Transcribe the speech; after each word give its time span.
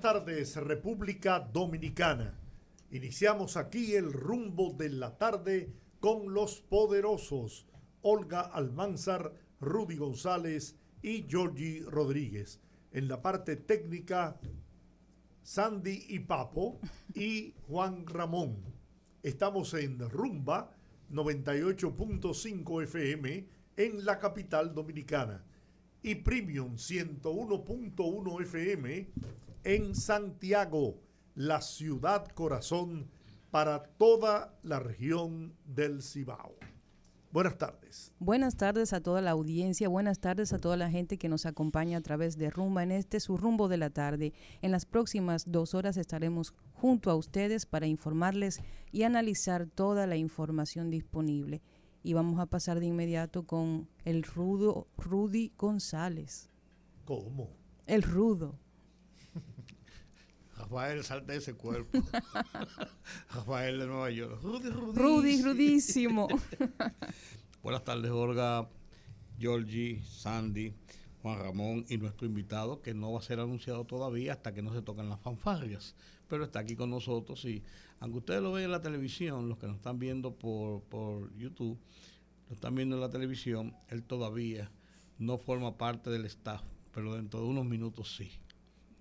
Tardes, 0.00 0.56
República 0.56 1.40
Dominicana. 1.40 2.34
Iniciamos 2.90 3.58
aquí 3.58 3.94
el 3.94 4.12
rumbo 4.12 4.72
de 4.72 4.88
la 4.88 5.18
tarde 5.18 5.74
con 6.00 6.32
los 6.32 6.62
poderosos 6.62 7.66
Olga 8.00 8.40
Almanzar, 8.40 9.34
Rudy 9.60 9.96
González 9.96 10.78
y 11.02 11.26
Georgie 11.28 11.84
Rodríguez. 11.86 12.60
En 12.92 13.08
la 13.08 13.20
parte 13.20 13.56
técnica, 13.56 14.40
Sandy 15.42 16.06
y 16.08 16.20
Papo 16.20 16.80
y 17.14 17.52
Juan 17.68 18.06
Ramón. 18.06 18.56
Estamos 19.22 19.74
en 19.74 19.98
Rumba 20.08 20.74
98.5 21.10 22.82
FM 22.84 23.46
en 23.76 24.04
la 24.06 24.18
capital 24.18 24.72
dominicana 24.74 25.44
y 26.02 26.14
Premium 26.14 26.76
101.1 26.76 28.42
FM 28.42 29.08
en 29.64 29.94
Santiago, 29.94 31.00
la 31.34 31.60
ciudad 31.60 32.26
corazón 32.28 33.10
para 33.50 33.82
toda 33.82 34.58
la 34.62 34.78
región 34.78 35.54
del 35.64 36.02
Cibao. 36.02 36.54
Buenas 37.32 37.58
tardes. 37.58 38.12
Buenas 38.18 38.56
tardes 38.56 38.92
a 38.92 39.00
toda 39.00 39.20
la 39.20 39.30
audiencia, 39.30 39.88
buenas 39.88 40.18
tardes 40.18 40.52
a 40.52 40.58
toda 40.58 40.76
la 40.76 40.90
gente 40.90 41.16
que 41.16 41.28
nos 41.28 41.46
acompaña 41.46 41.98
a 41.98 42.00
través 42.00 42.36
de 42.36 42.50
Rumba 42.50 42.82
en 42.82 42.90
este 42.90 43.20
su 43.20 43.36
rumbo 43.36 43.68
de 43.68 43.76
la 43.76 43.90
tarde. 43.90 44.32
En 44.62 44.72
las 44.72 44.84
próximas 44.84 45.44
dos 45.46 45.74
horas 45.74 45.96
estaremos 45.96 46.54
junto 46.72 47.10
a 47.10 47.14
ustedes 47.14 47.66
para 47.66 47.86
informarles 47.86 48.60
y 48.90 49.04
analizar 49.04 49.66
toda 49.66 50.08
la 50.08 50.16
información 50.16 50.90
disponible. 50.90 51.62
Y 52.02 52.14
vamos 52.14 52.40
a 52.40 52.46
pasar 52.46 52.80
de 52.80 52.86
inmediato 52.86 53.44
con 53.46 53.88
el 54.04 54.24
rudo 54.24 54.88
Rudy 54.96 55.52
González. 55.56 56.48
¿Cómo? 57.04 57.50
El 57.86 58.02
rudo. 58.02 58.58
Rafael, 60.56 61.02
salte 61.04 61.32
de 61.32 61.38
ese 61.38 61.54
cuerpo. 61.54 61.98
Rafael 63.34 63.78
de 63.78 63.86
Nueva 63.86 64.10
York. 64.10 64.40
Rudy, 64.42 64.70
Rudy 64.70 65.42
rudísimo. 65.42 66.28
Buenas 67.62 67.84
tardes, 67.84 68.10
Olga, 68.10 68.68
Georgie, 69.38 70.02
Sandy, 70.04 70.74
Juan 71.22 71.38
Ramón 71.38 71.86
y 71.88 71.98
nuestro 71.98 72.26
invitado, 72.26 72.80
que 72.80 72.94
no 72.94 73.12
va 73.12 73.18
a 73.18 73.22
ser 73.22 73.40
anunciado 73.40 73.84
todavía 73.84 74.32
hasta 74.32 74.54
que 74.54 74.62
no 74.62 74.72
se 74.72 74.82
toquen 74.82 75.08
las 75.08 75.20
fanfarrias, 75.20 75.94
pero 76.28 76.44
está 76.44 76.60
aquí 76.60 76.76
con 76.76 76.90
nosotros 76.90 77.44
y 77.44 77.62
aunque 78.00 78.18
ustedes 78.18 78.42
lo 78.42 78.52
ven 78.52 78.64
en 78.64 78.70
la 78.70 78.80
televisión, 78.80 79.48
los 79.48 79.58
que 79.58 79.66
nos 79.66 79.76
están 79.76 79.98
viendo 79.98 80.34
por, 80.34 80.82
por 80.84 81.34
YouTube, 81.36 81.78
lo 82.48 82.54
están 82.54 82.74
viendo 82.74 82.96
en 82.96 83.02
la 83.02 83.10
televisión, 83.10 83.76
él 83.88 84.02
todavía 84.02 84.70
no 85.18 85.36
forma 85.36 85.76
parte 85.76 86.08
del 86.08 86.24
staff, 86.24 86.62
pero 86.92 87.14
dentro 87.14 87.40
de 87.40 87.46
unos 87.46 87.66
minutos 87.66 88.16
sí. 88.16 88.30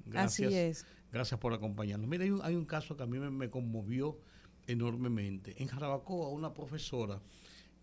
Gracias. 0.09 0.47
Así 0.47 0.57
es. 0.57 0.85
Gracias 1.11 1.39
por 1.39 1.53
acompañarnos. 1.53 2.07
Mira, 2.07 2.23
hay 2.43 2.55
un, 2.55 2.65
caso 2.65 2.95
que 2.95 3.03
a 3.03 3.07
mí 3.07 3.17
me, 3.19 3.49
conmovió 3.49 4.19
enormemente. 4.67 5.55
En 5.61 5.67
Jarabacoa, 5.67 6.29
una 6.29 6.53
profesora 6.53 7.19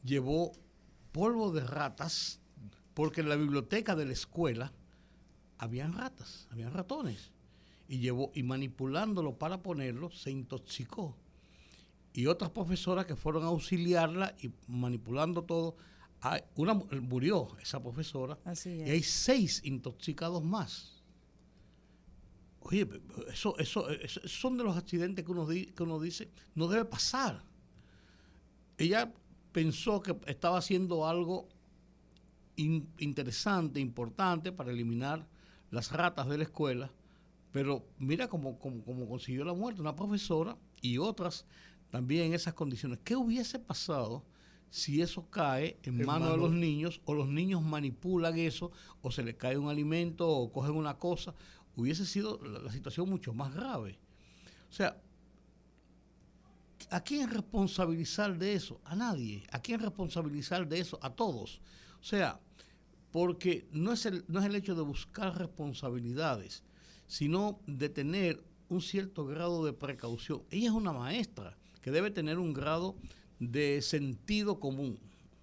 llevó 0.05 0.53
polvo 1.13 1.51
de 1.51 1.65
ratas 1.65 2.41
porque 2.95 3.21
en 3.21 3.29
la 3.29 3.37
biblioteca 3.37 3.97
de 3.97 4.07
la 4.07 4.13
escuela 4.13 4.73
habían 5.59 5.93
ratas, 5.93 6.47
habían 6.51 6.73
ratones. 6.73 7.33
Y 7.89 7.99
llevó, 7.99 8.33
y 8.35 8.43
manipulándolo 8.43 9.39
para 9.39 9.63
ponerlo, 9.63 10.11
se 10.11 10.31
intoxicó. 10.31 11.17
Y 12.13 12.27
otras 12.27 12.51
profesoras 12.51 13.07
que 13.07 13.17
fueron 13.17 13.45
a 13.45 13.49
auxiliarla 13.49 14.35
y 14.41 14.51
manipulando 14.67 15.43
todo, 15.45 15.77
una 16.55 16.75
murió 16.75 17.57
esa 17.61 17.83
profesora. 17.83 18.39
Así 18.45 18.71
Y 18.71 18.91
hay 18.91 19.03
seis 19.03 19.61
intoxicados 19.65 20.43
más. 20.43 20.96
Oye, 22.69 22.89
eso, 23.33 23.57
eso, 23.59 23.87
son 24.25 24.57
de 24.57 24.65
los 24.65 24.77
accidentes 24.77 25.25
que 25.25 25.31
uno, 25.31 25.47
que 25.47 25.83
uno 25.83 26.01
dice, 26.01 26.29
no 26.57 26.67
debe 26.67 26.85
pasar. 26.85 27.45
Ella 28.77 29.13
pensó 29.53 30.03
que 30.03 30.17
estaba 30.27 30.59
haciendo 30.59 31.07
algo 31.07 31.49
interesante, 32.57 33.79
importante 33.79 34.51
para 34.51 34.73
eliminar 34.73 35.29
las 35.71 35.93
ratas 35.93 36.29
de 36.29 36.39
la 36.39 36.45
escuela, 36.45 36.91
pero 37.53 37.87
mira 37.99 38.29
cómo, 38.29 38.59
cómo, 38.59 39.09
consiguió 39.09 39.45
la 39.45 39.55
muerte, 39.55 39.81
una 39.81 39.95
profesora 39.95 40.57
y 40.81 40.99
otras 40.99 41.47
también 41.91 42.25
en 42.25 42.35
esas 42.35 42.55
condiciones. 42.55 42.99
¿Qué 43.05 43.15
hubiese 43.15 43.61
pasado 43.61 44.25
si 44.71 45.03
eso 45.03 45.31
cae 45.31 45.79
en 45.85 46.05
manos 46.05 46.33
de 46.33 46.37
los 46.37 46.51
niños 46.51 47.01
o 47.05 47.15
los 47.15 47.29
niños 47.29 47.63
manipulan 47.63 48.37
eso 48.37 48.73
o 49.03 49.13
se 49.13 49.23
les 49.23 49.37
cae 49.37 49.57
un 49.57 49.69
alimento 49.69 50.29
o 50.29 50.53
cogen 50.53 50.75
una 50.75 50.99
cosa 50.99 51.33
hubiese 51.77 52.07
sido 52.07 52.41
la, 52.43 52.73
situación 52.73 53.09
mucho 53.09 53.33
más 53.33 53.55
grave. 53.55 53.99
O 54.71 54.73
sea, 54.73 55.01
¿a 56.91 57.01
quién 57.03 57.31
responsabilizar 57.31 58.37
de 58.37 58.55
eso? 58.55 58.81
A 58.85 58.97
nadie. 58.97 59.47
¿A 59.53 59.61
quién 59.61 59.81
responsabilizar 59.81 60.67
de 60.67 60.81
eso? 60.81 60.99
A 61.03 61.11
todos. 61.11 61.61
O 62.01 62.05
sea, 62.05 62.41
porque 63.13 63.69
no 63.71 63.93
es 63.93 64.07
el, 64.07 64.25
no 64.29 64.41
es 64.41 64.47
el 64.47 64.57
hecho 64.57 64.75
de 64.75 64.83
buscar 64.83 65.39
responsabilidades, 65.39 66.65
sino 67.07 67.61
de 67.67 67.89
tener 67.89 68.43
un 68.69 68.81
cierto 68.81 69.27
grado 69.27 69.65
de 69.65 69.73
precaución. 69.73 70.43
Ella 70.51 70.69
es 70.69 70.75
una 70.75 70.93
maestra 70.93 71.57
que 71.83 71.91
debe 71.91 72.11
tener 72.11 72.39
un 72.39 72.53
grado 72.53 72.97
de 73.39 73.81
sentido 73.83 74.59
común. 74.59 74.99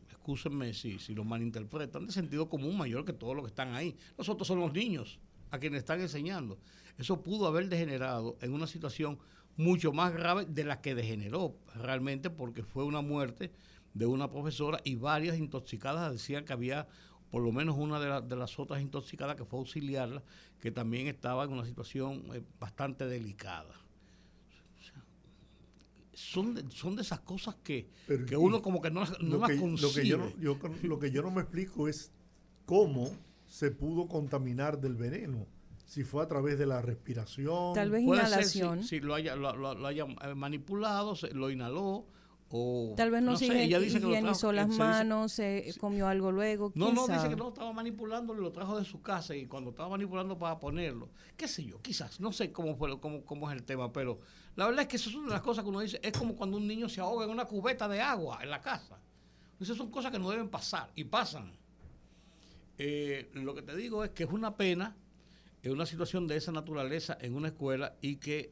Excúsenme 0.09 0.73
si, 0.73 0.99
si 0.99 1.13
lo 1.13 1.23
malinterpretan, 1.23 2.05
de 2.05 2.11
sentido 2.11 2.49
común 2.49 2.77
mayor 2.77 3.05
que 3.05 3.13
todos 3.13 3.35
los 3.35 3.45
que 3.45 3.49
están 3.49 3.75
ahí. 3.75 3.95
Nosotros 4.17 4.47
somos 4.47 4.65
los 4.65 4.73
niños 4.73 5.19
a 5.53 5.59
quienes 5.59 5.79
están 5.79 6.01
enseñando. 6.01 6.57
Eso 6.97 7.21
pudo 7.21 7.45
haber 7.45 7.69
degenerado 7.69 8.37
en 8.41 8.53
una 8.53 8.65
situación 8.65 9.19
mucho 9.55 9.93
más 9.93 10.11
grave 10.11 10.45
de 10.45 10.63
la 10.63 10.81
que 10.81 10.95
degeneró 10.95 11.55
realmente 11.75 12.31
porque 12.31 12.63
fue 12.63 12.83
una 12.83 13.01
muerte 13.01 13.51
de 13.93 14.07
una 14.07 14.31
profesora 14.31 14.79
y 14.83 14.95
varias 14.95 15.37
intoxicadas 15.37 16.11
decían 16.11 16.43
que 16.43 16.53
había 16.53 16.87
por 17.29 17.43
lo 17.43 17.51
menos 17.51 17.77
una 17.77 17.99
de, 17.99 18.35
las 18.35 18.57
otras 18.57 18.81
intoxicadas 18.81 19.35
que 19.35 19.45
fue 19.45 19.59
auxiliarla, 19.59 20.23
que 20.59 20.71
también 20.71 21.05
estaba 21.05 21.43
en 21.43 21.51
una 21.51 21.65
situación 21.65 22.23
eh, 22.33 22.41
bastante 22.59 23.05
delicada. 23.05 23.75
son, 26.13 26.55
de, 26.55 26.63
son 26.71 26.95
de 26.95 27.03
esas 27.03 27.19
cosas 27.19 27.55
que, 27.63 27.89
que 28.27 28.37
uno 28.37 28.63
como 28.63 28.81
que 28.81 28.89
no, 28.89 29.03
no 29.21 29.37
las 29.37 29.59
concibe. 29.59 30.33
Lo 30.39 30.59
que 30.59 30.87
lo 30.87 30.99
que 30.99 31.11
yo 31.11 31.21
no 31.21 31.29
me 31.29 31.41
explico 31.41 31.87
es 31.87 32.11
cómo 32.65 33.11
se 33.53 33.69
pudo 33.69 34.07
contaminar 34.07 34.79
del 34.79 34.95
veneno. 34.95 35.45
Si 35.85 36.03
fue 36.03 36.23
a 36.23 36.27
través 36.27 36.57
de 36.57 36.65
la 36.65 36.81
respiración. 36.81 37.75
Tal 37.75 37.91
vez 37.91 38.01
inhalación. 38.01 38.83
si, 38.83 38.99
lo 38.99 39.13
haya, 39.13 39.35
lo, 39.35 39.89
eh, 39.91 40.33
manipulado, 40.33 41.15
se, 41.15 41.31
lo 41.35 41.51
inhaló. 41.51 42.07
O, 42.49 42.95
Tal 42.97 43.11
vez 43.11 43.21
no, 43.21 43.37
se 43.37 43.45
higienizó 43.45 44.51
las 44.51 44.69
manos, 44.69 45.33
se 45.33 45.71
comió 45.79 46.07
algo 46.07 46.31
luego. 46.31 46.71
No, 46.73 46.91
no, 46.91 47.07
dice 47.07 47.29
que 47.29 47.35
no 47.35 47.49
estaba 47.49 47.71
manipulando, 47.73 48.33
lo 48.33 48.51
trajo 48.51 48.79
de 48.79 48.85
su 48.85 49.03
casa 49.03 49.35
y 49.35 49.45
cuando 49.45 49.69
estaba 49.69 49.89
manipulando 49.89 50.35
para 50.35 50.57
ponerlo. 50.57 51.09
¿Qué 51.37 51.47
sé 51.47 51.63
yo? 51.63 51.79
Quizás, 51.79 52.19
no 52.19 52.31
sé 52.31 52.51
cómo, 52.51 52.75
fue, 52.75 52.99
cómo, 52.99 53.23
cómo 53.23 53.51
es 53.51 53.55
el 53.55 53.63
tema, 53.63 53.93
pero 53.93 54.19
la 54.55 54.65
verdad 54.65 54.81
es 54.81 54.87
que 54.87 54.95
eso 54.95 55.11
es 55.11 55.15
una 55.15 55.27
de 55.27 55.33
las 55.33 55.41
cosas 55.41 55.63
que 55.63 55.69
uno 55.69 55.79
dice. 55.81 55.99
Es 56.01 56.17
como 56.17 56.35
cuando 56.35 56.57
un 56.57 56.67
niño 56.67 56.89
se 56.89 57.01
ahoga 57.01 57.25
en 57.25 57.29
una 57.29 57.45
cubeta 57.45 57.87
de 57.87 58.01
agua 58.01 58.39
en 58.41 58.49
la 58.49 58.61
casa. 58.61 58.99
Esas 59.59 59.77
son 59.77 59.91
cosas 59.91 60.11
que 60.11 60.17
no 60.17 60.31
deben 60.31 60.49
pasar 60.49 60.91
y 60.95 61.03
pasan. 61.03 61.53
Eh, 62.77 63.29
lo 63.33 63.53
que 63.53 63.61
te 63.61 63.75
digo 63.75 64.03
es 64.03 64.11
que 64.11 64.23
es 64.23 64.31
una 64.31 64.55
pena 64.57 64.95
en 65.61 65.71
una 65.71 65.85
situación 65.85 66.27
de 66.27 66.37
esa 66.37 66.51
naturaleza 66.51 67.17
en 67.21 67.35
una 67.35 67.49
escuela 67.49 67.95
y 68.01 68.17
que 68.17 68.51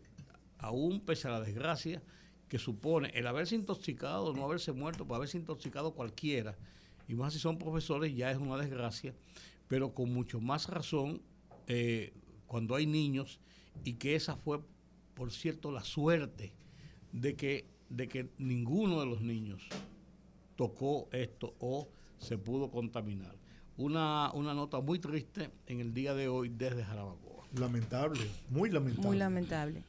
aún 0.59 1.01
pese 1.01 1.27
a 1.27 1.31
la 1.31 1.41
desgracia 1.41 2.03
que 2.47 2.59
supone 2.59 3.09
el 3.15 3.27
haberse 3.27 3.55
intoxicado, 3.55 4.33
no 4.33 4.45
haberse 4.45 4.73
muerto, 4.73 5.07
por 5.07 5.15
haberse 5.15 5.37
intoxicado 5.37 5.93
cualquiera, 5.93 6.57
y 7.07 7.15
más 7.15 7.33
si 7.33 7.39
son 7.39 7.57
profesores 7.57 8.15
ya 8.15 8.29
es 8.29 8.37
una 8.37 8.57
desgracia, 8.57 9.15
pero 9.67 9.93
con 9.93 10.13
mucho 10.13 10.39
más 10.39 10.69
razón 10.69 11.21
eh, 11.67 12.13
cuando 12.45 12.75
hay 12.75 12.85
niños 12.85 13.39
y 13.83 13.93
que 13.93 14.15
esa 14.15 14.35
fue, 14.35 14.61
por 15.13 15.31
cierto, 15.31 15.71
la 15.71 15.83
suerte 15.83 16.53
de 17.11 17.35
que, 17.35 17.65
de 17.89 18.07
que 18.07 18.29
ninguno 18.37 18.99
de 18.99 19.05
los 19.05 19.21
niños 19.21 19.67
tocó 20.55 21.09
esto 21.11 21.55
o 21.59 21.89
se 22.19 22.37
pudo 22.37 22.69
contaminar 22.69 23.40
una, 23.81 24.31
una 24.33 24.53
nota 24.53 24.79
muy 24.79 24.99
triste 24.99 25.49
en 25.67 25.79
el 25.79 25.93
día 25.93 26.13
de 26.13 26.27
hoy 26.27 26.49
desde 26.49 26.83
Jarabacoa. 26.83 27.45
Lamentable, 27.57 28.21
muy 28.49 28.69
lamentable. 28.69 29.07
Muy 29.07 29.17
lamentable. 29.17 29.83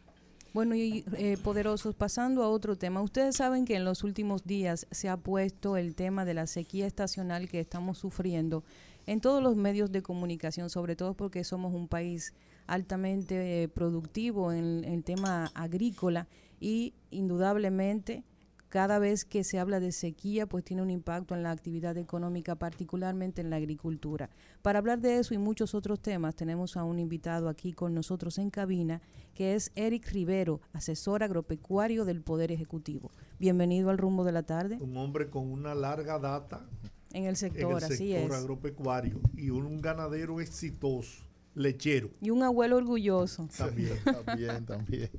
Bueno, 0.53 0.75
y 0.75 1.05
eh, 1.17 1.39
poderosos, 1.43 1.95
pasando 1.95 2.43
a 2.43 2.49
otro 2.49 2.77
tema, 2.77 3.01
ustedes 3.01 3.37
saben 3.37 3.65
que 3.65 3.77
en 3.77 3.85
los 3.85 4.05
últimos 4.05 4.45
días 4.45 4.87
se 4.91 5.09
ha 5.09 5.17
puesto 5.17 5.77
el 5.77 5.95
tema 5.95 6.25
de 6.25 6.35
la 6.35 6.47
sequía 6.47 6.87
estacional 6.87 7.49
que 7.49 7.61
estamos 7.61 7.99
sufriendo 7.99 8.63
en 9.07 9.21
todos 9.21 9.43
los 9.43 9.57
medios 9.57 9.91
de 9.93 10.03
comunicación, 10.03 10.69
sobre 10.69 10.95
todo 10.95 11.15
porque 11.15 11.45
somos 11.45 11.73
un 11.73 11.89
país 11.89 12.35
altamente 12.67 13.63
eh, 13.63 13.69
productivo 13.69 14.53
en 14.53 14.85
el 14.85 15.05
tema 15.05 15.51
agrícola 15.55 16.29
y 16.61 16.95
indudablemente 17.11 18.25
cada 18.73 18.99
vez 18.99 19.27
que 19.27 19.45
se 19.45 19.59
habla 19.59 19.81
de 19.81 19.93
sequía, 19.93 20.47
pues 20.47 20.65
tiene 20.65 20.81
un 20.81 20.89
impacto 20.89 21.35
en 21.35 21.43
la 21.43 21.51
actividad 21.51 21.99
económica, 21.99 22.55
particularmente 22.55 23.43
en 23.43 23.51
la 23.51 23.57
agricultura. 23.57 24.31
Para 24.63 24.79
hablar 24.79 24.99
de 25.03 25.19
eso 25.19 25.35
y 25.35 25.39
muchos 25.39 25.75
otros 25.75 26.01
temas, 26.01 26.37
tenemos 26.37 26.79
a 26.79 26.85
un 26.85 26.99
invitado 26.99 27.51
aquí 27.51 27.75
con 27.75 27.93
nosotros 27.93 28.39
en 28.39 28.49
cabina, 28.49 29.03
que 29.35 29.55
es 29.55 29.73
Eric 29.75 30.09
Rivero, 30.13 30.63
asesor 30.73 31.23
agropecuario 31.23 32.07
del 32.07 32.23
Poder 32.23 32.51
Ejecutivo. 32.51 33.11
Bienvenido 33.39 33.91
al 33.91 33.99
rumbo 33.99 34.25
de 34.25 34.33
la 34.33 34.45
tarde. 34.45 34.79
Un 34.81 34.97
hombre 34.97 35.29
con 35.29 35.53
una 35.53 35.75
larga 35.75 36.19
data 36.19 36.67
en 37.13 37.27
el 37.27 37.37
sector, 37.37 37.73
en 37.73 37.91
el 37.91 37.99
sector 37.99 38.33
agropecuario 38.33 39.21
y 39.37 39.51
un 39.51 39.83
ganadero 39.83 40.41
exitoso 40.41 41.25
lechero. 41.55 42.11
Y 42.21 42.31
un 42.31 42.43
abuelo 42.43 42.77
orgulloso. 42.77 43.49
También, 43.57 43.99
también, 44.25 44.65
también. 44.65 45.11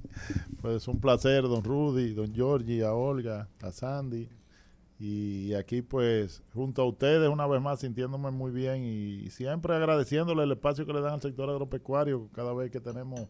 Pues 0.62 0.88
un 0.88 1.00
placer, 1.00 1.44
don 1.44 1.64
Rudy, 1.64 2.14
don 2.14 2.34
Georgie, 2.34 2.84
a 2.84 2.94
Olga, 2.94 3.48
a 3.62 3.72
Sandy. 3.72 4.30
Y 5.00 5.54
aquí 5.56 5.82
pues 5.82 6.42
junto 6.54 6.82
a 6.82 6.86
ustedes 6.86 7.28
una 7.28 7.46
vez 7.46 7.62
más 7.62 7.82
sintiéndome 7.82 8.32
muy 8.32 8.52
bien 8.52 8.86
y 8.86 9.30
siempre 9.32 9.76
agradeciéndole 9.76 10.44
el 10.44 10.52
espacio 10.52 10.86
que 10.86 10.94
le 10.94 11.02
dan 11.02 11.16
al 11.16 11.22
sector 11.22 11.50
agropecuario 11.50 12.30
cada 12.32 12.54
vez 12.54 12.72
que 12.72 12.80
tenemos 12.80 13.28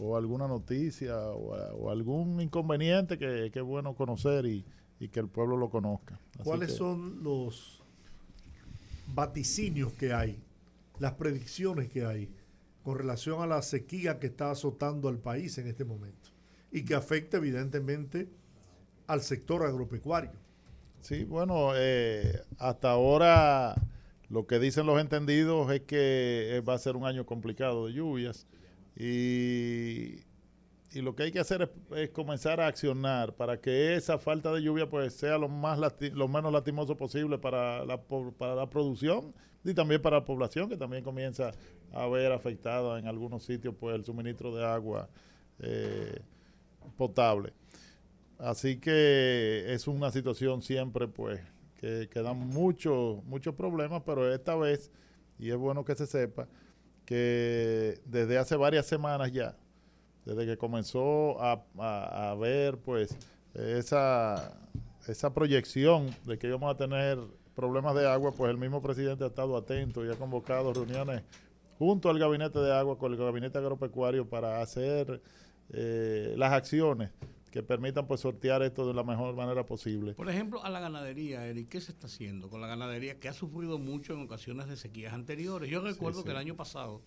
o 0.00 0.16
alguna 0.16 0.46
noticia 0.48 1.16
o, 1.18 1.90
algún 1.90 2.40
inconveniente 2.40 3.18
que, 3.18 3.50
es 3.52 3.62
bueno 3.62 3.94
conocer 3.94 4.46
y, 4.46 4.64
que 5.10 5.20
el 5.20 5.28
pueblo 5.28 5.56
lo 5.58 5.68
conozca. 5.68 6.18
¿Cuáles 6.42 6.74
son 6.74 7.22
los 7.22 7.82
vaticinios 9.08 9.92
que 9.92 10.14
hay 10.14 10.42
las 10.98 11.14
predicciones 11.14 11.88
que 11.88 12.04
hay 12.04 12.30
con 12.82 12.98
relación 12.98 13.42
a 13.42 13.46
la 13.46 13.62
sequía 13.62 14.18
que 14.18 14.28
está 14.28 14.50
azotando 14.50 15.08
al 15.08 15.18
país 15.18 15.58
en 15.58 15.66
este 15.66 15.84
momento 15.84 16.30
y 16.70 16.84
que 16.84 16.94
afecta 16.94 17.38
evidentemente 17.38 18.28
al 19.06 19.22
sector 19.22 19.64
agropecuario. 19.64 20.32
Sí, 21.00 21.24
bueno, 21.24 21.72
eh, 21.74 22.42
hasta 22.58 22.90
ahora 22.90 23.74
lo 24.28 24.46
que 24.46 24.58
dicen 24.58 24.86
los 24.86 25.00
entendidos 25.00 25.70
es 25.72 25.82
que 25.82 26.62
va 26.68 26.74
a 26.74 26.78
ser 26.78 26.96
un 26.96 27.06
año 27.06 27.26
complicado 27.26 27.86
de 27.86 27.92
lluvias 27.92 28.46
y, 28.96 30.24
y 30.92 31.02
lo 31.02 31.14
que 31.14 31.24
hay 31.24 31.32
que 31.32 31.40
hacer 31.40 31.70
es, 31.94 32.10
comenzar 32.10 32.60
a 32.60 32.66
accionar 32.66 33.34
para 33.34 33.60
que 33.60 33.94
esa 33.94 34.18
falta 34.18 34.52
de 34.52 34.62
lluvia 34.62 34.88
pues 34.88 35.14
sea 35.14 35.38
lo 35.38 35.48
más 35.48 35.78
lo 36.00 36.28
menos 36.28 36.52
lastimoso 36.52 36.96
posible 36.96 37.38
para 37.38 37.84
la, 37.84 38.00
para 38.38 38.54
la 38.54 38.70
producción 38.70 39.34
y 39.70 39.74
también 39.74 40.00
para 40.00 40.18
la 40.18 40.24
población 40.24 40.68
que 40.68 40.76
también 40.76 41.02
comienza 41.02 41.52
a 41.92 42.06
ver 42.06 42.32
afectada 42.32 42.98
en 42.98 43.06
algunos 43.06 43.44
sitios 43.44 43.74
pues 43.78 43.94
el 43.94 44.04
suministro 44.04 44.54
de 44.54 44.64
agua 44.64 45.08
eh, 45.60 46.20
potable. 46.96 47.52
Así 48.38 48.78
que 48.78 49.64
es 49.68 49.88
una 49.88 50.10
situación 50.10 50.62
siempre 50.62 51.08
pues 51.08 51.40
que, 51.76 52.08
que 52.10 52.22
da 52.22 52.32
muchos 52.32 53.24
muchos 53.24 53.54
problemas, 53.54 54.02
pero 54.04 54.32
esta 54.32 54.54
vez, 54.56 54.90
y 55.38 55.50
es 55.50 55.56
bueno 55.56 55.84
que 55.84 55.94
se 55.94 56.06
sepa, 56.06 56.48
que 57.04 58.00
desde 58.04 58.38
hace 58.38 58.56
varias 58.56 58.86
semanas 58.86 59.32
ya, 59.32 59.56
desde 60.24 60.44
que 60.44 60.56
comenzó 60.56 61.40
a, 61.40 61.64
a, 61.78 62.30
a 62.30 62.34
ver 62.34 62.78
pues 62.78 63.16
esa, 63.54 64.52
esa 65.06 65.32
proyección 65.32 66.14
de 66.24 66.38
que 66.38 66.48
íbamos 66.48 66.74
a 66.74 66.76
tener 66.76 67.18
problemas 67.56 67.94
de 67.96 68.06
agua, 68.06 68.32
pues 68.32 68.50
el 68.50 68.58
mismo 68.58 68.80
presidente 68.80 69.24
ha 69.24 69.28
estado 69.28 69.56
atento 69.56 70.04
y 70.04 70.12
ha 70.12 70.14
convocado 70.14 70.72
reuniones 70.72 71.22
junto 71.78 72.10
al 72.10 72.18
gabinete 72.18 72.60
de 72.60 72.72
agua 72.72 72.98
con 72.98 73.12
el 73.12 73.18
gabinete 73.18 73.58
agropecuario 73.58 74.28
para 74.28 74.60
hacer 74.60 75.20
eh, 75.70 76.34
las 76.36 76.52
acciones 76.52 77.10
que 77.50 77.62
permitan 77.62 78.06
pues 78.06 78.20
sortear 78.20 78.62
esto 78.62 78.86
de 78.86 78.92
la 78.92 79.02
mejor 79.02 79.34
manera 79.34 79.64
posible. 79.64 80.12
Por 80.12 80.28
ejemplo, 80.28 80.62
a 80.62 80.68
la 80.68 80.78
ganadería, 80.78 81.46
Eric, 81.46 81.70
¿qué 81.70 81.80
se 81.80 81.92
está 81.92 82.06
haciendo 82.06 82.50
con 82.50 82.60
la 82.60 82.66
ganadería 82.66 83.18
que 83.18 83.28
ha 83.28 83.32
sufrido 83.32 83.78
mucho 83.78 84.12
en 84.12 84.20
ocasiones 84.20 84.68
de 84.68 84.76
sequías 84.76 85.14
anteriores? 85.14 85.70
Yo 85.70 85.80
recuerdo 85.80 86.22
que 86.22 86.32
el 86.32 86.36
año 86.36 86.54
pasado 86.54 87.00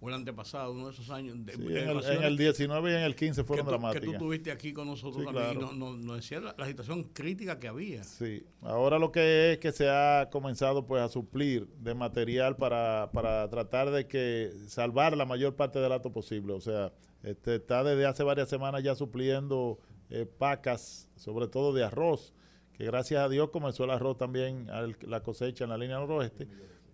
o 0.00 0.08
el 0.08 0.14
antepasado, 0.14 0.72
uno 0.72 0.86
de 0.86 0.92
esos 0.92 1.10
años. 1.10 1.36
De, 1.44 1.52
en, 1.54 2.22
el, 2.22 2.36
19 2.36 2.90
y 2.90 2.94
en 2.94 3.00
el 3.00 3.14
15 3.14 3.44
fueron 3.44 3.66
dramáticas. 3.66 4.00
Que 4.00 4.06
tú 4.06 4.12
estuviste 4.12 4.50
aquí 4.50 4.72
con 4.72 4.86
nosotros 4.88 5.24
también 5.24 5.52
y 5.52 5.56
nos 5.56 5.74
no, 5.74 6.14
decía 6.14 6.40
la, 6.40 6.66
situación 6.66 7.04
crítica 7.04 7.58
que 7.58 7.68
había. 7.68 8.04
Sí, 8.04 8.44
ahora 8.62 8.98
lo 8.98 9.10
que 9.10 9.52
es 9.52 9.58
que 9.58 9.72
se 9.72 9.88
ha 9.88 10.28
comenzado 10.30 10.86
pues 10.86 11.02
a 11.02 11.08
suplir 11.08 11.66
de 11.78 11.94
material 11.94 12.56
para, 12.56 13.10
para 13.12 13.48
tratar 13.48 13.90
de 13.90 14.06
que 14.06 14.52
salvar 14.66 15.16
la 15.16 15.24
mayor 15.24 15.56
parte 15.56 15.78
del 15.78 15.92
acto 15.92 16.12
posible. 16.12 16.52
O 16.52 16.60
sea, 16.60 16.92
este, 17.22 17.56
está 17.56 17.82
desde 17.82 18.06
hace 18.06 18.22
varias 18.22 18.48
semanas 18.48 18.82
ya 18.82 18.94
supliendo 18.94 19.78
eh, 20.10 20.26
pacas, 20.26 21.08
sobre 21.16 21.48
todo 21.48 21.72
de 21.72 21.84
arroz, 21.84 22.34
que 22.74 22.84
gracias 22.84 23.22
a 23.22 23.28
Dios 23.30 23.48
comenzó 23.48 23.84
el 23.84 23.90
arroz 23.90 24.18
también, 24.18 24.68
la 25.00 25.22
cosecha 25.22 25.64
en 25.64 25.70
la 25.70 25.78
línea 25.78 25.96
noroeste 25.96 26.46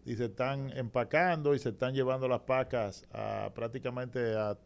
y 0.04 0.16
se 0.16 0.26
están 0.26 0.70
empacando 0.76 1.54
y 1.54 1.58
se 1.58 1.70
están 1.70 1.94
llevando 1.94 2.28
las 2.28 2.40
pacas 2.40 3.06
a 3.12 3.50
prácticamente 3.54 4.36
a 4.36 4.58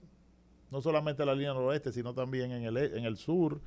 no 0.70 0.80
solamente 0.80 1.22
a 1.22 1.26
la 1.26 1.34
línea 1.34 1.54
noroeste, 1.54 1.92
sino 1.92 2.14
también 2.14 2.50
en 2.50 2.64
el, 2.64 2.76
e, 2.76 2.98
en 2.98 3.04
el 3.04 3.16
sur 3.16 3.60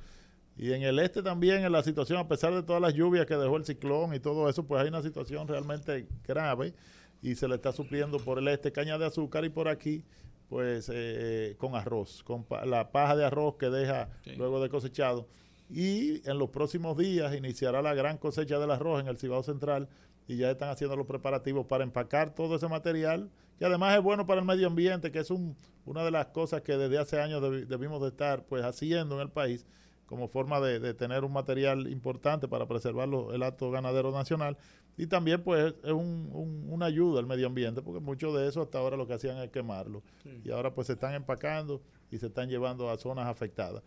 y 0.56 0.72
en 0.72 0.82
el 0.82 0.98
este 0.98 1.22
también 1.22 1.64
en 1.64 1.72
la 1.72 1.82
situación, 1.82 2.18
a 2.18 2.28
pesar 2.28 2.52
de 2.54 2.62
todas 2.62 2.82
las 2.82 2.94
lluvias 2.94 3.26
que 3.26 3.36
dejó 3.36 3.56
el 3.56 3.64
ciclón 3.64 4.14
y 4.14 4.20
todo 4.20 4.48
eso, 4.48 4.64
pues 4.64 4.82
hay 4.82 4.88
una 4.88 5.02
situación 5.02 5.48
realmente 5.48 6.06
grave 6.26 6.74
y 7.22 7.34
se 7.34 7.48
le 7.48 7.54
está 7.54 7.72
supliendo 7.72 8.18
por 8.18 8.38
el 8.38 8.48
este 8.48 8.72
caña 8.72 8.98
de 8.98 9.06
azúcar 9.06 9.44
y 9.44 9.48
por 9.48 9.68
aquí 9.68 10.04
pues 10.48 10.88
eh, 10.88 10.92
eh, 10.94 11.54
con 11.58 11.76
arroz, 11.76 12.24
con 12.24 12.44
la 12.66 12.90
paja 12.90 13.14
de 13.16 13.24
arroz 13.24 13.54
que 13.56 13.70
deja 13.70 14.10
luego 14.36 14.60
de 14.60 14.68
cosechado. 14.68 15.28
Y 15.70 16.28
en 16.28 16.38
los 16.38 16.50
próximos 16.50 16.98
días 16.98 17.32
iniciará 17.36 17.80
la 17.80 17.94
gran 17.94 18.18
cosecha 18.18 18.58
del 18.58 18.72
arroz 18.72 19.00
en 19.00 19.06
el 19.06 19.16
Cibao 19.16 19.44
Central 19.44 19.88
y 20.30 20.36
ya 20.36 20.52
están 20.52 20.68
haciendo 20.68 20.94
los 20.94 21.08
preparativos 21.08 21.66
para 21.66 21.82
empacar 21.82 22.32
todo 22.32 22.54
ese 22.54 22.68
material, 22.68 23.28
que 23.58 23.64
además 23.64 23.96
es 23.96 24.02
bueno 24.02 24.28
para 24.28 24.40
el 24.40 24.46
medio 24.46 24.68
ambiente, 24.68 25.10
que 25.10 25.18
es 25.18 25.30
un, 25.32 25.56
una 25.84 26.04
de 26.04 26.12
las 26.12 26.26
cosas 26.26 26.62
que 26.62 26.76
desde 26.76 26.98
hace 26.98 27.20
años 27.20 27.42
debimos 27.68 28.00
de 28.00 28.08
estar 28.08 28.44
pues 28.44 28.62
haciendo 28.62 29.16
en 29.16 29.22
el 29.22 29.30
país 29.30 29.66
como 30.06 30.28
forma 30.28 30.60
de, 30.60 30.94
tener 30.94 31.24
un 31.24 31.32
material 31.32 31.88
importante 31.88 32.46
para 32.46 32.68
preservar 32.68 33.08
el 33.32 33.42
acto 33.42 33.72
ganadero 33.72 34.12
nacional. 34.12 34.56
Y 34.96 35.08
también 35.08 35.42
pues 35.42 35.74
es 35.82 35.90
un, 35.90 36.30
una 36.68 36.86
ayuda 36.86 37.18
al 37.18 37.26
medio 37.26 37.48
ambiente 37.48 37.82
porque 37.82 37.98
mucho 37.98 38.32
de 38.32 38.46
eso 38.48 38.62
hasta 38.62 38.78
ahora 38.78 38.96
lo 38.96 39.08
que 39.08 39.14
hacían 39.14 39.36
es 39.38 39.50
quemarlo. 39.50 40.04
Y 40.44 40.50
ahora 40.52 40.72
pues 40.72 40.86
se 40.86 40.92
están 40.92 41.14
empacando 41.14 41.82
y 42.08 42.18
se 42.18 42.26
están 42.26 42.48
llevando 42.48 42.88
a 42.88 42.96
zonas 42.98 43.26
afectadas. 43.26 43.82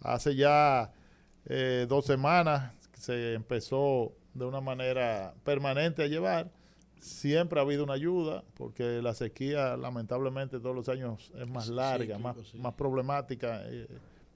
Hace 0.00 0.34
ya 0.34 0.92
eh, 1.46 1.86
dos 1.88 2.04
semanas 2.04 2.72
se 2.98 3.34
empezó 3.34 4.12
de 4.34 4.44
una 4.44 4.60
manera 4.60 5.34
permanente 5.44 6.02
a 6.02 6.06
llevar. 6.06 6.50
Siempre 6.98 7.58
ha 7.58 7.62
habido 7.62 7.84
una 7.84 7.94
ayuda, 7.94 8.44
porque 8.54 9.02
la 9.02 9.14
sequía 9.14 9.76
lamentablemente 9.76 10.58
todos 10.58 10.74
los 10.74 10.88
años 10.88 11.30
es 11.38 11.48
más 11.48 11.68
larga, 11.68 12.18
más, 12.18 12.54
más 12.54 12.74
problemática 12.74 13.62
eh, 13.66 13.86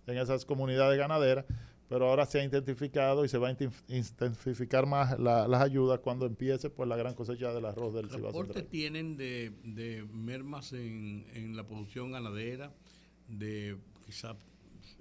en 0.07 0.19
esas 0.19 0.45
comunidades 0.45 0.99
ganaderas, 0.99 1.47
pero 1.89 2.11
ahora 2.11 2.27
se 2.27 2.41
ha 2.41 2.45
intensificado 2.45 3.25
y 3.25 3.29
se 3.29 3.39
va 3.39 3.49
a 3.49 3.57
intensificar 3.89 4.85
más 4.85 5.19
las 5.19 5.63
ayudas 5.63 6.01
cuando 6.01 6.27
empiece 6.27 6.69
pues 6.69 6.87
la 6.89 6.97
gran 6.97 7.15
cosecha 7.15 7.53
del 7.55 7.65
arroz 7.65 7.95
del 7.95 8.11
Cibao 8.11 8.33
¿Reportes 8.33 8.69
tienen 8.69 9.17
de, 9.17 9.53
de 9.65 10.05
mermas 10.13 10.75
en, 10.75 11.27
en 11.33 11.57
la 11.57 11.67
producción 11.67 12.13
ganadera, 12.13 12.71
de 13.29 13.79
quizá 14.05 14.37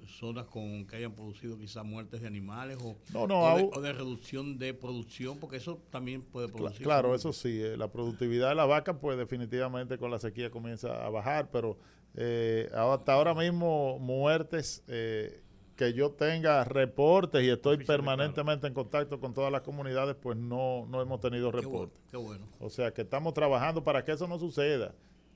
zonas 0.06 0.46
con 0.46 0.86
que 0.86 0.96
hayan 0.96 1.14
producido 1.14 1.58
quizás 1.58 1.84
muertes 1.84 2.22
de 2.22 2.28
animales 2.28 2.78
o, 2.82 2.98
o, 3.14 3.82
de, 3.82 3.94
reducción 3.94 4.58
de 4.58 4.74
producción, 4.74 5.38
porque 5.40 5.58
eso 5.58 5.82
también 5.90 6.22
puede 6.22 6.48
producir. 6.48 6.84
Claro, 6.84 7.16
eso 7.16 7.34
sí, 7.34 7.62
eh, 7.62 7.78
la 7.78 7.92
productividad 7.92 8.50
de 8.50 8.56
la 8.56 8.66
vaca 8.66 9.00
pues 9.00 9.18
definitivamente 9.18 9.98
con 9.98 10.12
la 10.12 10.20
sequía 10.20 10.50
comienza 10.50 11.06
a 11.06 11.10
bajar, 11.10 11.50
pero 11.52 11.78
eh, 12.16 12.70
hasta 12.74 13.14
ahora 13.14 13.34
mismo 13.34 14.00
muertes 14.00 14.84
eh, 14.88 15.42
que 15.76 15.94
yo 15.94 16.12
tenga 16.12 16.64
reportes 16.64 17.44
y 17.44 17.50
estoy 17.50 17.78
permanentemente 17.78 18.68
en 18.68 18.74
contacto 18.74 19.20
con 19.20 19.34
todas 19.34 19.52
las 19.52 19.62
comunidades, 19.62 20.16
pues 20.16 20.38
no, 20.38 20.86
no 20.88 21.02
hemos 21.02 21.20
tenido 21.20 21.52
reportes. 21.52 22.02
Qué 22.10 22.18
bueno, 22.18 22.46
O 22.60 22.70
sea 22.70 22.92
que 22.94 23.04
estamos 23.04 23.34
trabajando 23.34 23.84
para 23.84 24.04
que 24.04 24.12
eso 24.12 24.28
no 24.28 24.40
suceda. 24.40 24.96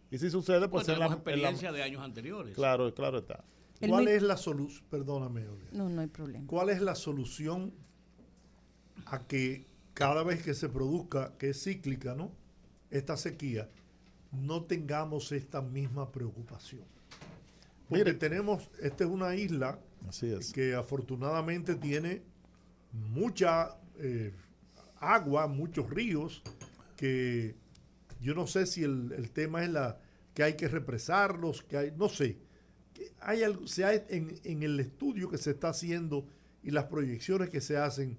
Y 0.09 0.17
si 0.17 0.29
sucede, 0.29 0.67
pues, 0.67 0.89
en 0.89 0.99
la 0.99 1.05
experiencia 1.05 1.71
de 1.71 1.83
años 1.83 2.01
anteriores. 2.01 2.53
Claro, 2.53 2.93
claro 2.93 3.19
está. 3.19 3.45
¿Cuál 3.87 4.07
es 4.07 4.21
la 4.21 4.37
solución? 4.37 4.83
Perdóname, 4.89 5.45
No, 5.71 5.89
no 5.89 6.01
hay 6.01 6.07
problema. 6.07 6.47
¿Cuál 6.47 6.69
es 6.69 6.81
la 6.81 6.95
solución 6.95 7.73
a 9.05 9.25
que 9.27 9.65
cada 9.93 10.23
vez 10.23 10.43
que 10.43 10.53
se 10.53 10.69
produzca, 10.69 11.33
que 11.37 11.49
es 11.49 11.63
cíclica, 11.63 12.15
¿no? 12.15 12.31
Esta 12.89 13.17
sequía, 13.17 13.69
no 14.31 14.63
tengamos 14.63 15.31
esta 15.31 15.61
misma 15.61 16.11
preocupación. 16.11 16.83
Porque 17.89 18.13
tenemos, 18.13 18.69
esta 18.81 19.03
es 19.03 19.09
una 19.09 19.35
isla 19.35 19.79
Así 20.07 20.31
es. 20.31 20.53
que 20.53 20.73
afortunadamente 20.75 21.75
tiene 21.75 22.21
mucha 22.93 23.75
eh, 23.97 24.33
agua, 24.99 25.47
muchos 25.47 25.89
ríos, 25.89 26.41
que 26.95 27.55
yo 28.21 28.33
no 28.33 28.47
sé 28.47 28.65
si 28.65 28.83
el, 28.83 29.11
el 29.11 29.31
tema 29.31 29.63
es 29.63 29.69
la 29.71 29.99
que 30.33 30.43
hay 30.43 30.53
que 30.55 30.67
represarlos, 30.69 31.63
que 31.63 31.77
hay, 31.77 31.91
no 31.97 32.07
sé. 32.07 32.37
Que 33.01 33.11
hay 33.21 33.43
algo, 33.43 33.67
se 33.67 33.83
ha- 33.85 33.93
en, 33.93 34.39
en 34.43 34.63
el 34.63 34.79
estudio 34.79 35.29
que 35.29 35.37
se 35.37 35.51
está 35.51 35.69
haciendo 35.69 36.25
y 36.63 36.71
las 36.71 36.85
proyecciones 36.85 37.49
que 37.49 37.61
se 37.61 37.77
hacen 37.77 38.17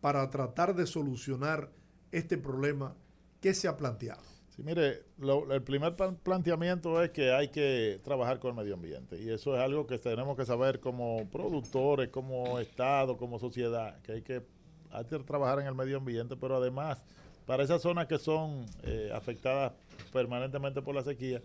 para 0.00 0.28
tratar 0.30 0.74
de 0.74 0.86
solucionar 0.86 1.70
este 2.12 2.38
problema, 2.38 2.94
¿qué 3.40 3.54
se 3.54 3.68
ha 3.68 3.76
planteado? 3.76 4.22
Sí, 4.54 4.62
mire, 4.62 5.04
el 5.50 5.62
primer 5.62 5.94
plan- 5.96 6.16
planteamiento 6.16 7.02
es 7.02 7.10
que 7.10 7.32
hay 7.32 7.48
que 7.48 8.00
trabajar 8.04 8.38
con 8.40 8.50
el 8.50 8.56
medio 8.56 8.74
ambiente 8.74 9.20
y 9.20 9.30
eso 9.30 9.54
es 9.54 9.60
algo 9.60 9.86
que 9.86 9.98
tenemos 9.98 10.36
que 10.36 10.44
saber 10.44 10.80
como 10.80 11.28
productores, 11.30 12.08
como 12.08 12.58
Estado, 12.58 13.16
como 13.16 13.38
sociedad, 13.38 14.00
que 14.02 14.12
hay 14.12 14.22
que, 14.22 14.42
hay 14.90 15.04
que 15.04 15.18
trabajar 15.20 15.60
en 15.60 15.66
el 15.66 15.74
medio 15.74 15.98
ambiente, 15.98 16.36
pero 16.36 16.56
además 16.56 17.02
para 17.46 17.62
esas 17.62 17.80
zonas 17.80 18.06
que 18.06 18.18
son 18.18 18.66
eh, 18.82 19.10
afectadas 19.14 19.72
permanentemente 20.12 20.82
por 20.82 20.94
la 20.94 21.02
sequía, 21.02 21.40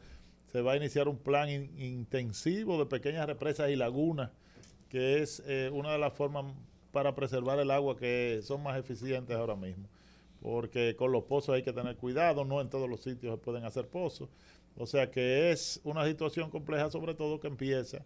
se 0.53 0.62
va 0.62 0.72
a 0.74 0.77
iniciar 0.77 1.10
un 1.10 1.17
plan 1.17 1.50
in- 1.50 1.77
intensivo 1.77 2.77
de 2.79 2.86
pequeñas 2.86 3.25
represas 3.27 3.69
y 3.69 3.75
lagunas, 3.75 4.31
que 4.88 5.22
es 5.22 5.43
eh, 5.45 5.69
una 5.74 5.91
de 5.91 5.98
las 5.98 6.13
formas 6.13 6.45
para 6.93 7.13
preservar 7.15 7.60
el 7.60 7.72
agua 7.72 7.98
que 7.98 8.39
son 8.43 8.63
más 8.63 8.77
eficientes 8.79 9.36
ahora 9.36 9.55
mismo 9.57 9.89
porque 10.41 10.95
con 10.98 11.13
los 11.13 11.24
pozos 11.24 11.55
hay 11.55 11.63
que 11.63 11.72
tener 11.72 11.95
cuidado, 11.95 12.43
no 12.43 12.60
en 12.60 12.69
todos 12.69 12.89
los 12.89 13.00
sitios 13.00 13.33
se 13.33 13.38
pueden 13.38 13.63
hacer 13.63 13.88
pozos. 13.88 14.27
O 14.75 14.86
sea 14.86 15.10
que 15.10 15.51
es 15.51 15.79
una 15.86 16.05
situación 16.05 16.50
compleja, 16.50 16.91
sobre 16.91 17.13
todo 17.13 17.39
que 17.39 17.48
empieza 17.48 18.03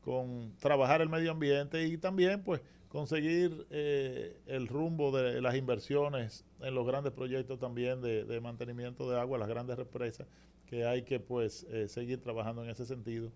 con 0.00 0.52
trabajar 0.58 1.00
el 1.00 1.08
medio 1.08 1.30
ambiente 1.30 1.86
y 1.86 1.96
también 1.96 2.42
pues 2.42 2.60
conseguir 2.88 3.68
eh, 3.70 4.36
el 4.46 4.66
rumbo 4.66 5.16
de 5.16 5.40
las 5.40 5.54
inversiones 5.54 6.44
en 6.60 6.74
los 6.74 6.84
grandes 6.88 7.12
proyectos 7.12 7.60
también 7.60 8.00
de, 8.00 8.24
de 8.24 8.40
mantenimiento 8.40 9.08
de 9.08 9.20
agua, 9.20 9.38
las 9.38 9.48
grandes 9.48 9.76
represas, 9.76 10.26
que 10.66 10.84
hay 10.84 11.02
que 11.02 11.20
pues 11.20 11.66
eh, 11.70 11.88
seguir 11.88 12.20
trabajando 12.20 12.64
en 12.64 12.70
ese 12.70 12.84
sentido. 12.84 13.32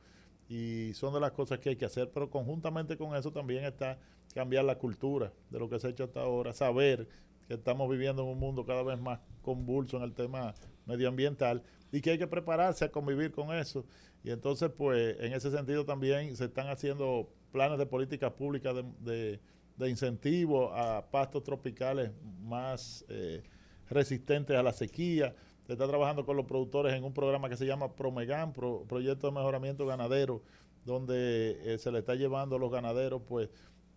Y 0.49 0.93
son 0.95 1.15
de 1.15 1.21
las 1.21 1.31
cosas 1.33 1.61
que 1.61 1.71
hay 1.71 1.77
que 1.77 1.85
hacer, 1.85 2.11
pero 2.13 2.29
conjuntamente 2.29 2.97
con 2.97 3.15
eso 3.15 3.33
también 3.33 3.65
está 3.65 3.99
cambiar 4.35 4.65
la 4.65 4.77
cultura 4.77 5.33
de 5.49 5.59
lo 5.59 5.69
que 5.69 5.79
se 5.79 5.87
ha 5.87 5.91
hecho 5.91 6.05
hasta 6.05 6.21
ahora, 6.21 6.53
saber 6.53 7.09
que 7.47 7.55
estamos 7.55 7.89
viviendo 7.91 8.23
en 8.23 8.29
un 8.29 8.39
mundo 8.39 8.65
cada 8.65 8.83
vez 8.83 9.01
más 9.01 9.21
convulso 9.43 9.97
en 9.97 10.05
el 10.05 10.13
tema 10.13 10.55
medioambiental 10.87 11.63
y 11.93 12.01
que 12.01 12.11
hay 12.11 12.19
que 12.19 12.27
prepararse 12.27 12.85
a 12.85 12.91
convivir 12.91 13.33
con 13.33 13.55
eso. 13.55 13.85
Y 14.23 14.31
entonces, 14.31 14.71
pues, 14.77 15.17
en 15.21 15.33
ese 15.33 15.51
sentido 15.51 15.85
también 15.85 16.37
se 16.37 16.45
están 16.45 16.69
haciendo 16.69 17.33
planes 17.53 17.79
de 17.79 17.87
políticas 17.87 18.33
públicas 18.33 18.75
de, 18.75 18.85
de, 19.01 19.41
de 19.77 19.91
incentivo 19.91 20.73
a 20.73 21.11
pastos 21.11 21.43
tropicales 21.43 22.11
más 22.43 23.05
eh, 23.09 23.43
resistentes 23.89 24.57
a 24.57 24.63
la 24.63 24.73
sequía. 24.73 25.35
Se 25.71 25.75
está 25.75 25.87
trabajando 25.87 26.27
con 26.27 26.37
los 26.37 26.47
productores 26.47 26.93
en 26.95 27.05
un 27.05 27.15
programa 27.15 27.49
que 27.49 27.57
se 27.57 27.65
llama 27.65 27.95
Promegan, 27.95 28.53
Pro- 28.53 28.83
Proyecto 28.89 29.29
de 29.29 29.33
Mejoramiento 29.35 29.87
Ganadero, 29.87 30.43
donde 30.85 31.61
eh, 31.65 31.79
se 31.79 31.93
le 31.93 32.01
está 32.01 32.17
llevando 32.17 32.57
a 32.57 32.59
los 32.59 32.73
ganaderos, 32.73 33.23
pues, 33.29 33.51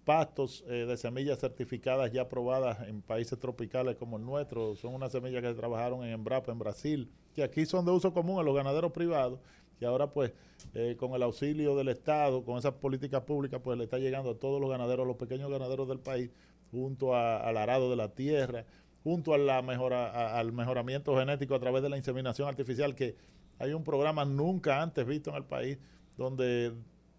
pastos 0.06 0.64
eh, 0.68 0.86
de 0.86 0.96
semillas 0.98 1.40
certificadas 1.40 2.12
ya 2.12 2.22
aprobadas 2.22 2.88
en 2.88 3.02
países 3.02 3.40
tropicales 3.40 3.96
como 3.96 4.18
el 4.18 4.24
nuestro. 4.24 4.76
Son 4.76 4.94
unas 4.94 5.12
semillas 5.14 5.42
que 5.42 5.48
se 5.48 5.56
trabajaron 5.56 6.04
en 6.04 6.12
Embrapa, 6.12 6.52
en 6.52 6.60
Brasil, 6.60 7.10
que 7.34 7.42
aquí 7.42 7.66
son 7.66 7.86
de 7.88 7.92
uso 7.92 8.14
común 8.14 8.40
en 8.40 8.46
los 8.46 8.56
ganaderos 8.56 8.92
privados, 8.92 9.40
que 9.80 9.88
ahora 9.88 10.12
pues 10.12 10.32
eh, 10.76 10.96
con 11.00 11.14
el 11.14 11.24
auxilio 11.24 11.76
del 11.76 11.88
Estado, 11.88 12.44
con 12.46 12.60
esas 12.60 12.74
políticas 12.74 13.24
públicas, 13.24 13.60
pues 13.64 13.80
le 13.80 13.86
está 13.86 13.98
llegando 13.98 14.30
a 14.30 14.36
todos 14.36 14.62
los 14.62 14.70
ganaderos, 14.70 15.06
a 15.06 15.08
los 15.08 15.18
pequeños 15.18 15.50
ganaderos 15.50 15.88
del 15.88 15.98
país, 15.98 16.30
junto 16.70 17.16
a- 17.16 17.38
al 17.38 17.58
arado 17.58 17.90
de 17.90 17.96
la 17.96 18.10
tierra, 18.14 18.64
junto 19.04 19.34
a 19.34 19.38
la 19.38 19.62
mejora, 19.62 20.10
a- 20.10 20.40
al 20.40 20.52
mejoramiento 20.54 21.18
genético 21.18 21.56
a 21.56 21.60
través 21.60 21.84
de 21.84 21.90
la 21.90 21.98
inseminación 21.98 22.48
artificial, 22.48 22.96
que 22.96 23.16
hay 23.60 23.74
un 23.74 23.84
programa 23.84 24.26
nunca 24.26 24.82
antes 24.82 25.06
visto 25.06 25.30
en 25.30 25.36
el 25.38 25.46
país, 25.46 25.78
donde 26.18 26.74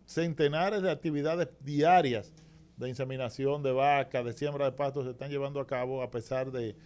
centenares 0.06 0.82
de 0.82 0.90
actividades 0.90 1.48
diarias 1.60 2.32
de 2.76 2.88
inseminación 2.88 3.62
de 3.62 3.72
vacas, 3.72 4.24
de 4.24 4.32
siembra 4.32 4.64
de 4.66 4.72
pastos 4.72 5.04
se 5.04 5.10
están 5.10 5.30
llevando 5.30 5.60
a 5.60 5.66
cabo 5.66 6.02
a 6.02 6.10
pesar 6.10 6.50
de, 6.50 6.76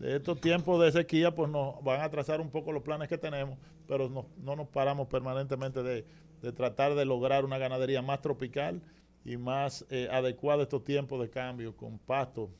estos 0.00 0.40
tiempos 0.40 0.82
de 0.82 0.90
sequía, 0.90 1.34
pues 1.34 1.50
nos 1.50 1.82
van 1.84 2.00
a 2.00 2.04
atrasar 2.04 2.40
un 2.40 2.50
poco 2.50 2.72
los 2.72 2.82
planes 2.82 3.08
que 3.08 3.18
tenemos, 3.18 3.58
pero 3.86 4.08
no, 4.08 4.26
no 4.38 4.56
nos 4.56 4.68
paramos 4.68 5.06
permanentemente 5.08 5.82
de, 5.82 6.04
de 6.40 6.52
tratar 6.52 6.94
de 6.94 7.04
lograr 7.04 7.44
una 7.44 7.58
ganadería 7.58 8.02
más 8.02 8.20
tropical 8.20 8.82
y 9.24 9.36
más 9.36 9.86
eh, 9.90 10.08
adecuada 10.10 10.60
a 10.60 10.62
estos 10.64 10.82
tiempos 10.82 11.20
de 11.20 11.30
cambio, 11.30 11.76
con 11.76 11.98
pastos 11.98 12.50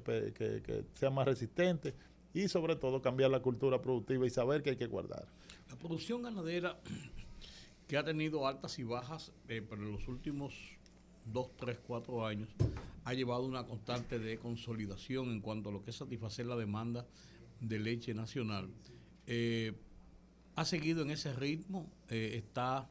que, 0.00 0.84
sean 0.94 1.14
más 1.14 1.26
resistentes 1.26 1.94
y 2.34 2.48
sobre 2.48 2.76
todo 2.76 3.02
cambiar 3.02 3.30
la 3.30 3.40
cultura 3.40 3.80
productiva 3.80 4.26
y 4.26 4.30
saber 4.30 4.62
que 4.62 4.70
hay 4.70 4.76
que 4.76 4.86
guardar. 4.86 5.26
La 5.68 5.76
producción 5.76 6.22
ganadera 6.22 6.80
que 7.86 7.96
ha 7.96 8.04
tenido 8.04 8.46
altas 8.46 8.78
y 8.78 8.84
bajas, 8.84 9.32
eh, 9.48 9.62
pero 9.68 9.82
en 9.82 9.92
los 9.92 10.08
últimos 10.08 10.54
dos, 11.26 11.50
tres, 11.56 11.78
cuatro 11.86 12.26
años, 12.26 12.48
ha 13.04 13.14
llevado 13.14 13.44
una 13.44 13.64
constante 13.66 14.18
de 14.18 14.38
consolidación 14.38 15.30
en 15.30 15.40
cuanto 15.40 15.68
a 15.68 15.72
lo 15.72 15.82
que 15.82 15.90
es 15.90 15.96
satisfacer 15.96 16.46
la 16.46 16.56
demanda 16.56 17.06
de 17.60 17.78
leche 17.78 18.14
nacional. 18.14 18.70
Eh, 19.26 19.72
ha 20.56 20.64
seguido 20.64 21.02
en 21.02 21.10
ese 21.10 21.32
ritmo, 21.32 21.90
eh, 22.08 22.32
está 22.36 22.88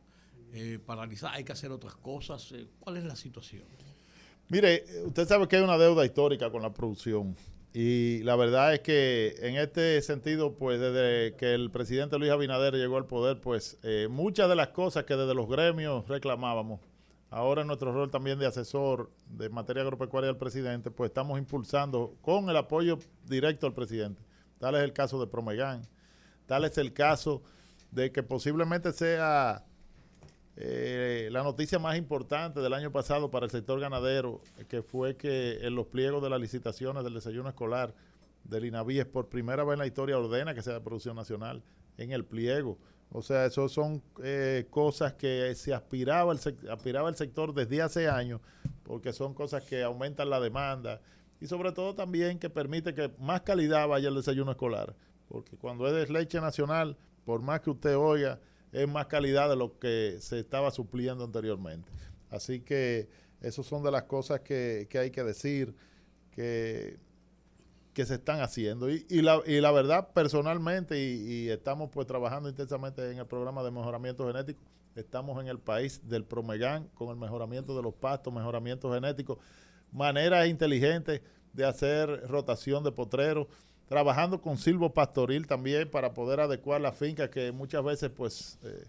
paralizada, 0.85 1.35
hay 1.35 1.45
que 1.45 1.53
hacer 1.53 1.71
otras 1.71 1.95
cosas. 1.95 2.53
¿Cuál 2.81 2.97
es 2.97 3.05
la 3.05 3.15
situación? 3.15 3.63
Mire, 4.51 4.83
usted 5.05 5.29
sabe 5.29 5.47
que 5.47 5.55
hay 5.55 5.61
una 5.61 5.77
deuda 5.77 6.03
histórica 6.03 6.51
con 6.51 6.61
la 6.61 6.73
producción. 6.73 7.37
Y 7.71 8.21
la 8.23 8.35
verdad 8.35 8.73
es 8.73 8.81
que 8.81 9.33
en 9.39 9.55
este 9.55 10.01
sentido, 10.01 10.55
pues 10.55 10.77
desde 10.77 11.37
que 11.37 11.53
el 11.53 11.71
presidente 11.71 12.19
Luis 12.19 12.31
Abinader 12.31 12.73
llegó 12.73 12.97
al 12.97 13.05
poder, 13.05 13.39
pues 13.39 13.79
eh, 13.81 14.09
muchas 14.11 14.49
de 14.49 14.57
las 14.57 14.67
cosas 14.67 15.05
que 15.05 15.15
desde 15.15 15.33
los 15.35 15.47
gremios 15.47 16.05
reclamábamos, 16.09 16.81
ahora 17.29 17.61
en 17.61 17.67
nuestro 17.67 17.93
rol 17.93 18.11
también 18.11 18.39
de 18.39 18.45
asesor 18.45 19.09
de 19.29 19.47
materia 19.47 19.83
agropecuaria 19.83 20.27
del 20.27 20.35
presidente, 20.35 20.91
pues 20.91 21.11
estamos 21.11 21.39
impulsando 21.39 22.17
con 22.21 22.49
el 22.49 22.57
apoyo 22.57 22.99
directo 23.23 23.67
al 23.67 23.73
presidente. 23.73 24.21
Tal 24.59 24.75
es 24.75 24.83
el 24.83 24.91
caso 24.91 25.17
de 25.17 25.27
Promegan, 25.27 25.87
tal 26.45 26.65
es 26.65 26.77
el 26.77 26.91
caso 26.91 27.41
de 27.89 28.11
que 28.11 28.21
posiblemente 28.21 28.91
sea 28.91 29.63
eh, 30.63 31.29
la 31.31 31.41
noticia 31.41 31.79
más 31.79 31.97
importante 31.97 32.59
del 32.59 32.73
año 32.73 32.91
pasado 32.91 33.31
para 33.31 33.45
el 33.45 33.51
sector 33.51 33.79
ganadero, 33.79 34.41
eh, 34.59 34.65
que 34.65 34.83
fue 34.83 35.17
que 35.17 35.57
en 35.65 35.73
los 35.73 35.87
pliegos 35.87 36.21
de 36.21 36.29
las 36.29 36.39
licitaciones 36.39 37.03
del 37.03 37.15
desayuno 37.15 37.49
escolar 37.49 37.95
del 38.43 38.65
INAVIES 38.65 39.07
por 39.07 39.27
primera 39.27 39.63
vez 39.63 39.73
en 39.73 39.79
la 39.79 39.87
historia 39.87 40.19
ordena 40.19 40.53
que 40.53 40.61
sea 40.61 40.73
de 40.73 40.81
producción 40.81 41.15
nacional 41.15 41.63
en 41.97 42.11
el 42.11 42.25
pliego. 42.25 42.77
O 43.11 43.23
sea, 43.23 43.47
eso 43.47 43.67
son 43.69 44.03
eh, 44.23 44.67
cosas 44.69 45.13
que 45.13 45.55
se 45.55 45.73
aspiraba 45.73 46.31
el, 46.31 46.39
aspiraba 46.69 47.09
el 47.09 47.15
sector 47.15 47.55
desde 47.55 47.81
hace 47.81 48.07
años, 48.07 48.39
porque 48.83 49.13
son 49.13 49.33
cosas 49.33 49.63
que 49.63 49.81
aumentan 49.81 50.29
la 50.29 50.39
demanda 50.39 51.01
y 51.39 51.47
sobre 51.47 51.71
todo 51.71 51.95
también 51.95 52.37
que 52.37 52.51
permite 52.51 52.93
que 52.93 53.11
más 53.17 53.41
calidad 53.41 53.87
vaya 53.87 54.09
al 54.09 54.15
desayuno 54.15 54.51
escolar. 54.51 54.95
Porque 55.27 55.57
cuando 55.57 55.87
es 55.87 55.93
de 56.07 56.13
leche 56.13 56.39
nacional, 56.39 56.97
por 57.25 57.41
más 57.41 57.61
que 57.61 57.71
usted 57.71 57.97
oiga, 57.97 58.39
es 58.71 58.87
más 58.87 59.07
calidad 59.07 59.49
de 59.49 59.55
lo 59.55 59.77
que 59.79 60.17
se 60.19 60.39
estaba 60.39 60.71
supliendo 60.71 61.23
anteriormente. 61.23 61.89
Así 62.29 62.61
que 62.61 63.09
esas 63.41 63.65
son 63.65 63.83
de 63.83 63.91
las 63.91 64.03
cosas 64.03 64.41
que, 64.41 64.87
que 64.89 64.99
hay 64.99 65.11
que 65.11 65.23
decir, 65.23 65.75
que, 66.31 66.99
que 67.93 68.05
se 68.05 68.15
están 68.15 68.41
haciendo. 68.41 68.89
Y, 68.89 69.05
y 69.09 69.21
la, 69.21 69.41
y 69.45 69.59
la 69.59 69.71
verdad, 69.71 70.09
personalmente, 70.13 71.01
y, 71.01 71.49
estamos 71.49 71.89
pues 71.91 72.07
trabajando 72.07 72.49
intensamente 72.49 73.11
en 73.11 73.17
el 73.17 73.25
programa 73.25 73.63
de 73.63 73.71
mejoramiento 73.71 74.25
genético, 74.27 74.61
estamos 74.95 75.41
en 75.41 75.47
el 75.47 75.59
país 75.59 76.07
del 76.07 76.23
Promegan 76.23 76.87
con 76.93 77.09
el 77.09 77.15
mejoramiento 77.15 77.75
de 77.75 77.83
los 77.83 77.93
pastos, 77.93 78.33
mejoramiento 78.33 78.93
genético, 78.93 79.39
maneras 79.91 80.47
inteligentes 80.47 81.21
de 81.53 81.65
hacer 81.65 82.27
rotación 82.27 82.83
de 82.83 82.91
potreros, 82.91 83.47
trabajando 83.91 84.41
con 84.41 84.57
silvo 84.57 84.93
pastoril 84.93 85.47
también 85.47 85.91
para 85.91 86.13
poder 86.13 86.39
adecuar 86.39 86.79
las 86.79 86.97
fincas 86.97 87.29
que 87.29 87.51
muchas 87.51 87.83
veces 87.83 88.09
pues 88.09 88.57
eh, 88.63 88.85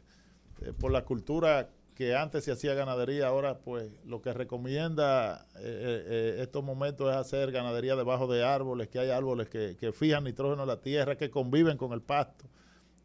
eh, 0.60 0.72
por 0.78 0.92
la 0.92 1.04
cultura 1.04 1.68
que 1.96 2.14
antes 2.14 2.44
se 2.44 2.52
hacía 2.52 2.74
ganadería, 2.74 3.26
ahora 3.26 3.58
pues 3.58 3.90
lo 4.04 4.22
que 4.22 4.32
recomienda 4.32 5.44
eh, 5.56 6.04
eh, 6.06 6.36
estos 6.38 6.62
momentos 6.62 7.10
es 7.10 7.16
hacer 7.16 7.50
ganadería 7.50 7.96
debajo 7.96 8.32
de 8.32 8.44
árboles, 8.44 8.86
que 8.90 9.00
hay 9.00 9.10
árboles 9.10 9.48
que, 9.48 9.76
que 9.76 9.92
fijan 9.92 10.22
nitrógeno 10.22 10.62
en 10.62 10.68
la 10.68 10.80
tierra, 10.80 11.16
que 11.16 11.30
conviven 11.30 11.76
con 11.76 11.92
el 11.92 12.00
pasto. 12.00 12.44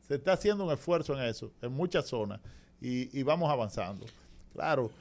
Se 0.07 0.13
está 0.17 0.33
haciendo 0.33 0.65
un 0.65 0.71
esfuerzo 0.71 1.19
en 1.19 1.23
eso, 1.23 1.51
en 1.63 1.71
muchas 1.71 2.05
zonas, 2.05 2.39
y, 2.79 3.19
y 3.19 3.23
vamos 3.23 3.49
avanzando. 3.49 4.05
Claro, 4.53 4.91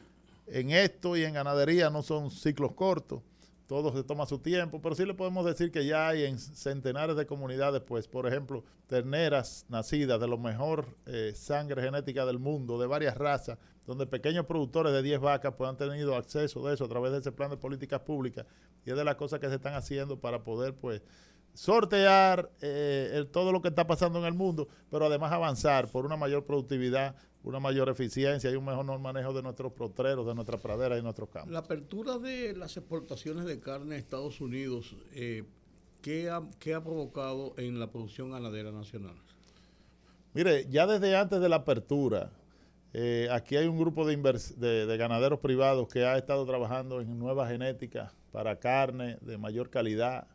en 0.47 0.71
esto 0.71 1.15
y 1.15 1.25
en 1.25 1.35
ganadería 1.35 1.91
no 1.91 2.03
son 2.03 2.31
ciclos 2.31 2.73
cortos. 2.73 3.21
Todo 3.67 3.93
se 3.93 4.05
toma 4.05 4.27
su 4.27 4.39
tiempo, 4.39 4.81
pero 4.81 4.95
sí 4.95 5.05
le 5.05 5.15
podemos 5.15 5.45
decir 5.45 5.73
que 5.73 5.85
ya 5.85 6.09
hay 6.09 6.25
en 6.25 6.39
centenares 6.39 7.17
de 7.17 7.27
comunidades, 7.27 7.83
pues, 7.83 8.07
por 8.07 8.27
ejemplo, 8.27 8.65
terneras 8.87 9.67
nacidas 9.69 10.21
de 10.21 10.29
lo 10.29 10.39
mejor 10.39 10.97
eh, 11.07 11.33
sangre 11.35 11.83
genética 11.83 12.25
del 12.25 12.39
mundo, 12.39 12.79
de 12.79 12.87
varias 12.87 13.17
razas, 13.17 13.59
donde 13.85 14.07
pequeños 14.07 14.47
productores 14.47 14.93
de 14.93 15.03
10 15.03 15.21
vacas 15.21 15.55
puedan 15.55 15.77
tener 15.77 15.95
tenido 15.95 16.17
acceso 16.17 16.67
de 16.67 16.75
eso 16.75 16.85
a 16.85 16.89
través 16.89 17.13
de 17.13 17.19
ese 17.19 17.33
plan 17.33 17.51
de 17.51 17.57
políticas 17.57 18.01
públicas, 18.01 18.47
y 18.85 18.91
es 18.91 18.97
de 18.97 19.05
las 19.05 19.17
cosas 19.17 19.41
que 19.41 19.49
se 19.49 19.57
están 19.57 19.75
haciendo 19.75 20.21
para 20.21 20.45
poder, 20.45 20.75
pues, 20.75 21.03
sortear 21.55 22.51
eh, 22.61 23.25
todo 23.33 23.51
lo 23.51 23.63
que 23.63 23.69
está 23.69 23.87
pasando 23.87 24.19
en 24.19 24.27
el 24.27 24.35
mundo, 24.35 24.69
pero 24.91 25.07
además 25.07 25.33
avanzar 25.33 25.91
por 25.91 26.05
una 26.05 26.17
mayor 26.17 26.45
productividad, 26.45 27.17
una 27.47 27.61
mayor 27.61 27.89
eficiencia 27.89 28.51
y 28.51 28.57
un 28.57 28.65
mejor 28.65 28.99
manejo 28.99 29.33
de 29.33 29.41
nuestros 29.41 29.73
protreros, 29.73 30.27
de 30.27 30.35
nuestras 30.35 30.61
praderas 30.61 30.99
y 30.99 31.03
nuestros 31.03 31.29
campos. 31.29 31.53
La 31.53 31.61
apertura 31.61 32.19
de 32.19 32.57
las 32.57 32.77
exportaciones 32.77 33.45
de 33.45 33.61
carne 33.61 33.95
a 33.95 33.99
Estados 33.99 34.41
Unidos, 34.41 34.97
eh, 35.15 35.45
¿qué, 36.03 36.29
ha, 36.29 36.41
provocado 36.83 37.55
en 37.57 37.79
la 37.79 37.89
producción 37.89 38.33
ganadera 38.33 38.73
nacional? 38.73 39.15
Mire, 40.35 40.67
ya 40.69 40.89
desde 40.89 41.17
antes 41.17 41.41
de 41.41 41.49
la 41.49 41.57
apertura, 41.57 42.33
eh, 42.93 43.29
aquí 43.31 43.57
hay 43.57 43.69
un 43.69 43.79
grupo 43.79 44.05
de, 44.05 44.17
de, 44.17 44.97
ganaderos 44.97 45.39
privados 45.39 45.87
que 45.87 46.05
ha 46.05 46.19
estado 46.19 46.45
trabajando 46.47 47.01
en 47.01 47.17
nuevas 47.17 47.49
genéticas 47.49 48.13
para 48.33 48.59
carne 48.59 49.19
de 49.21 49.39
mayor 49.39 49.71
calidad, 49.71 50.27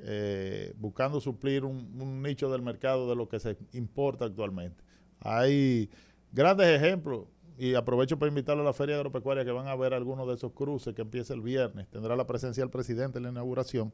eh, 0.00 0.74
buscando 0.76 1.22
suplir 1.22 1.64
un, 1.64 1.98
un, 1.98 2.22
nicho 2.22 2.50
del 2.50 2.60
mercado 2.60 3.08
de 3.08 3.16
lo 3.16 3.30
que 3.30 3.40
se 3.40 3.56
importa 3.72 4.26
actualmente. 4.26 4.84
Hay 5.20 5.88
Grandes 6.34 6.66
ejemplos, 6.66 7.26
y 7.56 7.74
aprovecho 7.74 8.18
para 8.18 8.28
invitarlo 8.28 8.62
a 8.62 8.64
la 8.64 8.72
Feria 8.72 8.96
Agropecuaria 8.96 9.44
que 9.44 9.52
van 9.52 9.68
a 9.68 9.76
ver 9.76 9.94
algunos 9.94 10.26
de 10.26 10.34
esos 10.34 10.50
cruces 10.50 10.92
que 10.92 11.02
empieza 11.02 11.32
el 11.32 11.40
viernes. 11.40 11.88
Tendrá 11.90 12.16
la 12.16 12.26
presencia 12.26 12.60
del 12.60 12.70
presidente 12.70 13.18
en 13.18 13.24
la 13.24 13.30
inauguración. 13.30 13.92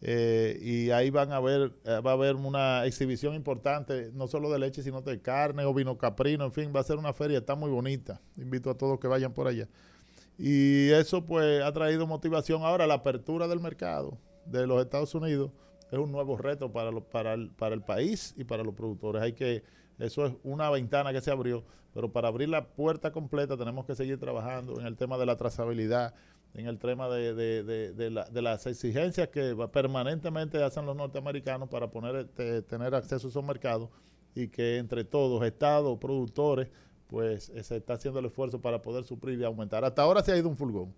Eh, 0.00 0.58
y 0.62 0.90
ahí 0.92 1.10
van 1.10 1.32
a 1.32 1.40
ver, 1.40 1.72
eh, 1.84 2.00
va 2.06 2.12
a 2.12 2.14
haber 2.14 2.36
una 2.36 2.86
exhibición 2.86 3.34
importante, 3.34 4.10
no 4.14 4.28
solo 4.28 4.48
de 4.50 4.60
leche, 4.60 4.82
sino 4.82 5.02
de 5.02 5.20
carne 5.20 5.64
o 5.64 5.74
vino 5.74 5.98
caprino, 5.98 6.44
en 6.44 6.52
fin, 6.52 6.72
va 6.74 6.80
a 6.80 6.84
ser 6.84 6.96
una 6.96 7.12
feria, 7.12 7.38
está 7.38 7.56
muy 7.56 7.70
bonita. 7.70 8.20
Invito 8.36 8.70
a 8.70 8.74
todos 8.74 9.00
que 9.00 9.08
vayan 9.08 9.32
por 9.34 9.48
allá. 9.48 9.68
Y 10.38 10.88
eso 10.90 11.26
pues 11.26 11.62
ha 11.64 11.72
traído 11.72 12.06
motivación. 12.06 12.62
Ahora 12.62 12.86
la 12.86 12.94
apertura 12.94 13.48
del 13.48 13.58
mercado 13.58 14.16
de 14.46 14.68
los 14.68 14.80
Estados 14.80 15.12
Unidos 15.16 15.50
es 15.90 15.98
un 15.98 16.12
nuevo 16.12 16.36
reto 16.36 16.70
para, 16.70 16.92
para, 17.00 17.34
el, 17.34 17.50
para 17.50 17.74
el 17.74 17.82
país 17.82 18.34
y 18.38 18.44
para 18.44 18.62
los 18.62 18.74
productores. 18.74 19.20
Hay 19.20 19.32
que 19.32 19.64
eso 20.00 20.26
es 20.26 20.32
una 20.42 20.70
ventana 20.70 21.12
que 21.12 21.20
se 21.20 21.30
abrió, 21.30 21.64
pero 21.92 22.12
para 22.12 22.28
abrir 22.28 22.48
la 22.48 22.66
puerta 22.68 23.12
completa 23.12 23.56
tenemos 23.56 23.84
que 23.84 23.94
seguir 23.94 24.18
trabajando 24.18 24.80
en 24.80 24.86
el 24.86 24.96
tema 24.96 25.18
de 25.18 25.26
la 25.26 25.36
trazabilidad, 25.36 26.14
en 26.54 26.66
el 26.66 26.78
tema 26.78 27.08
de, 27.08 28.32
las 28.32 28.66
exigencias 28.66 29.28
que 29.28 29.54
permanentemente 29.72 30.62
hacen 30.62 30.86
los 30.86 30.96
norteamericanos 30.96 31.68
para 31.68 31.90
este, 32.20 32.62
tener 32.62 32.94
acceso 32.94 33.28
a 33.28 33.30
esos 33.30 33.44
mercados 33.44 33.90
y 34.34 34.48
que 34.48 34.78
entre 34.78 35.04
todos, 35.04 35.44
estados, 35.44 35.98
productores, 35.98 36.68
pues 37.06 37.48
eh, 37.50 37.62
se 37.62 37.76
está 37.76 37.94
haciendo 37.94 38.20
el 38.20 38.26
esfuerzo 38.26 38.60
para 38.60 38.80
poder 38.82 39.04
suplir 39.04 39.38
y 39.40 39.44
aumentar. 39.44 39.84
Hasta 39.84 40.02
ahora 40.02 40.22
se 40.22 40.32
ha 40.32 40.36
ido 40.36 40.48
un 40.48 40.56
fulgón 40.56 40.94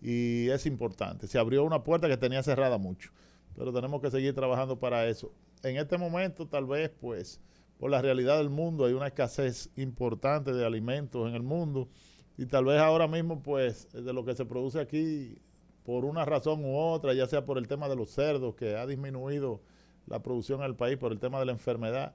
y 0.00 0.48
es 0.48 0.66
importante. 0.66 1.26
Se 1.26 1.38
abrió 1.38 1.64
una 1.64 1.82
puerta 1.82 2.08
que 2.08 2.16
tenía 2.16 2.42
cerrada 2.42 2.78
mucho, 2.78 3.10
pero 3.56 3.72
tenemos 3.72 4.00
que 4.00 4.10
seguir 4.10 4.34
trabajando 4.34 4.78
para 4.78 5.06
eso. 5.06 5.32
En 5.62 5.76
este 5.76 5.98
momento 5.98 6.46
tal 6.46 6.66
vez 6.66 6.90
pues 7.00 7.40
por 7.78 7.90
la 7.90 8.02
realidad 8.02 8.38
del 8.38 8.50
mundo, 8.50 8.84
hay 8.84 8.92
una 8.92 9.06
escasez 9.06 9.70
importante 9.76 10.52
de 10.52 10.66
alimentos 10.66 11.28
en 11.28 11.34
el 11.34 11.42
mundo. 11.42 11.88
Y 12.36 12.46
tal 12.46 12.64
vez 12.66 12.78
ahora 12.80 13.08
mismo 13.08 13.42
pues 13.42 13.88
de 13.92 14.12
lo 14.12 14.24
que 14.24 14.34
se 14.34 14.44
produce 14.44 14.80
aquí 14.80 15.38
por 15.84 16.04
una 16.04 16.24
razón 16.24 16.64
u 16.64 16.76
otra, 16.76 17.14
ya 17.14 17.26
sea 17.26 17.44
por 17.44 17.58
el 17.58 17.66
tema 17.66 17.88
de 17.88 17.96
los 17.96 18.10
cerdos 18.10 18.54
que 18.54 18.76
ha 18.76 18.86
disminuido 18.86 19.62
la 20.06 20.22
producción 20.22 20.60
en 20.60 20.66
el 20.66 20.76
país 20.76 20.98
por 20.98 21.12
el 21.12 21.18
tema 21.18 21.38
de 21.38 21.46
la 21.46 21.52
enfermedad 21.52 22.14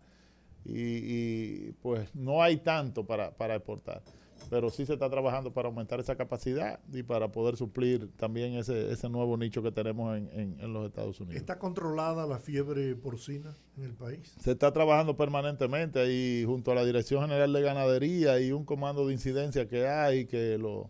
y, 0.65 1.71
pues 1.73 2.15
no 2.15 2.41
hay 2.41 2.57
tanto 2.57 3.05
para, 3.05 3.31
para 3.31 3.55
exportar 3.55 4.01
pero 4.49 4.69
sí 4.69 4.85
se 4.85 4.93
está 4.93 5.09
trabajando 5.09 5.53
para 5.53 5.67
aumentar 5.67 5.99
esa 5.99 6.15
capacidad 6.15 6.79
y 6.91 7.03
para 7.03 7.31
poder 7.31 7.57
suplir 7.57 8.09
también 8.17 8.53
ese, 8.55 8.91
ese 8.91 9.09
nuevo 9.09 9.37
nicho 9.37 9.61
que 9.61 9.71
tenemos 9.71 10.17
en, 10.17 10.57
en, 10.59 10.73
los 10.73 10.85
Estados 10.85 11.19
Unidos. 11.19 11.37
¿Está 11.37 11.59
controlada 11.59 12.25
la 12.27 12.39
fiebre 12.39 12.95
porcina 12.95 13.55
en 13.77 13.83
el 13.83 13.93
país? 13.93 14.35
Se 14.39 14.51
está 14.51 14.71
trabajando 14.71 15.17
permanentemente 15.17 15.99
ahí 15.99 16.43
junto 16.45 16.71
a 16.71 16.75
la 16.75 16.85
Dirección 16.85 17.21
General 17.21 17.51
de 17.51 17.61
Ganadería 17.61 18.39
y 18.39 18.51
un 18.51 18.65
comando 18.65 19.07
de 19.07 19.13
incidencia 19.13 19.67
que 19.67 19.87
hay 19.87 20.25
que 20.25 20.57
lo, 20.57 20.89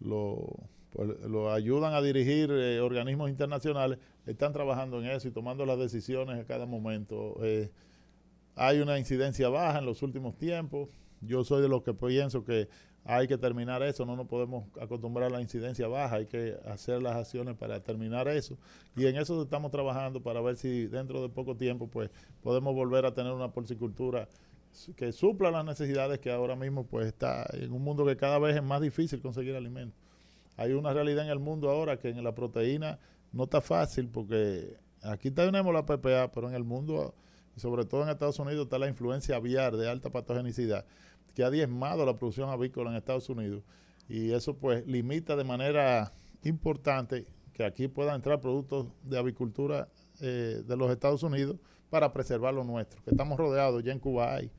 lo, 0.00 0.46
pues, 0.90 1.08
lo 1.20 1.52
ayudan 1.52 1.94
a 1.94 2.02
dirigir 2.02 2.50
eh, 2.50 2.80
organismos 2.80 3.30
internacionales, 3.30 3.98
están 4.26 4.52
trabajando 4.52 5.00
en 5.00 5.06
eso 5.10 5.28
y 5.28 5.30
tomando 5.30 5.64
las 5.66 5.78
decisiones 5.78 6.38
a 6.38 6.44
cada 6.44 6.66
momento. 6.66 7.36
Eh, 7.42 7.70
hay 8.56 8.80
una 8.80 8.98
incidencia 8.98 9.48
baja 9.48 9.78
en 9.78 9.86
los 9.86 10.02
últimos 10.02 10.36
tiempos 10.36 10.90
yo 11.20 11.44
soy 11.44 11.62
de 11.62 11.68
los 11.68 11.82
que 11.82 11.94
pienso 11.94 12.44
que 12.44 12.68
hay 13.04 13.26
que 13.26 13.38
terminar 13.38 13.82
eso, 13.82 14.04
no 14.04 14.16
nos 14.16 14.26
podemos 14.26 14.64
acostumbrar 14.80 15.28
a 15.28 15.30
la 15.30 15.40
incidencia 15.40 15.88
baja, 15.88 16.16
hay 16.16 16.26
que 16.26 16.58
hacer 16.66 17.02
las 17.02 17.16
acciones 17.16 17.56
para 17.56 17.82
terminar 17.82 18.28
eso. 18.28 18.58
Y 18.96 19.06
en 19.06 19.16
eso 19.16 19.42
estamos 19.42 19.70
trabajando 19.70 20.22
para 20.22 20.40
ver 20.42 20.56
si 20.56 20.86
dentro 20.86 21.22
de 21.22 21.30
poco 21.30 21.56
tiempo 21.56 21.88
pues 21.88 22.10
podemos 22.42 22.74
volver 22.74 23.06
a 23.06 23.14
tener 23.14 23.32
una 23.32 23.50
porcicultura 23.50 24.28
que 24.94 25.12
supla 25.12 25.50
las 25.50 25.64
necesidades 25.64 26.18
que 26.18 26.30
ahora 26.30 26.54
mismo 26.54 26.84
pues 26.84 27.06
está 27.06 27.46
en 27.54 27.72
un 27.72 27.82
mundo 27.82 28.04
que 28.04 28.16
cada 28.16 28.38
vez 28.38 28.56
es 28.56 28.62
más 28.62 28.82
difícil 28.82 29.20
conseguir 29.22 29.56
alimentos. 29.56 29.98
Hay 30.56 30.72
una 30.72 30.92
realidad 30.92 31.24
en 31.24 31.30
el 31.30 31.38
mundo 31.38 31.70
ahora 31.70 31.98
que 31.98 32.10
en 32.10 32.22
la 32.22 32.34
proteína 32.34 32.98
no 33.32 33.44
está 33.44 33.60
fácil 33.60 34.08
porque 34.08 34.76
aquí 35.02 35.30
tenemos 35.30 35.72
la 35.72 35.86
PPA, 35.86 36.30
pero 36.32 36.48
en 36.48 36.54
el 36.54 36.64
mundo 36.64 37.14
sobre 37.56 37.84
todo 37.84 38.02
en 38.02 38.10
Estados 38.10 38.38
Unidos 38.38 38.64
está 38.64 38.78
la 38.78 38.88
influencia 38.88 39.36
aviar 39.36 39.76
de 39.76 39.88
alta 39.88 40.10
patogenicidad 40.10 40.84
que 41.38 41.44
ha 41.44 41.50
diezmado 41.52 42.04
la 42.04 42.16
producción 42.16 42.50
avícola 42.50 42.90
en 42.90 42.96
Estados 42.96 43.28
Unidos 43.28 43.62
y 44.08 44.32
eso 44.32 44.56
pues 44.56 44.84
limita 44.88 45.36
de 45.36 45.44
manera 45.44 46.12
importante 46.42 47.26
que 47.52 47.64
aquí 47.64 47.86
puedan 47.86 48.16
entrar 48.16 48.40
productos 48.40 48.88
de 49.04 49.16
avicultura 49.20 49.86
eh, 50.20 50.64
de 50.66 50.76
los 50.76 50.90
Estados 50.90 51.22
Unidos 51.22 51.56
para 51.90 52.12
preservar 52.12 52.54
lo 52.54 52.64
nuestro, 52.64 53.00
que 53.04 53.10
estamos 53.10 53.38
rodeados, 53.38 53.84
ya 53.84 53.92
en 53.92 54.00
Cuba 54.00 54.34
hay. 54.34 54.50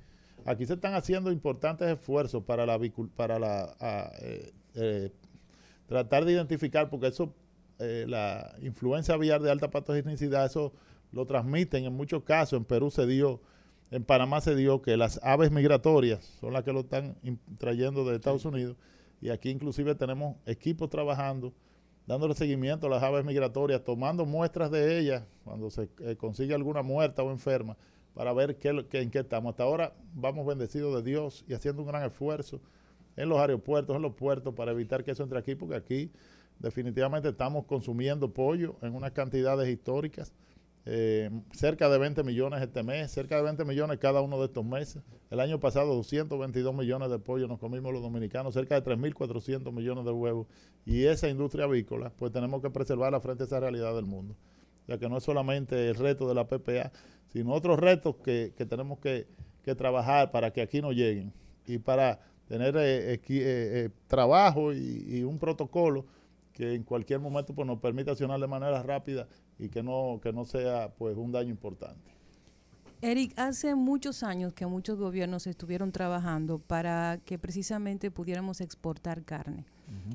Aquí 0.46 0.66
se 0.66 0.76
están 0.76 0.94
haciendo 0.94 1.34
importantes 1.34 1.86
esfuerzos 1.90 2.46
para 2.46 2.66
la 2.66 2.80
para 3.14 3.40
la 3.40 3.76
eh, 4.22 4.54
eh, 4.76 5.12
tratar 5.86 6.24
de 6.24 6.32
identificar, 6.32 6.90
porque 6.90 7.08
eso, 7.08 7.36
la 7.78 8.56
influencia 8.62 9.16
aviar 9.16 9.42
de 9.42 9.52
alta 9.52 9.70
patogenicidad, 9.70 10.46
eso 10.46 10.72
lo 11.12 11.26
transmiten 11.26 11.84
en 11.84 11.92
muchos 11.92 12.24
casos. 12.24 12.58
En 12.58 12.64
Perú 12.64 12.90
se 12.90 13.06
dio, 13.06 13.42
en 13.92 14.04
Panamá 14.04 14.42
se 14.42 14.56
dio 14.56 14.82
que 14.82 14.98
las 14.98 15.20
aves 15.24 15.52
migratorias 15.52 16.24
son 16.40 16.54
las 16.54 16.64
que 16.64 16.74
lo 16.74 16.82
están 16.82 17.18
trayendo 17.58 18.06
de 18.06 18.16
Estados 18.16 18.46
Unidos. 18.46 18.78
Y 19.22 19.30
aquí 19.30 19.50
inclusive 19.50 19.96
tenemos 19.96 20.38
equipos 20.46 20.90
trabajando, 20.90 21.54
dándole 22.06 22.36
seguimiento 22.36 22.88
a 22.88 22.90
las 22.90 23.04
aves 23.04 23.26
migratorias, 23.26 23.84
tomando 23.84 24.26
muestras 24.26 24.72
de 24.72 25.00
ellas 25.00 25.24
cuando 25.44 25.70
se 25.70 25.90
eh, 26.00 26.16
consigue 26.16 26.54
alguna 26.54 26.84
muerta 26.84 27.24
o 27.24 27.32
enferma, 27.32 27.78
para 28.14 28.32
ver 28.34 28.58
qué, 28.58 28.70
en 28.70 29.10
qué 29.10 29.20
estamos. 29.20 29.52
Hasta 29.52 29.64
ahora 29.64 29.94
vamos 30.14 30.46
bendecidos 30.46 30.96
de 30.96 31.10
Dios 31.10 31.44
y 31.48 31.54
haciendo 31.54 31.82
un 31.82 31.88
gran 31.88 32.04
esfuerzo 32.04 32.62
en 33.16 33.28
los 33.28 33.40
aeropuertos, 33.40 33.96
en 33.96 34.02
los 34.02 34.14
puertos, 34.14 34.54
para 34.54 34.72
evitar 34.72 35.04
que 35.04 35.12
eso 35.12 35.24
entre 35.24 35.40
aquí, 35.40 35.56
porque 35.56 35.76
aquí 35.76 36.12
definitivamente 36.60 37.30
estamos 37.30 37.66
consumiendo 37.66 38.34
pollo 38.34 38.76
en 38.82 38.94
unas 38.96 39.12
cantidades 39.12 39.68
históricas 39.68 40.34
eh, 40.86 41.30
cerca 41.52 41.90
de 41.90 41.98
20 41.98 42.24
millones 42.24 42.62
este 42.62 42.84
mes, 42.84 43.12
cerca 43.12 43.36
de 43.36 43.44
20 43.44 43.66
millones 43.66 44.00
cada 44.00 44.22
uno 44.22 44.40
de 44.40 44.46
estos 44.46 44.66
meses. 44.66 45.04
El 45.30 45.40
año 45.40 45.60
pasado 45.60 45.94
222 45.96 46.74
millones 46.74 47.10
de 47.10 47.20
pollo 47.20 47.48
nos 47.48 47.60
comimos 47.60 47.94
los 47.94 48.02
dominicanos, 48.02 48.54
cerca 48.54 48.80
de 48.80 48.90
3.400 48.90 49.72
millones 49.72 50.06
de 50.06 50.12
huevos. 50.12 50.48
Y 50.86 51.04
esa 51.04 51.30
industria 51.30 51.66
avícola, 51.66 52.12
pues 52.18 52.32
tenemos 52.32 52.62
que 52.62 52.70
preservarla 52.70 53.20
frente 53.20 53.44
a 53.44 53.46
esa 53.46 53.60
realidad 53.60 53.94
del 53.94 54.06
mundo. 54.06 54.36
Ya 54.88 54.98
que 54.98 55.08
no 55.10 55.18
es 55.18 55.24
solamente 55.24 55.90
el 55.90 55.96
reto 55.96 56.28
de 56.28 56.34
la 56.34 56.48
PPA, 56.48 56.92
sino 57.28 57.54
otros 57.54 57.78
retos 57.78 58.16
que, 58.24 58.54
tenemos 58.58 59.00
que, 59.00 59.28
trabajar 59.78 60.32
para 60.32 60.52
que 60.52 60.64
aquí 60.64 60.82
no 60.82 60.92
lleguen 60.92 61.32
y 61.68 61.78
para 61.78 62.20
tener 62.48 62.76
eh, 62.76 63.22
eh, 63.30 63.90
trabajo 64.08 64.74
y, 64.74 65.06
y 65.08 65.22
un 65.22 65.38
protocolo 65.38 66.08
que 66.54 66.74
en 66.74 66.84
cualquier 66.84 67.20
momento 67.20 67.54
pues, 67.54 67.68
nos 67.68 67.80
permita 67.80 68.12
accionar 68.12 68.40
de 68.40 68.48
manera 68.48 68.82
rápida 68.82 69.28
y 69.60 69.70
que 69.70 69.84
no, 69.84 70.20
que 70.24 70.34
no 70.34 70.46
sea 70.46 70.94
pues 70.98 71.18
un 71.18 71.32
daño 71.32 71.50
importante. 71.50 72.10
Eric, 73.02 73.34
hace 73.38 73.76
muchos 73.76 74.24
años 74.24 74.54
que 74.54 74.66
muchos 74.66 74.98
gobiernos 74.98 75.48
estuvieron 75.48 75.92
trabajando 75.92 76.60
para 76.60 77.20
que 77.24 77.38
precisamente 77.38 78.12
pudiéramos 78.12 78.60
exportar 78.60 79.24
carne. 79.24 79.66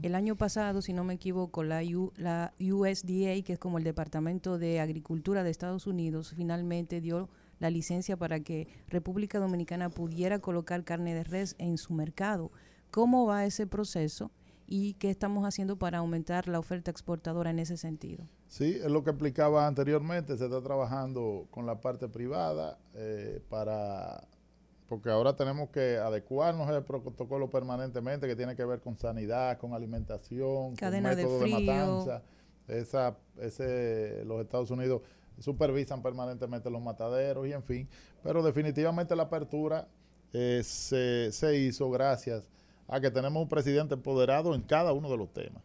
El 0.02 0.14
año 0.14 0.36
pasado, 0.36 0.82
si 0.82 0.92
no 0.92 1.02
me 1.02 1.14
equivoco, 1.14 1.64
la, 1.64 1.82
la 2.16 2.52
USDA, 2.60 3.42
que 3.42 3.54
es 3.54 3.58
como 3.58 3.78
el 3.78 3.84
Departamento 3.84 4.56
de 4.56 4.78
Agricultura 4.78 5.42
de 5.42 5.50
Estados 5.50 5.88
Unidos, 5.88 6.32
finalmente 6.36 7.00
dio 7.00 7.28
la 7.58 7.70
licencia 7.70 8.16
para 8.16 8.38
que 8.40 8.68
República 8.86 9.40
Dominicana 9.40 9.88
pudiera 9.88 10.38
colocar 10.38 10.84
carne 10.84 11.14
de 11.14 11.24
res 11.24 11.56
en 11.58 11.76
su 11.76 11.92
mercado. 11.92 12.52
¿Cómo 12.92 13.26
va 13.26 13.46
ese 13.46 13.66
proceso? 13.66 14.30
Y 14.66 14.94
qué 14.94 15.10
estamos 15.10 15.46
haciendo 15.46 15.76
para 15.76 15.98
aumentar 15.98 16.48
la 16.48 16.58
oferta 16.58 16.90
exportadora 16.90 17.50
en 17.50 17.58
ese 17.58 17.76
sentido. 17.76 18.26
Sí, 18.48 18.78
es 18.82 18.90
lo 18.90 19.02
que 19.04 19.10
explicaba 19.10 19.66
anteriormente, 19.66 20.36
se 20.36 20.44
está 20.44 20.62
trabajando 20.62 21.46
con 21.50 21.66
la 21.66 21.80
parte 21.80 22.08
privada 22.08 22.78
eh, 22.94 23.42
para, 23.48 24.26
porque 24.88 25.10
ahora 25.10 25.36
tenemos 25.36 25.70
que 25.70 25.96
adecuarnos 25.96 26.68
al 26.68 26.84
protocolo 26.84 27.50
permanentemente 27.50 28.26
que 28.26 28.36
tiene 28.36 28.54
que 28.54 28.64
ver 28.64 28.80
con 28.80 28.96
sanidad, 28.96 29.58
con 29.58 29.74
alimentación, 29.74 30.76
Cadena 30.76 31.10
con 31.10 31.18
método 31.18 31.38
de, 31.40 31.44
frío. 31.44 31.60
matanza. 31.60 32.22
Esa, 32.68 33.16
ese, 33.38 34.24
los 34.24 34.40
Estados 34.40 34.70
Unidos 34.70 35.02
supervisan 35.38 36.00
permanentemente 36.00 36.70
los 36.70 36.80
mataderos 36.80 37.46
y 37.46 37.52
en 37.52 37.62
fin, 37.62 37.88
pero 38.22 38.42
definitivamente 38.42 39.14
la 39.16 39.24
apertura 39.24 39.88
eh, 40.32 40.62
se, 40.64 41.30
se 41.32 41.58
hizo 41.58 41.90
gracias 41.90 42.44
a 42.44 42.63
que 43.00 43.10
tenemos 43.10 43.42
un 43.42 43.48
presidente 43.48 43.94
empoderado 43.94 44.54
en 44.54 44.62
cada 44.62 44.92
uno 44.92 45.10
de 45.10 45.16
los 45.16 45.32
temas. 45.32 45.62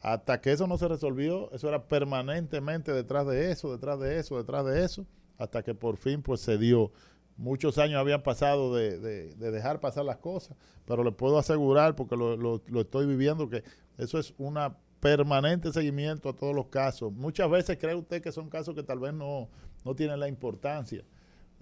Hasta 0.00 0.40
que 0.40 0.52
eso 0.52 0.66
no 0.66 0.78
se 0.78 0.88
resolvió, 0.88 1.50
eso 1.52 1.68
era 1.68 1.84
permanentemente 1.86 2.92
detrás 2.92 3.26
de 3.26 3.50
eso, 3.52 3.70
detrás 3.72 4.00
de 4.00 4.18
eso, 4.18 4.36
detrás 4.36 4.64
de 4.66 4.84
eso, 4.84 5.06
hasta 5.38 5.62
que 5.62 5.74
por 5.74 5.96
fin 5.96 6.22
pues 6.22 6.40
se 6.40 6.58
dio. 6.58 6.90
Muchos 7.36 7.78
años 7.78 7.98
habían 7.98 8.22
pasado 8.22 8.74
de, 8.74 8.98
de- 8.98 9.34
de 9.34 9.50
dejar 9.50 9.80
pasar 9.80 10.04
las 10.04 10.18
cosas, 10.18 10.56
pero 10.86 11.02
le 11.04 11.12
puedo 11.12 11.38
asegurar, 11.38 11.94
porque 11.96 12.16
lo, 12.16 12.36
lo- 12.36 12.62
lo 12.66 12.80
estoy 12.80 13.06
viviendo, 13.06 13.48
que 13.48 13.62
eso 13.96 14.18
es 14.18 14.34
una 14.38 14.76
permanente 15.00 15.72
seguimiento 15.72 16.28
a 16.28 16.36
todos 16.36 16.54
los 16.54 16.66
casos. 16.66 17.12
Muchas 17.12 17.48
veces 17.50 17.78
cree 17.80 17.94
usted 17.94 18.22
que 18.22 18.30
son 18.32 18.48
casos 18.50 18.74
que 18.74 18.82
tal 18.82 18.98
vez 18.98 19.14
no, 19.14 19.48
no 19.84 19.94
tienen 19.94 20.20
la 20.20 20.28
importancia 20.28 21.02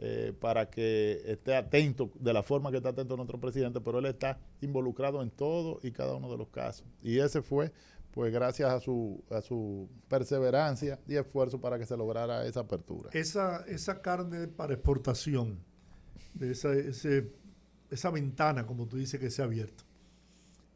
eh, 0.03 0.33
para 0.41 0.71
que 0.71 1.21
esté 1.27 1.55
atento 1.55 2.11
de 2.19 2.33
la 2.33 2.43
forma 2.43 2.71
que 2.71 2.79
está 2.79 2.89
atento 2.89 3.17
nuestro 3.17 3.39
presidente, 3.39 3.81
pero 3.83 3.99
él 3.99 4.07
está 4.07 4.39
involucrado 4.63 5.23
en 5.23 5.31
todo 5.31 5.79
y 5.83 5.91
cada 5.93 6.15
uno 6.15 6.31
de 6.31 6.39
los 6.39 6.49
casos. 6.49 6.87
Y 7.03 7.19
ese 7.19 7.43
fue, 7.43 7.71
pues 8.13 8.33
gracias 8.33 8.71
a 8.71 8.81
su, 8.81 9.23
a 9.31 9.43
su 9.43 9.89
perseverancia 10.09 10.99
y 11.07 11.17
esfuerzo 11.17 11.61
para 11.61 11.79
que 11.79 11.85
se 11.85 11.97
lograra 11.99 12.47
esa 12.47 12.61
apertura. 12.61 13.11
Esa, 13.13 13.65
esa 13.69 14.01
carne 14.01 14.49
para 14.49 14.73
exportación, 14.73 15.59
esa, 16.41 16.73
esa 17.91 18.11
ventana, 18.11 18.67
como 18.67 18.87
tú 18.87 18.97
dices, 18.97 19.21
que 19.21 19.31
se 19.31 19.43
ha 19.43 19.45
abierto, 19.45 19.85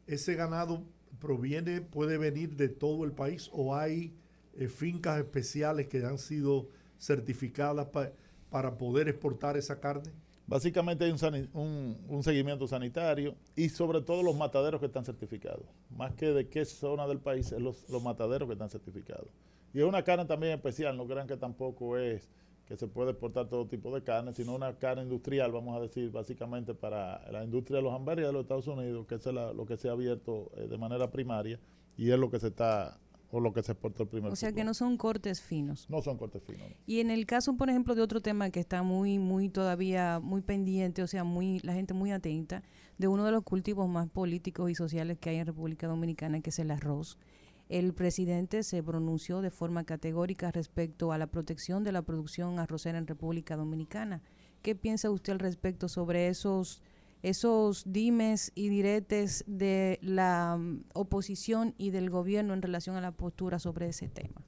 ese 0.05 0.35
ganado 0.35 0.83
proviene, 1.19 1.81
puede 1.81 2.17
venir 2.19 2.55
de 2.55 2.69
todo 2.69 3.05
el 3.05 3.11
país 3.11 3.49
o 3.53 3.75
hay 3.75 4.13
eh, 4.53 4.67
fincas 4.67 5.17
especiales 5.17 5.87
que 5.87 6.05
han 6.05 6.19
sido 6.19 6.67
certificadas 6.99 7.87
pa- 7.87 8.11
para 8.55 8.77
poder 8.77 9.09
exportar 9.09 9.57
esa 9.57 9.81
carne. 9.81 10.09
Básicamente 10.47 11.03
hay 11.03 11.11
un, 11.11 11.97
un- 12.07 12.23
seguimiento 12.23 12.65
sanitario 12.69 13.35
y 13.53 13.67
sobre 13.67 13.99
todo 13.99 14.23
los 14.23 14.33
mataderos 14.37 14.79
que 14.79 14.85
están 14.85 15.03
certificados. 15.03 15.65
Más 15.89 16.13
que 16.13 16.27
de 16.27 16.47
qué 16.47 16.63
zona 16.63 17.05
del 17.05 17.19
país, 17.19 17.51
es 17.51 17.59
los, 17.59 17.89
los 17.89 18.01
mataderos 18.01 18.47
que 18.47 18.53
están 18.53 18.69
certificados. 18.69 19.27
Y 19.73 19.79
es 19.79 19.83
una 19.83 20.05
carne 20.05 20.23
también 20.23 20.53
especial, 20.53 20.95
no 20.95 21.05
crean 21.05 21.27
que 21.27 21.35
tampoco 21.35 21.97
es 21.97 22.29
que 22.65 22.77
se 22.77 22.87
puede 22.87 23.11
exportar 23.11 23.49
todo 23.49 23.67
tipo 23.67 23.93
de 23.93 24.03
carne, 24.03 24.33
sino 24.33 24.55
una 24.55 24.73
carne 24.77 25.03
industrial, 25.03 25.51
vamos 25.51 25.75
a 25.75 25.81
decir, 25.81 26.09
básicamente 26.09 26.73
para 26.73 27.29
la 27.33 27.43
industria 27.43 27.79
de 27.79 27.83
los 27.83 27.93
hamburgues 27.93 28.25
de 28.27 28.31
los 28.31 28.43
Estados 28.43 28.67
Unidos, 28.67 29.05
que 29.05 29.15
es 29.15 29.25
la- 29.25 29.51
lo 29.51 29.65
que 29.65 29.75
se 29.75 29.89
ha 29.89 29.91
abierto 29.91 30.49
eh, 30.55 30.67
de 30.69 30.77
manera 30.77 31.11
primaria 31.11 31.59
y 31.97 32.09
es 32.09 32.17
lo 32.17 32.31
que 32.31 32.39
se 32.39 32.47
está, 32.47 32.97
o 33.35 33.41
lo 33.41 33.51
que 33.51 33.61
se 33.63 33.73
exportó 33.73 34.03
el 34.03 34.09
primer 34.09 34.31
O 34.31 34.35
sea 34.37 34.53
que 34.53 34.63
no 34.63 34.73
son 34.73 34.95
cortes 34.95 35.41
finos. 35.41 35.89
No 35.89 36.01
son 36.01 36.17
cortes 36.17 36.41
finos. 36.41 36.69
¿no? 36.69 36.75
Y 36.85 37.01
en 37.01 37.11
el 37.11 37.25
caso, 37.25 37.57
por 37.57 37.69
ejemplo, 37.69 37.93
de 37.93 38.01
otro 38.01 38.21
tema 38.21 38.49
que 38.49 38.61
está 38.61 38.81
muy, 38.81 39.19
muy 39.19 39.49
todavía 39.49 40.21
muy 40.23 40.41
pendiente, 40.41 41.03
o 41.03 41.07
sea, 41.07 41.25
muy 41.25 41.59
la 41.59 41.73
gente 41.73 41.93
muy 41.93 42.11
atenta, 42.11 42.63
de 42.97 43.09
uno 43.09 43.25
de 43.25 43.33
los 43.33 43.43
cultivos 43.43 43.89
más 43.89 44.07
políticos 44.07 44.71
y 44.71 44.75
sociales 44.75 45.17
que 45.19 45.31
hay 45.31 45.35
en 45.35 45.47
República 45.47 45.85
Dominicana, 45.85 46.39
que 46.39 46.49
es 46.49 46.59
el 46.59 46.71
arroz. 46.71 47.19
El 47.67 47.93
presidente 47.93 48.63
se 48.63 48.81
pronunció 48.81 49.41
de 49.41 49.51
forma 49.51 49.83
categórica 49.83 50.49
respecto 50.51 51.11
a 51.11 51.17
la 51.17 51.27
protección 51.27 51.83
de 51.83 51.91
la 51.91 52.03
producción 52.03 52.57
arrocera 52.57 52.97
en 52.97 53.05
República 53.05 53.57
Dominicana. 53.57 54.21
¿Qué 54.61 54.75
piensa 54.75 55.09
usted 55.09 55.33
al 55.33 55.39
respecto 55.39 55.89
sobre 55.89 56.29
esos 56.29 56.81
esos 57.29 57.91
dimes 57.91 58.51
y 58.53 58.69
diretes 58.69 59.43
de 59.47 59.97
la 60.03 60.57
mm, 60.57 60.83
oposición 60.93 61.73
y 61.77 61.89
del 61.89 62.11
gobierno 62.11 62.53
en 62.53 62.61
relación 62.61 62.95
a 62.97 63.01
la 63.01 63.11
postura 63.11 63.57
sobre 63.57 63.87
ese 63.87 64.07
tema? 64.07 64.41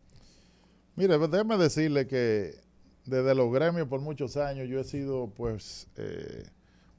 Mire, 0.96 1.18
pues, 1.18 1.32
déjeme 1.32 1.58
decirle 1.58 2.06
que 2.06 2.62
desde 3.06 3.34
los 3.34 3.52
gremios 3.52 3.88
por 3.88 4.02
muchos 4.02 4.38
años 4.38 4.70
yo 4.70 4.80
he 4.80 4.84
sido 4.84 5.34
pues 5.36 5.88
eh, 5.96 6.46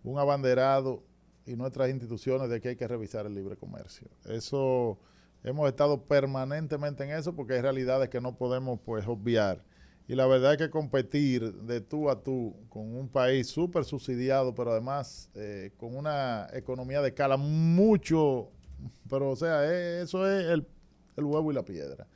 un 0.02 0.18
abanderado 0.18 1.04
y 1.46 1.54
nuestras 1.54 1.90
instituciones 1.90 2.50
de 2.50 2.60
que 2.60 2.70
hay 2.70 2.76
que 2.76 2.88
revisar 2.88 3.26
el 3.26 3.34
libre 3.34 3.56
comercio. 3.56 4.08
Eso 4.24 4.98
hemos 5.44 5.68
estado 5.68 6.02
permanentemente 6.06 7.04
en 7.04 7.10
eso 7.10 7.36
porque 7.36 7.54
hay 7.54 7.60
realidades 7.60 8.08
que 8.08 8.20
no 8.20 8.36
podemos 8.36 8.80
pues 8.84 9.06
obviar. 9.06 9.64
Y 10.08 10.14
la 10.14 10.26
verdad 10.26 10.52
es 10.52 10.58
que 10.58 10.70
competir 10.70 11.52
de 11.54 11.80
tú 11.82 12.10
a 12.10 12.22
tú 12.22 12.56
con 12.70 12.96
un 12.96 13.08
país 13.08 13.46
súper 13.48 13.84
subsidiado, 13.84 14.54
pero 14.54 14.72
además 14.72 15.30
eh, 15.34 15.72
con 15.76 15.94
una 15.96 16.48
economía 16.54 17.02
de 17.02 17.08
escala 17.10 17.36
mucho, 17.36 18.48
pero 19.08 19.30
o 19.30 19.36
sea, 19.36 19.64
eh, 19.70 20.02
eso 20.02 20.26
es 20.26 20.46
el, 20.46 20.66
el 21.16 21.24
huevo 21.24 21.50
y 21.52 21.54
la 21.54 21.64
piedra 21.64 22.06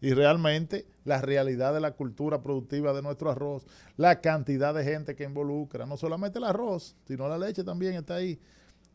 y 0.00 0.12
realmente 0.14 0.86
la 1.04 1.20
realidad 1.22 1.74
de 1.74 1.80
la 1.80 1.92
cultura 1.92 2.42
productiva 2.42 2.92
de 2.92 3.02
nuestro 3.02 3.30
arroz, 3.30 3.66
la 3.96 4.20
cantidad 4.20 4.74
de 4.74 4.84
gente 4.84 5.14
que 5.16 5.24
involucra, 5.24 5.86
no 5.86 5.96
solamente 5.96 6.38
el 6.38 6.44
arroz, 6.44 6.96
sino 7.06 7.28
la 7.28 7.38
leche 7.38 7.64
también 7.64 7.94
está 7.94 8.16
ahí. 8.16 8.38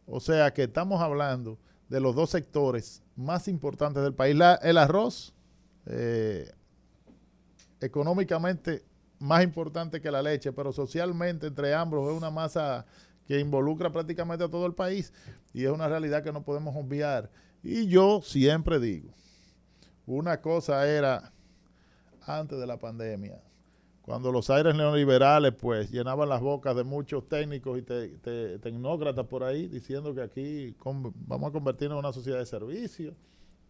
O 0.05 0.19
sea 0.19 0.53
que 0.53 0.63
estamos 0.63 1.01
hablando 1.01 1.57
de 1.89 1.99
los 1.99 2.15
dos 2.15 2.29
sectores 2.31 3.03
más 3.15 3.47
importantes 3.47 4.03
del 4.03 4.13
país. 4.13 4.35
La- 4.35 4.55
el 4.55 4.77
arroz, 4.77 5.33
eh, 5.87 6.51
económicamente 7.81 8.83
más 9.19 9.43
importante 9.43 10.01
que 10.01 10.11
la 10.11 10.21
leche, 10.21 10.51
pero 10.53 10.71
socialmente 10.71 11.47
entre 11.47 11.73
ambos 11.73 12.09
es 12.11 12.17
una 12.17 12.29
masa 12.31 12.85
que 13.27 13.39
involucra 13.39 13.91
prácticamente 13.91 14.43
a 14.43 14.49
todo 14.49 14.65
el 14.65 14.73
país 14.73 15.13
y 15.53 15.65
es 15.65 15.71
una 15.71 15.87
realidad 15.87 16.23
que 16.23 16.31
no 16.31 16.43
podemos 16.43 16.75
obviar. 16.75 17.29
Y 17.61 17.87
yo 17.87 18.21
siempre 18.23 18.79
digo, 18.79 19.11
una 20.05 20.41
cosa 20.41 20.87
era 20.87 21.31
antes 22.25 22.57
de 22.59 22.65
la 22.65 22.77
pandemia, 22.77 23.41
cuando 24.01 24.31
los 24.31 24.49
aires 24.49 24.73
neoliberales 24.73 25.53
pues 25.53 25.91
llenaban 25.91 26.29
las 26.29 26.41
bocas 26.41 26.75
de 26.75 26.83
muchos 26.83 27.27
técnicos 27.27 27.77
y 27.77 27.81
te- 27.83 28.07
te- 28.19 28.57
tecnócratas 28.59 29.27
por 29.27 29.43
ahí 29.43 29.67
diciendo 29.67 30.15
que 30.15 30.21
aquí 30.21 30.75
vamos 31.27 31.49
a 31.49 31.51
convertirnos 31.51 31.97
en 31.97 32.05
una 32.05 32.13
sociedad 32.13 32.39
de 32.39 32.45
servicios, 32.45 33.13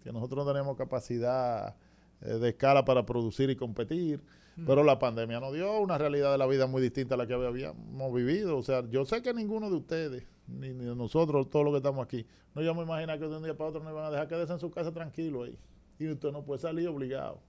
que 0.03 0.13
nosotros 0.13 0.45
no 0.45 0.51
tenemos 0.53 0.77
capacidad 0.77 1.75
eh, 2.21 2.33
de 2.33 2.49
escala 2.49 2.85
para 2.85 3.05
producir 3.05 3.49
y 3.49 3.55
competir. 3.55 4.21
Pero 4.65 4.83
la 4.83 4.99
pandemia 4.99 5.39
nos 5.39 5.53
dio 5.53 5.79
una 5.79 5.97
realidad 5.97 6.33
de 6.33 6.37
la 6.37 6.45
vida 6.45 6.67
muy 6.67 6.81
distinta 6.81 7.15
a 7.15 7.17
la 7.17 7.25
que 7.25 7.33
habíamos 7.33 8.13
vivido. 8.13 8.57
O 8.57 8.63
sea, 8.63 8.83
yo 8.89 9.05
sé 9.05 9.21
que 9.21 9.33
ninguno 9.33 9.69
de 9.69 9.77
ustedes, 9.77 10.27
ni, 10.47 10.73
ni 10.73 10.83
de 10.83 10.95
nosotros, 10.97 11.49
todos 11.49 11.63
los 11.63 11.73
que 11.73 11.77
estamos 11.77 12.03
aquí, 12.03 12.25
no 12.53 12.61
íbamos 12.61 12.81
a 12.81 12.85
imaginar 12.85 13.19
que 13.19 13.27
de 13.29 13.37
un 13.37 13.43
día 13.43 13.55
para 13.55 13.69
otro 13.69 13.81
nos 13.81 13.93
iban 13.93 14.03
a 14.03 14.11
dejar 14.11 14.27
quedarse 14.27 14.51
en 14.51 14.59
su 14.59 14.69
casa 14.69 14.91
tranquilo 14.91 15.43
ahí. 15.43 15.57
Y 15.97 16.09
usted 16.09 16.33
no 16.33 16.43
puede 16.43 16.59
salir 16.59 16.89
obligado. 16.89 17.39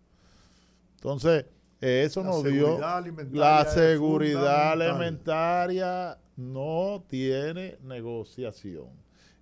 Entonces, 0.96 1.46
eh, 1.80 2.02
eso 2.04 2.22
La 2.22 2.28
nos 2.28 2.44
dio 2.44 2.78
la 3.32 3.64
seguridad 3.64 4.72
alimentaria 4.72 6.18
no 6.36 7.04
tiene 7.08 7.78
negociación. 7.82 8.88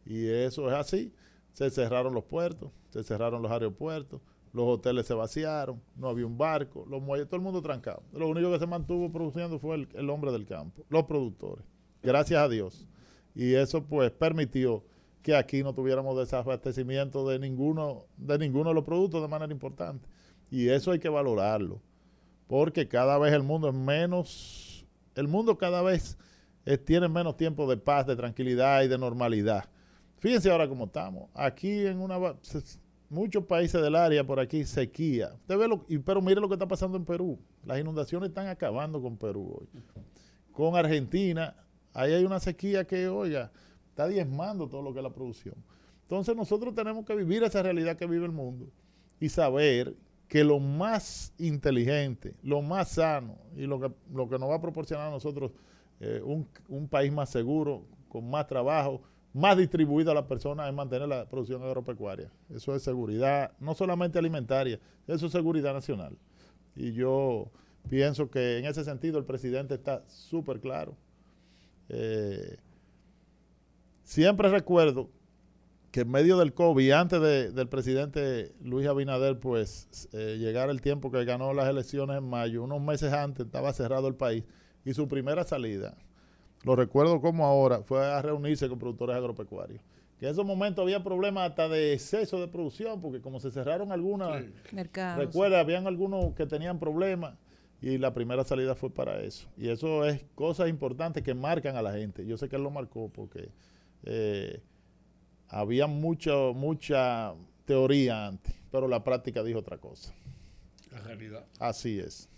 Y 0.07 0.27
eso 0.29 0.69
es 0.69 0.75
así. 0.75 1.13
Se 1.53 1.71
cerraron 1.71 2.15
los 2.15 2.25
puertos, 2.25 2.71
se 2.91 3.03
cerraron 3.03 3.43
los 3.43 3.51
aeropuertos, 3.51 4.21
los 4.53 4.67
hoteles 4.67 5.07
se 5.07 5.15
vaciaron, 5.15 5.81
no 5.97 6.09
había 6.09 6.27
un 6.27 6.39
barco, 6.39 6.87
los 6.89 7.03
muelles, 7.03 7.27
todo 7.27 7.37
el 7.37 7.43
mundo 7.43 7.63
trancado. 7.63 8.03
Lo 8.13 8.29
único 8.29 8.51
que 8.51 8.59
se 8.59 8.67
mantuvo 8.67 9.11
produciendo 9.11 9.59
fue 9.59 9.77
el, 9.77 9.89
el 9.95 10.11
hombre 10.11 10.33
del 10.33 10.47
campo, 10.47 10.85
los 10.89 11.05
productores. 11.05 11.65
Gracias 12.03 12.41
a 12.41 12.49
Dios. 12.49 12.87
Y 13.35 13.55
eso 13.55 13.85
pues 13.85 14.11
permitió 14.11 14.85
que 15.23 15.37
aquí 15.37 15.63
no 15.63 15.75
tuviéramos 15.75 16.17
desabastecimiento 16.19 17.29
de 17.29 17.39
ninguno, 17.39 18.07
de 18.17 18.39
ninguno 18.39 18.71
de 18.71 18.75
los 18.75 18.85
productos 18.85 19.23
de 19.23 19.29
manera 19.29 19.53
importante. 19.53 20.09
Y 20.51 20.69
eso 20.69 20.93
hay 20.93 20.99
que 20.99 21.09
valorarlo 21.09 21.81
porque 22.49 22.89
cada 22.89 23.19
vez 23.19 23.33
el 23.33 23.43
mundo 23.45 23.69
es 23.69 23.75
menos, 23.75 24.87
el 25.15 25.29
mundo 25.29 25.57
cada 25.57 25.83
vez 25.83 26.19
tiene 26.87 27.09
menos 27.09 27.37
tiempo 27.37 27.71
de 27.71 27.77
paz, 27.77 28.07
de 28.07 28.17
tranquilidad 28.17 28.83
y 28.83 28.89
de 28.89 28.99
normalidad. 28.99 29.69
Fíjense 30.19 30.51
ahora 30.51 30.69
cómo 30.69 30.87
estamos. 30.87 31.31
Aquí 31.35 31.87
en 31.87 32.01
una 32.01 32.19
muchos 33.09 33.45
países 33.45 33.81
del 33.81 33.97
área 33.97 34.25
por 34.25 34.41
aquí 34.41 34.65
sequía. 34.65 35.33
Usted 35.35 35.57
ve 35.57 35.69
lo, 35.69 35.85
pero 36.05 36.21
mire 36.21 36.41
lo 36.41 36.49
que 36.49 36.55
está 36.55 36.69
pasando 36.69 36.97
en 36.97 37.05
Perú. 37.05 37.39
Las 37.65 37.79
inundaciones 37.79 38.29
están 38.29 38.49
acabando 38.49 39.01
con 39.01 39.17
Perú 39.17 39.59
hoy. 39.61 39.69
Con 40.53 40.77
Argentina, 40.77 41.55
ahí 41.95 42.13
hay 42.13 42.25
una 42.25 42.41
sequía 42.41 42.87
que, 42.87 43.09
oiga, 43.09 43.51
está 43.89 44.09
diezmando 44.09 44.69
todo 44.69 44.83
lo 44.83 44.93
que 44.93 45.01
es 45.01 45.03
la 45.03 45.13
producción. 45.13 45.55
Entonces 46.03 46.35
nosotros 46.37 46.75
tenemos 46.75 47.05
que 47.05 47.15
vivir 47.15 47.43
esa 47.43 47.63
realidad 47.63 47.97
que 47.97 48.07
vive 48.07 48.25
el 48.25 48.33
mundo 48.33 48.67
y 49.21 49.29
saber 49.29 49.95
que 50.27 50.45
lo 50.45 50.59
más 50.59 51.33
inteligente, 51.39 52.35
lo 52.43 52.61
más 52.63 52.91
sano 52.91 53.37
y 53.57 53.63
lo 53.63 53.81
que, 53.81 53.91
lo 54.13 54.29
que 54.29 54.39
nos 54.39 54.51
va 54.51 54.57
a 54.57 54.61
proporcionar 54.61 55.09
a 55.09 55.11
nosotros 55.11 55.53
eh, 56.01 56.21
un, 56.25 56.47
un 56.69 56.87
país 56.87 57.13
más 57.13 57.31
seguro, 57.31 57.85
con 58.09 58.29
más 58.29 58.47
trabajo, 58.47 59.03
más 59.39 59.57
distribuida 59.57 60.11
a 60.11 60.15
las 60.15 60.25
personas 60.25 60.69
es 60.69 60.75
mantener 60.75 61.09
la 61.09 61.29
producción 61.29 61.63
agropecuaria. 61.63 62.31
Eso 62.51 62.75
es 62.75 62.83
seguridad, 62.83 63.53
no 63.61 63.75
solamente 63.75 64.19
alimentaria, 64.19 64.81
eso 65.07 65.27
es 65.27 65.33
seguridad 65.33 65.73
nacional. 65.73 66.19
Y 66.75 66.93
yo 66.93 67.51
pienso 67.89 68.31
que 68.31 68.59
en 68.59 68.67
ese 68.67 68.85
sentido 68.85 69.19
el 69.19 69.25
presidente 69.25 69.75
está 69.75 70.03
súper 70.09 70.61
claro. 70.61 70.97
Eh, 71.89 72.57
siempre 74.03 74.49
recuerdo 74.49 75.09
que 75.91 76.01
en 76.01 76.11
medio 76.11 76.37
del 76.37 76.53
COVID, 76.53 76.91
antes 76.91 77.55
del 77.55 77.69
presidente 77.69 78.53
Luis 78.63 78.87
Abinader, 78.87 79.39
pues 79.39 80.09
eh, 80.13 80.37
llegara 80.39 80.71
el 80.71 80.83
tiempo 80.83 81.11
que 81.11 81.25
ganó 81.25 81.55
las 81.55 81.69
elecciones 81.69 82.19
en 82.19 82.29
mayo, 82.29 82.63
unos 82.63 82.81
meses 82.81 83.13
antes 83.13 83.47
estaba 83.47 83.73
cerrado 83.73 84.09
el 84.09 84.15
país 84.15 84.45
y 84.85 84.93
su 84.95 85.09
primera 85.09 85.45
salida, 85.45 85.97
lo 86.65 86.77
recuerdo 86.77 87.21
como 87.21 87.47
ahora, 87.47 87.83
fue 87.83 88.05
a 88.05 88.21
reunirse 88.23 88.69
con 88.69 88.79
productores 88.79 89.17
agropecuarios. 89.17 89.81
Que 90.19 90.27
en 90.27 90.33
esos 90.33 90.45
momentos 90.45 90.83
había 90.83 91.03
problemas 91.05 91.51
hasta 91.51 91.69
de 91.69 91.93
exceso 91.93 92.41
de 92.41 92.49
producción, 92.49 93.01
porque 93.01 93.21
como 93.21 93.39
se 93.39 93.53
cerraron 93.53 93.93
algunas, 93.93 94.45
recuerda, 95.17 95.61
habían 95.61 95.87
algunos 95.87 96.35
que 96.35 96.45
tenían 96.47 96.81
problemas 96.81 97.35
y 97.81 97.99
la 97.99 98.13
primera 98.13 98.43
salida 98.43 98.75
fue 98.75 98.91
para 98.91 99.21
eso. 99.23 99.49
Y 99.57 99.69
eso 99.69 100.05
es 100.05 100.25
cosas 100.35 100.69
importantes 100.69 101.23
que 101.23 101.35
marcan 101.35 101.77
a 101.77 101.83
la 101.83 101.93
gente. 101.93 102.27
Yo 102.27 102.37
sé 102.37 102.49
que 102.49 102.57
él 102.57 102.63
lo 102.63 102.71
marcó 102.71 103.09
porque 103.09 103.51
eh, 104.03 104.61
había 105.49 105.87
mucho, 105.87 106.53
mucha 106.55 107.35
teoría 107.65 108.27
antes, 108.27 108.55
pero 108.73 108.89
la 108.89 109.05
práctica 109.05 109.45
dijo 109.45 109.61
otra 109.61 109.79
cosa. 109.79 110.13
La 110.91 111.01
realidad. 111.01 111.47
Así 111.61 112.01
es. 112.01 112.29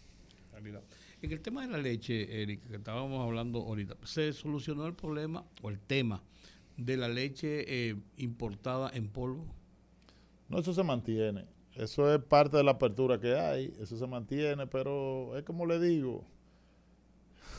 realidad. 0.52 0.83
En 1.22 1.33
el 1.33 1.40
tema 1.42 1.62
de 1.62 1.68
la 1.68 1.78
leche, 1.78 2.42
Erika, 2.42 2.66
que 2.68 2.76
estábamos 2.76 3.22
hablando 3.22 3.61
ahorita, 3.61 3.94
¿se 4.04 4.33
solucionó 4.33 4.87
el 4.87 4.94
problema 4.94 5.44
o 5.62 5.68
el 5.68 5.78
tema 5.78 6.22
de 6.78 6.96
la 6.96 7.09
leche 7.09 7.90
eh, 7.90 7.96
importada 8.16 8.90
en 8.94 9.09
polvo? 9.09 9.44
No, 10.48 10.59
eso 10.59 10.72
se 10.72 10.83
mantiene. 10.83 11.44
Eso 11.74 12.12
es 12.12 12.22
parte 12.22 12.56
de 12.56 12.64
la 12.64 12.72
apertura 12.72 13.20
que 13.20 13.35
hay. 13.38 13.74
Eso 13.78 13.98
se 13.98 14.06
mantiene, 14.06 14.66
pero 14.66 15.37
es 15.37 15.44
como 15.44 15.66
le 15.66 15.78
digo. 15.78 16.24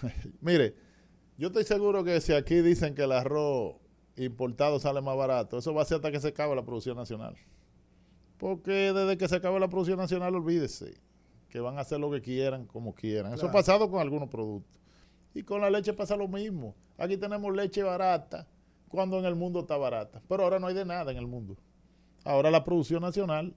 Mire, 0.42 0.74
yo 1.38 1.48
estoy 1.50 1.64
seguro 1.64 2.04
que 2.04 2.20
si 2.20 2.34
aquí 2.34 2.56
dicen 2.62 2.96
que 2.96 3.04
el 3.04 3.12
arroz 3.12 3.76
importado 4.16 4.80
sale 4.80 5.02
más 5.02 5.16
barato, 5.16 5.60
eso 5.60 5.72
va 5.72 5.84
a 5.84 5.86
ser 5.86 5.98
hasta 5.98 6.12
que 6.12 6.20
se 6.20 6.30
acabe 6.30 6.56
la 6.56 6.66
producción 6.66 6.98
nacional. 6.98 7.36
Porque 8.40 8.92
desde 8.92 9.18
que 9.20 9.28
se 9.28 9.36
acabe 9.36 9.60
la 9.60 9.70
producción 9.70 10.00
nacional, 10.00 10.34
olvídese 10.34 10.96
que 11.52 11.60
van 11.60 11.78
a 11.78 11.82
hacer 11.82 12.00
lo 12.00 12.10
que 12.10 12.22
quieran, 12.22 12.66
como 12.66 12.96
quieran. 12.96 13.34
Eso 13.34 13.48
ha 13.48 13.52
pasado 13.52 13.92
con 13.92 14.00
algunos 14.00 14.30
productos. 14.30 14.80
Y 15.36 15.44
con 15.44 15.62
la 15.62 15.70
leche 15.70 15.94
pasa 15.94 16.16
lo 16.16 16.28
mismo. 16.28 16.76
Aquí 16.98 17.18
tenemos 17.18 17.54
leche 17.54 17.84
barata 17.84 18.48
cuando 18.88 19.20
en 19.20 19.26
el 19.26 19.36
mundo 19.36 19.60
está 19.60 19.78
barata. 19.78 20.22
Pero 20.28 20.44
ahora 20.44 20.60
no 20.60 20.68
hay 20.68 20.74
de 20.74 20.86
nada 20.86 21.12
en 21.12 21.18
el 21.18 21.28
mundo. 21.28 21.58
Ahora 22.24 22.50
la 22.52 22.64
producción 22.64 23.02
nacional 23.02 23.54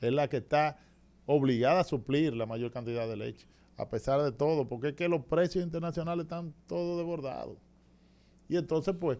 es 0.00 0.12
la 0.12 0.28
que 0.28 0.38
está 0.38 0.78
obligada 1.26 1.80
a 1.80 1.84
suplir 1.84 2.34
la 2.34 2.46
mayor 2.46 2.70
cantidad 2.70 3.06
de 3.06 3.16
leche, 3.16 3.46
a 3.76 3.88
pesar 3.88 4.22
de 4.22 4.32
todo, 4.32 4.68
porque 4.68 4.88
es 4.88 4.94
que 4.94 5.08
los 5.08 5.24
precios 5.24 5.64
internacionales 5.64 6.24
están 6.24 6.54
todos 6.66 6.96
desbordados. 6.96 7.58
Y 8.48 8.56
entonces, 8.56 8.94
pues, 8.98 9.18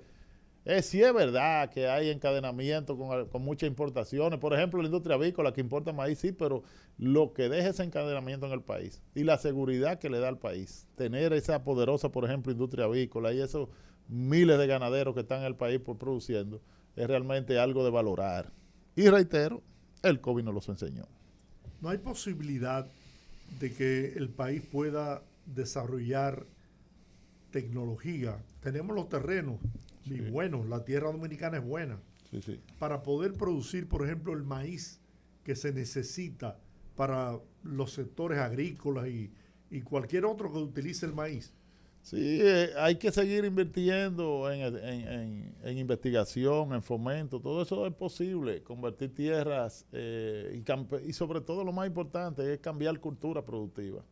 eh, 0.66 0.82
sí 0.82 1.00
es 1.00 1.14
verdad 1.14 1.70
que 1.70 1.86
hay 1.86 2.10
encadenamiento 2.10 2.98
con, 2.98 3.42
muchas 3.42 3.68
importaciones. 3.68 4.40
Por 4.40 4.52
ejemplo, 4.52 4.82
la 4.82 4.86
industria 4.86 5.14
avícola 5.14 5.52
que 5.52 5.60
importa 5.60 5.92
maíz, 5.92 6.18
sí, 6.18 6.32
pero 6.32 6.64
lo 6.98 7.32
que 7.32 7.48
deja 7.48 7.68
ese 7.68 7.84
encadenamiento 7.84 8.46
en 8.46 8.52
el 8.52 8.62
país 8.62 9.00
y 9.14 9.22
la 9.22 9.38
seguridad 9.38 10.00
que 10.00 10.10
le 10.10 10.18
da 10.18 10.26
al 10.26 10.38
país, 10.38 10.88
tener 10.96 11.32
esa 11.32 11.62
poderosa, 11.62 12.10
por 12.10 12.24
ejemplo, 12.24 12.50
industria 12.50 12.86
avícola 12.86 13.32
y 13.32 13.40
esos 13.40 13.68
miles 14.08 14.58
de 14.58 14.66
ganaderos 14.66 15.14
que 15.14 15.20
están 15.20 15.40
en 15.40 15.46
el 15.46 15.54
país 15.54 15.80
produciendo, 15.80 16.60
es 16.96 17.06
realmente 17.06 17.60
algo 17.60 17.84
de 17.84 17.90
valorar. 17.90 18.52
Y 18.96 19.08
reitero, 19.08 19.62
el 20.02 20.20
COVID 20.20 20.42
nos 20.42 20.54
los 20.54 20.68
enseñó. 20.68 21.06
No 21.80 21.90
hay 21.90 21.98
posibilidad 21.98 22.86
de 23.60 23.72
que 23.72 24.14
el 24.16 24.30
país 24.30 24.62
pueda 24.62 25.22
desarrollar 25.46 26.44
tecnología. 27.52 28.42
Tenemos 28.62 28.96
los 28.96 29.08
terrenos, 29.08 29.60
y 30.06 30.20
bueno, 30.30 30.64
la 30.64 30.84
tierra 30.84 31.10
dominicana 31.10 31.58
es 31.58 31.64
buena. 31.64 31.98
Para 32.78 33.02
poder 33.02 33.34
producir, 33.34 33.88
por 33.88 34.04
ejemplo, 34.04 34.32
el 34.32 34.42
maíz 34.42 35.00
que 35.44 35.54
se 35.54 35.72
necesita 35.72 36.58
para 36.96 37.38
los 37.62 37.92
sectores 37.92 38.38
agrícolas 38.38 39.08
y, 39.08 39.30
cualquier 39.84 40.24
otro 40.24 40.50
que 40.50 40.58
utilice 40.58 41.06
el 41.06 41.12
maíz. 41.12 41.52
Sí, 42.00 42.38
eh, 42.40 42.70
hay 42.78 42.96
que 42.96 43.10
seguir 43.10 43.44
invirtiendo 43.44 44.50
en, 44.50 45.54
investigación, 45.76 46.72
en 46.72 46.82
fomento, 46.82 47.40
todo 47.40 47.62
eso 47.62 47.86
es 47.86 47.92
posible, 47.92 48.62
convertir 48.62 49.12
tierras 49.14 49.84
eh, 49.92 50.62
y, 50.64 51.08
y, 51.08 51.12
sobre 51.12 51.40
todo 51.40 51.64
lo 51.64 51.72
más 51.72 51.86
importante 51.86 52.54
es 52.54 52.60
cambiar 52.60 52.98
cultura 53.00 53.44
productiva. 53.44 54.02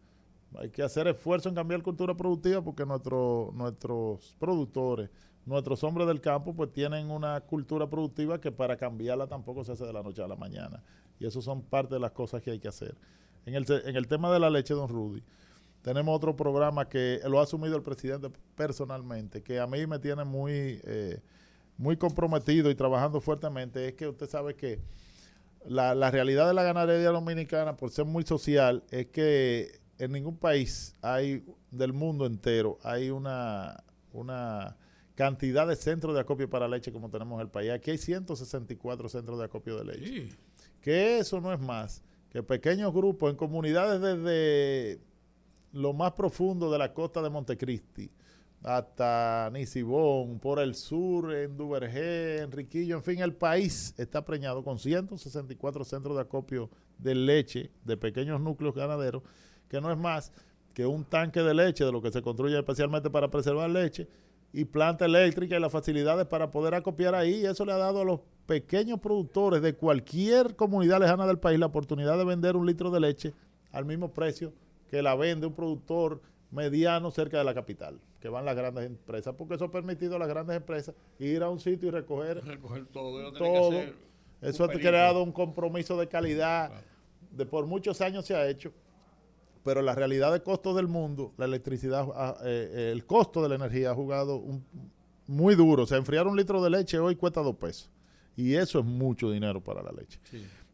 Hay 0.56 0.70
que 0.70 0.82
hacer 0.82 1.06
esfuerzo 1.08 1.48
en 1.48 1.54
cambiar 1.54 1.82
cultura 1.82 2.14
productiva 2.14 2.62
porque 2.62 2.84
nuestro, 2.84 3.52
nuestros 3.54 4.36
productores 4.38 5.08
nuestros 5.46 5.84
hombres 5.84 6.06
del 6.06 6.20
campo 6.20 6.54
pues 6.54 6.72
tienen 6.72 7.10
una 7.10 7.40
cultura 7.40 7.88
productiva 7.88 8.40
que 8.40 8.50
para 8.50 8.76
cambiarla 8.76 9.26
tampoco 9.26 9.64
se 9.64 9.72
hace 9.72 9.84
de 9.84 9.92
la 9.92 10.02
noche 10.02 10.22
a 10.22 10.28
la 10.28 10.36
mañana. 10.36 10.82
Y 11.18 11.26
eso 11.26 11.42
son 11.42 11.62
parte 11.62 11.94
de 11.94 12.00
las 12.00 12.12
cosas 12.12 12.42
que 12.42 12.50
hay 12.50 12.58
que 12.58 12.68
hacer. 12.68 12.96
En 13.46 13.54
el, 13.54 13.66
en 13.68 13.96
el 13.96 14.06
tema 14.06 14.32
de 14.32 14.40
la 14.40 14.50
leche, 14.50 14.74
don 14.74 14.88
Rudy, 14.88 15.22
tenemos 15.82 16.16
otro 16.16 16.34
programa 16.34 16.88
que 16.88 17.20
lo 17.28 17.40
ha 17.40 17.42
asumido 17.42 17.76
el 17.76 17.82
presidente 17.82 18.30
personalmente, 18.56 19.42
que 19.42 19.60
a 19.60 19.66
mí 19.66 19.86
me 19.86 19.98
tiene 19.98 20.24
muy, 20.24 20.80
eh, 20.84 21.20
muy 21.76 21.96
comprometido 21.96 22.70
y 22.70 22.74
trabajando 22.74 23.20
fuertemente. 23.20 23.88
Es 23.88 23.94
que 23.94 24.08
usted 24.08 24.28
sabe 24.28 24.54
que 24.54 24.80
la, 25.66 25.94
la 25.94 26.10
realidad 26.10 26.48
de 26.48 26.54
la 26.54 26.62
ganadería 26.62 27.10
dominicana, 27.10 27.76
por 27.76 27.90
ser 27.90 28.06
muy 28.06 28.24
social, 28.24 28.82
es 28.90 29.06
que 29.06 29.84
en 29.98 30.12
ningún 30.12 30.36
país 30.36 30.96
hay 31.02 31.44
del 31.70 31.92
mundo 31.92 32.26
entero 32.26 32.78
hay 32.82 33.10
una, 33.10 33.82
una 34.12 34.76
cantidad 35.14 35.66
de 35.66 35.76
centros 35.76 36.14
de 36.14 36.20
acopio 36.20 36.48
para 36.48 36.68
leche 36.68 36.92
como 36.92 37.10
tenemos 37.10 37.36
en 37.36 37.42
el 37.42 37.50
país. 37.50 37.70
Aquí 37.70 37.90
hay 37.90 37.98
164 37.98 39.08
centros 39.08 39.38
de 39.38 39.44
acopio 39.44 39.76
de 39.76 39.84
leche. 39.84 40.36
Que 40.80 41.18
eso 41.18 41.40
no 41.40 41.52
es 41.52 41.60
más 41.60 42.02
que 42.30 42.42
pequeños 42.42 42.92
grupos 42.92 43.30
en 43.30 43.36
comunidades 43.36 44.00
desde 44.00 45.00
lo 45.72 45.92
más 45.92 46.12
profundo 46.12 46.70
de 46.70 46.78
la 46.78 46.92
costa 46.92 47.22
de 47.22 47.30
Montecristi 47.30 48.10
hasta 48.64 49.50
Nisibón, 49.52 50.38
por 50.38 50.58
el 50.58 50.74
sur, 50.74 51.34
en 51.34 51.54
Duvergé, 51.56 52.38
Enriquillo, 52.38 52.96
en 52.96 53.02
fin, 53.02 53.20
el 53.20 53.34
país 53.34 53.94
está 53.98 54.24
preñado 54.24 54.64
con 54.64 54.78
164 54.78 55.84
centros 55.84 56.16
de 56.16 56.22
acopio 56.22 56.70
de 56.98 57.14
leche 57.14 57.70
de 57.84 57.98
pequeños 57.98 58.40
núcleos 58.40 58.74
ganaderos, 58.74 59.22
que 59.68 59.82
no 59.82 59.92
es 59.92 59.98
más 59.98 60.32
que 60.72 60.86
un 60.86 61.04
tanque 61.04 61.40
de 61.40 61.52
leche 61.52 61.84
de 61.84 61.92
lo 61.92 62.00
que 62.00 62.10
se 62.10 62.22
construye 62.22 62.58
especialmente 62.58 63.10
para 63.10 63.30
preservar 63.30 63.68
leche, 63.68 64.08
y 64.56 64.64
planta 64.64 65.04
eléctrica 65.04 65.56
y 65.56 65.60
las 65.60 65.72
facilidades 65.72 66.26
para 66.26 66.52
poder 66.52 66.74
acopiar 66.74 67.16
ahí. 67.16 67.40
Y 67.40 67.46
eso 67.46 67.64
le 67.64 67.72
ha 67.72 67.76
dado 67.76 68.02
a 68.02 68.04
los 68.04 68.20
pequeños 68.46 69.00
productores 69.00 69.60
de 69.60 69.74
cualquier 69.74 70.54
comunidad 70.54 71.00
lejana 71.00 71.26
del 71.26 71.40
país 71.40 71.58
la 71.58 71.66
oportunidad 71.66 72.16
de 72.16 72.24
vender 72.24 72.54
un 72.54 72.64
litro 72.64 72.92
de 72.92 73.00
leche 73.00 73.34
al 73.72 73.84
mismo 73.84 74.12
precio 74.12 74.52
que 74.88 75.02
la 75.02 75.16
vende 75.16 75.48
un 75.48 75.54
productor 75.54 76.20
mediano 76.52 77.10
cerca 77.10 77.36
de 77.36 77.42
la 77.42 77.52
capital, 77.52 77.98
que 78.20 78.28
van 78.28 78.44
las 78.44 78.54
grandes 78.54 78.86
empresas, 78.86 79.34
porque 79.36 79.54
eso 79.54 79.64
ha 79.64 79.70
permitido 79.72 80.14
a 80.14 80.18
las 80.20 80.28
grandes 80.28 80.56
empresas 80.56 80.94
ir 81.18 81.42
a 81.42 81.50
un 81.50 81.58
sitio 81.58 81.88
y 81.88 81.90
recoger, 81.90 82.40
todo. 82.92 83.32
todo. 83.32 83.72
eso 84.40 84.64
ha 84.64 84.68
creado 84.68 85.24
un 85.24 85.32
compromiso 85.32 85.98
de 85.98 86.06
calidad, 86.06 86.70
de 87.32 87.44
por 87.44 87.66
muchos 87.66 88.00
años 88.00 88.24
se 88.24 88.36
ha 88.36 88.48
hecho 88.48 88.72
pero 89.64 89.80
la 89.82 89.94
realidad 89.94 90.32
de 90.32 90.42
costo 90.42 90.74
del 90.74 90.86
mundo, 90.86 91.32
la 91.38 91.46
electricidad, 91.46 92.06
ah, 92.14 92.36
eh, 92.44 92.70
eh, 92.72 92.90
el 92.92 93.06
costo 93.06 93.42
de 93.42 93.48
la 93.48 93.54
energía 93.56 93.90
ha 93.90 93.94
jugado 93.94 94.36
un, 94.36 94.62
muy 95.26 95.54
duro. 95.54 95.84
O 95.84 95.86
sea, 95.86 95.96
enfriar 95.96 96.26
un 96.26 96.36
litro 96.36 96.62
de 96.62 96.70
leche 96.70 96.98
hoy 96.98 97.16
cuesta 97.16 97.40
dos 97.40 97.56
pesos. 97.56 97.90
Y 98.36 98.54
eso 98.54 98.80
es 98.80 98.84
mucho 98.84 99.30
dinero 99.30 99.62
para 99.62 99.82
la 99.82 99.90
leche. 99.90 100.20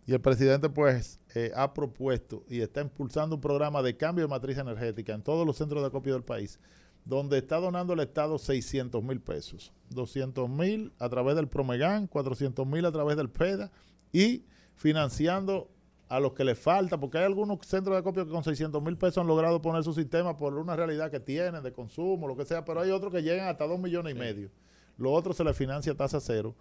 Y 0.06 0.12
el 0.12 0.20
presidente, 0.20 0.68
pues, 0.68 1.20
eh, 1.34 1.52
ha 1.54 1.72
propuesto 1.72 2.44
y 2.48 2.60
está 2.60 2.80
impulsando 2.80 3.36
un 3.36 3.40
programa 3.40 3.80
de 3.80 3.96
cambio 3.96 4.24
de 4.24 4.28
matriz 4.28 4.58
energética 4.58 5.14
en 5.14 5.22
todos 5.22 5.46
los 5.46 5.56
centros 5.56 5.82
de 5.82 5.88
acopio 5.88 6.14
del 6.14 6.24
país, 6.24 6.58
donde 7.04 7.38
está 7.38 7.58
donando 7.58 7.92
el 7.92 8.00
Estado 8.00 8.38
600 8.38 9.04
mil 9.04 9.20
pesos. 9.20 9.72
200 9.90 10.48
mil 10.48 10.92
a 10.98 11.08
través 11.08 11.36
del 11.36 11.46
Promegan, 11.48 12.08
400 12.08 12.66
mil 12.66 12.84
a 12.86 12.92
través 12.92 13.16
del 13.16 13.30
PEDA 13.30 13.70
y 14.12 14.44
financiando 14.74 15.70
a 16.10 16.18
los 16.18 16.32
que 16.32 16.42
les 16.42 16.58
falta, 16.58 16.98
porque 16.98 17.18
hay 17.18 17.24
algunos 17.24 17.64
centros 17.64 17.94
de 17.94 18.00
acopio 18.00 18.26
que 18.26 18.32
con 18.32 18.42
600 18.42 18.82
mil 18.82 18.98
pesos 18.98 19.18
han 19.18 19.28
logrado 19.28 19.62
poner 19.62 19.84
su 19.84 19.92
sistema 19.92 20.36
por 20.36 20.52
una 20.56 20.74
realidad 20.74 21.08
que 21.08 21.20
tienen 21.20 21.62
de 21.62 21.72
consumo, 21.72 22.26
lo 22.26 22.36
que 22.36 22.44
sea, 22.44 22.64
pero 22.64 22.80
hay 22.80 22.90
otros 22.90 23.12
que 23.12 23.22
llegan 23.22 23.46
hasta 23.46 23.64
2 23.64 23.78
millones 23.78 24.16
y 24.16 24.18
medio. 24.18 24.50
Lo 24.98 25.12
otro 25.12 25.32
se 25.32 25.44
les 25.44 25.56
financia 25.56 25.92
a 25.92 25.94
tasa 25.94 26.18
cero. 26.20 26.56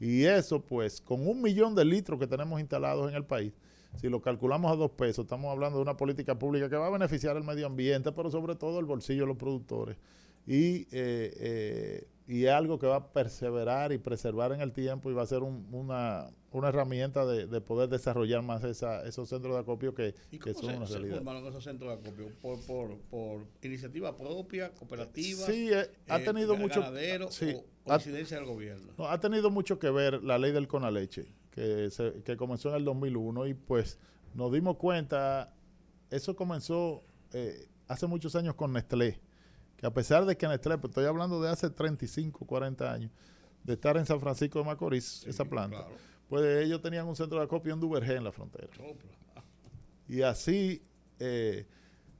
Y 0.00 0.24
eso, 0.24 0.60
pues, 0.60 1.00
con 1.00 1.28
un 1.28 1.40
millón 1.40 1.76
de 1.76 1.84
litros 1.84 2.18
que 2.18 2.26
tenemos 2.26 2.58
instalados 2.60 3.08
en 3.08 3.14
el 3.14 3.24
país, 3.24 3.52
si 4.00 4.08
lo 4.08 4.20
calculamos 4.20 4.72
a 4.72 4.74
dos 4.74 4.90
pesos, 4.90 5.26
estamos 5.26 5.52
hablando 5.52 5.78
de 5.78 5.82
una 5.82 5.96
política 5.96 6.36
pública 6.36 6.68
que 6.68 6.74
va 6.74 6.88
a 6.88 6.90
beneficiar 6.90 7.36
al 7.36 7.44
medio 7.44 7.66
ambiente, 7.66 8.10
pero 8.10 8.32
sobre 8.32 8.56
todo 8.56 8.80
el 8.80 8.84
bolsillo 8.84 9.20
de 9.20 9.26
los 9.28 9.36
productores. 9.36 9.96
Y, 10.44 10.88
eh, 10.90 11.32
eh, 11.38 12.08
y 12.32 12.46
es 12.46 12.50
algo 12.50 12.78
que 12.78 12.86
va 12.86 12.96
a 12.96 13.12
perseverar 13.12 13.92
y 13.92 13.98
preservar 13.98 14.52
en 14.52 14.62
el 14.62 14.72
tiempo 14.72 15.10
y 15.10 15.14
va 15.14 15.20
a 15.20 15.26
ser 15.26 15.42
una, 15.42 16.30
una 16.50 16.68
herramienta 16.68 17.26
de, 17.26 17.60
poder 17.60 17.90
desarrollar 17.90 18.40
más 18.40 18.64
esa, 18.64 19.06
esos 19.06 19.28
centros 19.28 19.52
de 19.54 19.60
acopio 19.60 19.94
que, 19.94 20.14
que 20.42 20.54
son 20.54 20.76
una 20.76 20.86
realidad. 20.86 21.22
Se 21.22 21.48
esos 21.48 21.62
centros 21.62 21.90
de 21.90 22.08
acopio? 22.08 22.32
¿Por, 22.40 22.64
por, 22.64 22.98
por 23.10 23.46
iniciativa 23.60 24.16
propia, 24.16 24.72
cooperativa? 24.72 25.44
Sí, 25.44 25.70
eh, 25.74 25.90
ha 26.08 26.20
eh, 26.20 26.24
tenido 26.24 26.56
mucho... 26.56 26.82
Sí, 27.28 27.54
o 27.84 27.94
incidencia 27.94 28.38
del 28.38 28.46
gobierno. 28.46 28.94
ha 29.06 29.20
tenido 29.20 29.50
mucho 29.50 29.78
que 29.78 29.90
ver 29.90 30.22
la 30.22 30.38
ley 30.38 30.52
del 30.52 30.68
Conaleche, 30.68 31.34
que, 31.50 31.90
se, 31.90 32.22
que 32.22 32.38
comenzó 32.38 32.70
en 32.70 32.76
el 32.76 32.86
2001 32.86 33.46
y 33.48 33.52
pues 33.52 33.98
nos 34.32 34.50
dimos 34.50 34.78
cuenta, 34.78 35.52
eso 36.08 36.34
comenzó 36.34 37.04
eh, 37.34 37.68
hace 37.88 38.06
muchos 38.06 38.34
años 38.36 38.54
con 38.54 38.72
Nestlé, 38.72 39.20
que 39.82 39.88
a 39.88 39.92
pesar 39.92 40.24
de 40.24 40.36
que 40.36 40.46
Nestlé, 40.46 40.78
pues 40.78 40.90
estoy 40.92 41.06
hablando 41.06 41.42
de 41.42 41.50
hace 41.50 41.68
35, 41.68 42.46
40 42.46 42.92
años, 42.92 43.10
de 43.64 43.72
estar 43.72 43.96
en 43.96 44.06
San 44.06 44.20
Francisco 44.20 44.60
de 44.60 44.64
Macorís, 44.64 45.26
esa 45.26 45.44
planta, 45.44 45.88
pues 46.28 46.64
ellos 46.64 46.80
tenían 46.80 47.08
un 47.08 47.16
centro 47.16 47.40
de 47.40 47.46
acopio 47.46 47.74
en 47.74 47.80
Duvergé 47.80 48.14
en 48.14 48.22
la 48.22 48.30
frontera. 48.30 48.68
Y 50.06 50.22
así, 50.22 50.84
eh, 51.18 51.66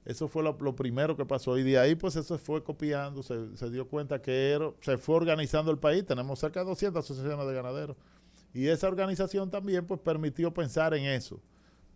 eso 0.05 0.27
fue 0.27 0.43
lo, 0.43 0.57
primero 0.75 1.17
que 1.17 1.25
pasó. 1.25 1.57
Y 1.57 1.63
de 1.63 1.79
ahí, 1.79 1.95
pues 1.95 2.17
eso 2.17 2.37
se 2.37 2.45
fue 2.45 2.65
copiando, 2.65 3.23
se, 3.23 3.71
dio 3.71 3.87
cuenta 3.87 4.21
que 4.21 4.59
se 4.81 4.99
fue 4.99 5.15
organizando 5.15 5.71
el 5.71 5.79
país. 5.79 6.05
Tenemos 6.05 6.41
cerca 6.41 6.65
de 6.65 6.67
200 6.67 7.05
asociaciones 7.05 7.47
de 7.47 7.55
ganaderos. 7.55 7.97
Y 8.53 8.67
esa 8.67 8.89
organización 8.89 9.51
también, 9.51 9.87
pues, 9.87 10.01
permitió 10.01 10.53
pensar 10.53 10.95
en 10.95 11.05
eso. 11.05 11.41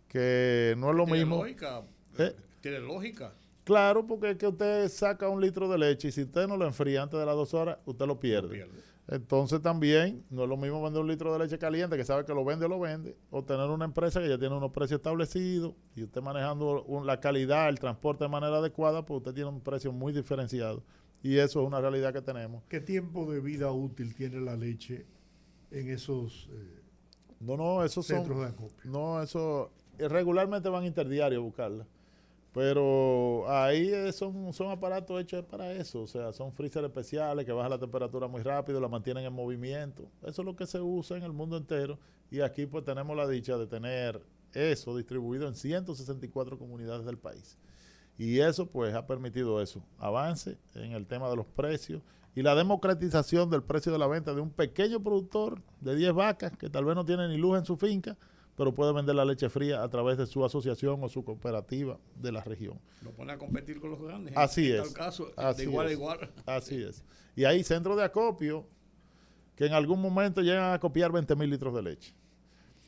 Que 0.06 0.76
no 0.78 0.90
es 0.90 0.96
lo 0.96 1.06
mismo. 1.06 1.38
Lógica, 1.38 1.82
¿Eh? 2.18 2.36
Tiene 2.60 2.78
lógica. 2.78 3.34
Claro, 3.66 4.06
porque 4.06 4.30
es 4.30 4.36
que 4.36 4.46
usted 4.46 4.88
saca 4.88 5.28
un 5.28 5.40
litro 5.40 5.68
de 5.68 5.76
leche 5.76 6.06
y 6.06 6.12
si 6.12 6.22
usted 6.22 6.46
no 6.46 6.56
lo 6.56 6.64
enfría 6.64 7.02
antes 7.02 7.18
de 7.18 7.26
las 7.26 7.34
dos 7.34 7.52
horas, 7.52 7.78
usted 7.84 8.06
lo 8.06 8.20
pierde. 8.20 8.64
Entonces 9.08 9.60
también 9.60 10.24
no 10.30 10.44
es 10.44 10.48
lo 10.48 10.56
mismo 10.56 10.80
vender 10.80 11.02
un 11.02 11.08
litro 11.08 11.32
de 11.32 11.40
leche 11.40 11.58
caliente 11.58 11.96
que 11.96 12.04
sabe 12.04 12.24
que 12.24 12.32
lo 12.32 12.44
vende 12.44 12.66
o 12.66 12.68
lo 12.68 12.78
vende, 12.78 13.16
o 13.28 13.42
tener 13.42 13.68
una 13.68 13.84
empresa 13.84 14.20
que 14.20 14.28
ya 14.28 14.38
tiene 14.38 14.54
unos 14.54 14.70
precios 14.70 14.98
establecidos 14.98 15.74
y 15.96 16.04
usted 16.04 16.22
manejando 16.22 16.84
la 17.04 17.18
calidad, 17.18 17.68
el 17.68 17.80
transporte 17.80 18.22
de 18.22 18.30
manera 18.30 18.58
adecuada, 18.58 19.04
pues 19.04 19.18
usted 19.18 19.34
tiene 19.34 19.50
un 19.50 19.60
precio 19.60 19.90
muy 19.90 20.12
diferenciado. 20.12 20.84
Y 21.24 21.38
eso 21.38 21.60
es 21.60 21.66
una 21.66 21.80
realidad 21.80 22.12
que 22.12 22.22
tenemos. 22.22 22.62
¿Qué 22.68 22.78
tiempo 22.78 23.28
de 23.28 23.40
vida 23.40 23.72
útil 23.72 24.14
tiene 24.14 24.40
la 24.40 24.54
leche 24.56 25.06
en 25.72 25.90
esos 25.90 26.48
eh, 26.52 26.82
no, 27.40 27.56
no, 27.56 27.82
esos 27.82 28.06
centros 28.06 28.38
de 28.38 28.46
acopio? 28.46 28.88
No, 28.88 29.20
eso 29.20 29.72
regularmente 29.98 30.68
van 30.68 30.84
interdiarios 30.84 31.40
a 31.40 31.44
buscarla. 31.44 31.86
Pero 32.56 33.44
ahí 33.50 33.92
son, 34.14 34.50
son 34.54 34.70
aparatos 34.70 35.20
hechos 35.20 35.44
para 35.44 35.72
eso, 35.72 36.00
o 36.00 36.06
sea, 36.06 36.32
son 36.32 36.54
freezer 36.54 36.82
especiales 36.86 37.44
que 37.44 37.52
bajan 37.52 37.70
la 37.70 37.78
temperatura 37.78 38.28
muy 38.28 38.40
rápido, 38.40 38.80
la 38.80 38.88
mantienen 38.88 39.26
en 39.26 39.32
movimiento. 39.34 40.08
Eso 40.22 40.40
es 40.40 40.46
lo 40.46 40.56
que 40.56 40.64
se 40.64 40.80
usa 40.80 41.18
en 41.18 41.22
el 41.22 41.34
mundo 41.34 41.58
entero 41.58 41.98
y 42.30 42.40
aquí 42.40 42.64
pues 42.64 42.82
tenemos 42.82 43.14
la 43.14 43.28
dicha 43.28 43.58
de 43.58 43.66
tener 43.66 44.22
eso 44.54 44.96
distribuido 44.96 45.46
en 45.46 45.54
164 45.54 46.58
comunidades 46.58 47.04
del 47.04 47.18
país. 47.18 47.58
Y 48.16 48.40
eso 48.40 48.64
pues 48.64 48.94
ha 48.94 49.06
permitido 49.06 49.60
eso, 49.60 49.84
avance 49.98 50.56
en 50.76 50.92
el 50.92 51.06
tema 51.06 51.28
de 51.28 51.36
los 51.36 51.44
precios 51.44 52.00
y 52.34 52.40
la 52.40 52.54
democratización 52.54 53.50
del 53.50 53.64
precio 53.64 53.92
de 53.92 53.98
la 53.98 54.06
venta 54.06 54.32
de 54.32 54.40
un 54.40 54.48
pequeño 54.48 55.02
productor 55.02 55.60
de 55.82 55.94
10 55.94 56.14
vacas 56.14 56.56
que 56.56 56.70
tal 56.70 56.86
vez 56.86 56.94
no 56.94 57.04
tiene 57.04 57.28
ni 57.28 57.36
luz 57.36 57.58
en 57.58 57.66
su 57.66 57.76
finca, 57.76 58.16
pero 58.56 58.74
puede 58.74 58.92
vender 58.92 59.14
la 59.14 59.24
leche 59.24 59.48
fría 59.48 59.82
a 59.82 59.88
través 59.88 60.16
de 60.18 60.26
su 60.26 60.44
asociación 60.44 61.02
o 61.02 61.08
su 61.08 61.22
cooperativa 61.24 61.98
de 62.16 62.32
la 62.32 62.42
región. 62.42 62.80
Lo 63.02 63.12
pone 63.12 63.32
a 63.32 63.38
competir 63.38 63.80
con 63.80 63.90
los 63.90 64.00
grandes. 64.00 64.36
Así 64.36 64.72
es. 64.72 64.92
Caso, 64.92 65.30
de 65.56 65.62
igual 65.62 65.88
a 65.88 65.92
igual. 65.92 66.30
Así 66.46 66.82
es. 66.82 67.04
Y 67.36 67.44
hay 67.44 67.62
centros 67.62 67.96
de 67.96 68.04
acopio 68.04 68.66
que 69.54 69.66
en 69.66 69.74
algún 69.74 70.00
momento 70.00 70.40
llegan 70.40 70.72
a 70.72 70.80
copiar 70.80 71.12
20 71.12 71.36
mil 71.36 71.50
litros 71.50 71.74
de 71.74 71.82
leche. 71.82 72.14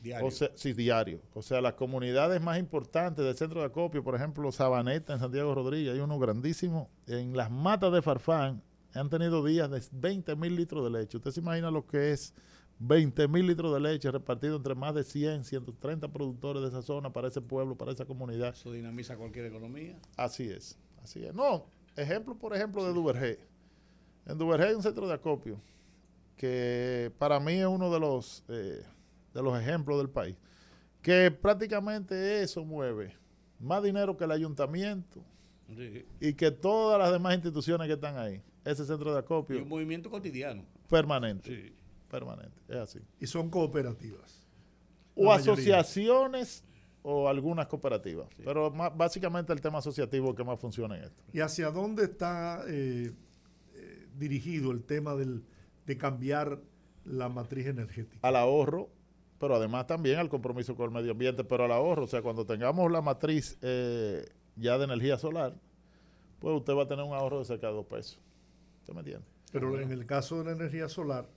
Diario. 0.01 0.27
O 0.27 0.31
sea, 0.31 0.49
sí, 0.55 0.73
diario. 0.73 1.21
O 1.33 1.41
sea, 1.41 1.61
las 1.61 1.73
comunidades 1.73 2.41
más 2.41 2.57
importantes 2.57 3.23
del 3.23 3.35
centro 3.35 3.59
de 3.59 3.67
acopio, 3.67 4.03
por 4.03 4.15
ejemplo, 4.15 4.51
Sabaneta 4.51 5.13
en 5.13 5.19
Santiago 5.19 5.53
Rodríguez, 5.53 5.93
hay 5.93 5.99
uno 5.99 6.17
grandísimo. 6.17 6.89
En 7.05 7.35
las 7.35 7.51
matas 7.51 7.91
de 7.91 8.01
Farfán 8.01 8.63
han 8.93 9.09
tenido 9.09 9.43
días 9.43 9.69
de 9.69 9.83
20 9.91 10.35
mil 10.35 10.55
litros 10.55 10.83
de 10.83 10.99
leche. 10.99 11.17
Usted 11.17 11.31
se 11.31 11.41
imagina 11.41 11.69
lo 11.69 11.85
que 11.85 12.11
es 12.11 12.33
20 12.79 13.27
mil 13.27 13.45
litros 13.45 13.73
de 13.73 13.79
leche 13.79 14.09
repartido 14.09 14.55
entre 14.55 14.73
más 14.73 14.95
de 14.95 15.03
100, 15.03 15.43
130 15.43 16.07
productores 16.07 16.61
de 16.61 16.69
esa 16.69 16.81
zona 16.81 17.11
para 17.11 17.27
ese 17.27 17.41
pueblo, 17.41 17.77
para 17.77 17.91
esa 17.91 18.05
comunidad. 18.05 18.53
Eso 18.53 18.71
dinamiza 18.71 19.17
cualquier 19.17 19.45
economía. 19.45 19.99
Así 20.15 20.49
es, 20.49 20.79
así 21.03 21.23
es. 21.23 21.33
No, 21.33 21.65
ejemplo, 21.97 22.37
por 22.37 22.55
ejemplo, 22.55 22.85
de 22.85 22.93
Duvergé. 22.93 23.39
En 24.25 24.37
Duvergé 24.37 24.67
hay 24.67 24.75
un 24.75 24.83
centro 24.83 25.07
de 25.07 25.13
acopio 25.13 25.61
que 26.37 27.11
para 27.17 27.39
mí 27.41 27.53
es 27.53 27.65
uno 27.65 27.91
de 27.91 27.99
los, 27.99 28.45
eh, 28.47 28.81
de 29.33 29.43
los 29.43 29.59
ejemplos 29.59 29.97
del 29.97 30.09
país, 30.09 30.37
que 31.01 31.31
prácticamente 31.31 32.41
eso 32.41 32.63
mueve 32.63 33.13
más 33.59 33.83
dinero 33.83 34.15
que 34.15 34.23
el 34.23 34.31
ayuntamiento 34.31 35.21
y 36.21 36.33
que 36.33 36.49
todas 36.49 36.97
las 36.97 37.11
demás 37.11 37.35
instituciones 37.35 37.87
que 37.87 37.93
están 37.93 38.17
ahí. 38.17 38.41
Ese 38.63 38.85
centro 38.85 39.11
de 39.13 39.19
acopio. 39.19 39.57
Y 39.57 39.61
un 39.61 39.69
movimiento 39.69 40.09
cotidiano. 40.09 40.63
Permanente. 40.89 41.49
Sí 41.49 41.78
permanente. 42.09 42.59
Es 42.67 42.77
así. 42.77 42.99
Y 43.19 43.27
son 43.27 43.49
cooperativas. 43.49 44.45
O 45.15 45.31
asociaciones 45.31 46.63
o 47.01 47.29
algunas 47.29 47.67
cooperativas. 47.67 48.27
Pero 48.43 48.71
básicamente 48.71 49.53
el 49.53 49.61
tema 49.61 49.79
asociativo 49.79 50.35
que 50.35 50.43
más 50.43 50.59
funciona 50.59 50.97
en 50.97 51.05
esto. 51.05 51.23
¿Y 51.31 51.39
hacia 51.39 51.71
dónde 51.71 52.05
está 52.05 52.63
eh, 52.67 53.11
eh, 53.73 54.07
dirigido 54.17 54.71
el 54.71 54.83
tema 54.83 55.15
del, 55.15 55.43
de 55.85 55.97
cambiar 55.97 56.59
la 57.05 57.29
matriz 57.29 57.67
energética? 57.67 58.27
Al 58.27 58.35
ahorro, 58.35 58.89
pero 59.39 59.55
además 59.55 59.87
también 59.87 60.19
al 60.19 60.29
compromiso 60.29 60.75
con 60.75 60.85
el 60.85 60.91
medio 60.91 61.11
ambiente, 61.11 61.43
pero 61.43 61.65
al 61.65 61.71
ahorro. 61.71 62.03
O 62.03 62.07
sea, 62.07 62.21
cuando 62.21 62.45
tengamos 62.45 62.91
la 62.91 63.01
matriz 63.01 63.57
eh, 63.61 64.27
ya 64.55 64.77
de 64.77 64.85
energía 64.85 65.17
solar, 65.17 65.55
pues 66.39 66.55
usted 66.55 66.73
va 66.73 66.83
a 66.83 66.87
tener 66.87 67.05
un 67.05 67.13
ahorro 67.13 67.39
de 67.39 67.45
cerca 67.45 67.67
de 67.67 67.73
dos 67.73 67.85
pesos. 67.85 68.19
¿Usted 68.81 68.93
me 68.93 68.99
entiende? 68.99 69.25
Pero 69.51 69.79
en 69.79 69.91
el 69.91 70.05
caso 70.05 70.37
de 70.39 70.45
la 70.45 70.51
energía 70.51 70.87
solar, 70.87 71.27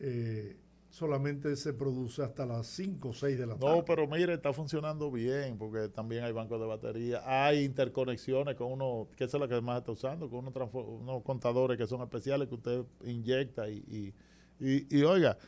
eh, 0.00 0.56
solamente 0.88 1.54
se 1.56 1.72
produce 1.72 2.22
hasta 2.22 2.44
las 2.44 2.66
5 2.66 3.10
o 3.10 3.14
6 3.14 3.38
de 3.38 3.46
la 3.46 3.56
tarde. 3.56 3.76
No, 3.76 3.84
pero 3.84 4.06
mire, 4.08 4.34
está 4.34 4.52
funcionando 4.52 5.10
bien, 5.10 5.56
porque 5.56 5.88
también 5.88 6.24
hay 6.24 6.32
bancos 6.32 6.60
de 6.60 6.66
batería, 6.66 7.22
hay 7.24 7.64
interconexiones 7.64 8.56
con 8.56 8.72
uno, 8.72 9.08
que 9.16 9.24
es 9.24 9.34
la 9.34 9.46
que 9.46 9.60
más 9.60 9.78
está 9.78 9.92
usando, 9.92 10.28
con 10.28 10.46
unos, 10.46 11.22
contadores 11.22 11.78
que 11.78 11.86
son 11.86 12.00
especiales 12.02 12.48
que 12.48 12.54
usted 12.54 12.82
inyecta 13.04 13.68
y, 13.68 14.12
y, 14.58 15.02
oiga, 15.02 15.38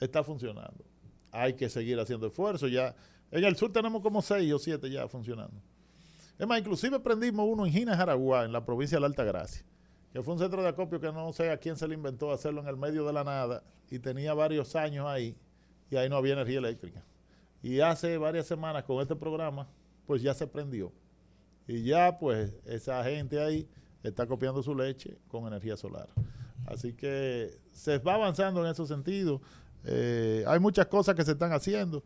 está 0.00 0.24
funcionando. 0.24 0.84
Hay 1.30 1.54
que 1.54 1.68
seguir 1.68 1.98
haciendo 2.00 2.28
esfuerzos. 2.28 2.70
Ya, 2.70 2.94
en 3.30 3.44
el 3.44 3.56
sur 3.56 3.70
tenemos 3.70 4.00
como 4.00 4.22
6 4.22 4.52
o 4.52 4.58
7 4.58 4.90
ya 4.90 5.06
funcionando. 5.08 5.60
Es 6.38 6.46
más, 6.46 6.60
inclusive 6.60 6.98
prendimos 7.00 7.46
uno 7.46 7.66
en 7.66 7.72
Gina, 7.72 7.96
Jaraguá, 7.96 8.44
en 8.44 8.52
la 8.52 8.64
provincia 8.64 8.96
de 8.96 9.00
la 9.00 9.08
Altagracia 9.08 9.64
que 10.12 10.22
fue 10.22 10.34
un 10.34 10.40
centro 10.40 10.62
de 10.62 10.68
acopio 10.68 11.00
que 11.00 11.12
no 11.12 11.32
sé 11.32 11.50
a 11.50 11.58
quién 11.58 11.76
se 11.76 11.86
le 11.86 11.94
inventó 11.94 12.32
hacerlo 12.32 12.60
en 12.60 12.68
el 12.68 12.76
medio 12.76 13.06
de 13.06 13.12
la 13.12 13.24
nada 13.24 13.62
y 13.90 13.98
tenía 13.98 14.34
varios 14.34 14.74
años 14.76 15.06
ahí 15.06 15.36
y 15.90 15.96
ahí 15.96 16.08
no 16.08 16.16
había 16.16 16.34
energía 16.34 16.58
eléctrica. 16.58 17.04
Y 17.62 17.80
hace 17.80 18.18
varias 18.18 18.46
semanas 18.46 18.84
con 18.84 19.00
este 19.00 19.16
programa, 19.16 19.68
pues 20.06 20.22
ya 20.22 20.34
se 20.34 20.46
prendió. 20.46 20.92
Y 21.66 21.82
ya 21.82 22.18
pues 22.18 22.54
esa 22.64 23.02
gente 23.04 23.40
ahí 23.42 23.68
está 24.02 24.26
copiando 24.26 24.62
su 24.62 24.74
leche 24.74 25.18
con 25.28 25.46
energía 25.46 25.76
solar. 25.76 26.08
Así 26.66 26.92
que 26.92 27.58
se 27.72 27.98
va 27.98 28.14
avanzando 28.14 28.64
en 28.64 28.70
ese 28.70 28.86
sentido. 28.86 29.40
Eh, 29.84 30.44
hay 30.46 30.60
muchas 30.60 30.86
cosas 30.86 31.14
que 31.14 31.24
se 31.24 31.32
están 31.32 31.52
haciendo. 31.52 32.02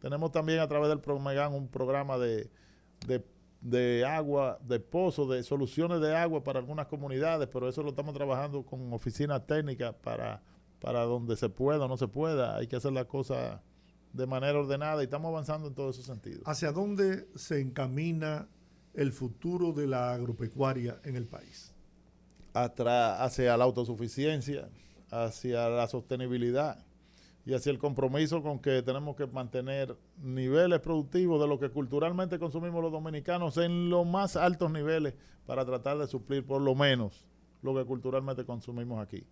Tenemos 0.00 0.32
también 0.32 0.60
a 0.60 0.68
través 0.68 0.88
del 0.88 1.00
Promegan 1.00 1.54
un 1.54 1.68
programa 1.68 2.18
de, 2.18 2.50
de 3.06 3.24
de 3.60 4.04
agua, 4.06 4.58
de 4.62 4.80
pozos, 4.80 5.28
de 5.28 5.42
soluciones 5.42 6.00
de 6.00 6.16
agua 6.16 6.42
para 6.42 6.58
algunas 6.58 6.86
comunidades, 6.86 7.48
pero 7.52 7.68
eso 7.68 7.82
lo 7.82 7.90
estamos 7.90 8.14
trabajando 8.14 8.64
con 8.64 8.92
oficinas 8.92 9.46
técnicas 9.46 9.94
para, 10.02 10.42
para 10.80 11.02
donde 11.02 11.36
se 11.36 11.48
pueda 11.48 11.84
o 11.84 11.88
no 11.88 11.96
se 11.96 12.08
pueda. 12.08 12.56
Hay 12.56 12.66
que 12.66 12.76
hacer 12.76 12.92
la 12.92 13.04
cosa 13.04 13.62
de 14.12 14.26
manera 14.26 14.58
ordenada 14.58 15.02
y 15.02 15.04
estamos 15.04 15.28
avanzando 15.28 15.68
en 15.68 15.74
todos 15.74 15.96
esos 15.96 16.06
sentidos. 16.06 16.42
¿Hacia 16.46 16.72
dónde 16.72 17.28
se 17.34 17.60
encamina 17.60 18.48
el 18.94 19.12
futuro 19.12 19.72
de 19.72 19.86
la 19.86 20.12
agropecuaria 20.12 21.00
en 21.04 21.16
el 21.16 21.26
país? 21.26 21.74
hacia 22.52 23.56
la 23.56 23.62
autosuficiencia, 23.62 24.68
hacia 25.08 25.68
la 25.68 25.86
sostenibilidad 25.86 26.84
y 27.50 27.54
hacia 27.54 27.72
el 27.72 27.80
compromiso 27.80 28.44
con 28.44 28.60
que 28.60 28.80
tenemos 28.80 29.16
que 29.16 29.26
mantener 29.26 29.96
niveles 30.22 30.78
productivos 30.78 31.40
de 31.40 31.48
lo 31.48 31.58
que 31.58 31.68
culturalmente 31.68 32.38
consumimos 32.38 32.80
los 32.80 32.92
dominicanos 32.92 33.56
en 33.56 33.90
los 33.90 34.06
más 34.06 34.36
altos 34.36 34.70
niveles 34.70 35.14
para 35.46 35.64
tratar 35.64 35.98
de 35.98 36.06
suplir 36.06 36.46
por 36.46 36.62
lo 36.62 36.76
menos 36.76 37.26
lo 37.62 37.74
que 37.74 37.84
culturalmente 37.84 38.44
consumimos 38.44 39.02
aquí. 39.02 39.24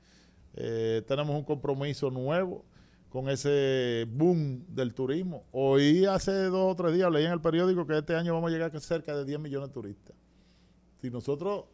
Eh, 0.55 1.05
tenemos 1.07 1.37
un 1.37 1.45
compromiso 1.45 2.11
nuevo 2.11 2.65
con 3.09 3.29
ese 3.29 4.05
boom 4.11 4.65
del 4.67 4.95
turismo. 4.95 5.45
Hoy 5.53 6.05
hace 6.05 6.33
dos 6.47 6.73
o 6.73 6.75
tres 6.75 6.95
días 6.95 7.13
leí 7.13 7.25
en 7.25 7.31
el 7.31 7.41
periódico 7.41 7.87
que 7.87 7.99
este 7.99 8.17
año 8.17 8.35
vamos 8.35 8.51
a 8.51 8.53
llegar 8.53 8.75
a 8.75 8.81
cerca 8.81 9.17
de 9.17 9.25
10 9.27 9.39
millones 9.39 9.69
de 9.69 9.75
turistas. 9.75 10.17
Si 11.01 11.09
nosotros 11.09 11.67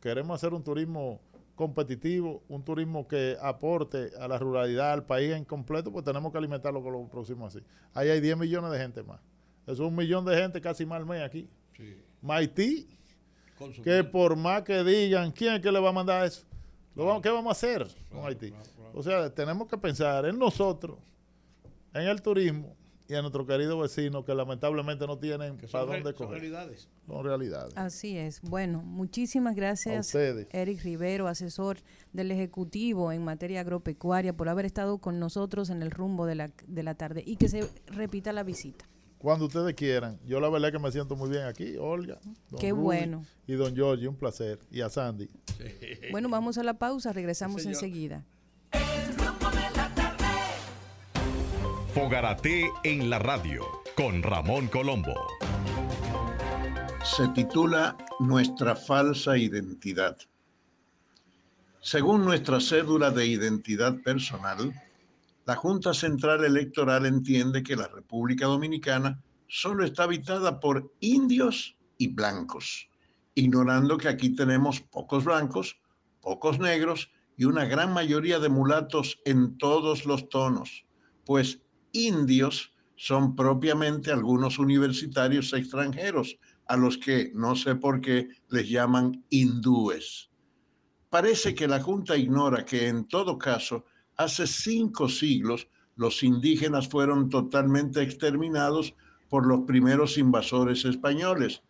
queremos 0.00 0.34
hacer 0.34 0.54
un 0.54 0.64
turismo 0.64 1.20
competitivo, 1.54 2.42
un 2.48 2.64
turismo 2.64 3.06
que 3.06 3.36
aporte 3.40 4.10
a 4.18 4.26
la 4.26 4.38
ruralidad, 4.38 4.92
al 4.92 5.04
país 5.04 5.32
en 5.32 5.44
completo, 5.44 5.92
pues 5.92 6.04
tenemos 6.04 6.32
que 6.32 6.38
alimentarlo 6.38 6.82
con 6.82 6.92
lo 6.92 7.06
próximo 7.08 7.46
así. 7.46 7.60
Ahí 7.92 8.08
hay 8.08 8.20
10 8.20 8.36
millones 8.38 8.70
de 8.72 8.78
gente 8.78 9.02
más. 9.02 9.20
Eso 9.62 9.72
es 9.72 9.80
un 9.80 9.94
millón 9.94 10.24
de 10.24 10.36
gente 10.36 10.60
casi 10.60 10.84
más 10.84 10.98
al 10.98 11.06
mes 11.06 11.22
aquí. 11.22 11.48
Sí. 11.76 11.96
Haití, 12.26 12.88
que 13.82 14.02
por 14.04 14.36
más 14.36 14.62
que 14.62 14.82
digan, 14.82 15.30
¿quién 15.30 15.54
es 15.54 15.60
que 15.60 15.70
le 15.70 15.78
va 15.78 15.90
a 15.90 15.92
mandar 15.92 16.24
eso? 16.24 16.44
¿Qué 17.22 17.30
vamos 17.30 17.48
a 17.48 17.52
hacer 17.52 17.86
con 18.10 18.24
Haití? 18.24 18.52
O 18.92 19.02
sea, 19.02 19.32
tenemos 19.32 19.68
que 19.68 19.76
pensar 19.76 20.24
en 20.26 20.38
nosotros, 20.38 20.98
en 21.92 22.02
el 22.02 22.22
turismo 22.22 22.76
y 23.08 23.14
en 23.14 23.20
nuestros 23.20 23.46
queridos 23.46 23.80
vecinos 23.80 24.24
que 24.24 24.34
lamentablemente 24.34 25.06
no 25.06 25.18
tienen 25.18 25.58
para 25.70 25.84
dónde 25.84 26.14
coger. 26.14 26.16
Son 26.16 26.30
realidades. 26.30 26.88
Son 27.06 27.24
realidades. 27.24 27.74
Así 27.76 28.16
es. 28.16 28.40
Bueno, 28.42 28.82
muchísimas 28.82 29.54
gracias, 29.54 30.14
Eric 30.14 30.82
Rivero, 30.82 31.28
asesor 31.28 31.78
del 32.12 32.30
Ejecutivo 32.30 33.12
en 33.12 33.24
materia 33.24 33.60
agropecuaria, 33.60 34.34
por 34.34 34.48
haber 34.48 34.64
estado 34.64 34.98
con 34.98 35.18
nosotros 35.18 35.70
en 35.70 35.82
el 35.82 35.90
rumbo 35.90 36.26
de 36.26 36.34
la, 36.34 36.50
de 36.66 36.82
la 36.82 36.94
tarde 36.94 37.22
y 37.26 37.36
que 37.36 37.48
se 37.48 37.68
repita 37.88 38.32
la 38.32 38.42
visita. 38.42 38.86
Cuando 39.18 39.46
ustedes 39.46 39.74
quieran. 39.74 40.20
Yo 40.26 40.38
la 40.38 40.50
verdad 40.50 40.70
que 40.70 40.78
me 40.78 40.92
siento 40.92 41.16
muy 41.16 41.30
bien 41.30 41.44
aquí, 41.44 41.78
Olga. 41.78 42.18
Qué 42.60 42.72
bueno. 42.72 43.24
Y 43.46 43.54
don 43.54 43.74
Giorgio, 43.74 44.10
un 44.10 44.16
placer. 44.16 44.58
Y 44.70 44.82
a 44.82 44.90
Sandy. 44.90 45.30
Bueno, 46.10 46.28
vamos 46.28 46.58
a 46.58 46.62
la 46.62 46.74
pausa, 46.74 47.10
regresamos 47.10 47.64
enseguida. 47.64 48.26
Fogarate 51.94 52.72
en 52.82 53.08
la 53.08 53.20
radio 53.20 53.62
con 53.96 54.20
Ramón 54.20 54.66
Colombo. 54.66 55.14
Se 57.04 57.28
titula 57.28 57.96
Nuestra 58.18 58.74
falsa 58.74 59.38
identidad. 59.38 60.18
Según 61.80 62.24
nuestra 62.24 62.58
cédula 62.58 63.12
de 63.12 63.26
identidad 63.26 64.02
personal, 64.02 64.74
la 65.46 65.54
Junta 65.54 65.94
Central 65.94 66.44
Electoral 66.44 67.06
entiende 67.06 67.62
que 67.62 67.76
la 67.76 67.86
República 67.86 68.46
Dominicana 68.46 69.22
solo 69.46 69.84
está 69.84 70.02
habitada 70.02 70.58
por 70.58 70.92
indios 70.98 71.76
y 71.96 72.08
blancos, 72.08 72.88
ignorando 73.36 73.98
que 73.98 74.08
aquí 74.08 74.30
tenemos 74.30 74.80
pocos 74.80 75.24
blancos, 75.24 75.78
pocos 76.20 76.58
negros 76.58 77.12
y 77.36 77.44
una 77.44 77.66
gran 77.66 77.92
mayoría 77.92 78.40
de 78.40 78.48
mulatos 78.48 79.20
en 79.24 79.56
todos 79.58 80.06
los 80.06 80.28
tonos, 80.28 80.84
pues 81.24 81.60
indios 81.94 82.74
son 82.96 83.34
propiamente 83.34 84.12
algunos 84.12 84.58
universitarios 84.58 85.54
extranjeros, 85.54 86.38
a 86.66 86.76
los 86.76 86.98
que 86.98 87.32
no 87.34 87.56
sé 87.56 87.74
por 87.74 88.02
qué 88.02 88.28
les 88.50 88.68
llaman 88.68 89.24
hindúes. 89.30 90.30
Parece 91.08 91.54
que 91.54 91.66
la 91.66 91.80
Junta 91.80 92.16
ignora 92.16 92.64
que 92.64 92.88
en 92.88 93.06
todo 93.06 93.38
caso 93.38 93.86
Hace 94.16 94.46
cinco 94.46 95.08
siglos, 95.08 95.68
los 95.96 96.22
indígenas 96.22 96.88
fueron 96.88 97.28
totalmente 97.28 98.02
exterminados 98.02 98.94
por 99.28 99.46
los 99.46 99.62
primeros 99.66 100.18
invasores 100.18 100.84
españoles. 100.84 101.62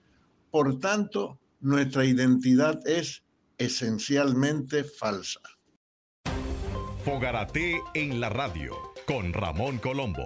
Por 0.51 0.79
tanto, 0.79 1.41
nuestra 1.61 2.05
identidad 2.05 2.87
es 2.87 3.25
esencialmente 3.57 4.85
falsa. 4.85 5.41
Fogarate 7.05 7.81
en 7.95 8.21
la 8.21 8.29
radio 8.29 8.94
con 9.07 9.33
Ramón 9.33 9.79
Colombo. 9.79 10.25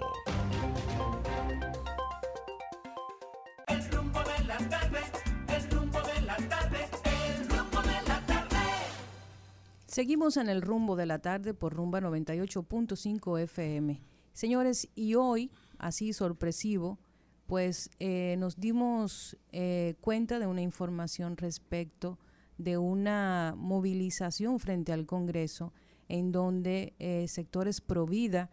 Seguimos 9.85 10.37
en 10.37 10.49
el 10.49 10.61
rumbo 10.61 10.95
de 10.95 11.05
la 11.05 11.19
tarde 11.19 11.53
por 11.53 11.73
rumba 11.73 11.99
98.5 11.99 13.39
FM. 13.41 14.01
Señores, 14.33 14.87
y 14.95 15.15
hoy, 15.15 15.51
así 15.77 16.13
sorpresivo, 16.13 16.99
pues 17.47 17.89
eh, 17.99 18.35
nos 18.37 18.59
dimos 18.59 19.35
eh, 19.51 19.95
cuenta 19.99 20.39
de 20.39 20.47
una 20.47 20.61
información 20.61 21.35
respecto 21.35 22.17
de 22.57 22.77
una 22.77 23.55
movilización 23.57 24.59
frente 24.59 24.93
al 24.93 25.05
Congreso 25.05 25.73
en 26.07 26.31
donde 26.31 26.93
eh, 26.99 27.27
sectores 27.27 27.81
pro 27.81 28.05
vida 28.05 28.49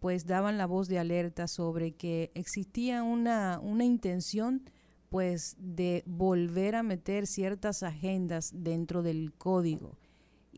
pues 0.00 0.26
daban 0.26 0.58
la 0.58 0.66
voz 0.66 0.88
de 0.88 0.98
alerta 0.98 1.48
sobre 1.48 1.92
que 1.92 2.30
existía 2.34 3.02
una, 3.02 3.58
una 3.62 3.84
intención 3.84 4.62
pues 5.08 5.56
de 5.58 6.02
volver 6.06 6.74
a 6.74 6.82
meter 6.82 7.26
ciertas 7.26 7.82
agendas 7.82 8.50
dentro 8.54 9.02
del 9.02 9.32
código. 9.32 9.96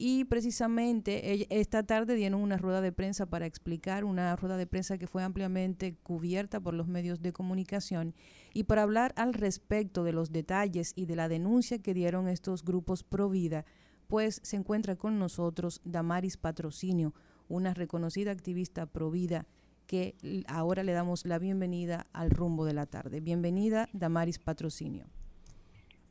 Y 0.00 0.26
precisamente 0.26 1.46
esta 1.58 1.82
tarde 1.82 2.14
dieron 2.14 2.40
una 2.40 2.56
rueda 2.56 2.80
de 2.80 2.92
prensa 2.92 3.26
para 3.26 3.46
explicar, 3.46 4.04
una 4.04 4.36
rueda 4.36 4.56
de 4.56 4.68
prensa 4.68 4.96
que 4.96 5.08
fue 5.08 5.24
ampliamente 5.24 5.96
cubierta 6.04 6.60
por 6.60 6.74
los 6.74 6.86
medios 6.86 7.20
de 7.20 7.32
comunicación 7.32 8.14
y 8.54 8.64
para 8.64 8.84
hablar 8.84 9.12
al 9.16 9.34
respecto 9.34 10.04
de 10.04 10.12
los 10.12 10.30
detalles 10.30 10.92
y 10.94 11.06
de 11.06 11.16
la 11.16 11.28
denuncia 11.28 11.80
que 11.80 11.94
dieron 11.94 12.28
estos 12.28 12.64
grupos 12.64 13.02
pro 13.02 13.28
vida, 13.28 13.64
pues 14.06 14.40
se 14.44 14.54
encuentra 14.54 14.94
con 14.94 15.18
nosotros 15.18 15.80
Damaris 15.84 16.36
Patrocinio, 16.36 17.12
una 17.48 17.74
reconocida 17.74 18.30
activista 18.30 18.86
pro 18.86 19.10
vida 19.10 19.46
que 19.86 20.14
ahora 20.48 20.82
le 20.82 20.92
damos 20.92 21.24
la 21.24 21.38
bienvenida 21.38 22.06
al 22.12 22.30
rumbo 22.30 22.64
de 22.64 22.74
la 22.74 22.86
tarde. 22.86 23.20
Bienvenida, 23.20 23.88
Damaris 23.92 24.38
Patrocinio. 24.38 25.06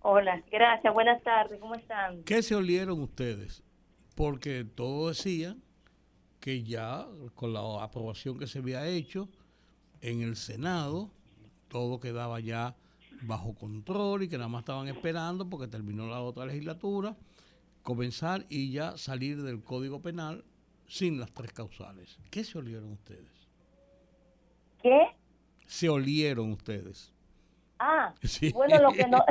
Hola, 0.01 0.43
gracias, 0.51 0.93
buenas 0.93 1.21
tardes, 1.23 1.59
¿cómo 1.59 1.75
están? 1.75 2.23
¿Qué 2.23 2.41
se 2.41 2.55
olieron 2.55 3.01
ustedes? 3.01 3.63
porque 4.17 4.65
todo 4.65 5.09
decía 5.09 5.55
que 6.39 6.63
ya 6.63 7.05
con 7.35 7.53
la 7.53 7.83
aprobación 7.83 8.39
que 8.39 8.47
se 8.47 8.57
había 8.57 8.87
hecho 8.87 9.29
en 10.01 10.21
el 10.21 10.35
Senado, 10.35 11.11
todo 11.67 11.99
quedaba 11.99 12.39
ya 12.39 12.75
bajo 13.21 13.53
control 13.53 14.23
y 14.23 14.27
que 14.27 14.39
nada 14.39 14.49
más 14.49 14.61
estaban 14.61 14.87
esperando 14.87 15.47
porque 15.47 15.67
terminó 15.67 16.07
la 16.07 16.19
otra 16.19 16.47
legislatura, 16.47 17.15
comenzar 17.83 18.47
y 18.49 18.71
ya 18.71 18.97
salir 18.97 19.43
del 19.43 19.63
Código 19.63 20.01
Penal 20.01 20.43
sin 20.87 21.19
las 21.19 21.31
tres 21.31 21.51
causales. 21.51 22.17
¿Qué 22.31 22.43
se 22.43 22.57
olieron 22.57 22.93
ustedes? 22.93 23.47
¿Qué? 24.81 25.15
Se 25.65 25.89
olieron 25.89 26.51
ustedes. 26.53 27.13
Ah, 27.79 28.13
bueno, 28.53 28.81
lo 28.81 28.91
que 28.91 29.07
no... 29.07 29.23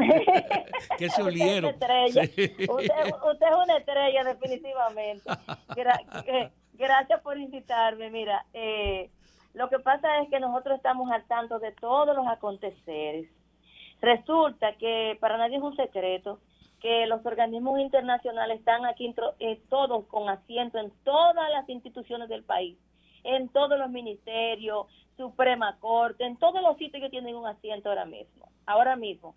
¿Qué 0.98 1.09
se 1.09 1.22
olieron? 1.22 1.74
Usted, 1.74 2.11
es 2.11 2.68
una 2.68 3.76
estrella, 3.78 4.24
definitivamente. 4.24 5.30
gracias 6.74 7.20
por 7.22 7.38
invitarme. 7.38 8.11
Mira, 8.11 8.46
eh, 8.52 9.11
lo 9.54 9.68
que 9.68 9.78
pasa 9.78 10.22
es 10.22 10.28
que 10.28 10.38
nosotros 10.38 10.76
estamos 10.76 11.11
al 11.11 11.24
tanto 11.26 11.59
de 11.59 11.72
todos 11.72 12.14
los 12.14 12.26
aconteceres. 12.28 13.28
Resulta 14.00 14.76
que 14.76 15.16
para 15.20 15.38
nadie 15.38 15.57
es 15.57 15.62
un 15.62 15.74
secreto 15.74 16.38
que 16.87 17.05
los 17.09 17.26
organismos 17.26 17.80
internacionales 17.80 18.61
están 18.61 18.87
aquí 18.87 19.12
eh, 19.41 19.61
todos 19.68 20.07
con 20.07 20.28
asiento 20.28 20.78
en 20.78 20.93
todas 21.03 21.51
las 21.51 21.68
instituciones 21.68 22.28
del 22.28 22.45
país, 22.45 22.78
en 23.24 23.49
todos 23.49 23.76
los 23.76 23.91
ministerios, 23.91 24.87
Suprema 25.16 25.76
Corte, 25.80 26.24
en 26.24 26.37
todos 26.37 26.62
los 26.62 26.76
sitios 26.76 27.03
que 27.03 27.11
tienen 27.11 27.34
un 27.34 27.45
asiento 27.45 27.89
ahora 27.89 28.05
mismo. 28.05 28.53
Ahora 28.66 28.95
mismo. 28.95 29.34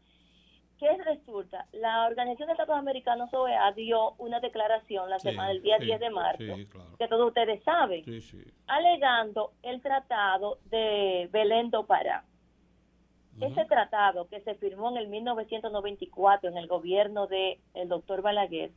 ¿Qué 0.77 0.95
resulta? 1.03 1.65
La 1.71 2.05
Organización 2.05 2.45
de 2.45 2.53
Estados 2.53 2.77
Americanos, 2.77 3.33
OEA, 3.33 3.71
dio 3.71 4.11
una 4.19 4.39
declaración 4.39 5.09
la 5.09 5.17
semana 5.17 5.49
del 5.49 5.63
día 5.63 5.79
10 5.79 5.99
de 5.99 6.09
marzo, 6.11 6.55
que 6.99 7.07
todos 7.07 7.29
ustedes 7.29 7.63
saben, 7.63 8.03
alegando 8.67 9.53
el 9.63 9.81
tratado 9.81 10.59
de 10.65 11.27
Belén 11.31 11.71
do 11.71 11.83
Pará. 11.87 12.23
Ese 13.41 13.65
tratado 13.65 14.27
que 14.27 14.41
se 14.41 14.55
firmó 14.55 14.89
en 14.89 14.97
el 14.97 15.07
1994 15.07 16.49
en 16.49 16.57
el 16.57 16.67
gobierno 16.67 17.27
del 17.27 17.57
el 17.73 17.87
doctor 17.87 18.21
Balaguer 18.21 18.71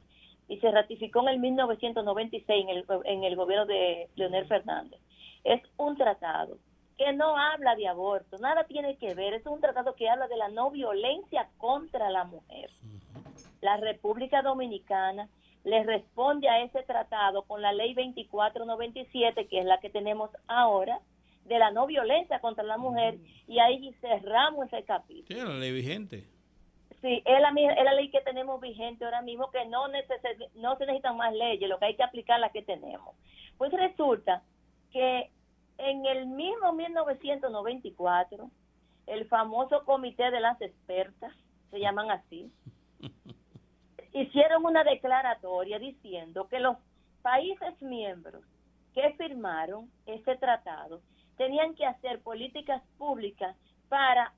y 0.49 0.59
se 0.59 0.71
ratificó 0.71 1.21
en 1.23 1.29
el 1.29 1.39
1996 1.41 2.65
en 2.65 2.69
el, 2.69 2.85
en 3.05 3.25
el 3.25 3.37
gobierno 3.37 3.67
de 3.67 4.09
Leonel 4.17 4.47
Fernández, 4.47 5.01
es 5.45 5.63
un 5.77 5.97
tratado 5.97 6.59
que 6.97 7.13
no 7.13 7.37
habla 7.37 7.75
de 7.75 7.89
aborto, 7.89 8.39
nada 8.39 8.65
tiene 8.65 8.97
que 8.97 9.15
ver, 9.15 9.35
es 9.35 9.47
un 9.47 9.61
tratado 9.61 9.95
que 9.95 10.09
habla 10.09 10.29
de 10.29 10.37
la 10.37 10.49
no 10.49 10.71
violencia 10.71 11.49
contra 11.59 12.11
la 12.11 12.25
mujer. 12.25 12.71
La 13.61 13.77
República 13.77 14.43
Dominicana 14.43 15.29
le 15.65 15.83
responde 15.85 16.49
a 16.49 16.63
ese 16.63 16.83
tratado 16.83 17.43
con 17.43 17.63
la 17.63 17.73
ley 17.73 17.95
2497, 17.95 19.47
que 19.47 19.61
es 19.61 19.65
la 19.65 19.79
que 19.79 19.91
tenemos 19.91 20.31
ahora, 20.47 21.01
de 21.45 21.59
la 21.59 21.71
no 21.71 21.87
violencia 21.87 22.41
contra 22.41 22.65
la 22.65 22.79
mujer, 22.79 23.19
y 23.47 23.59
ahí 23.59 23.93
cerramos 24.01 24.67
ese 24.67 24.85
capítulo. 24.85 25.41
Sí, 25.41 25.47
la 25.47 25.59
ley 25.59 25.73
vigente. 25.73 26.25
Sí, 27.01 27.23
es 27.25 27.41
la, 27.41 27.49
es 27.49 27.85
la 27.85 27.95
ley 27.95 28.11
que 28.11 28.21
tenemos 28.21 28.61
vigente 28.61 29.05
ahora 29.05 29.23
mismo, 29.23 29.51
que 29.51 29.65
no, 29.67 29.89
no 29.89 30.77
se 30.77 30.87
necesitan 30.87 31.17
más 31.17 31.35
leyes, 31.35 31.69
lo 31.69 31.79
que 31.79 31.87
hay 31.87 31.97
que 31.97 32.05
aplicar 32.05 32.39
la 32.39 32.51
que 32.51 32.63
tenemos. 32.63 33.17
Pues 33.59 33.73
resulta 33.73 34.43
que 34.93 35.31
en 35.79 36.07
el 36.07 36.27
mismo 36.27 36.73
1994, 36.73 38.51
el 39.07 39.27
famoso 39.27 39.85
comité 39.85 40.31
de 40.31 40.41
las 40.41 40.61
expertas, 40.61 41.33
se 41.71 41.81
llaman 41.81 42.11
así, 42.11 42.53
hicieron 44.13 44.65
una 44.65 44.85
declaratoria 44.85 45.79
diciendo 45.81 46.47
que 46.49 46.61
los 46.61 46.77
países 47.23 47.81
miembros 47.81 48.45
que 48.95 49.15
firmaron 49.15 49.91
este 50.07 50.37
tratado 50.37 51.01
tenían 51.37 51.75
que 51.75 51.87
hacer 51.87 52.21
políticas 52.21 52.83
públicas 52.99 53.57
para 53.89 54.33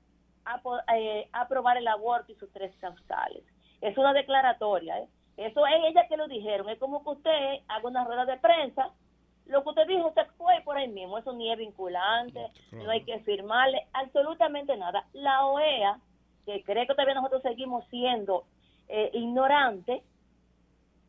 eh, 0.95 1.27
aprobar 1.31 1.77
el 1.77 1.87
aborto 1.87 2.31
y 2.31 2.35
sus 2.35 2.51
tres 2.51 2.75
causales. 2.77 3.43
Es 3.81 3.97
una 3.97 4.13
declaratoria, 4.13 4.99
¿eh? 4.99 5.07
Eso 5.37 5.65
es 5.67 5.73
ella 5.85 6.07
que 6.07 6.17
lo 6.17 6.27
dijeron. 6.27 6.69
Es 6.69 6.79
como 6.79 7.03
que 7.03 7.09
usted 7.09 7.59
haga 7.67 7.87
una 7.87 8.05
rueda 8.05 8.25
de 8.25 8.37
prensa. 8.37 8.91
Lo 9.47 9.63
que 9.63 9.69
usted 9.69 9.87
dijo, 9.87 10.07
usted 10.07 10.27
fue 10.37 10.61
por 10.63 10.77
ahí 10.77 10.87
mismo. 10.87 11.17
Eso 11.17 11.33
ni 11.33 11.51
es 11.51 11.57
vinculante, 11.57 12.47
no 12.71 12.89
hay 12.89 13.03
que 13.03 13.19
firmarle 13.19 13.85
absolutamente 13.93 14.75
nada. 14.77 15.05
La 15.13 15.45
OEA, 15.45 15.99
que 16.45 16.63
cree 16.63 16.87
que 16.87 16.93
todavía 16.93 17.15
nosotros 17.15 17.41
seguimos 17.41 17.85
siendo 17.89 18.45
eh, 18.87 19.11
ignorantes, 19.13 20.03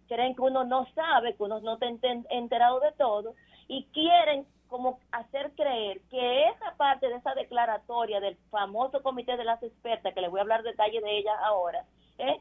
creen 0.09 0.35
que 0.35 0.43
uno 0.43 0.65
no 0.65 0.87
sabe, 0.95 1.35
que 1.35 1.43
uno 1.43 1.61
no 1.61 1.75
está 1.75 1.87
enterado 2.31 2.81
de 2.81 2.93
todo, 2.93 3.35
y 3.69 3.85
quieren 3.93 4.47
como 4.69 4.99
hacer 5.13 5.53
creer 5.57 6.01
que 6.11 6.49
esa 6.49 6.75
parte 6.77 7.09
de 7.09 7.17
esa 7.17 7.35
declaratoria 7.35 8.21
del 8.21 8.37
famoso 8.51 9.03
comité 9.03 9.37
de 9.37 9.45
las 9.45 9.63
expertas, 9.63 10.15
que 10.15 10.21
les 10.21 10.31
voy 10.31 10.41
a 10.41 10.43
hablar 10.43 10.63
detalle 10.63 11.01
de 11.01 11.19
ella 11.19 11.33
ahora, 11.45 11.85
¿eh? 12.19 12.41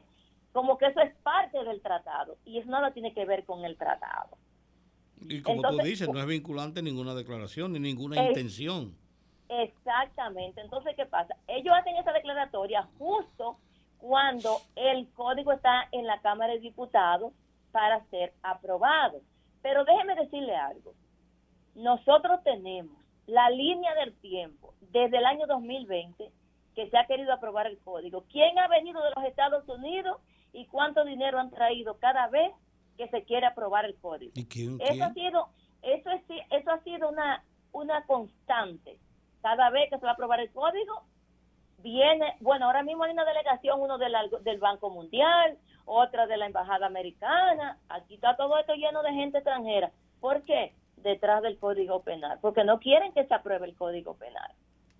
como 0.52 0.78
que 0.78 0.86
eso 0.86 1.00
es 1.00 1.14
parte 1.16 1.62
del 1.64 1.80
tratado 1.82 2.36
y 2.44 2.58
eso 2.58 2.70
nada 2.70 2.90
tiene 2.92 3.12
que 3.12 3.24
ver 3.24 3.44
con 3.44 3.64
el 3.64 3.76
tratado. 3.76 4.36
Y 5.20 5.42
como 5.42 5.62
tú 5.62 5.78
dices, 5.78 6.08
no 6.08 6.18
es 6.20 6.26
vinculante 6.26 6.82
ninguna 6.82 7.14
declaración 7.14 7.72
ni 7.72 7.78
ninguna 7.78 8.22
intención. 8.22 8.96
Exactamente. 9.48 10.60
Entonces, 10.60 10.94
¿qué 10.96 11.06
pasa? 11.06 11.36
Ellos 11.46 11.74
hacen 11.78 11.96
esa 11.96 12.12
declaratoria 12.12 12.88
justo 12.98 13.58
cuando 13.98 14.58
el 14.74 15.08
código 15.12 15.52
está 15.52 15.88
en 15.92 16.06
la 16.06 16.20
Cámara 16.20 16.52
de 16.54 16.60
Diputados 16.60 17.32
para 17.72 18.04
ser 18.06 18.34
aprobado. 18.42 19.22
Pero 19.62 19.84
déjeme 19.84 20.14
decirle 20.16 20.54
algo 20.54 20.92
nosotros 21.76 22.42
tenemos 22.42 22.96
la 23.26 23.50
línea 23.50 23.94
del 23.94 24.14
tiempo 24.14 24.74
desde 24.80 25.18
el 25.18 25.26
año 25.26 25.46
2020 25.46 26.32
que 26.74 26.90
se 26.90 26.98
ha 26.98 27.06
querido 27.06 27.32
aprobar 27.32 27.66
el 27.66 27.78
código. 27.78 28.24
¿Quién 28.32 28.58
ha 28.58 28.68
venido 28.68 29.02
de 29.02 29.10
los 29.14 29.24
Estados 29.24 29.68
Unidos 29.68 30.18
y 30.52 30.66
cuánto 30.66 31.04
dinero 31.04 31.38
han 31.38 31.50
traído 31.50 31.98
cada 31.98 32.28
vez 32.28 32.50
que 32.96 33.08
se 33.08 33.24
quiere 33.24 33.46
aprobar 33.46 33.84
el 33.84 33.94
código? 33.96 34.32
Eso 34.80 35.04
ha 35.04 35.12
sido 35.12 35.48
eso 35.82 36.10
es 36.10 36.22
eso 36.50 36.70
ha 36.70 36.82
sido 36.82 37.08
una 37.10 37.44
una 37.72 38.04
constante. 38.06 38.98
Cada 39.42 39.70
vez 39.70 39.90
que 39.90 39.98
se 39.98 40.04
va 40.04 40.12
a 40.12 40.14
aprobar 40.14 40.40
el 40.40 40.50
código 40.52 41.02
viene, 41.82 42.36
bueno, 42.40 42.66
ahora 42.66 42.82
mismo 42.82 43.04
hay 43.04 43.12
una 43.12 43.26
delegación, 43.26 43.80
uno 43.80 43.98
del, 43.98 44.12
del 44.42 44.58
Banco 44.58 44.88
Mundial, 44.90 45.58
otra 45.84 46.26
de 46.26 46.38
la 46.38 46.46
Embajada 46.46 46.86
Americana, 46.86 47.78
aquí 47.88 48.14
está 48.14 48.34
todo 48.36 48.58
esto 48.58 48.74
lleno 48.74 49.02
de 49.02 49.12
gente 49.12 49.38
extranjera. 49.38 49.92
¿Por 50.20 50.42
qué? 50.42 50.74
Detrás 51.06 51.40
del 51.42 51.56
Código 51.58 52.02
Penal, 52.02 52.38
porque 52.40 52.64
no 52.64 52.80
quieren 52.80 53.12
que 53.12 53.24
se 53.24 53.34
apruebe 53.34 53.66
el 53.66 53.76
Código 53.76 54.14
Penal, 54.16 54.50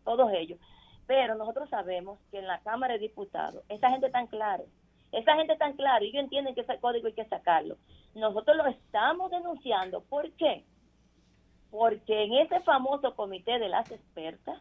todos 0.05 0.31
ellos. 0.33 0.59
Pero 1.07 1.35
nosotros 1.35 1.69
sabemos 1.69 2.21
que 2.31 2.39
en 2.39 2.47
la 2.47 2.61
Cámara 2.61 2.95
de 2.95 3.01
Diputados, 3.01 3.65
esa 3.69 3.91
gente 3.91 4.09
tan 4.11 4.29
claro, 4.29 4.65
esa 5.11 5.35
gente 5.35 5.57
tan 5.57 5.75
claro, 5.75 6.05
y 6.05 6.09
ellos 6.09 6.23
entienden 6.23 6.55
que 6.55 6.61
ese 6.61 6.79
código 6.79 7.09
hay 7.09 7.13
que 7.13 7.25
sacarlo. 7.27 7.77
Nosotros 8.15 8.57
lo 8.57 8.67
estamos 8.67 9.31
denunciando. 9.31 10.03
¿Por 10.03 10.31
qué? 10.33 10.65
Porque 11.71 12.25
en 12.25 12.35
ese 12.35 12.61
famoso 12.61 13.15
comité 13.15 13.59
de 13.59 13.69
las 13.69 13.91
expertas 13.91 14.61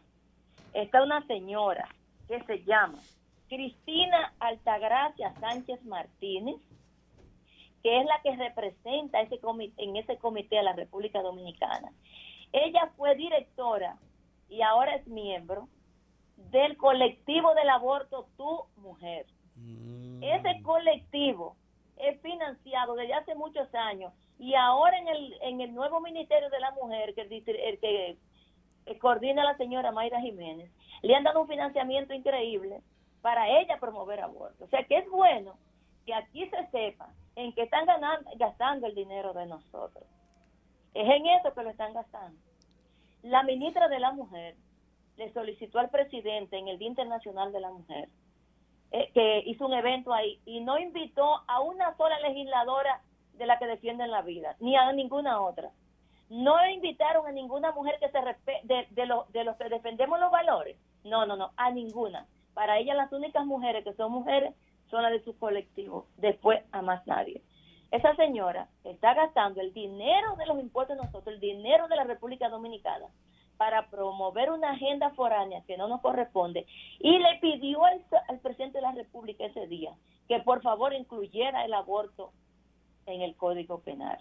está 0.72 1.02
una 1.02 1.24
señora 1.26 1.88
que 2.26 2.42
se 2.42 2.64
llama 2.64 2.98
Cristina 3.48 4.32
Altagracia 4.40 5.32
Sánchez 5.38 5.84
Martínez, 5.84 6.56
que 7.86 8.00
es 8.00 8.04
la 8.04 8.20
que 8.20 8.34
representa 8.34 9.20
ese 9.20 9.38
comité, 9.38 9.84
en 9.84 9.94
ese 9.94 10.18
comité 10.18 10.58
a 10.58 10.64
la 10.64 10.72
República 10.72 11.22
Dominicana. 11.22 11.92
Ella 12.50 12.90
fue 12.96 13.14
directora 13.14 13.96
y 14.48 14.60
ahora 14.62 14.96
es 14.96 15.06
miembro 15.06 15.68
del 16.36 16.76
colectivo 16.76 17.54
del 17.54 17.70
aborto 17.70 18.26
Tu 18.36 18.64
Mujer. 18.78 19.26
Mm. 19.54 20.20
Ese 20.20 20.62
colectivo 20.64 21.54
es 21.96 22.20
financiado 22.22 22.96
desde 22.96 23.14
hace 23.14 23.36
muchos 23.36 23.72
años 23.72 24.12
y 24.40 24.54
ahora 24.56 24.98
en 24.98 25.06
el, 25.06 25.38
en 25.42 25.60
el 25.60 25.72
nuevo 25.72 26.00
Ministerio 26.00 26.50
de 26.50 26.58
la 26.58 26.72
Mujer, 26.72 27.14
que, 27.14 27.20
el 27.20 27.78
que 27.78 28.18
coordina 28.98 29.44
la 29.44 29.56
señora 29.58 29.92
Mayra 29.92 30.20
Jiménez, 30.20 30.72
le 31.02 31.14
han 31.14 31.22
dado 31.22 31.40
un 31.40 31.46
financiamiento 31.46 32.14
increíble 32.14 32.80
para 33.22 33.48
ella 33.60 33.78
promover 33.78 34.22
aborto. 34.22 34.64
O 34.64 34.68
sea 34.70 34.82
que 34.82 34.98
es 34.98 35.08
bueno 35.08 35.56
que 36.06 36.14
aquí 36.14 36.48
se 36.48 36.66
sepa 36.70 37.08
en 37.34 37.52
que 37.52 37.62
están 37.62 37.84
ganando, 37.84 38.30
gastando 38.36 38.86
el 38.86 38.94
dinero 38.94 39.34
de 39.34 39.46
nosotros. 39.46 40.04
Es 40.94 41.06
en 41.08 41.26
eso 41.26 41.52
que 41.52 41.62
lo 41.62 41.70
están 41.70 41.92
gastando. 41.92 42.40
La 43.22 43.42
ministra 43.42 43.88
de 43.88 43.98
la 43.98 44.12
Mujer 44.12 44.54
le 45.16 45.32
solicitó 45.32 45.78
al 45.78 45.90
presidente 45.90 46.56
en 46.56 46.68
el 46.68 46.78
Día 46.78 46.88
Internacional 46.88 47.52
de 47.52 47.60
la 47.60 47.70
Mujer 47.70 48.08
eh, 48.92 49.10
que 49.12 49.42
hizo 49.46 49.66
un 49.66 49.74
evento 49.74 50.14
ahí 50.14 50.40
y 50.46 50.60
no 50.60 50.78
invitó 50.78 51.42
a 51.48 51.60
una 51.60 51.96
sola 51.96 52.18
legisladora 52.20 53.02
de 53.34 53.46
la 53.46 53.58
que 53.58 53.66
defienden 53.66 54.10
la 54.10 54.22
vida, 54.22 54.56
ni 54.60 54.76
a 54.76 54.92
ninguna 54.92 55.40
otra. 55.40 55.70
No 56.30 56.54
invitaron 56.68 57.26
a 57.26 57.32
ninguna 57.32 57.72
mujer 57.72 57.96
que 58.00 58.08
se 58.10 58.18
de, 58.64 58.86
de, 58.90 59.06
de 59.28 59.44
los 59.44 59.56
que 59.56 59.68
defendemos 59.68 60.18
los 60.18 60.30
valores. 60.30 60.76
No, 61.04 61.26
no, 61.26 61.36
no, 61.36 61.52
a 61.56 61.70
ninguna. 61.70 62.26
Para 62.54 62.78
ella 62.78 62.94
las 62.94 63.12
únicas 63.12 63.44
mujeres 63.44 63.84
que 63.84 63.92
son 63.94 64.12
mujeres 64.12 64.54
son 64.90 65.02
las 65.02 65.12
de 65.12 65.24
su 65.24 65.38
colectivo, 65.38 66.06
después 66.16 66.62
a 66.72 66.82
más 66.82 67.06
nadie. 67.06 67.42
Esa 67.90 68.14
señora 68.16 68.68
está 68.84 69.14
gastando 69.14 69.60
el 69.60 69.72
dinero 69.72 70.36
de 70.36 70.46
los 70.46 70.58
impuestos 70.58 70.96
de 70.96 71.04
nosotros, 71.04 71.34
el 71.34 71.40
dinero 71.40 71.88
de 71.88 71.96
la 71.96 72.04
República 72.04 72.48
Dominicana, 72.48 73.06
para 73.56 73.88
promover 73.88 74.50
una 74.50 74.72
agenda 74.72 75.10
foránea 75.10 75.62
que 75.66 75.76
no 75.76 75.88
nos 75.88 76.00
corresponde 76.00 76.66
y 76.98 77.18
le 77.18 77.38
pidió 77.40 77.84
al, 77.84 78.40
presidente 78.40 78.78
de 78.78 78.82
la 78.82 78.92
República 78.92 79.46
ese 79.46 79.66
día 79.66 79.94
que 80.28 80.40
por 80.40 80.60
favor 80.62 80.92
incluyera 80.92 81.64
el 81.64 81.72
aborto 81.72 82.32
en 83.06 83.22
el 83.22 83.36
Código 83.36 83.80
Penal. 83.80 84.18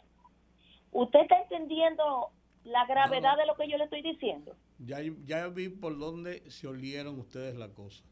¿Usted 0.91 1.21
está 1.21 1.41
entendiendo 1.41 2.29
la 2.63 2.85
gravedad 2.85 3.35
de 3.37 3.45
lo 3.45 3.55
que 3.55 3.67
yo 3.67 3.77
le 3.77 3.85
estoy 3.85 4.01
diciendo? 4.01 4.55
Ya, 4.79 4.99
ya 5.25 5.47
vi 5.47 5.69
por 5.69 5.97
dónde 5.97 6.49
se 6.49 6.67
olieron 6.67 7.19
ustedes 7.19 7.55
la 7.55 7.73
cosa. 7.73 8.03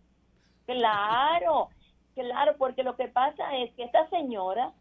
Claro, 0.66 1.70
Claro, 2.14 2.55
porque 2.57 2.84
lo 2.84 2.95
que 2.95 3.07
pasa 3.07 3.57
es 3.57 3.74
que 3.74 3.84
esta 3.84 4.07
señora, 4.09 4.72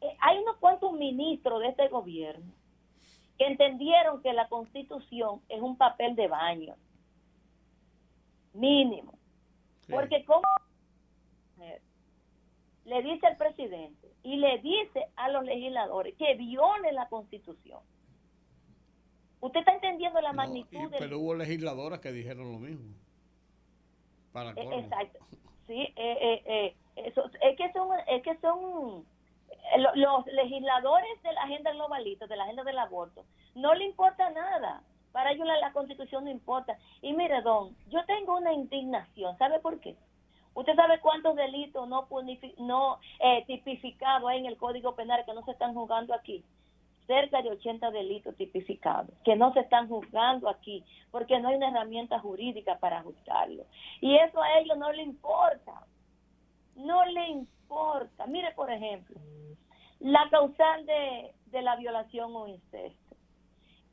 eh, 0.00 0.16
hay 0.20 0.38
unos 0.38 0.56
cuantos 0.58 0.92
ministros 0.92 1.60
de 1.60 1.68
este 1.68 1.88
gobierno 1.88 2.52
que 3.38 3.46
entendieron 3.46 4.20
que 4.20 4.32
la 4.32 4.48
constitución 4.48 5.40
es 5.48 5.62
un 5.62 5.76
papel 5.76 6.14
de 6.16 6.28
baño, 6.28 6.74
mínimo. 8.52 9.14
Porque 9.88 10.24
como 10.24 10.42
le 12.84 13.02
dice 13.02 13.26
al 13.26 13.36
presidente 13.36 14.10
y 14.22 14.36
le 14.36 14.58
dice 14.58 15.08
a 15.16 15.28
los 15.28 15.44
legisladores 15.44 16.14
que 16.16 16.34
violen 16.34 16.94
la 16.94 17.08
constitución. 17.08 17.80
¿Usted 19.40 19.60
está 19.60 19.74
entendiendo 19.74 20.20
la 20.20 20.32
magnitud? 20.32 20.90
pero 20.98 21.18
hubo 21.18 21.34
legisladoras 21.34 22.00
que 22.00 22.12
dijeron 22.12 22.50
lo 22.50 22.58
mismo. 22.58 22.94
Para 24.32 24.50
e, 24.52 24.80
exacto 24.80 25.18
sí, 25.68 25.80
eh, 25.80 25.92
eh, 25.96 26.42
eh, 26.46 26.76
eso, 26.96 27.30
es 27.40 27.56
que 27.56 27.70
son, 27.72 27.90
es 28.08 28.22
que 28.22 28.36
son 28.38 29.04
los 29.94 30.26
legisladores 30.26 31.22
de 31.22 31.32
la 31.32 31.42
agenda 31.42 31.72
globalista, 31.72 32.26
de 32.26 32.36
la 32.36 32.44
agenda 32.44 32.64
del 32.64 32.78
aborto, 32.78 33.24
no 33.54 33.74
le 33.74 33.84
importa 33.84 34.30
nada. 34.30 34.82
Para 35.12 35.32
ellos 35.32 35.46
la, 35.46 35.72
constitución 35.72 36.24
no 36.24 36.30
importa. 36.30 36.78
Y 37.02 37.12
mire, 37.12 37.40
don, 37.42 37.74
yo 37.88 38.04
tengo 38.04 38.36
una 38.36 38.52
indignación. 38.52 39.36
¿Sabe 39.38 39.58
por 39.58 39.80
qué? 39.80 39.96
¿Usted 40.54 40.74
sabe 40.74 41.00
cuántos 41.00 41.34
delitos 41.34 41.88
no, 41.88 42.08
no 42.58 42.98
tipificados 43.46 44.28
hay 44.28 44.38
en 44.38 44.46
el 44.46 44.56
Código 44.56 44.94
Penal 44.94 45.24
que 45.24 45.32
no 45.32 45.44
se 45.44 45.52
están 45.52 45.74
juzgando 45.74 46.14
aquí? 46.14 46.44
Cerca 47.08 47.40
de 47.42 47.50
80 47.50 47.90
delitos 47.90 48.36
tipificados 48.36 49.10
que 49.24 49.34
no 49.34 49.52
se 49.54 49.60
están 49.60 49.88
juzgando 49.88 50.48
aquí 50.48 50.84
porque 51.10 51.40
no 51.40 51.48
hay 51.48 51.56
una 51.56 51.70
herramienta 51.70 52.20
jurídica 52.20 52.78
para 52.78 53.02
juzgarlo. 53.02 53.64
Y 54.00 54.14
eso 54.16 54.40
a 54.40 54.58
ellos 54.58 54.76
no 54.78 54.92
le 54.92 55.02
importa. 55.02 55.86
No 56.76 57.04
le 57.06 57.28
importa. 57.30 58.26
Mire, 58.26 58.52
por 58.52 58.70
ejemplo, 58.70 59.18
la 60.00 60.28
causal 60.30 60.84
de, 60.86 61.32
de 61.46 61.62
la 61.62 61.76
violación 61.76 62.36
o 62.36 62.46
incesto. 62.46 63.16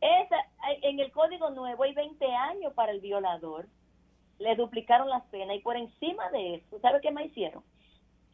Esa, 0.02 0.36
en 0.82 1.00
el 1.00 1.12
Código 1.12 1.50
Nuevo 1.52 1.84
hay 1.84 1.94
20 1.94 2.26
años 2.32 2.74
para 2.74 2.92
el 2.92 3.00
violador. 3.00 3.66
Le 4.40 4.56
duplicaron 4.58 5.10
las 5.10 5.24
penas 5.28 5.56
y 5.56 5.60
por 5.60 5.78
encima 5.78 6.30
de 6.32 6.56
eso, 6.56 6.80
¿sabe 6.82 7.00
qué 7.00 7.12
me 7.12 7.26
hicieron? 7.26 7.64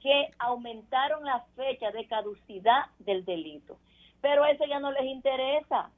Que 0.01 0.31
aumentaron 0.39 1.23
la 1.23 1.41
fecha 1.55 1.91
de 1.91 2.07
caducidad 2.07 2.85
del 2.97 3.23
delito 3.23 3.77
pero 4.21 4.45
eso 4.45 4.65
ya 4.65 4.79
no 4.79 4.91
les 4.91 5.05
interesa. 5.05 5.91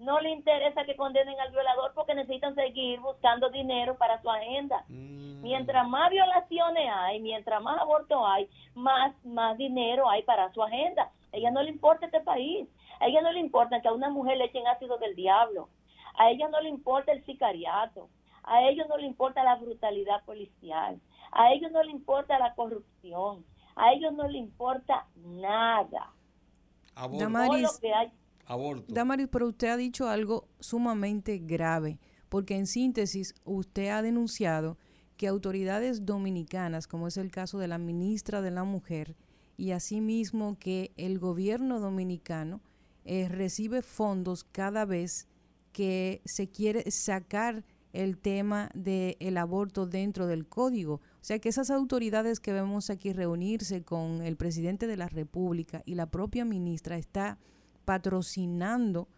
no 0.00 0.20
le 0.20 0.30
interesa 0.30 0.84
que 0.84 0.96
condenen 0.96 1.38
al 1.40 1.52
violador 1.52 1.92
porque 1.94 2.14
necesitan 2.14 2.54
seguir 2.56 2.98
buscando 3.00 3.48
dinero 3.48 3.96
para 3.96 4.20
su 4.20 4.28
agenda. 4.28 4.84
Mm. 4.88 5.40
Mientras 5.40 5.88
más 5.88 6.10
violaciones 6.10 6.90
hay, 6.92 7.20
mientras 7.20 7.62
más 7.62 7.80
aborto 7.80 8.26
hay, 8.26 8.48
más, 8.74 9.14
más 9.24 9.56
dinero 9.56 10.10
hay 10.10 10.22
para 10.24 10.52
su 10.52 10.62
agenda. 10.62 11.10
A 11.32 11.36
ella 11.36 11.50
no 11.52 11.62
le 11.62 11.70
importa 11.70 12.06
este 12.06 12.20
país. 12.20 12.68
A 13.00 13.06
ella 13.06 13.22
no 13.22 13.32
le 13.32 13.40
importa 13.40 13.80
que 13.80 13.88
a 13.88 13.92
una 13.92 14.10
mujer 14.10 14.36
le 14.38 14.46
echen 14.46 14.66
ácido 14.66 14.98
del 14.98 15.14
diablo. 15.14 15.68
A 16.16 16.30
ella 16.30 16.48
no 16.48 16.60
le 16.60 16.68
importa 16.68 17.12
el 17.12 17.24
sicariato. 17.24 18.08
A 18.42 18.62
ellos 18.64 18.86
no 18.88 18.96
le 18.96 19.06
importa 19.06 19.42
la 19.42 19.56
brutalidad 19.56 20.22
policial. 20.24 21.00
A 21.32 21.52
ellos 21.52 21.72
no 21.72 21.82
le 21.82 21.90
importa 21.90 22.38
la 22.38 22.54
corrupción. 22.54 23.44
A 23.76 23.92
ellos 23.92 24.12
no 24.12 24.28
le 24.28 24.38
importa 24.38 25.06
nada. 25.16 26.12
Aborto. 26.94 27.18
Todo 27.18 27.30
lo 27.30 27.40
Damaris, 27.40 27.78
que 27.80 27.92
hay 27.92 28.12
Aborto. 28.46 28.92
Damaris, 28.92 29.28
pero 29.30 29.48
usted 29.48 29.68
ha 29.68 29.76
dicho 29.76 30.08
algo 30.08 30.48
sumamente 30.60 31.38
grave, 31.38 31.98
porque 32.28 32.56
en 32.56 32.66
síntesis 32.66 33.34
usted 33.44 33.88
ha 33.88 34.02
denunciado 34.02 34.78
que 35.16 35.28
autoridades 35.28 36.04
dominicanas, 36.04 36.86
como 36.86 37.08
es 37.08 37.16
el 37.16 37.30
caso 37.30 37.58
de 37.58 37.68
la 37.68 37.78
ministra 37.78 38.42
de 38.42 38.50
la 38.50 38.64
Mujer, 38.64 39.16
y 39.56 39.70
asimismo 39.70 40.58
que 40.58 40.92
el 40.96 41.18
gobierno 41.18 41.78
dominicano 41.78 42.60
eh, 43.04 43.28
recibe 43.28 43.82
fondos 43.82 44.44
cada 44.44 44.84
vez 44.84 45.28
que 45.72 46.22
se 46.24 46.48
quiere 46.48 46.90
sacar 46.90 47.64
el 47.92 48.18
tema 48.18 48.70
del 48.74 49.36
aborto 49.36 49.86
dentro 49.86 50.26
del 50.26 50.46
código. 50.46 51.00
O 51.24 51.26
sea 51.26 51.38
que 51.38 51.48
esas 51.48 51.70
autoridades 51.70 52.38
que 52.38 52.52
vemos 52.52 52.90
aquí 52.90 53.14
reunirse 53.14 53.82
con 53.82 54.20
el 54.20 54.36
presidente 54.36 54.86
de 54.86 54.98
la 54.98 55.08
República 55.08 55.80
y 55.86 55.94
la 55.94 56.04
propia 56.04 56.44
ministra 56.44 56.98
está 56.98 57.38
patrocinando 57.86 59.08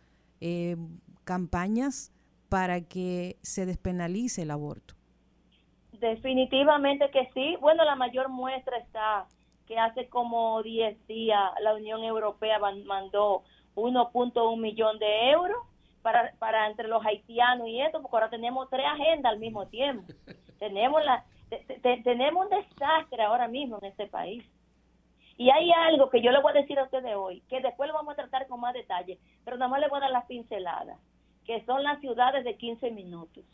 eh, 0.41 0.77
campañas 1.25 2.13
para 2.49 2.83
que 2.83 3.39
se 3.43 3.67
despenalice 3.67 4.43
el 4.43 4.53
aborto. 4.53 4.95
Definitivamente 5.99 7.11
que 7.11 7.29
sí. 7.35 7.57
Bueno, 7.61 7.85
la 7.85 7.97
mayor 7.97 8.29
muestra 8.29 8.77
está 8.79 9.27
que 9.67 9.77
hace 9.77 10.09
como 10.09 10.63
10 10.63 11.09
días 11.09 11.43
la 11.61 11.75
Unión 11.75 12.05
Europea 12.05 12.61
man- 12.61 12.85
mandó 12.85 13.43
1.1 13.75 14.57
millón 14.61 15.01
de 15.01 15.31
euros 15.33 15.59
para, 16.03 16.33
para 16.39 16.71
entre 16.71 16.87
los 16.87 17.05
haitianos 17.05 17.67
y 17.67 17.81
esto, 17.81 18.01
porque 18.01 18.15
ahora 18.15 18.31
tenemos 18.31 18.71
tres 18.71 18.87
agendas 18.87 19.33
al 19.33 19.41
mismo 19.41 19.67
tiempo. 19.67 20.05
tenemos 20.61 21.05
la 21.05 21.25
te- 21.49 21.79
te- 21.81 22.03
tenemos 22.03 22.45
un 22.45 22.51
desastre 22.51 23.23
ahora 23.23 23.49
mismo 23.49 23.79
en 23.81 23.87
este 23.87 24.07
país. 24.07 24.45
Y 25.39 25.51
hay 25.51 25.71
algo 25.71 26.09
que 26.09 26.23
yo 26.23 26.31
le 26.31 26.41
voy 26.41 26.53
a 26.53 26.61
decir 26.61 26.79
a 26.79 26.85
ustedes 26.85 27.15
hoy, 27.15 27.43
que 27.43 27.61
después 27.61 27.89
lo 27.89 27.95
vamos 27.95 28.13
a 28.15 28.17
tratar 28.17 28.47
con 28.49 28.59
más 28.61 28.73
detalle, 28.73 29.19
pero 29.45 29.57
nada 29.59 29.69
más 29.69 29.81
le 29.81 29.89
voy 29.89 29.99
a 29.99 30.03
dar 30.03 30.11
las 30.11 30.25
pinceladas, 30.25 30.99
que 31.45 31.63
son 31.67 31.83
las 31.83 32.01
ciudades 32.01 32.43
de 32.45 32.57
15 32.57 32.91
minutos. 32.91 33.45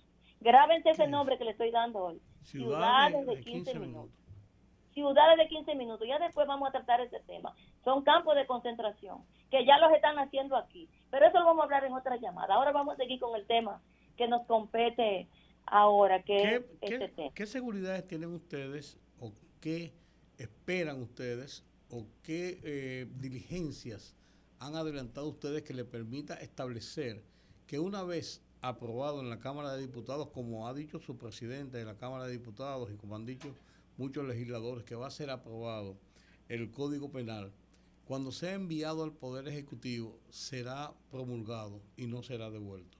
Grábense 0.40 0.90
ese 0.90 1.06
nombre 1.08 1.38
que 1.38 1.44
le 1.44 1.50
estoy 1.52 1.70
dando 1.72 1.98
hoy. 2.04 2.20
Ciudades 2.44 3.26
de 3.26 3.32
15 3.44 3.72
minutos. 3.86 4.18
Ciudades 4.94 5.38
de 5.38 5.48
15 5.48 5.74
minutos. 5.74 6.06
Ya 6.06 6.18
después 6.18 6.46
vamos 6.46 6.68
a 6.68 6.72
tratar 6.72 7.00
ese 7.00 7.18
tema. 7.20 7.54
Son 7.84 8.02
campos 8.02 8.34
de 8.36 8.46
concentración, 8.46 9.24
que 9.50 9.64
ya 9.64 9.78
los 9.78 9.90
están 9.92 10.18
haciendo 10.18 10.56
aquí. 10.56 10.88
Pero 11.10 11.26
eso 11.26 11.38
lo 11.38 11.46
vamos 11.46 11.62
a 11.62 11.64
hablar 11.64 11.84
en 11.84 11.94
otra 11.94 12.16
llamada. 12.16 12.54
Ahora 12.54 12.72
vamos 12.72 12.94
a 12.94 12.96
seguir 12.96 13.18
con 13.18 13.34
el 13.34 13.46
tema 13.46 13.80
que 14.16 14.28
nos 14.28 14.44
compete 14.46 15.26
ahora, 15.66 16.22
que 16.24 16.36
¿Qué, 16.42 16.56
es 16.56 16.62
qué- 16.98 17.04
este 17.06 17.30
qué 17.34 17.46
seguridades 17.46 18.06
tienen 18.06 18.30
ustedes 18.34 18.98
o 19.20 19.32
qué 19.60 19.92
esperan 20.38 21.00
ustedes 21.02 21.64
o 21.90 22.06
qué 22.22 22.60
eh, 22.64 23.06
diligencias 23.20 24.14
han 24.58 24.76
adelantado 24.76 25.28
ustedes 25.28 25.62
que 25.62 25.74
le 25.74 25.84
permita 25.84 26.34
establecer 26.34 27.22
que 27.66 27.78
una 27.78 28.02
vez 28.02 28.42
aprobado 28.60 29.20
en 29.20 29.28
la 29.30 29.40
Cámara 29.40 29.72
de 29.74 29.80
Diputados, 29.82 30.28
como 30.30 30.68
ha 30.68 30.74
dicho 30.74 31.00
su 31.00 31.16
presidente 31.18 31.78
de 31.78 31.84
la 31.84 31.96
Cámara 31.96 32.24
de 32.26 32.32
Diputados 32.32 32.90
y 32.92 32.96
como 32.96 33.16
han 33.16 33.26
dicho 33.26 33.56
muchos 33.96 34.24
legisladores, 34.26 34.84
que 34.84 34.94
va 34.94 35.08
a 35.08 35.10
ser 35.10 35.30
aprobado 35.30 35.96
el 36.48 36.70
Código 36.70 37.10
Penal, 37.10 37.52
cuando 38.04 38.30
sea 38.32 38.54
enviado 38.54 39.02
al 39.04 39.12
Poder 39.12 39.48
Ejecutivo 39.48 40.18
será 40.30 40.92
promulgado 41.10 41.82
y 41.96 42.06
no 42.06 42.22
será 42.22 42.50
devuelto? 42.50 42.98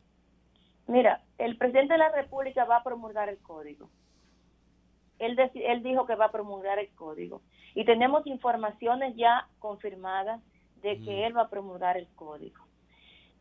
Mira, 0.87 1.23
el 1.39 1.57
presidente 1.57 1.95
de 1.95 1.99
la 1.99 2.11
República 2.11 2.65
va 2.65 2.79
a 2.79 2.83
promulgar 2.83 3.29
el 3.29 3.39
código. 3.39 3.89
Él, 5.19 5.37
dijo 5.83 6.05
que 6.05 6.17
va 6.17 6.27
a 6.27 6.33
promulgar 6.33 6.79
el 6.79 6.93
código. 6.95 7.43
Y 7.75 7.85
tenemos 7.85 8.27
informaciones 8.27 9.15
ya 9.17 9.47
confirmadas 9.61 10.43
de 10.83 11.01
que 11.01 11.27
él 11.27 11.37
va 11.37 11.43
a 11.43 11.49
promulgar 11.49 11.97
el 11.97 12.09
código. 12.15 12.61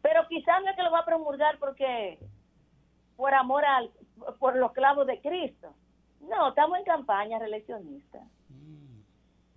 Pero 0.01 0.27
quizás 0.27 0.61
no 0.63 0.69
es 0.69 0.75
que 0.75 0.83
lo 0.83 0.91
va 0.91 0.99
a 0.99 1.05
promulgar 1.05 1.57
porque 1.57 2.19
por 3.15 3.33
amor 3.33 3.65
al, 3.65 3.91
por 4.39 4.55
los 4.55 4.71
clavos 4.73 5.07
de 5.07 5.19
Cristo. 5.21 5.73
No, 6.21 6.49
estamos 6.49 6.77
en 6.77 6.85
campaña 6.85 7.39
reeleccionista. 7.39 8.19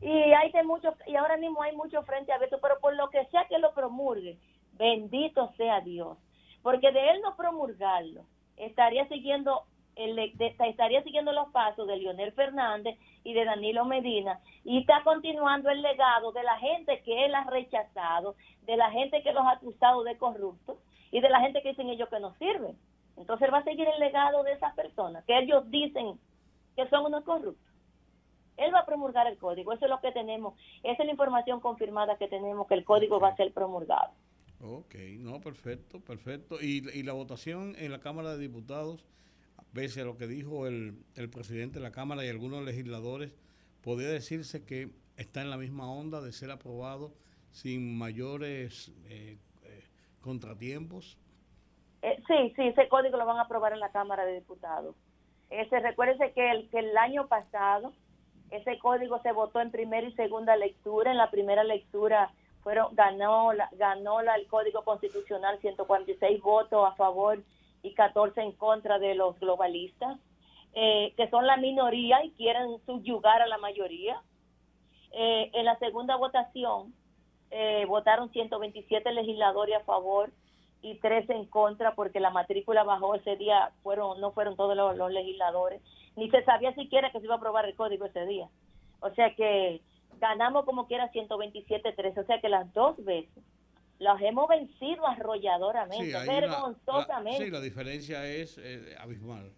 Y 0.01 0.11
hay 0.11 0.51
de 0.53 0.63
muchos, 0.65 0.95
y 1.07 1.17
ahora 1.17 1.37
mismo 1.37 1.63
hay 1.63 1.75
mucho 1.77 2.03
frente 2.03 2.33
abierto, 2.33 2.59
pero 2.61 2.79
por 2.81 2.95
lo 2.95 3.09
que 3.11 3.25
sea 3.27 3.47
que 3.49 3.59
lo 3.59 3.73
promulgue, 3.73 4.39
bendito 4.73 5.53
sea 5.57 5.81
Dios. 5.81 6.19
Porque 6.65 6.91
de 6.93 7.11
él 7.11 7.21
no 7.21 7.37
promulgarlo, 7.37 8.23
estaría 8.57 9.07
siguiendo 9.09 9.65
el, 9.97 10.17
de- 10.17 10.57
estaría 10.61 11.03
siguiendo 11.03 11.33
los 11.33 11.51
pasos 11.51 11.87
de 11.87 11.99
Leonel 11.99 12.33
Fernández 12.33 12.99
y 13.23 13.35
de 13.35 13.45
Danilo 13.45 13.85
Medina 13.85 14.41
y 14.65 14.79
está 14.79 15.03
continuando 15.05 15.69
el 15.71 15.83
legado 15.83 16.33
de 16.33 16.43
la 16.43 16.57
gente 16.59 17.03
que 17.03 17.27
él 17.27 17.35
ha 17.35 17.45
rechazado, 17.45 18.35
de 18.63 18.77
la 18.79 18.91
gente 18.91 19.23
que 19.23 19.33
los 19.33 19.45
ha 19.47 19.53
acusado 19.53 20.03
de 20.05 20.17
corruptos 20.19 20.79
y 21.13 21.21
de 21.21 21.29
la 21.29 21.41
gente 21.41 21.63
que 21.63 21.69
dicen 21.69 21.91
ellos 21.91 22.09
que 22.09 22.19
no 22.19 22.33
sirven. 22.39 22.77
Entonces 23.19 23.47
él 23.47 23.55
va 23.55 23.59
a 23.59 23.65
seguir 23.65 23.87
el 23.87 24.01
legado 24.01 24.43
de 24.43 24.53
esas 24.55 24.75
personas 24.75 25.23
que 25.27 25.39
ellos 25.39 25.71
dicen 25.71 26.19
que 26.75 26.89
son 26.89 27.05
unos 27.05 27.23
corruptos. 27.25 27.73
Él 28.57 28.75
va 28.75 28.81
a 28.81 28.87
promulgar 28.87 29.27
el 29.27 29.37
código, 29.37 29.73
eso 29.73 29.85
es 29.85 29.91
lo 29.91 30.01
que 30.01 30.13
tenemos, 30.13 30.55
esa 30.83 31.03
es 31.03 31.07
la 31.07 31.13
información 31.13 31.61
confirmada 31.61 32.17
que 32.17 32.27
tenemos, 32.29 32.67
que 32.67 32.75
el 32.75 32.85
código 32.85 33.21
va 33.21 33.29
a 33.29 33.37
ser 33.37 33.53
promulgado. 33.53 34.13
Ok, 34.61 34.95
no, 35.19 35.41
perfecto, 35.41 36.01
perfecto. 36.01 36.59
Y, 36.61 36.89
y 36.93 37.03
la 37.03 37.13
votación 37.13 37.75
en 37.79 37.93
la 37.93 38.01
Cámara 38.01 38.35
de 38.35 38.39
Diputados, 38.39 39.05
pese 39.73 40.01
a 40.01 40.05
lo 40.05 40.17
que 40.17 40.27
dijo 40.27 40.67
el, 40.67 41.05
el 41.17 41.29
presidente 41.29 41.79
de 41.79 41.83
la 41.83 41.93
Cámara 41.93 42.25
y 42.25 42.29
algunos 42.29 42.65
legisladores, 42.65 43.33
podría 43.83 44.09
decirse 44.09 44.65
que 44.65 44.91
está 45.17 45.43
en 45.43 45.51
la 45.51 45.57
misma 45.57 45.91
onda 45.91 46.21
de 46.21 46.33
ser 46.33 46.51
aprobado 46.51 47.13
sin 47.51 47.97
mayores 47.97 48.91
eh, 49.09 49.39
eh, 49.65 49.85
contratiempos. 50.21 51.19
Eh, 52.03 52.17
sí, 52.27 52.53
sí, 52.57 52.63
ese 52.69 52.89
código 52.89 53.17
lo 53.17 53.27
van 53.27 53.39
a 53.39 53.43
aprobar 53.43 53.73
en 53.73 53.81
la 53.81 53.91
Cámara 53.91 54.25
de 54.25 54.35
Diputados. 54.35 54.97
Ese, 55.51 55.79
recuérdese 55.81 56.33
que 56.33 56.51
el, 56.51 56.69
que 56.71 56.79
el 56.79 56.97
año 56.97 57.29
pasado 57.29 57.93
ese 58.51 58.79
código 58.79 59.21
se 59.23 59.33
votó 59.33 59.61
en 59.61 59.71
primera 59.71 60.07
y 60.07 60.13
segunda 60.15 60.57
lectura. 60.57 61.11
En 61.11 61.19
la 61.19 61.31
primera 61.31 61.65
lectura 61.65 62.33
fueron 62.65 62.97
ganó 62.97 63.53
la, 63.53 63.69
ganó 63.73 64.23
la, 64.23 64.35
el 64.35 64.49
Código 64.49 64.83
Constitucional 64.83 65.61
146 65.61 66.43
votos 66.43 66.89
a 66.89 66.97
favor 66.97 67.39
y 67.83 67.93
14 67.93 68.41
en 68.41 68.53
contra 68.53 68.99
de 68.99 69.15
los 69.15 69.39
globalistas, 69.39 70.19
eh, 70.73 71.13
que 71.17 71.29
son 71.29 71.47
la 71.47 71.59
minoría 71.59 72.25
y 72.25 72.31
quieren 72.33 72.79
subyugar 72.87 73.43
a 73.43 73.47
la 73.47 73.59
mayoría. 73.59 74.21
Eh, 75.13 75.51
en 75.53 75.67
la 75.67 75.79
segunda 75.79 76.17
votación 76.17 76.95
eh, 77.51 77.85
votaron 77.87 78.33
127 78.33 79.13
legisladores 79.13 79.77
a 79.77 79.85
favor 79.85 80.33
y 80.81 80.97
13 80.97 81.35
en 81.35 81.45
contra 81.45 81.95
porque 81.95 82.19
la 82.19 82.31
matrícula 82.31 82.83
bajó 82.83 83.15
ese 83.15 83.37
día, 83.37 83.73
fueron 83.83 84.21
no 84.21 84.33
fueron 84.33 84.57
todos 84.57 84.75
los, 84.75 84.97
los 84.97 85.13
legisladores, 85.13 85.83
ni 86.17 86.31
se 86.31 86.43
sabía 86.45 86.75
siquiera 86.75 87.13
que 87.13 87.21
se 87.21 87.27
iba 87.27 87.35
a 87.35 87.39
aprobar 87.39 87.67
el 87.67 87.77
código 87.77 88.07
ese 88.07 88.25
día. 88.25 88.49
O 89.01 89.11
sea 89.11 89.35
que 89.35 89.83
ganamos 90.29 90.65
como 90.65 90.87
quiera 90.87 91.11
127-13, 91.13 92.19
o 92.19 92.25
sea 92.27 92.41
que 92.41 92.49
las 92.49 92.73
dos 92.73 92.97
veces 93.05 93.43
las 93.99 94.21
hemos 94.23 94.49
vencido 94.49 95.07
arrolladoramente, 95.07 96.17
ahí 96.17 96.27
la- 96.27 96.35
la- 96.35 96.41
vergonzosamente. 96.41 97.45
sí, 97.45 97.51
la 97.51 97.61
diferencia 97.61 98.27
es 98.27 98.59
eh, 98.59 98.97
abismal. 98.99 99.53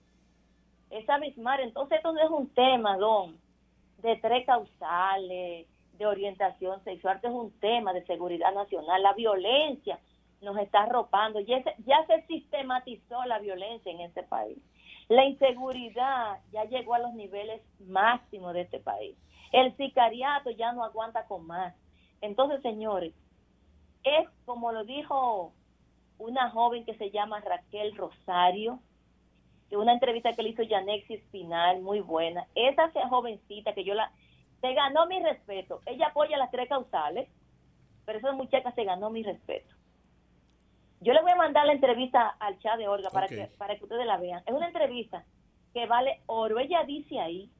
es 0.90 1.08
abismal. 1.08 1.60
Entonces, 1.60 1.96
esto 1.98 2.12
no 2.12 2.20
es 2.22 2.30
un 2.30 2.48
tema, 2.50 2.96
don, 2.96 3.38
de 4.02 4.16
tres 4.16 4.44
causales, 4.46 5.66
de 5.98 6.06
orientación 6.06 6.82
sexual, 6.84 7.16
esto 7.16 7.28
es 7.28 7.34
un 7.34 7.50
tema 7.60 7.92
de 7.92 8.04
seguridad 8.06 8.52
nacional. 8.52 9.02
La 9.02 9.14
violencia 9.14 9.98
nos 10.42 10.58
está 10.58 10.82
arropando, 10.82 11.40
ya 11.40 11.62
se, 11.62 11.74
ya 11.86 12.04
se 12.06 12.22
sistematizó 12.26 13.24
la 13.24 13.38
violencia 13.38 13.90
en 13.90 14.00
este 14.02 14.22
país. 14.22 14.58
La 15.08 15.24
inseguridad 15.24 16.38
ya 16.52 16.64
llegó 16.64 16.94
a 16.94 16.98
los 16.98 17.14
niveles 17.14 17.62
máximos 17.88 18.52
de 18.52 18.60
este 18.62 18.78
país. 18.80 19.16
El 19.56 19.74
sicariato 19.78 20.50
ya 20.50 20.72
no 20.72 20.84
aguanta 20.84 21.24
con 21.24 21.46
más. 21.46 21.74
Entonces, 22.20 22.60
señores, 22.60 23.14
es 24.04 24.28
como 24.44 24.70
lo 24.70 24.84
dijo 24.84 25.54
una 26.18 26.50
joven 26.50 26.84
que 26.84 26.94
se 26.98 27.10
llama 27.10 27.40
Raquel 27.40 27.96
Rosario, 27.96 28.80
de 29.70 29.78
una 29.78 29.94
entrevista 29.94 30.34
que 30.34 30.42
le 30.42 30.50
hizo 30.50 30.62
Yanexi 30.62 31.14
Espinal, 31.14 31.80
muy 31.80 32.00
buena. 32.00 32.46
Esa 32.54 32.90
jovencita 33.08 33.72
que 33.72 33.82
yo 33.82 33.94
la... 33.94 34.12
Se 34.60 34.74
ganó 34.74 35.06
mi 35.06 35.22
respeto. 35.22 35.80
Ella 35.86 36.08
apoya 36.08 36.36
las 36.36 36.50
tres 36.50 36.68
causales, 36.68 37.26
pero 38.04 38.18
esa 38.18 38.32
muchacha 38.32 38.72
se 38.72 38.84
ganó 38.84 39.08
mi 39.08 39.22
respeto. 39.22 39.74
Yo 41.00 41.14
les 41.14 41.22
voy 41.22 41.32
a 41.32 41.36
mandar 41.36 41.64
la 41.64 41.72
entrevista 41.72 42.28
al 42.40 42.58
chat 42.58 42.76
de 42.76 42.88
Olga 42.88 43.08
para, 43.08 43.26
que, 43.26 43.48
para 43.56 43.74
que 43.78 43.84
ustedes 43.84 44.04
la 44.04 44.18
vean. 44.18 44.42
Es 44.44 44.52
una 44.52 44.66
entrevista 44.66 45.24
que 45.72 45.86
vale 45.86 46.20
oro. 46.26 46.58
Ella 46.58 46.84
dice 46.84 47.18
ahí 47.20 47.50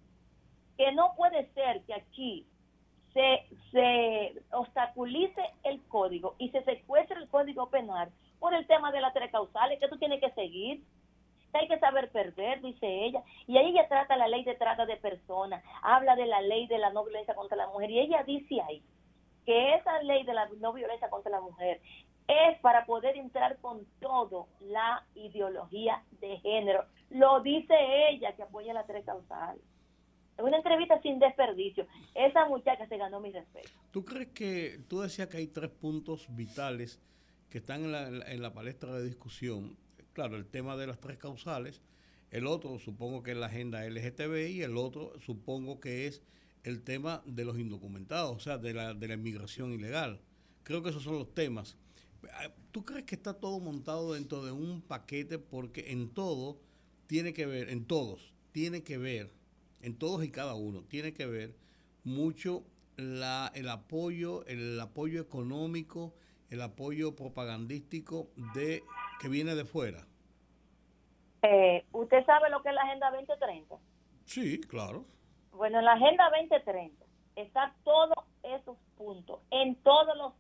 que 0.76 0.92
no 0.92 1.14
puede 1.16 1.46
ser 1.54 1.82
que 1.82 1.94
aquí 1.94 2.46
se, 3.12 3.46
se 3.72 4.42
obstaculice 4.52 5.40
el 5.64 5.82
código 5.88 6.34
y 6.38 6.50
se 6.50 6.62
secuestre 6.64 7.16
el 7.16 7.28
código 7.28 7.70
penal 7.70 8.10
por 8.38 8.54
el 8.54 8.66
tema 8.66 8.92
de 8.92 9.00
las 9.00 9.14
tres 9.14 9.30
causales 9.32 9.80
que 9.80 9.88
tú 9.88 9.98
tienes 9.98 10.20
que 10.20 10.30
seguir. 10.32 10.82
Hay 11.52 11.68
que 11.68 11.78
saber 11.78 12.10
perder, 12.10 12.60
dice 12.60 12.86
ella. 12.86 13.22
Y 13.46 13.56
ahí 13.56 13.70
ella 13.70 13.88
trata 13.88 14.16
la 14.16 14.28
ley 14.28 14.44
de 14.44 14.56
trata 14.56 14.84
de 14.84 14.98
personas, 14.98 15.64
habla 15.82 16.14
de 16.14 16.26
la 16.26 16.42
ley 16.42 16.66
de 16.66 16.76
la 16.76 16.90
no 16.90 17.04
violencia 17.04 17.34
contra 17.34 17.56
la 17.56 17.68
mujer. 17.68 17.90
Y 17.90 18.00
ella 18.00 18.22
dice 18.24 18.60
ahí 18.60 18.82
que 19.46 19.74
esa 19.74 20.02
ley 20.02 20.24
de 20.24 20.34
la 20.34 20.48
no 20.60 20.74
violencia 20.74 21.08
contra 21.08 21.30
la 21.30 21.40
mujer 21.40 21.80
es 22.28 22.58
para 22.60 22.84
poder 22.84 23.16
entrar 23.16 23.56
con 23.60 23.86
todo 24.00 24.48
la 24.60 25.04
ideología 25.14 26.02
de 26.20 26.36
género. 26.38 26.84
Lo 27.10 27.40
dice 27.40 27.74
ella 28.10 28.34
que 28.34 28.42
apoya 28.42 28.74
la 28.74 28.84
tres 28.84 29.06
causales. 29.06 29.62
Es 30.36 30.44
una 30.44 30.58
entrevista 30.58 31.00
sin 31.02 31.18
desperdicio. 31.18 31.86
Esa 32.14 32.46
muchacha 32.46 32.86
se 32.88 32.96
ganó 32.96 33.20
mi 33.20 33.32
respeto. 33.32 33.70
¿Tú 33.90 34.04
crees 34.04 34.28
que, 34.28 34.80
tú 34.88 35.00
decías 35.00 35.28
que 35.28 35.38
hay 35.38 35.46
tres 35.46 35.70
puntos 35.70 36.26
vitales 36.34 37.00
que 37.48 37.58
están 37.58 37.84
en 37.84 37.92
la, 37.92 38.08
en 38.08 38.42
la 38.42 38.52
palestra 38.52 38.92
de 38.94 39.04
discusión? 39.04 39.76
Claro, 40.12 40.36
el 40.36 40.46
tema 40.46 40.76
de 40.76 40.86
las 40.86 41.00
tres 41.00 41.16
causales, 41.18 41.82
el 42.30 42.46
otro 42.46 42.78
supongo 42.78 43.22
que 43.22 43.32
es 43.32 43.36
la 43.36 43.46
agenda 43.46 43.84
LGTB 43.88 44.50
y 44.50 44.62
el 44.62 44.76
otro 44.76 45.18
supongo 45.20 45.80
que 45.80 46.06
es 46.06 46.22
el 46.64 46.82
tema 46.82 47.22
de 47.24 47.44
los 47.44 47.58
indocumentados, 47.58 48.36
o 48.36 48.40
sea, 48.40 48.58
de 48.58 48.74
la, 48.74 48.92
de 48.92 49.08
la 49.08 49.14
inmigración 49.14 49.72
ilegal. 49.72 50.20
Creo 50.64 50.82
que 50.82 50.90
esos 50.90 51.04
son 51.04 51.14
los 51.14 51.32
temas. 51.32 51.78
¿Tú 52.72 52.84
crees 52.84 53.04
que 53.04 53.14
está 53.14 53.34
todo 53.34 53.60
montado 53.60 54.14
dentro 54.14 54.44
de 54.44 54.50
un 54.50 54.82
paquete? 54.82 55.38
Porque 55.38 55.92
en 55.92 56.10
todo 56.10 56.60
tiene 57.06 57.32
que 57.32 57.46
ver, 57.46 57.70
en 57.70 57.84
todos, 57.84 58.34
tiene 58.50 58.82
que 58.82 58.98
ver, 58.98 59.32
en 59.86 59.96
todos 59.96 60.24
y 60.24 60.32
cada 60.32 60.56
uno, 60.56 60.82
tiene 60.82 61.14
que 61.14 61.26
ver 61.26 61.54
mucho 62.02 62.64
la, 62.96 63.52
el 63.54 63.68
apoyo, 63.68 64.44
el 64.46 64.80
apoyo 64.80 65.20
económico, 65.22 66.12
el 66.50 66.60
apoyo 66.60 67.14
propagandístico 67.14 68.26
de 68.52 68.82
que 69.20 69.28
viene 69.28 69.54
de 69.54 69.64
fuera. 69.64 70.04
Eh, 71.42 71.84
¿Usted 71.92 72.26
sabe 72.26 72.50
lo 72.50 72.62
que 72.62 72.70
es 72.70 72.74
la 72.74 72.82
Agenda 72.82 73.12
2030? 73.12 73.76
Sí, 74.24 74.60
claro. 74.62 75.04
Bueno, 75.52 75.78
en 75.78 75.84
la 75.84 75.92
Agenda 75.92 76.30
2030 76.30 77.04
está 77.36 77.72
todos 77.84 78.18
esos 78.42 78.76
puntos, 78.96 79.38
en 79.52 79.76
todos 79.76 80.16
los 80.16 80.32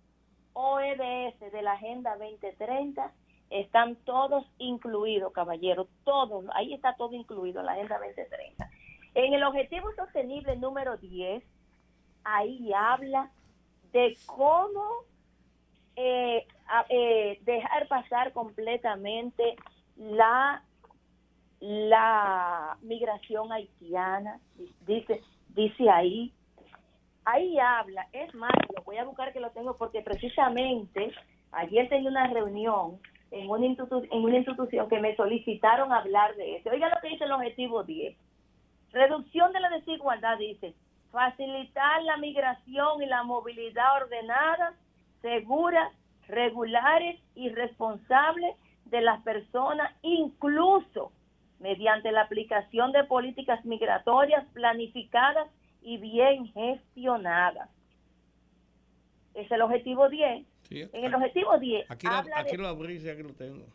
OEDS 0.54 1.52
de 1.52 1.62
la 1.62 1.74
Agenda 1.74 2.16
2030 2.16 3.12
están 3.50 3.94
todos 4.04 4.44
incluidos, 4.58 5.32
caballeros, 5.32 5.86
todos, 6.02 6.46
ahí 6.52 6.74
está 6.74 6.96
todo 6.96 7.12
incluido 7.12 7.60
en 7.60 7.66
la 7.66 7.72
Agenda 7.74 7.98
2030. 7.98 8.70
En 9.16 9.32
el 9.32 9.42
Objetivo 9.44 9.88
Sostenible 9.96 10.56
número 10.56 10.98
10, 10.98 11.42
ahí 12.22 12.70
habla 12.74 13.30
de 13.90 14.14
cómo 14.26 14.84
eh, 15.96 16.46
eh, 16.90 17.38
dejar 17.46 17.88
pasar 17.88 18.34
completamente 18.34 19.56
la 19.96 20.62
la 21.60 22.76
migración 22.82 23.50
haitiana, 23.50 24.38
dice, 24.86 25.22
dice 25.48 25.88
ahí, 25.88 26.34
ahí 27.24 27.58
habla, 27.58 28.06
es 28.12 28.34
más, 28.34 28.52
lo 28.76 28.82
voy 28.84 28.98
a 28.98 29.04
buscar 29.04 29.32
que 29.32 29.40
lo 29.40 29.50
tengo 29.52 29.78
porque 29.78 30.02
precisamente 30.02 31.10
ayer 31.52 31.88
tenía 31.88 32.10
una 32.10 32.26
reunión 32.26 33.00
en 33.30 33.48
una, 33.48 33.64
en 33.64 34.24
una 34.24 34.36
institución 34.36 34.90
que 34.90 35.00
me 35.00 35.16
solicitaron 35.16 35.90
hablar 35.90 36.36
de 36.36 36.56
eso. 36.56 36.68
Oiga 36.68 36.90
lo 36.90 37.00
que 37.00 37.08
dice 37.08 37.24
el 37.24 37.32
objetivo 37.32 37.82
10. 37.82 38.14
Reducción 38.92 39.52
de 39.52 39.60
la 39.60 39.70
desigualdad, 39.70 40.38
dice, 40.38 40.74
facilitar 41.10 42.02
la 42.02 42.16
migración 42.16 43.02
y 43.02 43.06
la 43.06 43.22
movilidad 43.22 44.02
ordenada, 44.02 44.74
segura, 45.22 45.90
regulares 46.28 47.20
y 47.34 47.48
responsables 47.50 48.56
de 48.86 49.00
las 49.00 49.22
personas, 49.22 49.92
incluso 50.02 51.12
mediante 51.58 52.12
la 52.12 52.22
aplicación 52.22 52.92
de 52.92 53.04
políticas 53.04 53.64
migratorias 53.64 54.44
planificadas 54.52 55.48
y 55.82 55.98
bien 55.98 56.52
gestionadas. 56.52 57.70
Es 59.34 59.50
el 59.50 59.62
objetivo 59.62 60.08
10. 60.08 60.46
en 60.70 61.04
el 61.04 61.14
objetivo 61.14 61.58
10. 61.58 61.90
Aquí, 61.90 62.06
lo, 62.06 62.12
aquí 62.12 62.56
lo 62.56 62.68
abrí, 62.68 63.08
aquí 63.08 63.22
lo 63.22 63.34
tengo. 63.34 63.66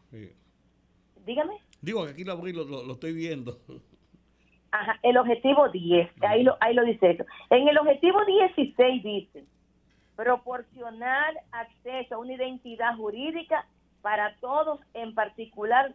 Dígame. 1.25 1.57
Digo 1.81 2.05
que 2.05 2.11
aquí 2.11 2.23
lo 2.23 2.33
abrí, 2.33 2.51
lo, 2.51 2.63
lo, 2.65 2.93
estoy 2.93 3.13
viendo. 3.13 3.59
Ajá, 4.71 4.97
el 5.03 5.17
objetivo 5.17 5.69
10, 5.69 6.09
ahí 6.23 6.43
lo, 6.43 6.57
ahí 6.61 6.73
lo 6.73 6.83
dice 6.83 7.11
eso. 7.11 7.25
En 7.49 7.67
el 7.67 7.77
objetivo 7.77 8.23
16 8.23 9.03
dice, 9.03 9.43
proporcionar 10.15 11.33
acceso 11.51 12.15
a 12.15 12.17
una 12.19 12.33
identidad 12.33 12.95
jurídica 12.95 13.65
para 14.01 14.35
todos, 14.37 14.79
en 14.93 15.13
particular 15.13 15.93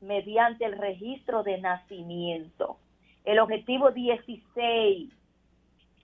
mediante 0.00 0.64
el 0.64 0.78
registro 0.78 1.42
de 1.42 1.58
nacimiento. 1.58 2.78
El 3.24 3.38
objetivo 3.40 3.90
16, 3.90 5.10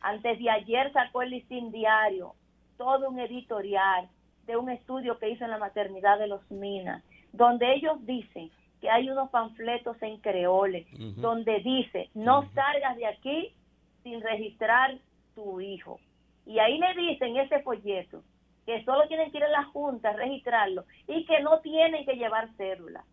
antes 0.00 0.38
de 0.38 0.50
ayer 0.50 0.92
sacó 0.92 1.22
el 1.22 1.30
listín 1.30 1.70
diario, 1.70 2.34
todo 2.76 3.08
un 3.08 3.20
editorial 3.20 4.08
de 4.46 4.56
un 4.56 4.70
estudio 4.70 5.18
que 5.18 5.30
hizo 5.30 5.44
en 5.44 5.50
la 5.50 5.58
maternidad 5.58 6.18
de 6.18 6.26
los 6.26 6.50
Minas, 6.50 7.02
donde 7.32 7.74
ellos 7.74 8.04
dicen 8.04 8.50
que 8.84 8.90
hay 8.90 9.08
unos 9.08 9.30
panfletos 9.30 9.96
en 10.02 10.18
creole, 10.18 10.86
donde 11.16 11.60
dice, 11.60 12.10
no 12.12 12.46
salgas 12.52 12.96
de 12.98 13.06
aquí 13.06 13.54
sin 14.02 14.20
registrar 14.20 14.98
tu 15.34 15.58
hijo. 15.58 15.98
Y 16.44 16.58
ahí 16.58 16.76
le 16.76 16.92
dicen 16.94 17.34
ese 17.38 17.60
folleto 17.62 18.22
que 18.66 18.84
solo 18.84 19.08
tienen 19.08 19.30
que 19.30 19.38
ir 19.38 19.44
a 19.44 19.48
la 19.48 19.64
Junta 19.64 20.10
a 20.10 20.12
registrarlo 20.12 20.84
y 21.08 21.24
que 21.24 21.40
no 21.40 21.60
tienen 21.60 22.04
que 22.04 22.16
llevar 22.16 22.50
cédula. 22.58 23.06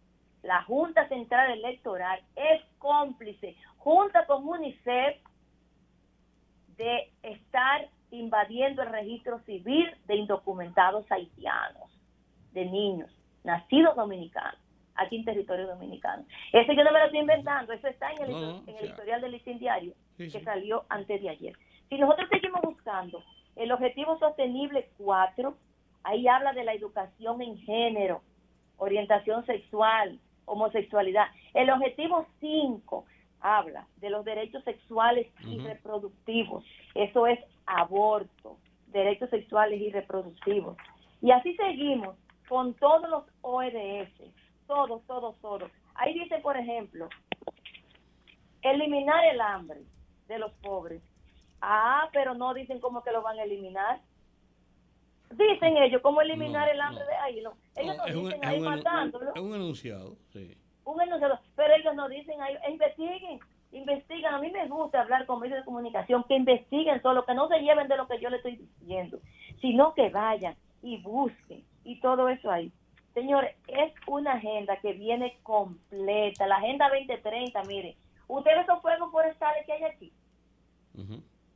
La 0.44 0.62
Junta 0.64 1.08
Central 1.08 1.52
Electoral 1.52 2.20
es 2.36 2.62
cómplice, 2.78 3.56
junto 3.78 4.20
con 4.28 4.46
UNICEF, 4.46 5.16
de 6.76 7.14
estar 7.24 7.88
invadiendo 8.10 8.82
el 8.82 8.90
registro 8.90 9.40
civil 9.46 9.90
de 10.06 10.18
indocumentados 10.18 11.10
haitianos, 11.10 11.98
de 12.52 12.66
niños, 12.66 13.10
nacidos 13.46 13.96
dominicanos, 13.96 14.60
aquí 15.02 15.18
en 15.18 15.26
territorio 15.26 15.68
dominicano. 15.68 16.26
Eso 16.52 16.74
yo 16.74 16.84
no 16.84 16.92
me 16.92 17.00
lo 17.00 17.06
estoy 17.06 17.20
inventando, 17.20 17.74
eso 17.74 17.88
está 17.88 18.12
en 18.12 18.24
el, 18.24 18.86
historial 18.86 19.22
del 19.22 19.32
listín 19.34 19.60
diario 19.60 19.94
que 20.18 20.44
salió 20.44 20.86
antes 20.90 21.22
de 21.22 21.30
ayer. 21.30 21.54
Si 21.90 21.98
nosotros 21.98 22.28
seguimos 22.30 22.62
buscando 22.62 23.24
el 23.56 23.72
objetivo 23.72 24.18
sostenible 24.20 24.90
4, 24.98 25.56
ahí 26.04 26.28
habla 26.28 26.54
de 26.54 26.64
la 26.64 26.74
educación 26.74 27.42
en 27.42 27.58
género, 27.60 28.22
orientación 28.78 29.46
sexual, 29.46 30.20
homosexualidad. 30.46 31.28
El 31.54 31.70
objetivo 31.70 32.26
5 32.40 33.06
habla 33.42 33.88
de 33.98 34.10
los 34.10 34.24
derechos 34.24 34.64
sexuales 34.64 35.28
y 35.46 35.60
reproductivos. 35.60 36.64
Eso 36.96 37.28
es 37.28 37.40
aborto, 37.66 38.58
derechos 38.88 39.30
sexuales 39.30 39.82
y 39.82 39.92
reproductivos. 39.92 40.78
Y 41.22 41.32
así 41.32 41.56
seguimos 41.56 42.16
con 42.48 42.74
todos 42.76 43.10
los 43.10 43.24
OEDS, 43.42 44.12
todos, 44.68 45.06
todos, 45.06 45.36
todos. 45.42 45.72
Ahí 45.96 46.14
dice, 46.14 46.40
por 46.40 46.58
ejemplo, 46.58 47.10
eliminar 48.62 49.24
el 49.26 49.42
hambre 49.42 49.82
de 50.28 50.40
los 50.40 50.52
pobres. 50.54 51.02
Ah, 51.62 52.10
pero 52.12 52.34
no 52.34 52.54
dicen 52.54 52.80
cómo 52.80 53.04
que 53.04 53.12
lo 53.12 53.22
van 53.22 53.38
a 53.40 53.44
eliminar. 53.44 54.00
Dicen 55.32 55.78
ellos 55.78 56.02
cómo 56.02 56.22
eliminar 56.22 56.70
el 56.70 56.82
hambre 56.82 57.06
de 57.06 57.16
ahí. 57.16 57.42
No. 57.42 57.54
Ellos 57.76 57.98
no, 57.98 58.06
dicen 58.06 58.46
ahí 58.46 58.60
matándolo. 58.60 59.34
Es 59.34 59.42
un 59.42 59.54
enunciado, 59.54 60.16
sí. 60.34 60.58
Un 60.84 61.02
enunciado. 61.02 61.40
Pero 61.56 61.74
ellos 61.76 61.96
no 61.96 62.10
dicen 62.10 62.42
ahí, 62.42 62.56
investiguen, 62.70 63.40
investiguen. 63.72 64.34
A 64.34 64.40
mí 64.40 64.52
me 64.52 64.68
gusta 64.68 65.02
hablar 65.02 65.26
con 65.26 65.40
medios 65.40 65.60
de 65.60 65.66
comunicación, 65.66 66.24
que 66.28 66.36
investiguen 66.36 67.02
solo, 67.02 67.26
que 67.26 67.34
no 67.34 67.48
se 67.48 67.60
lleven 67.60 67.88
de 67.88 67.98
lo 67.98 68.08
que 68.08 68.20
yo 68.20 68.30
le 68.30 68.38
estoy 68.38 68.58
diciendo, 68.80 69.20
sino 69.62 69.94
que 69.94 70.10
vayan 70.10 70.56
y 70.82 70.98
busquen 71.02 71.64
y 71.84 72.00
todo 72.00 72.28
eso 72.28 72.52
ahí. 72.52 72.72
Señores, 73.14 73.56
es 73.68 73.94
una 74.08 74.34
agenda 74.34 74.78
que 74.78 74.94
viene 74.94 75.38
completa. 75.44 76.48
La 76.48 76.58
Agenda 76.58 76.90
2030, 76.90 77.64
mire, 77.64 77.98
ustedes 78.28 78.66
son 78.66 78.82
fuegos 78.82 79.12
forestales 79.12 79.66
que 79.66 79.74
hay 79.74 79.84
aquí. 79.84 80.14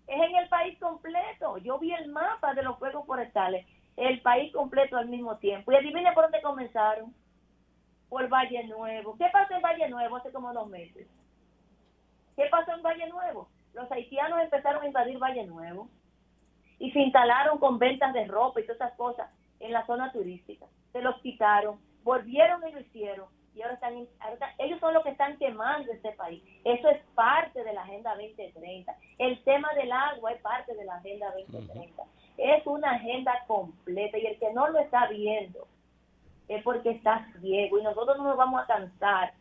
Es 0.08 0.22
en 0.22 0.36
el 0.36 0.50
país 0.50 0.78
completo. 0.80 1.58
Yo 1.60 1.80
vi 1.80 1.94
el 1.94 2.10
mapa 2.10 2.54
de 2.54 2.64
los 2.64 2.78
fuegos 2.78 3.06
forestales, 3.06 3.66
el 3.96 4.22
país 4.22 4.52
completo 4.54 4.98
al 4.98 5.08
mismo 5.08 5.38
tiempo. 5.38 5.72
Y 5.72 5.76
adivine 5.76 6.12
por 6.12 6.26
dónde 6.26 6.42
comenzaron. 6.42 7.14
Por 8.10 8.28
Valle 8.28 8.66
Nuevo. 8.68 9.18
¿Qué 9.18 9.26
pasó 9.32 9.56
en 9.56 9.62
Valle 9.62 9.90
Nuevo 9.90 10.18
hace 10.18 10.32
como 10.32 10.54
dos 10.54 10.68
meses? 10.68 11.08
¿Qué 12.36 12.46
pasó 12.52 12.74
en 12.74 12.84
Valle 12.84 13.08
Nuevo? 13.08 13.50
Los 13.74 13.92
haitianos 13.92 14.42
empezaron 14.42 14.84
a 14.84 14.88
invadir 14.88 15.18
Valle 15.18 15.46
Nuevo 15.46 15.90
y 16.80 16.92
se 16.92 17.00
instalaron 17.00 17.58
con 17.58 17.80
ventas 17.80 18.14
de 18.14 18.26
ropa 18.26 18.60
y 18.60 18.64
todas 18.64 18.82
esas 18.82 18.94
cosas 18.94 19.30
en 19.60 19.72
la 19.72 19.86
zona 19.86 20.12
turística. 20.12 20.66
Se 20.96 21.02
los 21.02 21.20
quitaron. 21.20 21.78
volvieron 22.06 22.66
y 22.70 22.72
lo 22.72 22.80
hicieron. 22.80 23.28
Y 23.54 23.62
ahora 23.62 23.74
están, 23.74 24.08
ellos 24.60 24.80
son 24.80 24.94
los 24.94 25.04
que 25.04 25.10
están 25.10 25.38
quemando 25.38 25.92
este 25.92 26.14
país. 26.14 26.42
Eso 26.64 26.90
es 26.90 27.02
parte 27.16 27.62
de 27.66 27.74
la 27.74 27.82
Agenda 27.82 28.16
2030. 28.16 28.96
El 29.18 29.44
tema 29.44 29.68
del 29.74 29.92
agua 29.92 30.32
es 30.32 30.42
parte 30.42 30.74
de 30.74 30.86
la 30.86 30.96
Agenda 30.96 31.34
2030. 31.36 32.02
Es 32.38 32.66
una 32.66 32.92
agenda 32.92 33.34
completa 33.46 34.18
y 34.18 34.26
el 34.26 34.40
que 34.40 34.54
no 34.54 34.70
lo 34.70 34.80
está 34.80 35.08
viendo 35.08 35.68
es 36.48 36.64
porque 36.64 36.92
está 36.92 37.28
ciego 37.42 37.78
y 37.78 37.84
nosotros 37.84 38.18
no 38.18 38.24
nos 38.24 38.38
vamos 38.38 38.64
a 38.64 38.68
cansar 38.68 39.34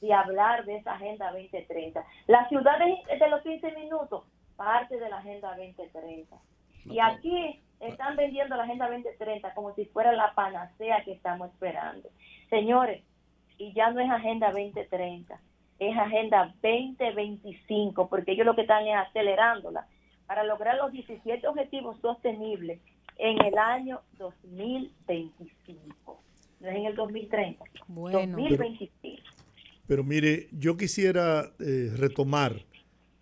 de 0.00 0.10
hablar 0.10 0.64
de 0.64 0.76
esa 0.76 0.94
Agenda 0.94 1.32
2030. 1.32 2.02
La 2.28 2.48
ciudad 2.48 2.78
de, 2.78 3.18
de 3.18 3.28
los 3.28 3.42
15 3.42 3.72
minutos, 3.72 4.24
parte 4.56 4.98
de 4.98 5.10
la 5.10 5.18
Agenda 5.18 5.54
2030. 5.54 6.34
Y 6.86 6.98
aquí 6.98 7.62
están 7.88 8.16
vendiendo 8.16 8.56
la 8.56 8.64
Agenda 8.64 8.88
2030 8.88 9.54
como 9.54 9.74
si 9.74 9.84
fuera 9.86 10.12
la 10.12 10.34
panacea 10.34 11.02
que 11.04 11.12
estamos 11.12 11.50
esperando. 11.50 12.08
Señores, 12.50 13.02
y 13.58 13.72
ya 13.72 13.90
no 13.90 14.00
es 14.00 14.10
Agenda 14.10 14.50
2030, 14.50 15.40
es 15.78 15.96
Agenda 15.96 16.54
2025, 16.62 18.08
porque 18.08 18.32
ellos 18.32 18.46
lo 18.46 18.54
que 18.54 18.62
están 18.62 18.86
es 18.86 18.96
acelerándola 18.96 19.86
para 20.26 20.44
lograr 20.44 20.76
los 20.76 20.92
17 20.92 21.46
objetivos 21.46 21.98
sostenibles 22.00 22.80
en 23.18 23.44
el 23.44 23.58
año 23.58 24.00
2025, 24.18 26.20
no 26.60 26.68
es 26.68 26.76
en 26.76 26.86
el 26.86 26.96
2030, 26.96 27.64
bueno, 27.88 28.36
2025. 28.36 29.22
Pero, 29.86 30.02
mire, 30.02 30.48
yo 30.52 30.76
quisiera 30.76 31.52
eh, 31.60 31.90
retomar 31.94 32.54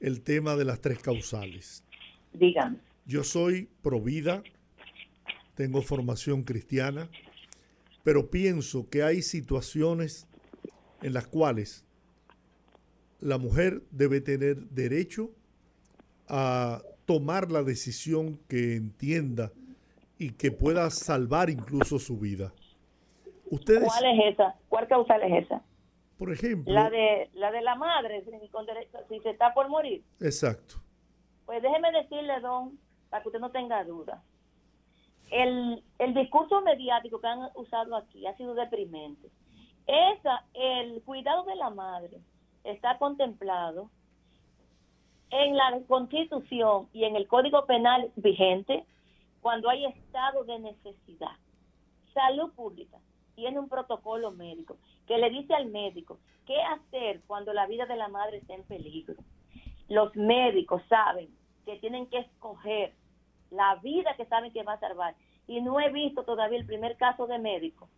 el 0.01 0.23
tema 0.23 0.55
de 0.55 0.65
las 0.65 0.81
tres 0.81 1.01
causales. 1.01 1.85
Díganme. 2.33 2.79
Yo 3.05 3.25
soy 3.25 3.69
provida, 3.83 4.43
tengo 5.55 5.83
formación 5.83 6.45
cristiana, 6.45 7.09
pero 8.05 8.31
pienso 8.31 8.89
que 8.89 9.03
hay 9.03 9.23
situaciones 9.23 10.29
en 11.03 11.13
las 11.13 11.27
cuales 11.27 11.85
la 13.21 13.39
mujer 13.39 13.83
debe 13.91 14.21
tener 14.21 14.57
derecho 14.71 15.31
a 16.29 16.83
tomar 17.05 17.51
la 17.51 17.63
decisión 17.63 18.39
que 18.49 18.77
entienda 18.77 19.53
y 20.19 20.33
que 20.33 20.53
pueda 20.53 20.91
salvar 20.91 21.51
incluso 21.51 21.99
su 21.99 22.19
vida. 22.19 22.53
Ustedes, 23.51 23.85
¿Cuál 23.85 24.19
es 24.19 24.35
esa? 24.35 24.55
¿Cuál 24.69 24.89
causal 24.89 25.23
es 25.23 25.45
esa? 25.45 25.63
Por 26.17 26.33
ejemplo. 26.33 26.73
La 26.73 26.89
de 26.89 27.31
la, 27.35 27.51
de 27.51 27.61
la 27.63 27.75
madre, 27.75 28.25
si 29.09 29.21
se 29.21 29.31
está 29.31 29.53
por 29.53 29.69
morir. 29.69 30.03
Exacto. 30.21 30.77
Pues 31.45 31.61
déjeme 31.61 31.91
decirle, 31.93 32.41
don, 32.41 32.79
para 33.13 33.23
que 33.23 33.29
usted 33.29 33.41
no 33.41 33.51
tenga 33.51 33.85
duda 33.85 34.25
el, 35.33 35.83
el 35.99 36.15
discurso 36.15 36.61
mediático 36.61 37.19
que 37.19 37.27
han 37.27 37.49
usado 37.55 37.97
aquí 37.97 38.27
ha 38.27 38.37
sido 38.37 38.55
deprimente. 38.55 39.31
Esa, 39.87 40.45
el 40.53 41.03
cuidado 41.03 41.45
de 41.45 41.57
la 41.57 41.71
madre 41.71 42.19
está 42.63 42.99
contemplado 42.99 43.91
en 45.31 45.57
la 45.57 45.81
Constitución 45.89 46.89
y 46.93 47.05
en 47.05 47.17
el 47.17 47.27
Código 47.27 47.65
Penal 47.65 48.13
vigente 48.17 48.85
cuando 49.41 49.71
hay 49.71 49.87
estado 49.87 50.45
de 50.45 50.59
necesidad. 50.59 51.37
Salud 52.13 52.53
Pública 52.53 52.99
tiene 53.35 53.59
un 53.59 53.71
protocolo 53.71 54.31
médico 54.33 54.77
que 55.07 55.17
le 55.17 55.31
dice 55.31 55.55
al 55.55 55.67
médico 55.67 56.19
qué 56.47 56.61
hacer 56.61 57.23
cuando 57.27 57.55
la 57.55 57.67
vida 57.67 57.87
de 57.87 57.97
la 57.97 58.09
madre 58.09 58.37
está 58.37 58.55
en 58.55 58.65
peligro. 58.65 59.17
Los 59.89 60.15
médicos 60.15 60.83
saben 60.91 61.31
que 61.65 61.79
tienen 61.79 62.07
que 62.09 62.19
escoger 62.19 62.93
la 63.53 63.77
vida 63.77 64.15
que 64.17 64.27
saben 64.27 64.53
que 64.53 64.63
va 64.63 64.75
a 64.75 64.81
salvar. 64.81 65.15
Y 65.47 65.61
no 65.61 65.79
he 65.81 65.91
visto 65.91 66.25
todavía 66.25 66.59
el 66.59 66.67
primer 66.67 66.97
caso 66.97 67.27
de 67.27 67.39
médico 67.39 67.89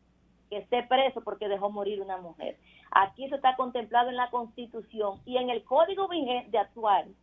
que 0.50 0.58
esté 0.58 0.82
preso 0.84 1.22
porque 1.22 1.48
dejó 1.48 1.70
morir 1.70 2.00
una 2.00 2.18
mujer. 2.18 2.58
Aquí 2.90 3.24
eso 3.24 3.36
está 3.36 3.56
contemplado 3.56 4.10
en 4.10 4.16
la 4.16 4.30
Constitución 4.30 5.20
y 5.24 5.36
en 5.36 5.50
el 5.50 5.64
Código 5.64 6.08
vigente 6.08 6.58
actual 6.58 7.14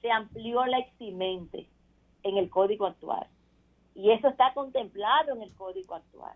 se 0.00 0.10
amplió 0.10 0.64
la 0.66 0.78
eximente 0.78 1.68
en 2.22 2.36
el 2.36 2.50
Código 2.50 2.86
actual. 2.86 3.26
Y 3.94 4.10
eso 4.10 4.28
está 4.28 4.52
contemplado 4.52 5.32
en 5.32 5.42
el 5.42 5.54
Código 5.54 5.94
actual. 5.94 6.34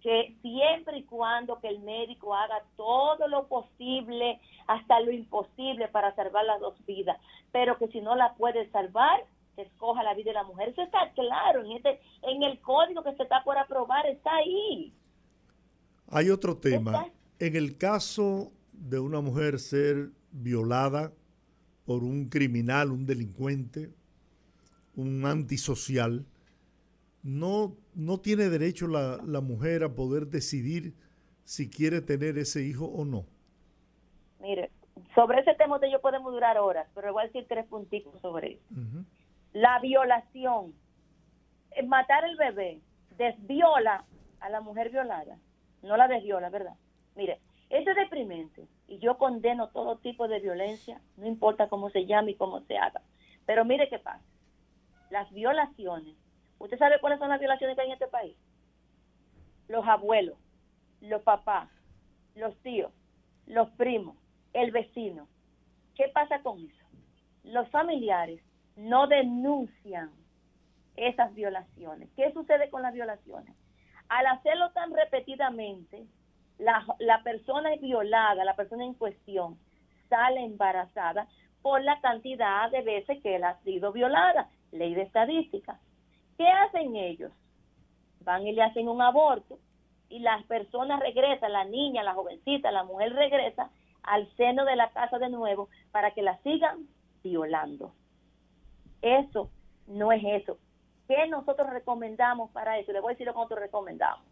Que 0.00 0.36
siempre 0.42 0.98
y 0.98 1.04
cuando 1.04 1.60
que 1.60 1.68
el 1.68 1.80
médico 1.80 2.34
haga 2.34 2.62
todo 2.76 3.26
lo 3.28 3.46
posible, 3.46 4.40
hasta 4.66 5.00
lo 5.00 5.12
imposible 5.12 5.88
para 5.88 6.14
salvar 6.14 6.44
las 6.44 6.60
dos 6.60 6.74
vidas, 6.86 7.18
pero 7.52 7.78
que 7.78 7.88
si 7.88 8.00
no 8.00 8.14
la 8.14 8.34
puede 8.34 8.70
salvar, 8.70 9.24
escoja 9.62 10.02
la 10.02 10.14
vida 10.14 10.30
de 10.30 10.34
la 10.34 10.44
mujer. 10.44 10.70
Eso 10.70 10.82
está 10.82 11.12
claro 11.14 11.64
en, 11.64 11.72
este, 11.72 12.00
en 12.22 12.42
el 12.42 12.60
código 12.60 13.02
que 13.02 13.14
se 13.14 13.22
está 13.22 13.42
por 13.44 13.56
aprobar, 13.58 14.06
está 14.06 14.34
ahí. 14.36 14.92
Hay 16.10 16.30
otro 16.30 16.56
tema. 16.56 17.06
En 17.38 17.56
el 17.56 17.76
caso 17.76 18.52
de 18.72 18.98
una 18.98 19.20
mujer 19.20 19.58
ser 19.58 20.10
violada 20.32 21.12
por 21.84 22.02
un 22.02 22.28
criminal, 22.28 22.90
un 22.90 23.06
delincuente, 23.06 23.90
un 24.96 25.24
antisocial, 25.24 26.26
no, 27.22 27.76
no 27.94 28.18
tiene 28.18 28.48
derecho 28.48 28.88
la, 28.88 29.20
la 29.24 29.40
mujer 29.40 29.84
a 29.84 29.94
poder 29.94 30.26
decidir 30.26 30.94
si 31.44 31.70
quiere 31.70 32.00
tener 32.00 32.38
ese 32.38 32.62
hijo 32.62 32.86
o 32.86 33.04
no. 33.04 33.24
Mire, 34.40 34.70
sobre 35.14 35.40
ese 35.40 35.54
tema 35.54 35.78
yo 35.90 36.00
podemos 36.00 36.32
durar 36.32 36.58
horas, 36.58 36.88
pero 36.94 37.12
voy 37.12 37.22
a 37.22 37.26
decir 37.26 37.46
tres 37.48 37.66
puntitos 37.66 38.20
sobre 38.20 38.52
eso 38.52 39.04
la 39.52 39.78
violación, 39.80 40.74
eh, 41.72 41.82
matar 41.82 42.24
el 42.24 42.36
bebé, 42.36 42.80
desviola 43.16 44.04
a 44.40 44.48
la 44.48 44.60
mujer 44.60 44.90
violada, 44.90 45.38
no 45.82 45.96
la 45.96 46.08
desviola, 46.08 46.50
¿verdad? 46.50 46.74
Mire, 47.16 47.40
eso 47.70 47.90
es 47.90 47.96
deprimente 47.96 48.66
y 48.86 48.98
yo 48.98 49.18
condeno 49.18 49.68
todo 49.68 49.98
tipo 49.98 50.28
de 50.28 50.40
violencia, 50.40 51.00
no 51.16 51.26
importa 51.26 51.68
cómo 51.68 51.90
se 51.90 52.06
llame 52.06 52.32
y 52.32 52.36
cómo 52.36 52.60
se 52.62 52.78
haga. 52.78 53.02
Pero 53.46 53.64
mire 53.64 53.88
qué 53.88 53.98
pasa. 53.98 54.24
Las 55.10 55.30
violaciones, 55.32 56.16
¿usted 56.58 56.78
sabe 56.78 57.00
cuáles 57.00 57.18
son 57.18 57.30
las 57.30 57.40
violaciones 57.40 57.76
que 57.76 57.82
hay 57.82 57.88
en 57.88 57.94
este 57.94 58.08
país? 58.08 58.36
Los 59.68 59.86
abuelos, 59.86 60.38
los 61.00 61.22
papás, 61.22 61.68
los 62.34 62.56
tíos, 62.58 62.92
los 63.46 63.70
primos, 63.70 64.16
el 64.52 64.70
vecino. 64.70 65.28
¿Qué 65.94 66.08
pasa 66.08 66.42
con 66.42 66.58
eso? 66.60 66.86
Los 67.44 67.68
familiares 67.70 68.42
no 68.78 69.08
denuncian 69.08 70.10
esas 70.96 71.34
violaciones. 71.34 72.08
¿Qué 72.16 72.32
sucede 72.32 72.70
con 72.70 72.82
las 72.82 72.94
violaciones? 72.94 73.54
Al 74.08 74.26
hacerlo 74.26 74.70
tan 74.70 74.94
repetidamente, 74.94 76.06
la, 76.58 77.22
persona 77.24 77.70
violada, 77.76 78.44
la 78.44 78.54
persona 78.56 78.84
en 78.84 78.94
cuestión, 78.94 79.58
sale 80.08 80.44
embarazada 80.44 81.26
por 81.60 81.82
la 81.82 82.00
cantidad 82.00 82.70
de 82.70 82.82
veces 82.82 83.20
que 83.22 83.36
él 83.36 83.44
ha 83.44 83.58
sido 83.62 83.92
violada. 83.92 84.48
Ley 84.70 84.94
de 84.94 85.02
estadística. 85.02 85.80
¿Qué 86.36 86.46
hacen 86.48 86.94
ellos? 86.94 87.32
Van 88.20 88.46
y 88.46 88.52
le 88.52 88.62
hacen 88.62 88.88
un 88.88 89.02
aborto 89.02 89.58
y 90.08 90.20
las 90.20 90.44
personas 90.44 91.00
regresan, 91.00 91.52
la 91.52 91.64
niña, 91.64 92.02
la 92.02 92.14
jovencita, 92.14 92.70
la 92.70 92.84
mujer 92.84 93.12
regresa 93.12 93.70
al 94.02 94.28
seno 94.36 94.64
de 94.64 94.76
la 94.76 94.90
casa 94.90 95.18
de 95.18 95.28
nuevo 95.30 95.68
para 95.90 96.12
que 96.12 96.22
la 96.22 96.38
sigan 96.38 96.86
violando. 97.22 97.92
Eso 99.02 99.50
no 99.86 100.12
es 100.12 100.22
eso. 100.24 100.58
¿Qué 101.06 101.26
nosotros 101.28 101.70
recomendamos 101.70 102.50
para 102.50 102.78
eso? 102.78 102.92
Le 102.92 103.00
voy 103.00 103.10
a 103.10 103.14
decir 103.14 103.26
lo 103.26 103.32
que 103.32 103.38
nosotros 103.38 103.60
recomendamos. 103.60 104.24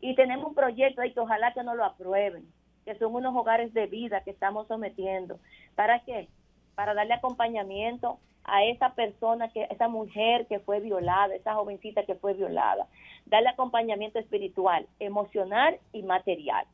Y 0.00 0.14
tenemos 0.14 0.46
un 0.46 0.54
proyecto 0.54 1.00
ahí 1.00 1.12
que 1.12 1.20
ojalá 1.20 1.52
que 1.52 1.64
no 1.64 1.74
lo 1.74 1.84
aprueben, 1.84 2.46
que 2.84 2.96
son 2.98 3.14
unos 3.14 3.34
hogares 3.34 3.74
de 3.74 3.86
vida 3.86 4.22
que 4.22 4.30
estamos 4.30 4.68
sometiendo. 4.68 5.40
¿Para 5.74 6.00
qué? 6.04 6.28
Para 6.76 6.94
darle 6.94 7.14
acompañamiento 7.14 8.20
a 8.44 8.64
esa 8.64 8.94
persona, 8.94 9.50
que 9.50 9.66
esa 9.70 9.88
mujer 9.88 10.46
que 10.46 10.60
fue 10.60 10.80
violada, 10.80 11.34
esa 11.34 11.54
jovencita 11.54 12.04
que 12.04 12.14
fue 12.14 12.34
violada. 12.34 12.86
Darle 13.26 13.48
acompañamiento 13.48 14.18
espiritual, 14.18 14.86
emocional 15.00 15.78
y 15.92 16.02
material 16.02 16.64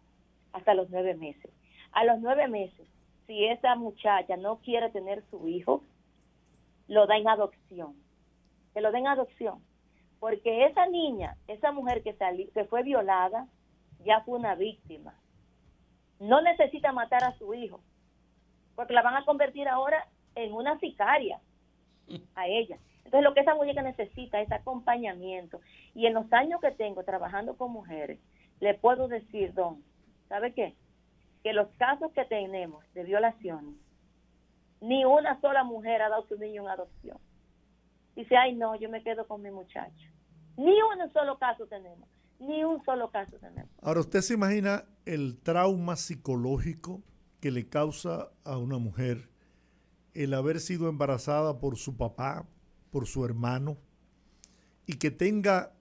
hasta 0.52 0.74
los 0.74 0.90
nueve 0.90 1.14
meses. 1.14 1.50
A 1.92 2.04
los 2.04 2.20
nueve 2.20 2.46
meses, 2.48 2.86
si 3.26 3.46
esa 3.46 3.74
muchacha 3.74 4.36
no 4.36 4.56
quiere 4.58 4.90
tener 4.90 5.24
su 5.30 5.48
hijo, 5.48 5.82
lo 6.88 7.06
da 7.06 7.16
en 7.16 7.28
adopción. 7.28 7.94
Que 8.72 8.80
lo 8.80 8.92
den 8.92 9.06
adopción. 9.06 9.62
Porque 10.20 10.66
esa 10.66 10.86
niña, 10.86 11.36
esa 11.48 11.72
mujer 11.72 12.02
que, 12.02 12.16
que 12.52 12.64
fue 12.64 12.82
violada, 12.82 13.46
ya 14.04 14.22
fue 14.22 14.38
una 14.38 14.54
víctima. 14.54 15.14
No 16.18 16.40
necesita 16.42 16.92
matar 16.92 17.24
a 17.24 17.36
su 17.38 17.54
hijo, 17.54 17.80
porque 18.74 18.94
la 18.94 19.02
van 19.02 19.16
a 19.16 19.24
convertir 19.24 19.68
ahora 19.68 20.06
en 20.34 20.52
una 20.52 20.78
sicaria 20.78 21.40
a 22.34 22.46
ella. 22.46 22.78
Entonces 23.04 23.22
lo 23.22 23.34
que 23.34 23.40
esa 23.40 23.54
muñeca 23.54 23.82
necesita 23.82 24.40
es 24.40 24.50
acompañamiento. 24.50 25.60
Y 25.94 26.06
en 26.06 26.14
los 26.14 26.32
años 26.32 26.60
que 26.60 26.70
tengo 26.70 27.04
trabajando 27.04 27.56
con 27.56 27.72
mujeres, 27.72 28.18
le 28.60 28.74
puedo 28.74 29.08
decir, 29.08 29.52
don, 29.52 29.82
¿sabe 30.28 30.52
qué? 30.54 30.74
Que 31.42 31.52
los 31.52 31.68
casos 31.76 32.12
que 32.12 32.24
tenemos 32.24 32.84
de 32.94 33.04
violaciones 33.04 33.74
ni 34.84 35.04
una 35.04 35.40
sola 35.40 35.64
mujer 35.64 36.02
ha 36.02 36.10
dado 36.10 36.26
su 36.28 36.36
niño 36.36 36.62
en 36.62 36.68
adopción. 36.68 37.18
Dice, 38.14 38.36
ay 38.36 38.54
no, 38.54 38.76
yo 38.76 38.90
me 38.90 39.02
quedo 39.02 39.26
con 39.26 39.40
mi 39.40 39.50
muchacho. 39.50 40.08
Ni 40.56 40.72
un 40.82 41.12
solo 41.12 41.38
caso 41.38 41.66
tenemos. 41.66 42.08
Ni 42.38 42.64
un 42.64 42.84
solo 42.84 43.10
caso 43.10 43.38
tenemos. 43.38 43.70
Ahora, 43.80 44.00
¿usted 44.00 44.20
se 44.20 44.34
imagina 44.34 44.84
el 45.06 45.38
trauma 45.38 45.96
psicológico 45.96 47.02
que 47.40 47.50
le 47.50 47.68
causa 47.68 48.30
a 48.44 48.58
una 48.58 48.78
mujer 48.78 49.30
el 50.12 50.34
haber 50.34 50.60
sido 50.60 50.88
embarazada 50.88 51.58
por 51.58 51.76
su 51.76 51.96
papá, 51.96 52.46
por 52.90 53.06
su 53.06 53.24
hermano, 53.24 53.78
y 54.86 54.98
que 54.98 55.10
tenga 55.10 55.72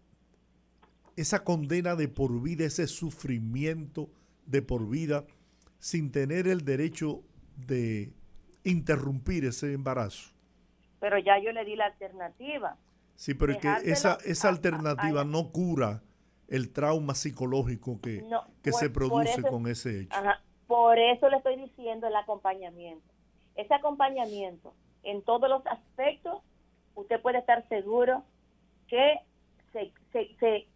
esa 1.17 1.43
condena 1.43 1.95
de 1.95 2.07
por 2.07 2.41
vida, 2.41 2.65
ese 2.65 2.87
sufrimiento 2.87 4.09
de 4.45 4.61
por 4.61 4.89
vida, 4.89 5.25
sin 5.77 6.11
tener 6.11 6.47
el 6.47 6.63
derecho 6.63 7.21
de 7.57 8.13
interrumpir 8.63 9.45
ese 9.45 9.73
embarazo. 9.73 10.31
Pero 10.99 11.17
ya 11.17 11.37
yo 11.39 11.51
le 11.51 11.65
di 11.65 11.75
la 11.75 11.85
alternativa. 11.85 12.77
Sí, 13.15 13.33
pero 13.33 13.53
es 13.53 13.59
que 13.59 13.73
esa, 13.83 14.17
esa 14.25 14.49
alternativa 14.49 15.23
no 15.23 15.51
cura 15.51 16.01
el 16.47 16.71
trauma 16.71 17.15
psicológico 17.15 17.99
que, 18.01 18.23
que 18.61 18.71
se 18.71 18.89
produce 18.89 19.41
con 19.43 19.67
ese 19.67 20.01
hecho. 20.01 20.19
por 20.67 20.97
eso 20.97 21.29
le 21.29 21.37
estoy 21.37 21.57
diciendo 21.57 22.07
el 22.07 22.15
acompañamiento. 22.15 23.05
Ese 23.55 23.73
acompañamiento 23.73 24.73
en 25.03 25.21
todos 25.21 25.49
los 25.49 25.65
aspectos, 25.67 26.41
usted 26.95 27.21
puede 27.21 27.39
estar 27.39 27.67
seguro 27.67 28.23
que 28.87 29.19
se, 29.71 29.91
se, 30.11 30.35
se, 30.39 30.67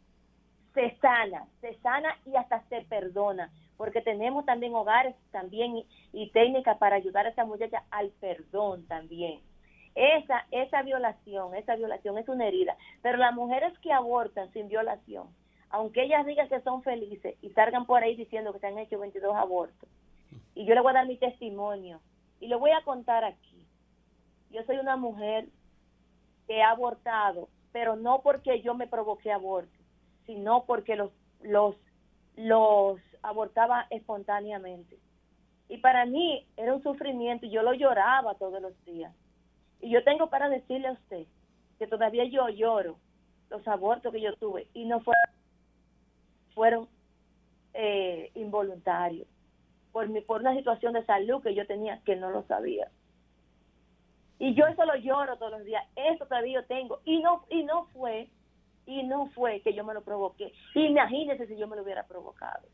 se 0.74 0.98
sana, 1.00 1.48
se 1.62 1.76
sana 1.80 2.10
y 2.26 2.36
hasta 2.36 2.64
se 2.70 2.82
perdona 2.82 3.52
porque 3.78 4.02
tenemos 4.02 4.46
también 4.46 4.74
hogares 4.74 5.16
también 5.32 5.84
y, 6.12 6.30
técnicas 6.32 6.78
para 6.78 6.96
ayudar 6.96 7.26
a 7.26 7.30
esa 7.30 7.46
muchacha 7.46 7.84
al 7.92 8.10
perdón 8.20 8.88
también. 8.88 9.40
Esa, 9.96 10.46
esa 10.52 10.82
violación, 10.84 11.56
esa 11.56 11.76
violación 11.76 12.18
es 12.18 12.28
una 12.28 12.48
herida. 12.48 12.76
Pero 13.02 13.18
las 13.18 13.34
mujeres 13.34 13.78
que 13.80 13.94
abortan 13.94 14.52
sin 14.52 14.68
violación, 14.68 15.28
aunque 15.70 16.04
ellas 16.04 16.26
digan 16.26 16.50
que 16.50 16.62
son 16.62 16.84
felices 16.84 17.36
y 17.42 17.50
salgan 17.52 17.86
por 17.86 18.04
ahí 18.04 18.16
diciendo 18.16 18.54
que 18.54 18.60
se 18.60 18.68
han 18.68 18.78
hecho 18.78 19.00
22 19.00 19.36
abortos, 19.36 19.90
y 20.56 20.66
yo 20.66 20.74
le 20.74 20.82
voy 20.82 20.92
a 20.92 20.96
dar 20.96 21.08
mi 21.08 21.18
testimonio 21.18 22.02
y 22.40 22.48
le 22.48 22.56
voy 22.56 22.72
a 22.72 22.84
contar 22.84 23.24
aquí. 23.24 23.64
Yo 24.50 24.64
soy 24.64 24.78
una 24.78 24.98
mujer 24.98 25.48
que 26.48 26.64
ha 26.64 26.72
abortado, 26.72 27.50
pero 27.72 27.96
no 27.96 28.22
porque 28.22 28.62
yo 28.62 28.74
me 28.74 28.88
provoqué 28.88 29.32
aborto, 29.32 29.78
sino 30.26 30.66
porque 30.66 30.96
los, 30.96 31.12
los, 31.42 31.76
los 32.36 33.00
abortaba 33.22 33.88
espontáneamente. 33.90 34.98
Y 35.70 35.78
para 35.78 36.06
mí 36.06 36.48
era 36.56 36.74
un 36.74 36.84
sufrimiento 36.84 37.46
y 37.46 37.50
yo 37.50 37.62
lo 37.62 37.74
lloraba 37.74 38.36
todos 38.36 38.62
los 38.62 38.74
días. 38.86 39.14
Y 39.82 39.90
yo 39.90 40.04
tengo 40.04 40.30
para 40.30 40.50
decirle 40.50 40.88
a 40.88 40.94
usted 40.94 41.26
que 41.78 41.88
todavía 41.88 42.26
yo 42.26 42.50
lloro 42.50 42.98
los 43.50 43.68
abortos 43.68 44.12
que 44.12 44.22
yo 44.22 44.36
tuve 44.36 44.68
y 44.74 44.86
no 44.86 45.02
fueron, 46.54 46.88
eh, 47.74 48.32
involuntarios 48.34 49.28
por, 49.92 50.10
mi, 50.10 50.22
por 50.22 50.42
una 50.42 50.56
situación 50.56 50.94
de 50.94 51.06
salud 51.06 51.44
que 51.44 51.54
yo 51.54 51.68
tenía 51.68 52.02
que 52.04 52.16
no 52.16 52.32
lo 52.32 52.44
sabía. 52.44 52.90
Y 54.40 54.54
yo 54.54 54.68
eso 54.68 54.86
lo 54.86 54.96
lloro 54.96 55.38
todos 55.38 55.52
los 55.54 55.64
días, 55.64 55.84
eso 55.96 56.26
todavía 56.26 56.62
yo 56.62 56.66
tengo. 56.68 57.02
Y 57.06 57.20
no, 57.22 57.46
y 57.50 57.64
no 57.64 57.86
fue, 57.88 58.30
y 58.86 59.04
no 59.04 59.28
fue 59.28 59.62
que 59.62 59.74
yo 59.74 59.84
me 59.84 59.94
lo 59.94 60.02
provoqué. 60.02 60.54
Imagínese 60.76 61.48
si 61.48 61.58
yo 61.58 61.68
me 61.68 61.76
lo 61.76 61.84
hubiera 61.84 62.06
provocado. 62.06 62.68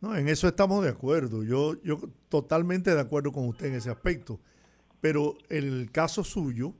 No, 0.00 0.16
en 0.16 0.28
eso 0.28 0.48
estamos 0.48 0.82
de 0.82 0.90
acuerdo. 0.90 1.42
Yo, 1.42 1.80
yo 1.82 2.00
totalmente 2.28 2.94
de 2.94 3.00
acuerdo 3.00 3.32
con 3.32 3.46
usted 3.46 3.66
en 3.66 3.74
ese 3.74 3.90
aspecto. 3.90 4.40
Pero 5.00 5.36
el 5.48 5.90
caso 5.92 6.24
suyo 6.24 6.74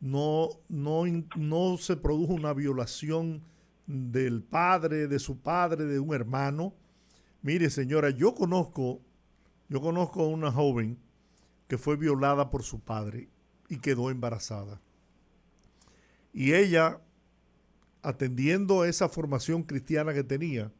no, 0.00 0.48
no, 0.68 1.04
no 1.36 1.76
se 1.78 1.96
produjo 1.96 2.34
una 2.34 2.52
violación 2.52 3.42
del 3.86 4.42
padre, 4.42 5.06
de 5.06 5.18
su 5.18 5.38
padre, 5.40 5.84
de 5.84 6.00
un 6.00 6.14
hermano. 6.14 6.74
Mire, 7.42 7.70
señora, 7.70 8.10
yo 8.10 8.34
conozco, 8.34 9.00
yo 9.68 9.80
conozco 9.80 10.22
a 10.22 10.28
una 10.28 10.50
joven 10.50 10.98
que 11.68 11.78
fue 11.78 11.96
violada 11.96 12.50
por 12.50 12.62
su 12.62 12.80
padre 12.80 13.28
y 13.68 13.78
quedó 13.78 14.10
embarazada. 14.10 14.80
Y 16.32 16.54
ella, 16.54 17.00
atendiendo 18.02 18.84
esa 18.84 19.08
formación 19.08 19.62
cristiana 19.62 20.12
que 20.14 20.24
tenía, 20.24 20.72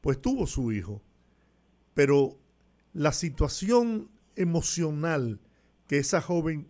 pues 0.00 0.20
tuvo 0.20 0.46
su 0.46 0.72
hijo. 0.72 1.02
Pero 1.94 2.38
la 2.92 3.12
situación 3.12 4.10
emocional 4.36 5.40
que 5.86 5.98
esa 5.98 6.20
joven 6.20 6.68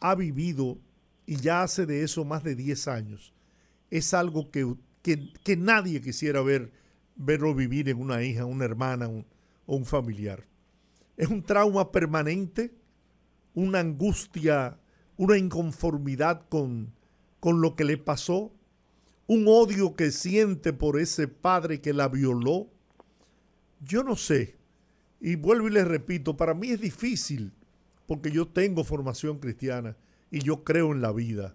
ha 0.00 0.14
vivido 0.14 0.78
y 1.26 1.36
ya 1.36 1.62
hace 1.62 1.86
de 1.86 2.02
eso 2.02 2.24
más 2.24 2.42
de 2.42 2.54
10 2.54 2.88
años, 2.88 3.34
es 3.90 4.14
algo 4.14 4.50
que, 4.50 4.74
que, 5.02 5.56
nadie 5.56 6.00
quisiera 6.00 6.40
ver, 6.42 6.72
verlo 7.16 7.54
vivir 7.54 7.88
en 7.88 8.00
una 8.00 8.22
hija, 8.22 8.44
una 8.44 8.64
hermana 8.64 9.08
o 9.08 9.76
un 9.76 9.84
familiar. 9.84 10.46
Es 11.16 11.28
un 11.28 11.42
trauma 11.42 11.90
permanente, 11.92 12.72
una 13.54 13.80
angustia, 13.80 14.78
una 15.16 15.36
inconformidad 15.36 16.46
con, 16.48 16.94
con 17.40 17.60
lo 17.60 17.76
que 17.76 17.84
le 17.84 17.98
pasó, 17.98 18.52
un 19.28 19.44
odio 19.46 19.94
que 19.94 20.10
siente 20.10 20.72
por 20.72 20.98
ese 20.98 21.28
padre 21.28 21.80
que 21.80 21.92
la 21.92 22.08
violó. 22.08 22.66
Yo 23.80 24.02
no 24.02 24.16
sé. 24.16 24.56
Y 25.20 25.36
vuelvo 25.36 25.68
y 25.68 25.72
les 25.72 25.86
repito, 25.86 26.36
para 26.36 26.54
mí 26.54 26.70
es 26.70 26.80
difícil 26.80 27.52
porque 28.06 28.30
yo 28.30 28.48
tengo 28.48 28.84
formación 28.84 29.38
cristiana 29.38 29.96
y 30.30 30.40
yo 30.40 30.64
creo 30.64 30.92
en 30.92 31.02
la 31.02 31.12
vida. 31.12 31.54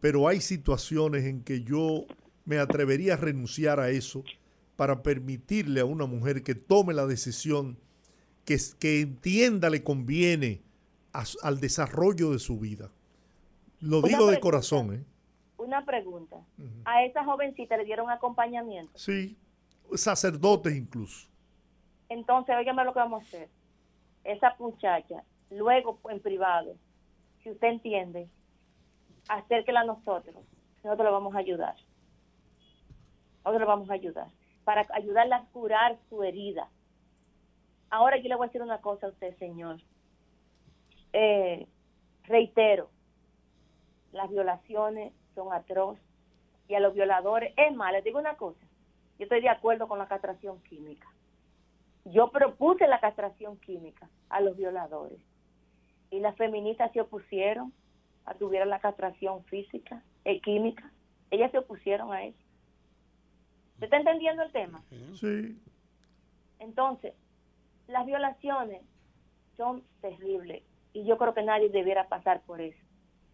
Pero 0.00 0.26
hay 0.26 0.40
situaciones 0.40 1.24
en 1.24 1.44
que 1.44 1.62
yo 1.62 2.06
me 2.44 2.58
atrevería 2.58 3.14
a 3.14 3.18
renunciar 3.18 3.78
a 3.78 3.90
eso 3.90 4.24
para 4.74 5.02
permitirle 5.02 5.80
a 5.80 5.84
una 5.84 6.06
mujer 6.06 6.42
que 6.42 6.56
tome 6.56 6.92
la 6.92 7.06
decisión 7.06 7.78
que, 8.44 8.58
que 8.80 9.00
entienda 9.00 9.70
le 9.70 9.84
conviene 9.84 10.62
al 11.42 11.60
desarrollo 11.60 12.32
de 12.32 12.40
su 12.40 12.58
vida. 12.58 12.90
Lo 13.78 14.02
digo 14.02 14.26
de 14.28 14.40
corazón. 14.40 14.94
¿eh? 14.94 15.04
Una 15.64 15.84
pregunta. 15.84 16.36
¿A 16.84 17.04
esa 17.04 17.24
jovencita 17.24 17.76
le 17.76 17.84
dieron 17.84 18.10
acompañamiento? 18.10 18.96
Sí, 18.98 19.36
sacerdotes 19.94 20.74
incluso. 20.74 21.28
Entonces, 22.08 22.54
óigame 22.56 22.84
lo 22.84 22.92
que 22.92 22.98
vamos 22.98 23.22
a 23.22 23.26
hacer. 23.26 23.48
Esa 24.24 24.54
muchacha, 24.58 25.24
luego 25.50 25.98
en 26.08 26.20
privado, 26.20 26.76
si 27.42 27.50
usted 27.50 27.68
entiende, 27.68 28.28
acérquela 29.28 29.80
a 29.80 29.84
nosotros. 29.84 30.36
Nosotros 30.82 31.06
le 31.06 31.12
vamos 31.12 31.34
a 31.34 31.38
ayudar. 31.38 31.76
Nosotros 33.38 33.60
le 33.60 33.66
vamos 33.66 33.90
a 33.90 33.94
ayudar. 33.94 34.28
Para 34.64 34.86
ayudarla 34.92 35.36
a 35.36 35.44
curar 35.46 35.98
su 36.08 36.22
herida. 36.22 36.68
Ahora 37.90 38.16
yo 38.16 38.28
le 38.28 38.36
voy 38.36 38.46
a 38.46 38.48
decir 38.48 38.62
una 38.62 38.80
cosa 38.80 39.06
a 39.06 39.10
usted, 39.10 39.36
señor. 39.38 39.80
Eh, 41.12 41.66
reitero, 42.24 42.90
las 44.12 44.30
violaciones 44.30 45.12
son 45.34 45.52
atroces 45.52 46.02
y 46.68 46.74
a 46.74 46.80
los 46.80 46.94
violadores, 46.94 47.52
es 47.56 47.74
más, 47.74 47.92
les 47.92 48.04
digo 48.04 48.18
una 48.18 48.36
cosa, 48.36 48.60
yo 49.18 49.24
estoy 49.24 49.40
de 49.40 49.48
acuerdo 49.48 49.86
con 49.86 49.98
la 49.98 50.08
castración 50.08 50.60
química. 50.62 51.08
Yo 52.06 52.30
propuse 52.30 52.86
la 52.86 53.00
castración 53.00 53.56
química 53.58 54.08
a 54.28 54.40
los 54.40 54.56
violadores 54.56 55.18
y 56.10 56.20
las 56.20 56.36
feministas 56.36 56.92
se 56.92 57.00
opusieron 57.00 57.72
a 58.26 58.34
tuviera 58.34 58.64
la 58.66 58.80
castración 58.80 59.44
física 59.44 60.02
y 60.24 60.30
eh, 60.30 60.40
química. 60.40 60.90
Ellas 61.30 61.50
se 61.50 61.58
opusieron 61.58 62.12
a 62.12 62.24
eso. 62.24 62.38
¿Se 63.78 63.86
está 63.86 63.96
entendiendo 63.96 64.42
el 64.42 64.52
tema? 64.52 64.82
Sí. 65.14 65.58
Entonces, 66.58 67.14
las 67.88 68.06
violaciones 68.06 68.82
son 69.56 69.82
terribles 70.00 70.62
y 70.92 71.04
yo 71.04 71.18
creo 71.18 71.34
que 71.34 71.42
nadie 71.42 71.68
debiera 71.68 72.08
pasar 72.08 72.42
por 72.42 72.60
eso. 72.60 72.78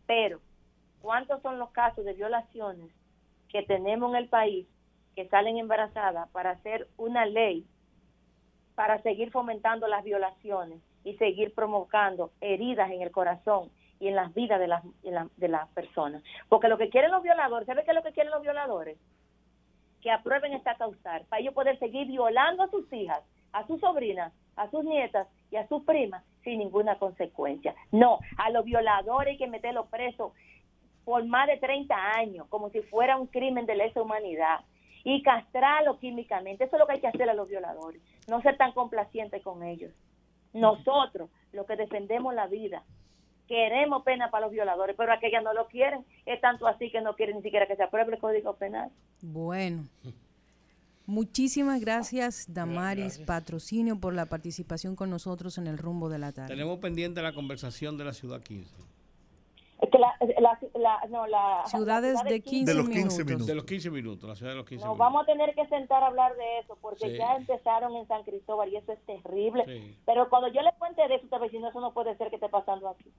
Pero 0.07 0.40
cuántos 1.01 1.42
son 1.42 1.59
los 1.59 1.70
casos 1.70 2.05
de 2.05 2.14
violaciones 2.14 2.90
que 3.48 3.62
tenemos 3.62 4.11
en 4.11 4.16
el 4.16 4.28
país 4.28 4.66
que 5.14 5.28
salen 5.28 5.59
embarazadas 5.59 6.28
para 6.30 6.51
hacer 6.51 6.88
una 6.96 7.26
ley 7.26 7.66
para 8.74 9.03
seguir 9.03 9.30
fomentando 9.30 9.86
las 9.88 10.05
violaciones 10.05 10.80
y 11.05 11.14
seguir 11.16 11.53
provocando 11.55 12.30
heridas 12.40 12.90
en 12.90 13.03
el 13.03 13.11
corazón 13.11 13.70
y 13.98 14.09
en 14.09 14.16
las 14.16 14.32
vidas 14.32 14.59
de 14.59 14.68
las, 14.68 14.82
las 15.36 15.68
personas. 15.70 16.22
Porque 16.48 16.68
lo 16.68 16.78
que 16.78 16.88
quieren 16.88 17.11
los 17.11 17.22
violadores, 17.22 17.66
¿sabe 17.66 17.84
qué 17.84 17.90
es 17.90 17.94
lo 17.94 18.03
que 18.03 18.12
quieren 18.12 18.32
los 18.32 18.40
violadores? 18.40 18.96
Que 20.01 20.11
aprueben 20.11 20.55
esta 20.55 20.76
causal, 20.76 21.26
para 21.28 21.42
ellos 21.42 21.53
poder 21.53 21.78
seguir 21.78 22.07
violando 22.07 22.62
a 22.62 22.70
sus 22.70 22.90
hijas, 22.90 23.22
a 23.53 23.66
sus 23.66 23.80
sobrinas, 23.80 24.32
a 24.57 24.70
sus 24.70 24.82
nietas 24.84 25.28
y 25.51 25.57
a 25.57 25.68
sus 25.68 25.84
primas 25.84 26.24
sin 26.42 26.59
ninguna 26.59 26.98
consecuencia. 26.98 27.74
No, 27.92 28.18
a 28.38 28.48
los 28.48 28.64
violadores 28.64 29.32
hay 29.32 29.38
que 29.38 29.46
meterlos 29.46 29.88
presos 29.88 30.32
por 31.05 31.24
más 31.26 31.46
de 31.46 31.57
30 31.57 31.94
años, 31.94 32.46
como 32.48 32.70
si 32.70 32.80
fuera 32.82 33.16
un 33.16 33.26
crimen 33.26 33.66
de 33.66 33.74
lesa 33.74 34.03
humanidad, 34.03 34.61
y 35.05 35.22
castrarlo 35.22 35.98
químicamente. 35.98 36.64
Eso 36.64 36.76
es 36.76 36.80
lo 36.80 36.86
que 36.86 36.94
hay 36.94 37.01
que 37.01 37.09
hacer 37.09 37.28
a 37.28 37.34
los 37.34 37.48
violadores, 37.48 38.03
no 38.28 38.40
ser 38.42 38.57
tan 38.57 38.72
complacientes 38.72 39.42
con 39.42 39.62
ellos. 39.62 39.92
Nosotros, 40.53 41.30
los 41.53 41.66
que 41.66 41.76
defendemos 41.76 42.34
la 42.34 42.46
vida, 42.46 42.82
queremos 43.46 44.03
pena 44.05 44.30
para 44.30 44.46
los 44.46 44.53
violadores, 44.53 44.96
pero 44.96 45.12
aquellas 45.12 45.42
no 45.42 45.53
lo 45.53 45.66
quieren. 45.68 46.05
Es 46.26 46.40
tanto 46.40 46.66
así 46.66 46.90
que 46.90 47.01
no 47.01 47.14
quieren 47.14 47.36
ni 47.36 47.42
siquiera 47.42 47.66
que 47.66 47.76
se 47.76 47.82
apruebe 47.82 48.14
el 48.14 48.20
Código 48.20 48.55
Penal. 48.55 48.90
Bueno. 49.22 49.84
Muchísimas 51.07 51.80
gracias, 51.80 52.46
Damaris 52.48 53.18
Patrocinio, 53.18 53.98
por 53.98 54.14
la 54.14 54.26
participación 54.26 54.94
con 54.94 55.11
nosotros 55.11 55.59
en 55.59 55.66
el 55.66 55.76
rumbo 55.76 56.09
de 56.09 56.20
la 56.20 56.30
tarde. 56.30 56.48
Tenemos 56.48 56.78
pendiente 56.78 57.20
la 57.20 57.32
conversación 57.32 57.98
de 57.98 58.05
la 58.05 58.12
Ciudad 58.12 58.40
15. 58.40 58.72
Ciudades 61.66 62.22
de 62.24 62.41
15, 62.41 62.74
minutos. 62.74 63.47
De 63.47 63.55
los 63.55 63.64
15 63.64 63.91
minutos, 63.91 64.28
la 64.28 64.34
ciudad 64.34 64.53
de 64.53 64.59
los 64.59 64.66
15 64.66 64.84
Nos 64.84 64.99
vamos 64.99 65.22
a 65.22 65.26
tener 65.26 65.55
que 65.55 65.66
sentar 65.66 66.03
a 66.03 66.09
hablar 66.09 66.34
de 66.36 66.59
eso, 66.61 66.76
porque 66.80 67.16
ya 67.16 67.36
empezaron 67.36 67.95
en 67.97 68.07
San 68.07 68.22
Cristóbal 68.24 68.72
y 68.72 68.76
eso 68.76 68.93
es 68.93 69.01
terrible. 69.07 69.97
Pero 70.07 70.28
cuando 70.28 70.49
yo 70.49 70.62
le 70.62 70.72
cuente 70.78 71.07
de 71.09 71.16
eso, 71.16 71.26
te 71.28 71.38
vecino, 71.38 71.68
eso 71.68 71.80
no 71.80 71.93
puede 71.93 72.16
ser 72.16 72.30
que 72.30 72.36
esté 72.36 72.49
pasando 72.49 72.88
aquí. 72.88 73.11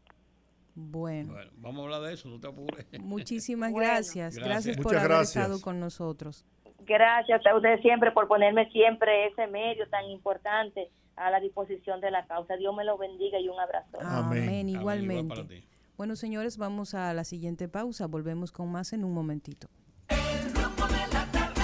Bueno. 0.74 1.34
vamos 1.58 1.82
a 1.82 1.84
hablar 1.84 2.02
de 2.02 2.14
eso, 2.14 2.30
no 2.30 2.40
te 2.40 2.48
apures. 2.48 2.88
Muchísimas 3.00 3.74
gracias. 3.74 4.38
gracias. 4.38 4.78
por 4.78 4.96
haber 4.96 5.22
estado 5.22 5.62
con 5.62 5.80
nosotros. 5.80 6.46
Gracias 6.86 7.46
a 7.46 7.56
ustedes 7.56 7.82
siempre 7.82 8.12
por 8.12 8.28
ponerme 8.28 8.70
siempre 8.72 9.28
ese 9.28 9.48
medio 9.48 9.88
tan 9.90 10.06
importante 10.06 10.90
a 11.16 11.30
la 11.30 11.40
disposición 11.40 12.02
de 12.02 12.10
la 12.10 12.26
causa. 12.26 12.56
Dios 12.56 12.76
me 12.76 12.84
lo 12.84 12.98
bendiga 12.98 13.40
y 13.40 13.48
un 13.50 13.60
abrazo. 13.60 13.98
Amén, 14.02 14.70
igualmente. 14.70 15.64
Bueno, 16.02 16.16
señores, 16.16 16.58
vamos 16.58 16.96
a 16.96 17.14
la 17.14 17.24
siguiente 17.24 17.68
pausa. 17.68 18.08
Volvemos 18.08 18.52
con 18.52 18.72
más 18.72 18.92
en 18.92 19.04
un 19.04 19.14
momentito. 19.14 19.70
El 20.08 20.52
rumbo 20.52 20.88
de 20.88 21.14
la 21.14 21.32
tarde, 21.32 21.62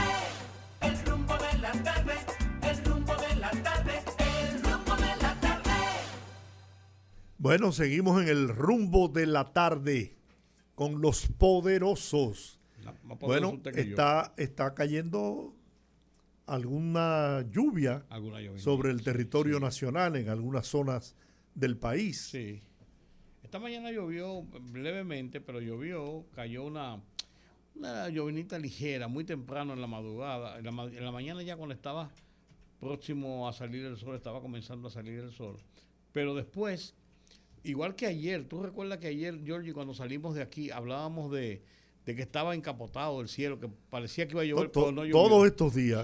el 0.80 1.06
rumbo 1.08 1.34
de 1.34 1.58
la 1.58 1.72
tarde, 1.72 2.14
el 2.62 2.86
rumbo 2.86 3.16
de 3.16 3.36
la 3.36 3.50
tarde, 3.50 3.94
el 4.20 4.62
rumbo 4.62 4.96
de 4.96 5.22
la 5.24 5.40
tarde. 5.42 5.72
Bueno, 7.40 7.72
seguimos 7.72 8.22
en 8.22 8.28
el 8.28 8.50
rumbo 8.50 9.08
de 9.08 9.26
la 9.26 9.54
tarde 9.54 10.20
con 10.76 11.02
los 11.02 11.26
poderosos. 11.26 12.60
bueno, 13.20 13.60
está, 13.74 14.36
está 14.38 14.76
cayendo 14.76 15.56
alguna 16.46 17.44
lluvia 17.50 18.06
sobre 18.58 18.92
el 18.92 19.02
territorio 19.02 19.60
nacional 19.60 20.16
en 20.16 20.30
algunas 20.30 20.68
zonas 20.68 21.16
del 21.56 21.76
país. 21.76 22.22
Sí. 22.22 22.62
Esta 23.44 23.60
mañana 23.60 23.92
llovió 23.92 24.46
levemente, 24.74 25.40
pero 25.40 25.62
llovió, 25.62 26.26
cayó 26.36 26.66
una, 26.66 27.02
una 27.76 28.10
llovinita 28.10 28.60
ligera, 28.60 29.08
muy 29.08 29.24
temprano 29.24 29.74
en 29.74 29.82
la 29.82 29.88
madrugada. 29.88 30.58
En 30.58 30.66
la, 30.66 31.12
mañana 31.12 31.42
ya 31.44 31.56
cuando 31.56 31.74
estaba 31.74 32.12
próximo 32.80 33.48
a 33.48 33.54
salir 33.54 33.86
el 33.86 33.98
sol, 33.98 34.16
estaba 34.16 34.42
comenzando 34.42 34.88
a 34.90 34.92
salir 34.92 35.20
el 35.20 35.32
sol. 35.32 35.58
Pero 36.12 36.36
después, 36.36 36.94
igual 37.64 37.96
que 37.96 38.08
ayer, 38.08 38.46
tú 38.46 38.62
recuerdas 38.62 38.98
que 38.98 39.08
ayer, 39.08 39.40
Georgie, 39.46 39.74
cuando 39.74 39.94
salimos 39.94 40.36
de 40.36 40.42
aquí, 40.42 40.72
hablábamos 40.72 41.32
de, 41.32 41.62
que 42.06 42.22
estaba 42.22 42.56
encapotado 42.56 43.22
el 43.22 43.30
cielo, 43.30 43.60
que 43.60 43.70
parecía 43.90 44.28
que 44.28 44.34
iba 44.34 44.42
a 44.42 44.46
llover, 44.46 44.72
pero 44.72 44.92
no 44.92 45.06
llovió. 45.06 45.14
Todos 45.14 45.48
estos 45.48 45.76
días. 45.76 46.04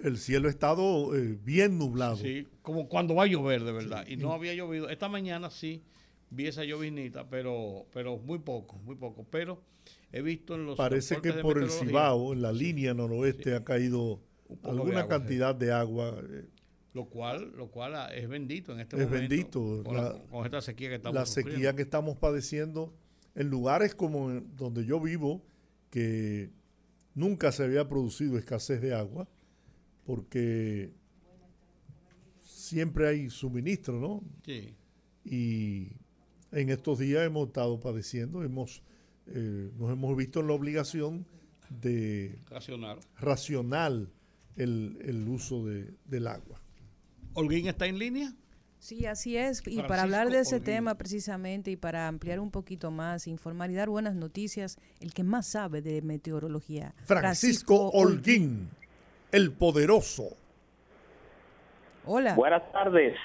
El 0.00 0.18
cielo 0.18 0.48
ha 0.48 0.50
estado 0.50 1.16
eh, 1.16 1.38
bien 1.42 1.78
nublado. 1.78 2.16
Sí, 2.16 2.46
como 2.62 2.88
cuando 2.88 3.14
va 3.14 3.22
a 3.22 3.26
llover 3.26 3.64
de 3.64 3.72
verdad. 3.72 4.06
Y 4.06 4.16
no 4.16 4.32
había 4.32 4.52
llovido. 4.52 4.90
Esta 4.90 5.08
mañana 5.08 5.50
sí 5.50 5.82
vi 6.30 6.46
esa 6.46 6.64
llovinita, 6.64 7.28
pero, 7.28 7.86
pero 7.92 8.18
muy 8.18 8.38
poco, 8.38 8.76
muy 8.78 8.96
poco. 8.96 9.26
Pero 9.30 9.62
he 10.12 10.22
visto 10.22 10.54
en 10.54 10.66
los. 10.66 10.76
Parece 10.76 11.20
que 11.20 11.32
por 11.34 11.58
el 11.58 11.70
Cibao, 11.70 12.32
en 12.32 12.42
la 12.42 12.52
línea 12.52 12.94
noroeste, 12.94 13.54
ha 13.54 13.64
caído 13.64 14.20
alguna 14.62 15.06
cantidad 15.06 15.54
de 15.54 15.72
agua. 15.72 16.16
Eh. 16.30 16.46
Lo 16.92 17.06
cual, 17.06 17.52
lo 17.56 17.68
cual 17.72 17.96
ah, 17.96 18.14
es 18.14 18.28
bendito 18.28 18.72
en 18.72 18.80
este 18.80 18.96
momento. 18.96 19.16
Es 19.16 19.20
bendito. 19.20 19.82
Con, 20.30 20.44
esta 20.44 20.60
sequía 20.60 20.90
que 20.90 20.94
estamos 20.96 21.14
La 21.14 21.26
sequía 21.26 21.74
que 21.74 21.82
estamos 21.82 22.16
padeciendo 22.16 22.94
en 23.34 23.50
lugares 23.50 23.96
como 23.96 24.30
donde 24.30 24.84
yo 24.84 25.00
vivo, 25.00 25.44
que 25.90 26.50
nunca 27.14 27.50
se 27.50 27.64
había 27.64 27.88
producido 27.88 28.38
escasez 28.38 28.80
de 28.80 28.94
agua, 28.94 29.28
porque 30.04 30.92
siempre 32.38 33.08
hay 33.08 33.28
suministro, 33.28 33.98
¿no? 33.98 34.22
Sí. 34.44 34.74
Y 35.24 35.96
en 36.54 36.70
estos 36.70 36.98
días 36.98 37.24
hemos 37.24 37.48
estado 37.48 37.78
padeciendo, 37.80 38.42
hemos, 38.42 38.82
eh, 39.26 39.70
nos 39.76 39.90
hemos 39.90 40.16
visto 40.16 40.40
en 40.40 40.46
la 40.46 40.52
obligación 40.52 41.26
de 41.68 42.38
racionar, 42.48 42.98
racional 43.18 44.08
el, 44.56 45.26
uso 45.28 45.64
del 45.64 46.26
agua. 46.26 46.60
¿Holguín 47.34 47.66
está 47.66 47.86
en 47.86 47.98
línea? 47.98 48.32
Sí, 48.78 49.06
así 49.06 49.36
es. 49.36 49.62
Y 49.66 49.82
para 49.82 50.02
hablar 50.02 50.30
de 50.30 50.40
ese 50.40 50.60
tema 50.60 50.94
precisamente 50.94 51.70
y 51.70 51.76
para 51.76 52.06
ampliar 52.06 52.38
un 52.38 52.50
poquito 52.50 52.90
más, 52.90 53.26
informar 53.26 53.70
y 53.70 53.74
dar 53.74 53.88
buenas 53.88 54.14
noticias, 54.14 54.76
el 55.00 55.12
que 55.12 55.24
más 55.24 55.46
sabe 55.46 55.82
de 55.82 56.02
meteorología. 56.02 56.94
Francisco, 57.04 57.88
Holguín, 57.88 58.68
el 59.32 59.52
poderoso. 59.52 60.36
Hola. 62.04 62.34
Buenas 62.34 62.70
tardes. 62.70 63.16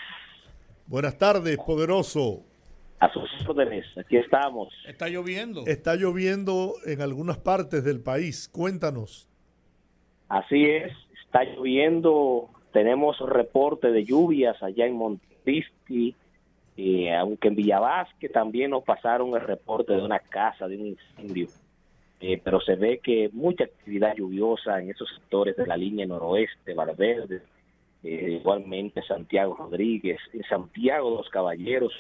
Buenas 0.88 1.18
tardes, 1.18 1.58
poderoso. 1.58 2.46
A 3.00 3.12
sus 3.14 3.30
órdenes, 3.48 3.86
aquí 3.98 4.18
estamos. 4.18 4.74
Está 4.86 5.08
lloviendo. 5.08 5.66
Está 5.66 5.96
lloviendo 5.96 6.74
en 6.86 7.02
algunas 7.02 7.38
partes 7.38 7.84
del 7.84 8.02
país. 8.02 8.50
Cuéntanos. 8.50 9.30
Así 10.28 10.66
es, 10.66 10.92
está 11.26 11.44
lloviendo. 11.46 12.50
Tenemos 12.74 13.18
reporte 13.20 13.92
de 13.92 14.04
lluvias 14.04 14.62
allá 14.62 14.86
en 14.86 14.96
Montecristi, 14.96 16.14
eh, 16.78 17.16
aunque 17.16 17.48
en 17.48 17.56
Villavasque 17.56 18.30
también 18.30 18.72
nos 18.72 18.84
pasaron 18.84 19.34
el 19.34 19.42
reporte 19.42 19.94
de 19.94 20.04
una 20.04 20.20
casa, 20.20 20.68
de 20.68 20.78
un 20.78 20.88
incendio. 20.88 21.48
Eh, 22.22 22.40
pero 22.44 22.60
se 22.60 22.76
ve 22.76 23.00
que 23.00 23.30
mucha 23.32 23.64
actividad 23.64 24.14
lluviosa 24.16 24.80
en 24.80 24.90
esos 24.90 25.10
sectores 25.16 25.56
de 25.56 25.66
la 25.66 25.78
línea 25.78 26.06
noroeste, 26.06 26.74
Valverde, 26.74 27.42
eh, 28.04 28.38
igualmente 28.40 29.02
Santiago 29.04 29.56
Rodríguez, 29.56 30.20
en 30.34 30.44
Santiago 30.44 31.10
los 31.10 31.30
Caballeros, 31.30 31.94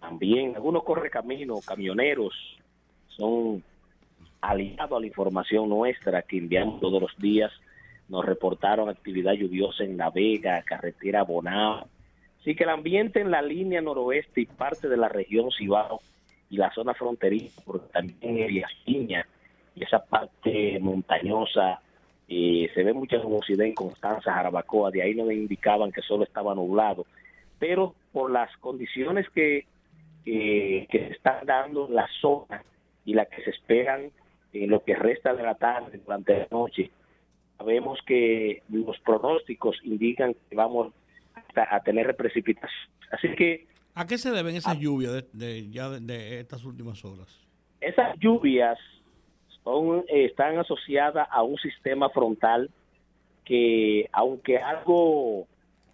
también 0.00 0.54
algunos 0.54 0.84
correcaminos, 0.84 1.64
camioneros, 1.64 2.34
son 3.08 3.62
aliados 4.40 4.96
a 4.96 5.00
la 5.00 5.06
información 5.06 5.68
nuestra 5.68 6.22
que 6.22 6.38
enviamos 6.38 6.80
todos 6.80 7.00
los 7.00 7.16
días. 7.18 7.52
Nos 8.08 8.24
reportaron 8.24 8.88
actividad 8.88 9.32
lluviosa 9.32 9.84
en 9.84 9.96
La 9.96 10.10
Vega, 10.10 10.62
carretera 10.62 11.22
Bonao. 11.22 11.88
Así 12.40 12.54
que 12.54 12.64
el 12.64 12.70
ambiente 12.70 13.20
en 13.20 13.30
la 13.30 13.42
línea 13.42 13.80
noroeste 13.80 14.42
y 14.42 14.46
parte 14.46 14.88
de 14.88 14.96
la 14.96 15.08
región 15.08 15.50
Cibao 15.50 16.00
y 16.48 16.56
la 16.56 16.72
zona 16.72 16.94
fronteriza, 16.94 17.60
porque 17.64 17.88
también 17.92 18.38
en 18.38 18.62
Piña 18.84 19.26
y 19.74 19.82
esa 19.82 20.04
parte 20.04 20.78
montañosa, 20.80 21.80
eh, 22.28 22.70
se 22.74 22.82
ve 22.82 22.92
mucha 22.92 23.18
nubosidad 23.18 23.66
en 23.66 23.74
Constanza, 23.74 24.32
Jarabacoa, 24.32 24.90
de 24.90 25.02
ahí 25.02 25.14
no 25.14 25.24
me 25.24 25.34
indicaban 25.34 25.92
que 25.92 26.02
solo 26.02 26.24
estaba 26.24 26.54
nublado, 26.54 27.04
pero 27.58 27.94
por 28.12 28.30
las 28.30 28.54
condiciones 28.56 29.28
que 29.30 29.66
que 30.26 30.88
se 30.90 31.12
están 31.12 31.46
dando 31.46 31.88
la 31.88 32.08
zona 32.20 32.62
y 33.04 33.14
la 33.14 33.26
que 33.26 33.42
se 33.42 33.50
esperan 33.50 34.10
en 34.52 34.70
lo 34.70 34.82
que 34.82 34.94
resta 34.94 35.34
de 35.34 35.42
la 35.42 35.54
tarde 35.54 36.00
durante 36.04 36.36
la 36.36 36.48
noche. 36.50 36.90
Sabemos 37.56 37.98
que 38.06 38.62
los 38.68 38.98
pronósticos 39.00 39.76
indican 39.84 40.34
que 40.48 40.56
vamos 40.56 40.92
a, 41.54 41.80
tener 41.80 42.14
precipitación. 42.16 42.90
Así 43.10 43.34
que... 43.34 43.66
¿A 43.94 44.06
qué 44.06 44.18
se 44.18 44.30
deben 44.30 44.56
esas 44.56 44.78
lluvias 44.78 45.24
de, 45.32 45.70
ya 45.70 45.88
de, 45.88 46.40
estas 46.40 46.64
últimas 46.64 47.02
horas? 47.04 47.40
Esas 47.80 48.18
lluvias 48.18 48.78
son, 49.64 50.04
están 50.08 50.58
asociadas 50.58 51.26
a 51.30 51.42
un 51.42 51.56
sistema 51.58 52.10
frontal 52.10 52.70
que, 53.44 54.08
aunque 54.12 54.58
algo 54.58 55.46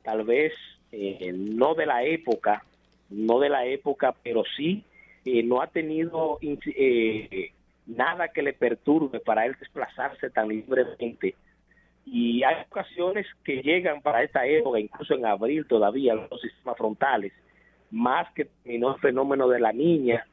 tal 0.02 0.24
vez 0.24 0.52
eh, 0.90 1.32
no 1.32 1.74
de 1.74 1.86
la 1.86 2.02
época, 2.02 2.64
no 3.12 3.38
de 3.38 3.48
la 3.48 3.66
época, 3.66 4.14
pero 4.22 4.42
sí 4.56 4.84
eh, 5.24 5.42
no 5.42 5.62
ha 5.62 5.68
tenido 5.68 6.38
eh, 6.42 7.52
nada 7.86 8.28
que 8.28 8.42
le 8.42 8.52
perturbe 8.52 9.20
para 9.20 9.46
él 9.46 9.54
desplazarse 9.58 10.30
tan 10.30 10.48
libremente. 10.48 11.34
Y 12.04 12.42
hay 12.42 12.64
ocasiones 12.68 13.26
que 13.44 13.62
llegan 13.62 14.02
para 14.02 14.24
esta 14.24 14.44
época, 14.46 14.80
incluso 14.80 15.14
en 15.14 15.24
abril 15.24 15.66
todavía, 15.66 16.14
los 16.14 16.40
sistemas 16.40 16.76
frontales, 16.76 17.32
más 17.92 18.32
que 18.32 18.46
terminó 18.46 18.94
el 18.94 19.00
fenómeno 19.00 19.48
de 19.48 19.60
la 19.60 19.72
niña, 19.72 20.26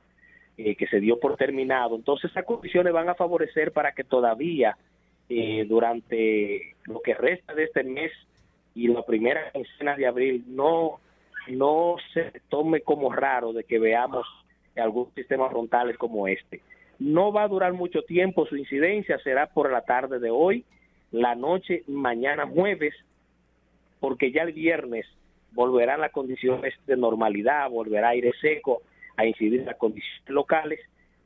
eh, 0.58 0.76
que 0.76 0.88
se 0.88 1.00
dio 1.00 1.20
por 1.20 1.38
terminado. 1.38 1.96
Entonces 1.96 2.32
esas 2.32 2.46
condiciones 2.46 2.92
van 2.92 3.10
a 3.10 3.16
favorecer 3.16 3.72
para 3.72 3.94
que 3.94 4.04
todavía 4.04 4.78
durante 5.68 6.74
lo 6.86 7.02
que 7.02 7.14
resta 7.14 7.54
de 7.54 7.66
este 7.66 7.84
mes 7.84 8.12
y 8.74 8.88
la 8.88 9.04
primera 9.04 9.52
quincena 9.52 9.96
de 9.96 10.08
abril 10.08 10.44
no 10.48 11.00
no 11.50 11.96
se 12.14 12.42
tome 12.50 12.82
como 12.82 13.12
raro 13.12 13.54
de 13.54 13.64
que 13.64 13.80
veamos 13.80 14.26
algún 14.76 15.14
sistema 15.14 15.50
frontales 15.50 15.98
como 15.98 16.28
este. 16.28 16.62
No 17.00 17.32
va 17.32 17.44
a 17.44 17.48
durar 17.48 17.74
mucho 17.74 18.02
tiempo, 18.04 18.46
su 18.46 18.56
incidencia 18.58 19.20
será 19.20 19.48
por 19.48 19.72
la 19.72 19.82
tarde 19.82 20.20
de 20.20 20.30
hoy, 20.30 20.66
la 21.12 21.36
noche, 21.36 21.84
mañana 21.88 22.46
jueves, 22.48 22.94
porque 24.00 24.32
ya 24.32 24.44
el 24.44 24.54
viernes 24.54 25.06
volverán 25.52 26.02
las 26.02 26.12
condiciones 26.12 26.74
de 26.86 26.98
normalidad, 26.98 27.70
volverá 27.70 28.10
aire 28.10 28.32
seco, 28.42 28.82
a 29.18 29.26
incidir 29.26 29.62
en 29.62 29.66
las 29.66 29.78
condiciones 29.78 30.30
locales, 30.30 30.80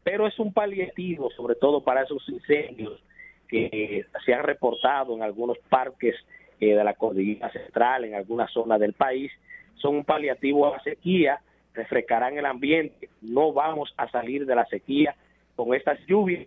pero 0.03 0.27
es 0.27 0.37
un 0.39 0.53
paliativo, 0.53 1.29
sobre 1.31 1.55
todo 1.55 1.83
para 1.83 2.03
esos 2.03 2.27
incendios 2.29 3.01
que 3.47 4.05
se 4.25 4.33
han 4.33 4.43
reportado 4.43 5.15
en 5.15 5.21
algunos 5.21 5.57
parques 5.69 6.15
eh, 6.59 6.75
de 6.75 6.83
la 6.83 6.93
cordillera 6.93 7.51
central, 7.51 8.05
en 8.05 8.15
algunas 8.15 8.51
zonas 8.51 8.79
del 8.79 8.93
país, 8.93 9.31
son 9.75 9.95
un 9.97 10.05
paliativo 10.05 10.67
a 10.67 10.77
la 10.77 10.83
sequía, 10.83 11.39
refrescarán 11.73 12.37
el 12.37 12.45
ambiente, 12.45 13.09
no 13.21 13.51
vamos 13.51 13.93
a 13.97 14.09
salir 14.09 14.45
de 14.45 14.55
la 14.55 14.65
sequía 14.65 15.15
con 15.55 15.73
estas 15.73 15.99
lluvias, 16.05 16.45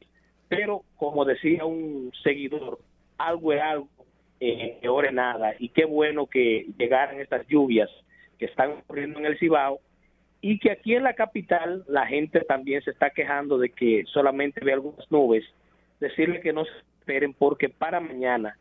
pero 0.49 0.83
como 0.97 1.25
decía 1.25 1.65
un 1.65 2.13
seguidor, 2.23 2.79
algo 3.19 3.53
es 3.53 3.61
algo, 3.61 3.89
eh, 4.41 4.79
peor 4.81 5.13
nada, 5.13 5.55
y 5.59 5.71
qué 5.71 5.85
bueno 5.85 6.27
que 6.27 6.67
llegaran 6.79 7.21
estas 7.21 7.47
lluvias 7.49 7.91
que 8.39 8.47
están 8.47 8.71
ocurriendo 8.73 9.19
en 9.19 9.27
el 9.27 9.39
Cibao, 9.39 9.81
y 10.41 10.59
que 10.59 10.71
aquí 10.71 10.95
en 10.95 11.03
la 11.03 11.15
capital 11.15 11.85
la 11.89 12.07
gente 12.07 12.41
también 12.41 12.83
se 12.83 12.91
está 12.91 13.11
quejando 13.11 13.59
de 13.59 13.71
que 13.71 14.05
solamente 14.07 14.61
ve 14.65 14.73
algunas 14.73 15.11
nubes, 15.11 15.45
decirle 15.99 16.41
que 16.41 16.53
no 16.53 16.65
se 16.65 16.71
esperen 17.01 17.33
porque 17.33 17.69
para 17.69 18.01
mañana 18.01 18.57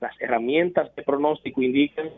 las 0.00 0.18
herramientas 0.20 0.94
de 0.94 1.02
pronóstico 1.02 1.62
indican 1.62 2.10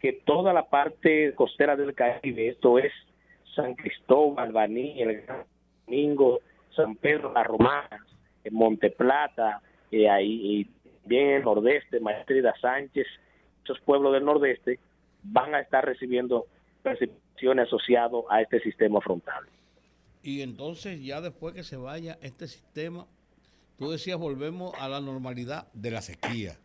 que 0.00 0.12
toda 0.12 0.52
la 0.52 0.68
parte 0.68 1.34
costera 1.34 1.76
del 1.76 1.94
Caribe, 1.94 2.48
esto 2.48 2.78
es 2.78 2.92
San 3.54 3.74
Cristóbal, 3.74 4.52
Baní, 4.52 5.00
el 5.02 5.22
Gran 5.22 5.44
Domingo, 5.86 6.40
San 6.74 6.96
Pedro, 6.96 7.32
La 7.32 7.42
Romana, 7.42 8.04
Monte 8.50 8.90
Plata, 8.90 9.60
eh, 9.90 10.08
ahí, 10.08 10.60
y 10.60 10.70
bien 11.04 11.30
el 11.30 11.44
nordeste, 11.44 12.00
Maestrida 12.00 12.54
Sánchez, 12.60 13.06
esos 13.64 13.80
pueblos 13.80 14.12
del 14.12 14.24
nordeste 14.24 14.78
van 15.22 15.54
a 15.54 15.60
estar 15.60 15.84
recibiendo 15.84 16.46
precipitaciones 16.82 17.66
asociadas 17.66 18.22
a 18.30 18.42
este 18.42 18.60
sistema 18.60 19.00
frontal. 19.00 19.44
Y 20.22 20.42
entonces 20.42 21.04
ya 21.04 21.20
después 21.20 21.54
que 21.54 21.62
se 21.62 21.76
vaya 21.76 22.18
este 22.20 22.46
sistema, 22.48 23.06
tú 23.78 23.90
decías 23.90 24.18
volvemos 24.18 24.72
a 24.78 24.88
la 24.88 25.00
normalidad 25.00 25.68
de 25.72 25.90
la 25.90 26.02
sequía. 26.02 26.58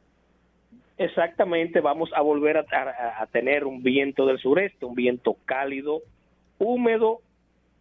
Exactamente, 1.02 1.82
vamos 1.82 2.12
a 2.14 2.22
volver 2.22 2.58
a, 2.58 3.26
tener 3.32 3.66
un 3.66 3.82
viento 3.82 4.28
del 4.28 4.38
sureste, 4.38 4.86
un 4.86 4.94
viento 4.94 5.36
cálido, 5.46 6.04
húmedo, 6.60 7.22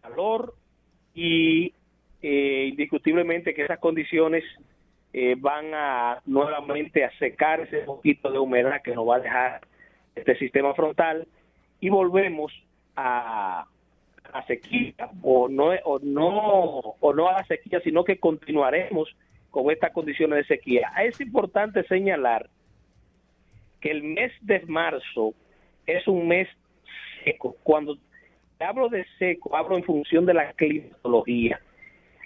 calor 0.01 0.55
y 1.13 1.71
eh, 2.23 2.69
indiscutiblemente 2.71 3.53
que 3.53 3.65
esas 3.65 3.77
condiciones 3.77 4.43
eh, 5.13 5.35
van 5.37 5.71
a 5.71 6.19
nuevamente 6.25 7.05
a 7.05 7.11
secar 7.19 7.59
ese 7.59 7.81
poquito 7.81 8.31
de 8.31 8.39
humedad 8.39 8.81
que 8.81 8.95
nos 8.95 9.07
va 9.07 9.17
a 9.17 9.19
dejar 9.19 9.61
este 10.15 10.35
sistema 10.37 10.73
frontal 10.73 11.27
y 11.79 11.89
volvemos 11.89 12.51
a 12.95 13.67
la 14.33 14.45
sequía 14.47 15.11
o 15.21 15.47
no 15.47 15.73
o 15.83 15.99
no 15.99 16.95
o 16.99 17.13
no 17.13 17.27
a 17.27 17.33
la 17.33 17.43
sequía 17.43 17.79
sino 17.81 18.03
que 18.03 18.17
continuaremos 18.17 19.15
con 19.51 19.69
estas 19.69 19.91
condiciones 19.91 20.39
de 20.39 20.55
sequía. 20.55 20.91
Es 21.03 21.21
importante 21.21 21.83
señalar 21.83 22.49
que 23.81 23.91
el 23.91 24.03
mes 24.03 24.31
de 24.41 24.61
marzo 24.67 25.33
es 25.85 26.07
un 26.07 26.27
mes 26.27 26.47
seco. 27.23 27.55
Cuando 27.63 27.97
hablo 28.59 28.89
de 28.89 29.05
seco 29.17 29.55
hablo 29.55 29.75
en 29.75 29.83
función 29.83 30.25
de 30.25 30.33
la 30.33 30.53
climatología. 30.53 31.59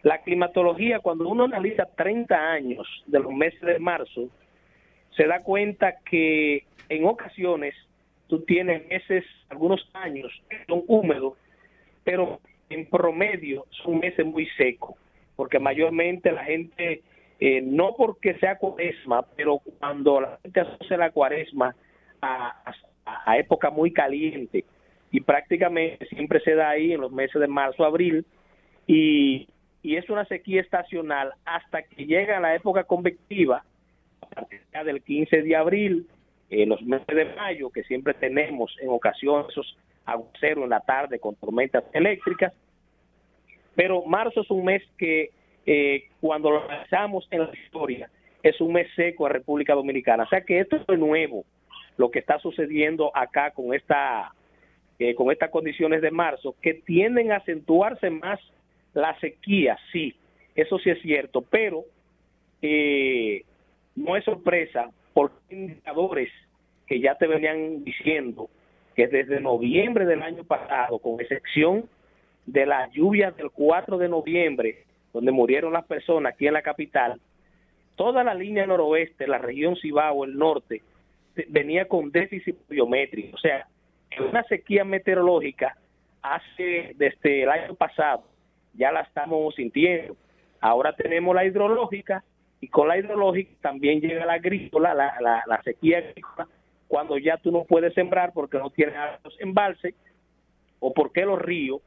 La 0.04 0.22
climatología 0.22 1.00
cuando 1.00 1.28
uno 1.28 1.46
analiza 1.46 1.86
30 1.86 2.36
años 2.36 2.88
de 3.08 3.20
los 3.20 3.34
meses 3.34 3.62
de 3.62 3.80
marzo 3.80 4.30
se 5.16 5.26
da 5.26 5.42
cuenta 5.42 5.96
que 6.10 6.64
en 6.90 7.06
ocasiones 7.06 7.74
tú 8.28 8.42
tienes 8.42 8.88
meses, 8.88 9.24
algunos 9.50 9.88
años 9.94 10.32
que 10.50 10.58
son 10.68 10.84
húmedos, 10.88 11.34
pero 12.04 12.40
en 12.70 12.86
promedio 12.88 13.66
son 13.84 14.00
meses 14.00 14.26
muy 14.26 14.48
secos, 14.58 14.96
porque 15.36 15.60
mayormente 15.60 16.32
la 16.32 16.44
gente, 16.44 17.02
eh, 17.40 17.62
no 17.62 17.96
porque 17.98 18.36
sea 18.40 18.58
cuaresma, 18.58 19.26
pero 19.36 19.60
cuando 19.80 20.22
la 20.22 20.40
gente 20.42 20.62
asocia 20.62 20.98
la 20.98 21.12
cuaresma 21.12 21.76
a, 22.22 22.74
época 23.38 23.70
muy 23.70 23.92
caliente, 23.92 24.66
y 25.12 25.22
prácticamente 25.22 26.06
siempre 26.08 26.40
se 26.40 26.56
da 26.56 26.70
ahí 26.70 26.94
en 26.94 27.02
los 27.02 27.12
meses 27.12 27.40
de 27.40 27.48
marzo, 27.48 27.86
abril, 27.86 28.26
y, 28.88 29.48
y 29.84 29.96
es 29.96 30.10
una 30.10 30.26
sequía 30.26 30.62
estacional 30.62 31.34
hasta 31.46 31.84
que 31.84 32.06
llega 32.06 32.40
la 32.40 32.56
época 32.56 32.84
convectiva, 32.84 33.64
a 34.22 34.28
partir 34.28 34.62
del 34.84 35.04
15 35.04 35.42
de 35.44 35.56
abril, 35.56 36.08
en 36.50 36.70
los 36.70 36.82
meses 36.82 37.16
de 37.16 37.26
mayo, 37.36 37.70
que 37.70 37.84
siempre 37.84 38.14
tenemos 38.14 38.76
en 38.82 38.90
ocasiones 38.90 39.48
esos 39.50 39.78
aguaceros 40.06 40.64
en 40.64 40.70
la 40.70 40.82
tarde 40.82 41.20
con 41.20 41.36
tormentas 41.36 41.84
eléctricas, 41.94 42.54
pero 43.76 44.04
marzo 44.06 44.42
es 44.42 44.50
un 44.50 44.66
mes 44.66 44.84
que 44.98 45.32
eh, 45.66 46.06
cuando 46.22 46.52
lo 46.52 46.64
analizamos 46.64 47.28
en 47.32 47.42
la 47.42 47.52
historia 47.54 48.10
es 48.44 48.62
un 48.62 48.74
mes 48.74 48.88
seco 48.96 49.26
en 49.26 49.34
República 49.34 49.74
Dominicana. 49.74 50.24
O 50.24 50.28
sea 50.28 50.42
que 50.42 50.60
esto 50.60 50.78
es 50.78 51.00
nuevo, 51.00 51.46
lo 51.98 52.12
que 52.12 52.20
está 52.20 52.38
sucediendo 52.40 53.12
acá 53.16 53.52
con 53.52 53.74
esta 53.74 54.32
eh, 54.98 55.14
con 55.14 55.30
estas 55.30 55.50
condiciones 55.50 56.02
de 56.02 56.10
marzo, 56.10 56.56
que 56.62 56.74
tienden 56.74 57.34
a 57.34 57.38
acentuarse 57.38 58.10
más 58.10 58.40
la 58.94 59.20
sequía, 59.20 59.78
sí, 59.92 60.16
eso 60.56 60.80
sí 60.80 60.90
es 60.90 61.02
cierto, 61.02 61.42
pero 61.42 61.84
eh, 62.62 63.44
no 63.96 64.16
es 64.16 64.24
sorpresa 64.24 64.90
por 65.14 65.34
indicadores 65.50 66.30
que 66.88 67.02
ya 67.02 67.16
te 67.16 67.28
venían 67.28 67.84
diciendo 67.84 68.50
que 68.96 69.08
desde 69.08 69.42
noviembre 69.42 70.06
del 70.06 70.22
año 70.22 70.46
pasado, 70.46 71.00
con 71.00 71.20
excepción 71.20 71.90
de 72.46 72.66
las 72.66 72.90
lluvias 72.94 73.36
del 73.36 73.52
4 73.52 73.98
de 73.98 74.08
noviembre, 74.08 74.86
donde 75.16 75.32
murieron 75.32 75.72
las 75.72 75.86
personas 75.86 76.34
aquí 76.34 76.46
en 76.46 76.54
la 76.54 76.62
capital, 76.62 77.22
toda 77.96 78.22
la 78.22 78.34
línea 78.34 78.68
noroeste, 78.68 79.28
la 79.28 79.38
región 79.38 79.78
Cibao, 79.78 80.26
el 80.26 80.38
norte, 80.38 80.82
venía 81.48 81.88
con 81.88 82.12
déficit 82.12 82.58
biométrico. 82.68 83.38
O 83.38 83.40
sea, 83.40 83.66
una 84.20 84.44
sequía 84.44 84.84
meteorológica 84.84 85.78
hace 86.22 86.94
desde 86.98 87.44
el 87.44 87.50
año 87.50 87.76
pasado, 87.76 88.26
ya 88.74 88.92
la 88.92 89.02
estamos 89.02 89.56
sintiendo. 89.56 90.18
Ahora 90.60 90.94
tenemos 90.94 91.34
la 91.34 91.46
hidrológica 91.46 92.22
y 92.60 92.68
con 92.68 92.90
la 92.90 92.98
hidrológica 92.98 93.54
también 93.62 94.02
llega 94.02 94.26
la 94.26 94.34
agrícola, 94.34 94.94
la, 94.94 95.14
la, 95.48 95.62
sequía 95.64 96.00
agrícola, 96.00 96.50
cuando 96.90 97.18
ya 97.18 97.38
tú 97.38 97.54
no 97.54 97.64
puedes 97.64 97.94
sembrar 97.94 98.34
porque 98.34 98.58
no 98.58 98.70
tienes 98.70 98.96
los 99.24 99.40
embalses 99.40 99.96
o 100.82 100.94
porque 100.94 101.22
los 101.26 101.42
ríos 101.42 101.80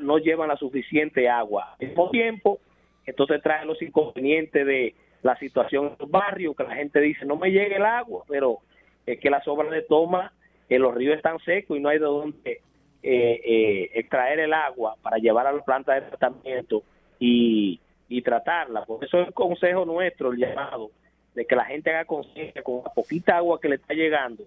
no 0.00 0.18
llevan 0.18 0.48
la 0.48 0.56
suficiente 0.56 1.28
agua. 1.28 1.76
Al 1.80 1.88
mismo 1.88 2.10
tiempo, 2.10 2.60
entonces 3.06 3.42
trae 3.42 3.66
los 3.66 3.80
inconvenientes 3.82 4.66
de 4.66 4.94
la 5.22 5.36
situación 5.38 5.86
en 5.86 5.96
los 5.98 6.10
barrios, 6.10 6.56
que 6.56 6.64
la 6.64 6.74
gente 6.74 7.00
dice, 7.00 7.24
no 7.24 7.36
me 7.36 7.50
llegue 7.50 7.76
el 7.76 7.84
agua, 7.84 8.24
pero 8.28 8.58
es 9.06 9.18
que 9.20 9.30
las 9.30 9.46
obras 9.48 9.70
de 9.70 9.82
toma, 9.82 10.32
en 10.68 10.82
los 10.82 10.94
ríos 10.94 11.16
están 11.16 11.38
secos 11.40 11.76
y 11.76 11.80
no 11.80 11.88
hay 11.90 11.98
de 11.98 12.04
dónde 12.04 12.50
eh, 12.50 12.60
eh, 13.02 13.90
extraer 13.94 14.40
el 14.40 14.52
agua 14.52 14.96
para 15.02 15.18
llevar 15.18 15.46
a 15.46 15.52
la 15.52 15.62
planta 15.62 15.94
de 15.94 16.02
tratamiento 16.02 16.82
y 17.18 17.80
y 18.08 18.22
tratarla. 18.22 18.84
Por 18.84 19.04
eso 19.04 19.20
es 19.20 19.28
el 19.28 19.34
consejo 19.34 19.84
nuestro, 19.84 20.32
el 20.32 20.38
llamado, 20.38 20.90
de 21.34 21.44
que 21.44 21.56
la 21.56 21.64
gente 21.64 21.90
haga 21.90 22.04
conciencia 22.04 22.62
con 22.62 22.82
la 22.84 22.92
poquita 22.92 23.36
agua 23.36 23.60
que 23.60 23.68
le 23.68 23.76
está 23.76 23.94
llegando 23.94 24.44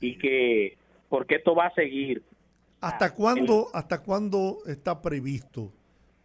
y 0.00 0.16
que, 0.18 0.76
porque 1.08 1.36
esto 1.36 1.54
va 1.54 1.66
a 1.66 1.74
seguir. 1.74 2.22
¿Hasta 2.82 3.04
ah, 3.04 3.14
cuándo, 3.14 3.68
hasta 3.72 4.02
cuándo 4.02 4.58
está 4.66 5.00
previsto, 5.00 5.72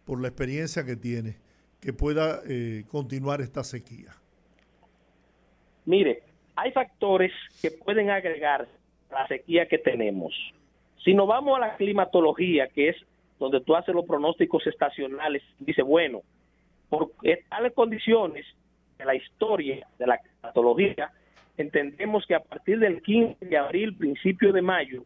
por 0.04 0.20
la 0.20 0.26
experiencia 0.26 0.84
que 0.84 0.96
tiene, 0.96 1.36
que 1.80 1.92
pueda 1.92 2.40
eh, 2.48 2.84
continuar 2.88 3.40
esta 3.40 3.62
sequía? 3.62 4.10
Mire, 5.84 6.24
hay 6.56 6.72
factores 6.72 7.30
que 7.62 7.70
pueden 7.70 8.10
agregar 8.10 8.66
a 9.10 9.14
la 9.14 9.28
sequía 9.28 9.68
que 9.68 9.78
tenemos. 9.78 10.34
Si 11.04 11.14
nos 11.14 11.28
vamos 11.28 11.56
a 11.56 11.60
la 11.60 11.76
climatología, 11.76 12.66
que 12.66 12.88
es 12.88 12.96
donde 13.38 13.60
tú 13.60 13.76
haces 13.76 13.94
los 13.94 14.04
pronósticos 14.04 14.66
estacionales, 14.66 15.44
dice, 15.60 15.82
bueno, 15.82 16.22
por 16.88 17.12
tales 17.48 17.72
condiciones 17.72 18.44
de 18.98 19.04
la 19.04 19.14
historia 19.14 19.86
de 19.96 20.06
la 20.08 20.20
patología, 20.40 21.12
entendemos 21.56 22.26
que 22.26 22.34
a 22.34 22.40
partir 22.40 22.80
del 22.80 23.00
15 23.00 23.46
de 23.46 23.56
abril, 23.56 23.96
principio 23.96 24.52
de 24.52 24.62
mayo, 24.62 25.04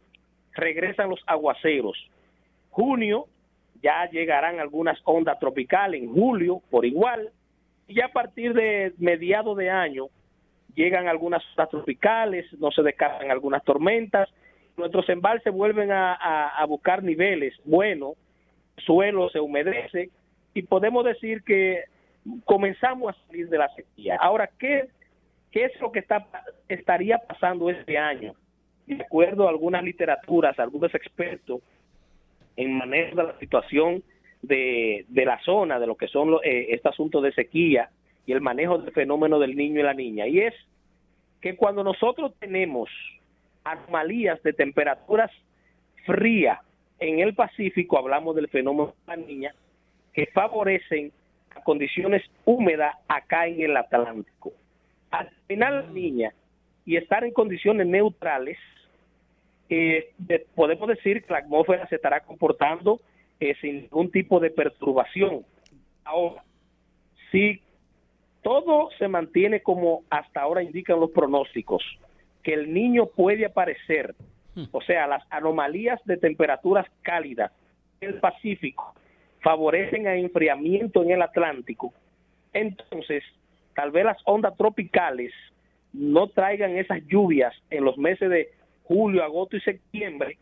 regresan 0.55 1.11
los 1.11 1.21
aguaceros. 1.27 1.97
Junio 2.71 3.27
ya 3.83 4.09
llegarán 4.11 4.61
algunas 4.61 4.99
ondas 5.05 5.39
tropicales, 5.39 6.03
en 6.03 6.13
julio 6.13 6.63
por 6.71 6.87
igual, 6.87 7.31
y 7.89 7.95
ya 7.95 8.07
a 8.07 8.13
partir 8.13 8.55
de 8.55 8.93
mediados 8.99 9.57
de 9.57 9.71
año 9.71 10.07
llegan 10.75 11.09
algunas 11.09 11.43
ondas 11.51 11.69
tropicales, 11.71 12.47
no 12.59 12.71
se 12.71 12.83
descargan 12.83 13.31
algunas 13.31 13.63
tormentas, 13.65 14.29
nuestros 14.77 15.09
embalses 15.09 15.53
vuelven 15.53 15.91
a, 15.93 16.65
buscar 16.69 17.03
niveles 17.03 17.55
buenos, 17.65 18.15
suelo 18.79 19.29
se 19.31 19.41
humedece, 19.41 20.11
y 20.55 20.63
podemos 20.63 21.05
decir 21.05 21.43
que 21.43 21.85
comenzamos 22.45 23.15
a 23.15 23.27
salir 23.27 23.49
de 23.49 23.59
la 23.59 23.69
sequía. 23.75 24.17
Ahora, 24.21 24.49
¿qué, 24.59 24.89
qué 25.51 25.65
es 25.65 25.81
lo 25.81 25.93
que 25.93 25.99
está, 25.99 26.27
estaría 26.69 27.19
pasando 27.19 27.69
este 27.69 27.99
año? 27.99 28.35
De 28.87 29.03
acuerdo 29.03 29.47
a 29.47 29.51
algunas 29.51 29.83
literaturas, 29.85 30.59
algunos 30.59 30.95
expertos 30.95 31.61
en 32.57 32.77
manejo 32.77 33.17
de 33.17 33.23
la 33.23 33.39
situación 33.39 34.03
de, 34.43 35.07
la 35.09 35.41
zona, 35.45 35.79
de 35.79 35.87
lo 35.87 35.97
que 35.97 36.09
son 36.09 36.35
eh, 36.45 36.67
este 36.71 36.89
asunto 36.89 37.21
de 37.21 37.33
sequía 37.33 37.91
y 38.27 38.33
el 38.33 38.41
manejo 38.41 38.79
del 38.79 38.93
fenómeno 38.93 39.39
del 39.39 39.57
niño 39.57 39.81
y 39.81 39.85
la 39.85 39.95
niña. 39.95 40.27
Y 40.27 40.41
es 40.41 40.55
que 41.41 41.57
cuando 41.57 41.83
nosotros 41.85 42.33
tenemos 42.39 42.91
anomalías 43.65 44.43
de 44.43 44.53
temperaturas 44.53 45.31
frías 46.05 46.59
en 46.99 47.21
el 47.21 47.35
Pacífico, 47.35 47.99
hablamos 47.99 48.37
del 48.37 48.49
fenómeno 48.49 48.95
de 49.07 49.17
la 49.17 49.17
niña, 49.17 49.55
que 50.13 50.27
favorecen 50.27 51.13
a 51.55 51.63
condiciones 51.63 52.23
húmedas 52.45 52.95
acá 53.09 53.47
en 53.47 53.61
el 53.61 53.77
Atlántico. 53.77 54.53
Al 55.11 55.29
final 55.47 55.87
la 55.87 55.93
niña 55.93 56.33
y 56.85 56.97
estar 56.97 57.25
en 57.25 57.33
condiciones 57.33 57.87
neutrales, 57.87 58.59
eh, 59.69 60.13
podemos 60.55 60.89
decir 60.89 61.23
que 61.23 61.33
la 61.33 61.39
atmósfera 61.41 61.87
se 61.89 61.97
estará 61.97 62.21
comportando 62.21 63.01
eh, 63.41 63.55
sin 63.61 63.83
ningún 63.83 64.11
tipo 64.11 64.41
de 64.41 64.51
perturbación. 64.51 65.45
Ahora, 66.05 66.45
si 67.31 67.61
todo 68.43 68.91
se 68.99 69.09
mantiene 69.09 69.63
como 69.63 70.03
hasta 70.11 70.43
ahora 70.43 70.63
indican 70.63 71.01
los 71.01 71.11
pronósticos, 71.11 71.83
que 72.43 72.55
el 72.55 72.75
niño 72.75 73.07
puede 73.07 73.47
aparecer, 73.47 74.15
hmm. 74.55 74.65
o 74.73 74.83
sea, 74.83 75.07
las 75.07 75.23
anomalías 75.31 76.01
de 76.05 76.17
temperaturas 76.17 76.87
cálidas 77.03 77.53
en 78.01 78.11
el 78.11 78.21
Pacífico 78.21 78.95
favorecen 79.41 80.07
a 80.07 80.17
enfriamiento 80.17 81.03
en 81.03 81.13
el 81.13 81.23
Atlántico, 81.23 81.93
entonces 82.53 83.25
tal 83.75 83.91
vez 83.91 84.05
las 84.05 84.19
ondas 84.25 84.57
tropicales 84.57 85.33
no 85.93 86.29
traigan 86.29 86.77
esas 86.77 87.03
lluvias 87.07 87.55
en 87.71 87.85
los 87.85 87.99
meses 87.99 88.31
de 88.31 88.51
julio, 88.85 89.23
agosto 89.23 89.57
y 89.57 89.61
septiembre, 89.61 90.39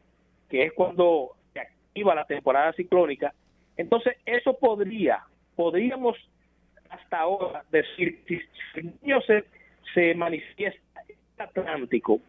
que 0.48 0.64
es 0.64 0.72
cuando 0.72 1.32
se 1.52 1.60
activa 1.60 2.14
la 2.14 2.24
temporada 2.24 2.72
ciclónica, 2.72 3.32
entonces 3.76 4.16
eso 4.26 4.56
podría, 4.58 5.24
podríamos 5.56 6.16
hasta 6.88 7.20
ahora 7.20 7.64
decir, 7.70 8.22
si 8.26 8.40
el 8.74 8.92
niño 9.00 9.20
se, 9.22 9.44
se 9.94 10.14
manifiesta 10.14 11.02
en 11.08 11.16
el 11.36 11.42
Atlántico, 11.42 12.20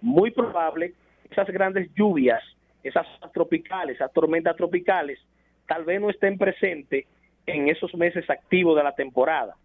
muy 0.00 0.30
probable 0.30 0.94
esas 1.30 1.48
grandes 1.48 1.90
lluvias, 1.94 2.42
esas 2.82 3.06
tropicales, 3.32 3.96
esas 3.96 4.12
tormentas 4.12 4.56
tropicales, 4.56 5.18
tal 5.66 5.84
vez 5.84 6.00
no 6.00 6.10
estén 6.10 6.38
presentes 6.38 7.06
en 7.46 7.68
esos 7.68 7.94
meses 7.94 8.28
activos 8.30 8.76
de 8.76 8.84
la 8.84 8.94
temporada 8.94 9.56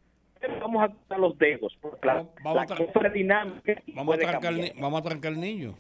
vamos 0.60 0.84
a 0.84 0.90
quitar 0.90 1.20
los 1.20 1.38
dedos, 1.38 1.78
porque 1.82 2.08
la, 2.08 2.26
vamos, 2.44 2.72
a 2.72 2.76
vamos, 3.94 4.16
a 4.16 4.18
trancar, 4.20 4.54
vamos 4.80 5.00
a 5.00 5.04
trancar 5.04 5.32
el 5.34 5.40
niño. 5.40 5.76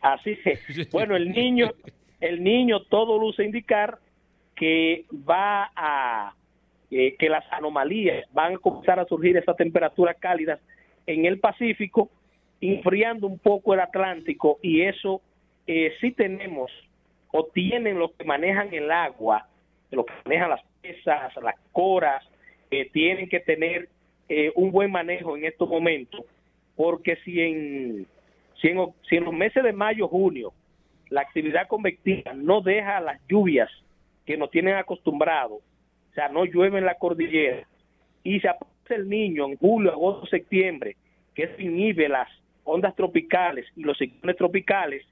Así 0.00 0.38
es. 0.44 0.90
Bueno, 0.92 1.16
el 1.16 1.30
niño, 1.30 1.70
el 2.20 2.42
niño 2.42 2.82
todo 2.82 3.18
luce 3.18 3.44
indicar 3.44 3.98
que 4.54 5.06
va 5.28 5.70
a 5.74 6.34
eh, 6.90 7.16
que 7.18 7.28
las 7.28 7.44
anomalías 7.50 8.24
van 8.32 8.54
a 8.54 8.58
comenzar 8.58 9.00
a 9.00 9.06
surgir 9.06 9.36
esas 9.36 9.56
temperaturas 9.56 10.16
cálidas 10.18 10.60
en 11.06 11.24
el 11.24 11.40
Pacífico, 11.40 12.10
enfriando 12.60 13.26
un 13.26 13.38
poco 13.38 13.74
el 13.74 13.80
Atlántico 13.80 14.58
y 14.62 14.82
eso 14.82 15.20
eh, 15.66 15.92
sí 16.00 16.12
tenemos 16.12 16.70
o 17.32 17.46
tienen 17.46 17.98
los 17.98 18.12
que 18.12 18.24
manejan 18.24 18.72
el 18.72 18.90
agua, 18.92 19.48
los 19.90 20.06
que 20.06 20.12
manejan 20.24 20.50
las 20.50 20.62
pesas, 20.82 21.34
las 21.42 21.56
coras, 21.72 22.22
tienen 22.92 23.28
que 23.28 23.40
tener 23.40 23.88
eh, 24.28 24.52
un 24.54 24.70
buen 24.70 24.90
manejo 24.90 25.36
en 25.36 25.44
estos 25.44 25.68
momentos, 25.68 26.24
porque 26.76 27.16
si 27.24 27.40
en, 27.40 28.06
si 28.60 28.68
en, 28.68 28.78
si 29.08 29.16
en 29.16 29.24
los 29.24 29.34
meses 29.34 29.62
de 29.62 29.72
mayo, 29.72 30.08
junio, 30.08 30.52
la 31.10 31.20
actividad 31.20 31.68
convectiva 31.68 32.32
no 32.34 32.60
deja 32.60 33.00
las 33.00 33.20
lluvias 33.28 33.70
que 34.24 34.36
nos 34.36 34.50
tienen 34.50 34.76
acostumbrados, 34.76 35.58
o 35.58 36.14
sea, 36.14 36.28
no 36.28 36.44
llueve 36.44 36.78
en 36.78 36.86
la 36.86 36.94
cordillera, 36.94 37.66
y 38.22 38.40
se 38.40 38.48
aparece 38.48 38.94
el 38.94 39.08
niño 39.08 39.46
en 39.46 39.56
julio, 39.56 39.92
agosto, 39.92 40.26
septiembre, 40.26 40.96
que 41.34 41.48
se 41.48 41.62
inhibe 41.62 42.08
las 42.08 42.28
ondas 42.64 42.96
tropicales 42.96 43.66
y 43.76 43.82
los 43.82 43.98
ciclones 43.98 44.36
tropicales, 44.36 45.04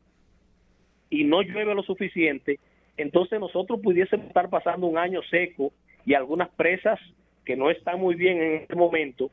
y 1.10 1.24
no 1.24 1.42
llueve 1.42 1.74
lo 1.74 1.82
suficiente, 1.82 2.58
entonces 2.96 3.38
nosotros 3.38 3.80
pudiésemos 3.82 4.26
estar 4.26 4.48
pasando 4.48 4.86
un 4.86 4.96
año 4.96 5.22
seco 5.24 5.72
y 6.04 6.14
algunas 6.14 6.48
presas 6.50 6.98
que 7.44 7.56
no 7.56 7.70
están 7.70 8.00
muy 8.00 8.14
bien 8.14 8.40
en 8.40 8.52
este 8.62 8.74
momento 8.74 9.30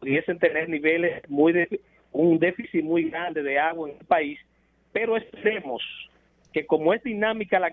pudiesen 0.00 0.38
tener 0.38 0.68
niveles 0.68 1.22
muy 1.28 1.52
de, 1.52 1.80
un 2.12 2.38
déficit 2.38 2.84
muy 2.84 3.10
grande 3.10 3.42
de 3.42 3.58
agua 3.58 3.90
en 3.90 3.96
el 3.98 4.04
país, 4.06 4.38
pero 4.92 5.16
esperemos 5.16 5.82
que 6.52 6.66
como 6.66 6.94
es 6.94 7.02
dinámica 7.02 7.58
la 7.58 7.72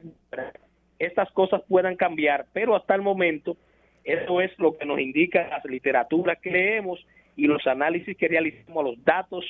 estas 0.99 1.31
cosas 1.31 1.61
puedan 1.67 1.95
cambiar, 1.95 2.45
pero 2.53 2.75
hasta 2.75 2.95
el 2.95 3.01
momento 3.01 3.57
eso 4.03 4.41
es 4.41 4.51
lo 4.57 4.77
que 4.77 4.85
nos 4.85 4.99
indica 4.99 5.47
las 5.47 5.65
literaturas 5.65 6.37
que 6.41 6.51
leemos 6.51 7.05
y 7.35 7.47
los 7.47 7.65
análisis 7.67 8.15
que 8.17 8.27
realizamos, 8.27 8.83
los 8.83 9.03
datos 9.03 9.45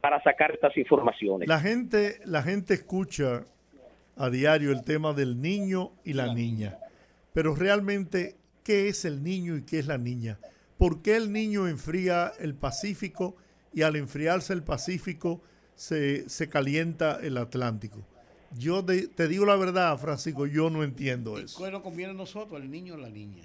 para 0.00 0.22
sacar 0.22 0.52
estas 0.52 0.76
informaciones. 0.76 1.48
La 1.48 1.60
gente, 1.60 2.18
la 2.24 2.42
gente 2.42 2.74
escucha 2.74 3.44
a 4.16 4.30
diario 4.30 4.72
el 4.72 4.84
tema 4.84 5.12
del 5.12 5.40
niño 5.40 5.92
y 6.04 6.12
la 6.12 6.34
niña, 6.34 6.78
pero 7.32 7.54
realmente 7.54 8.34
qué 8.64 8.88
es 8.88 9.04
el 9.04 9.22
niño 9.22 9.56
y 9.56 9.62
qué 9.62 9.78
es 9.78 9.86
la 9.86 9.98
niña. 9.98 10.38
¿Por 10.78 11.02
qué 11.02 11.16
el 11.16 11.32
niño 11.32 11.68
enfría 11.68 12.32
el 12.40 12.54
Pacífico 12.54 13.36
y 13.72 13.82
al 13.82 13.96
enfriarse 13.96 14.52
el 14.52 14.62
Pacífico 14.62 15.40
se, 15.74 16.28
se 16.28 16.48
calienta 16.48 17.18
el 17.22 17.36
Atlántico? 17.36 18.00
Yo 18.58 18.84
te 18.84 19.28
digo 19.28 19.46
la 19.46 19.56
verdad, 19.56 19.96
Francisco, 19.96 20.46
yo 20.46 20.68
no 20.68 20.82
entiendo 20.82 21.38
eso. 21.38 21.64
¿Qué 21.64 21.70
nos 21.70 21.80
conviene 21.80 22.12
a 22.12 22.14
nosotros, 22.14 22.60
el 22.60 22.70
niño 22.70 22.94
o 22.94 22.96
la 22.98 23.08
niña? 23.08 23.42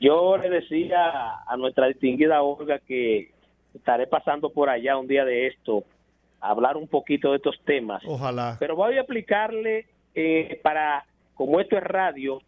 Yo 0.00 0.38
le 0.38 0.48
decía 0.48 1.42
a 1.46 1.56
nuestra 1.58 1.88
distinguida 1.88 2.40
Olga 2.42 2.78
que 2.78 3.32
estaré 3.74 4.06
pasando 4.06 4.50
por 4.50 4.70
allá 4.70 4.96
un 4.96 5.06
día 5.06 5.24
de 5.26 5.48
esto 5.48 5.84
a 6.40 6.50
hablar 6.50 6.78
un 6.78 6.88
poquito 6.88 7.30
de 7.30 7.36
estos 7.36 7.60
temas. 7.66 8.02
Ojalá. 8.06 8.56
Pero 8.58 8.74
voy 8.74 8.96
a 8.96 9.02
aplicarle 9.02 9.86
eh, 10.14 10.58
para 10.62 11.04
como 11.40 11.58
esto 11.58 11.78
es 11.78 11.84
radio, 11.84 12.42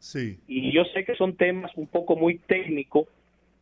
y 0.46 0.70
yo 0.70 0.84
sé 0.84 1.06
que 1.06 1.14
son 1.14 1.34
temas 1.38 1.72
un 1.76 1.86
poco 1.86 2.14
muy 2.14 2.36
técnicos 2.40 3.08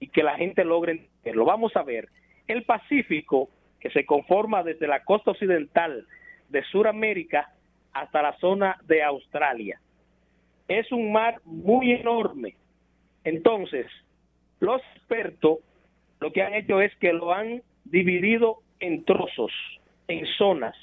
y 0.01 0.09
que 0.09 0.25
la 0.25 0.37
gente 0.37 0.65
logre 0.65 0.91
entenderlo. 0.91 1.45
Vamos 1.45 1.77
a 1.77 1.85
ver, 1.85 2.09
el 2.49 2.65
Pacífico, 2.65 3.49
que 3.79 3.91
se 3.91 4.05
conforma 4.05 4.65
desde 4.65 4.89
la 4.89 5.05
costa 5.05 5.31
occidental 5.31 6.05
de 6.49 6.65
Sudamérica 6.65 7.55
hasta 7.93 8.23
la 8.23 8.37
zona 8.39 8.77
de 8.89 9.05
Australia, 9.05 9.81
es 10.67 10.91
un 10.91 11.13
mar 11.13 11.41
muy 11.45 11.93
enorme. 11.93 12.57
Entonces, 13.23 13.87
los 14.59 14.83
expertos 14.97 15.59
lo 16.19 16.33
que 16.33 16.43
han 16.43 16.55
hecho 16.55 16.81
es 16.81 16.93
que 16.97 17.13
lo 17.13 17.33
han 17.33 17.63
dividido 17.85 18.63
en 18.81 19.05
trozos, 19.05 19.53
en 20.09 20.27
zonas. 20.37 20.75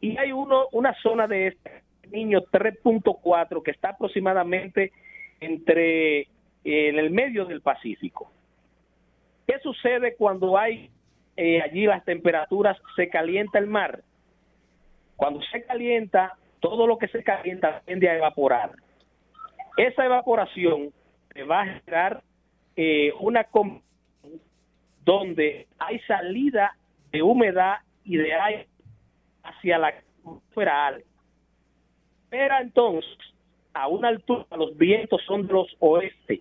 Y 0.00 0.16
hay 0.16 0.30
uno, 0.30 0.68
una 0.70 0.94
zona 1.02 1.26
de 1.26 1.48
esta 1.48 1.70
niño 2.10 2.42
3.4 2.50 3.62
que 3.62 3.70
está 3.70 3.90
aproximadamente 3.90 4.92
entre 5.40 6.20
eh, 6.20 6.28
en 6.64 6.98
el 6.98 7.10
medio 7.10 7.44
del 7.44 7.60
Pacífico. 7.60 8.30
¿Qué 9.46 9.58
sucede 9.60 10.16
cuando 10.16 10.56
hay 10.58 10.90
eh, 11.36 11.60
allí 11.60 11.86
las 11.86 12.04
temperaturas, 12.04 12.78
se 12.96 13.08
calienta 13.08 13.58
el 13.58 13.66
mar? 13.66 14.02
Cuando 15.16 15.40
se 15.52 15.62
calienta, 15.64 16.36
todo 16.60 16.86
lo 16.86 16.98
que 16.98 17.08
se 17.08 17.22
calienta 17.22 17.82
tiende 17.84 18.08
a 18.08 18.16
evaporar. 18.16 18.72
Esa 19.76 20.04
evaporación 20.04 20.92
va 21.50 21.62
a 21.62 21.66
generar 21.66 22.22
eh, 22.76 23.12
una 23.20 23.46
donde 25.04 25.66
hay 25.78 25.98
salida 26.00 26.76
de 27.12 27.22
humedad 27.22 27.78
y 28.04 28.16
de 28.16 28.34
aire 28.34 28.68
hacia 29.42 29.78
la 29.78 29.88
atmósfera 29.88 30.86
alta 30.86 31.13
entonces 32.60 33.18
a 33.72 33.88
una 33.88 34.08
altura 34.08 34.46
los 34.56 34.76
vientos 34.76 35.20
son 35.26 35.46
de 35.46 35.52
los 35.52 35.76
oeste. 35.80 36.40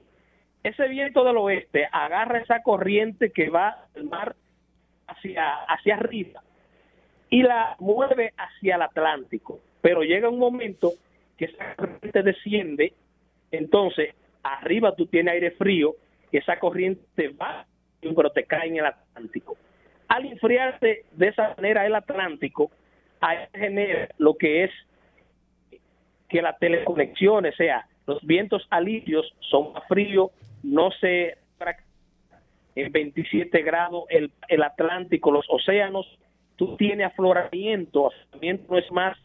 Ese 0.64 0.88
viento 0.88 1.24
del 1.24 1.38
oeste 1.38 1.88
agarra 1.91 2.40
esa 2.40 2.61
corriente 2.61 3.32
que 3.32 3.49
va 3.49 3.88
del 3.94 4.06
mar 4.06 4.36
hacia, 5.07 5.64
hacia 5.64 5.95
arriba 5.95 6.41
y 7.30 7.44
la 7.44 7.76
mueve 7.80 8.34
hacia 8.38 8.76
el 8.76 8.82
Atlántico. 8.82 9.60
Pero 9.82 10.03
llega 10.03 10.30
un 10.30 10.40
momento 10.40 10.91
que 11.38 11.45
esa 11.45 11.76
corriente 11.76 12.24
desciende, 12.24 12.94
entonces 13.52 14.15
arriba 14.44 14.95
tú 14.95 15.07
tienes 15.07 15.34
aire 15.34 15.52
frío, 15.52 15.95
esa 16.32 16.60
corriente 16.60 17.30
va, 17.30 17.65
pero 18.02 18.32
te 18.32 18.44
cae 18.44 18.68
en 18.68 18.78
el 18.78 18.86
Atlántico. 18.86 19.57
Al 20.07 20.26
enfriarse 20.26 21.06
de 21.11 21.28
esa 21.28 21.53
manera 21.56 21.86
el 21.86 21.95
Atlántico, 21.95 22.72
ahí 23.22 23.38
genera 23.53 24.10
lo 24.18 24.36
que 24.36 24.65
es 24.65 24.72
que 26.34 26.41
las 26.41 26.57
teleconexiones, 26.57 27.53
o 27.53 27.57
sea, 27.57 27.85
los 28.07 28.19
vientos 28.26 28.65
alivios 28.72 29.31
son 29.51 29.72
más 29.72 29.88
fríos, 29.88 30.31
no 30.64 30.89
se 30.99 31.38
en 32.76 32.91
27 32.91 33.61
grados 33.61 34.05
el, 34.10 34.31
el 34.47 34.64
Atlántico, 34.64 35.31
los 35.31 35.45
océanos, 35.47 36.07
tú 36.55 36.76
tienes 36.76 37.05
afloramiento, 37.05 38.07
afloramiento 38.07 38.73
no 38.73 38.80
es 38.80 38.91
más 38.91 39.15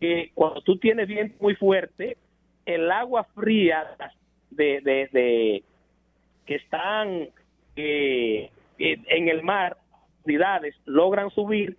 que 0.00 0.32
cuando 0.34 0.60
tú 0.60 0.76
tienes 0.76 1.08
viento 1.08 1.34
muy 1.40 1.54
fuerte, 1.54 2.18
el 2.66 2.90
agua 2.90 3.24
fría 3.34 3.96
de, 4.50 4.82
de, 4.82 5.64
que 6.44 6.56
están 6.56 7.30
eh, 7.76 8.50
en 8.78 9.28
el 9.28 9.42
mar, 9.42 9.78
unidades, 10.26 10.74
logran 10.84 11.30
subir, 11.30 11.78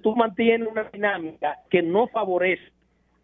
tú 0.00 0.14
mantienes 0.14 0.68
una 0.68 0.84
dinámica 0.84 1.58
que 1.70 1.82
no 1.82 2.06
favorece 2.06 2.75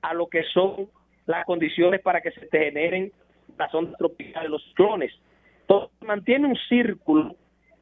a 0.03 0.15
lo 0.15 0.27
que 0.27 0.43
son 0.53 0.89
las 1.27 1.45
condiciones 1.45 2.01
para 2.01 2.21
que 2.21 2.33
se 2.33 2.47
te 2.47 2.59
generen 2.59 3.13
las 3.59 3.73
ondas 3.75 3.97
tropicales, 3.99 4.51
los 4.51 4.73
clones. 4.75 5.13
Entonces, 5.63 5.91
mantiene 6.01 6.49
un 6.49 6.57
círculo 6.69 7.37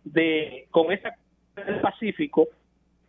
de 0.04 0.66
con 0.70 0.92
esa 0.92 1.14
del 1.56 1.80
Pacífico 1.80 2.48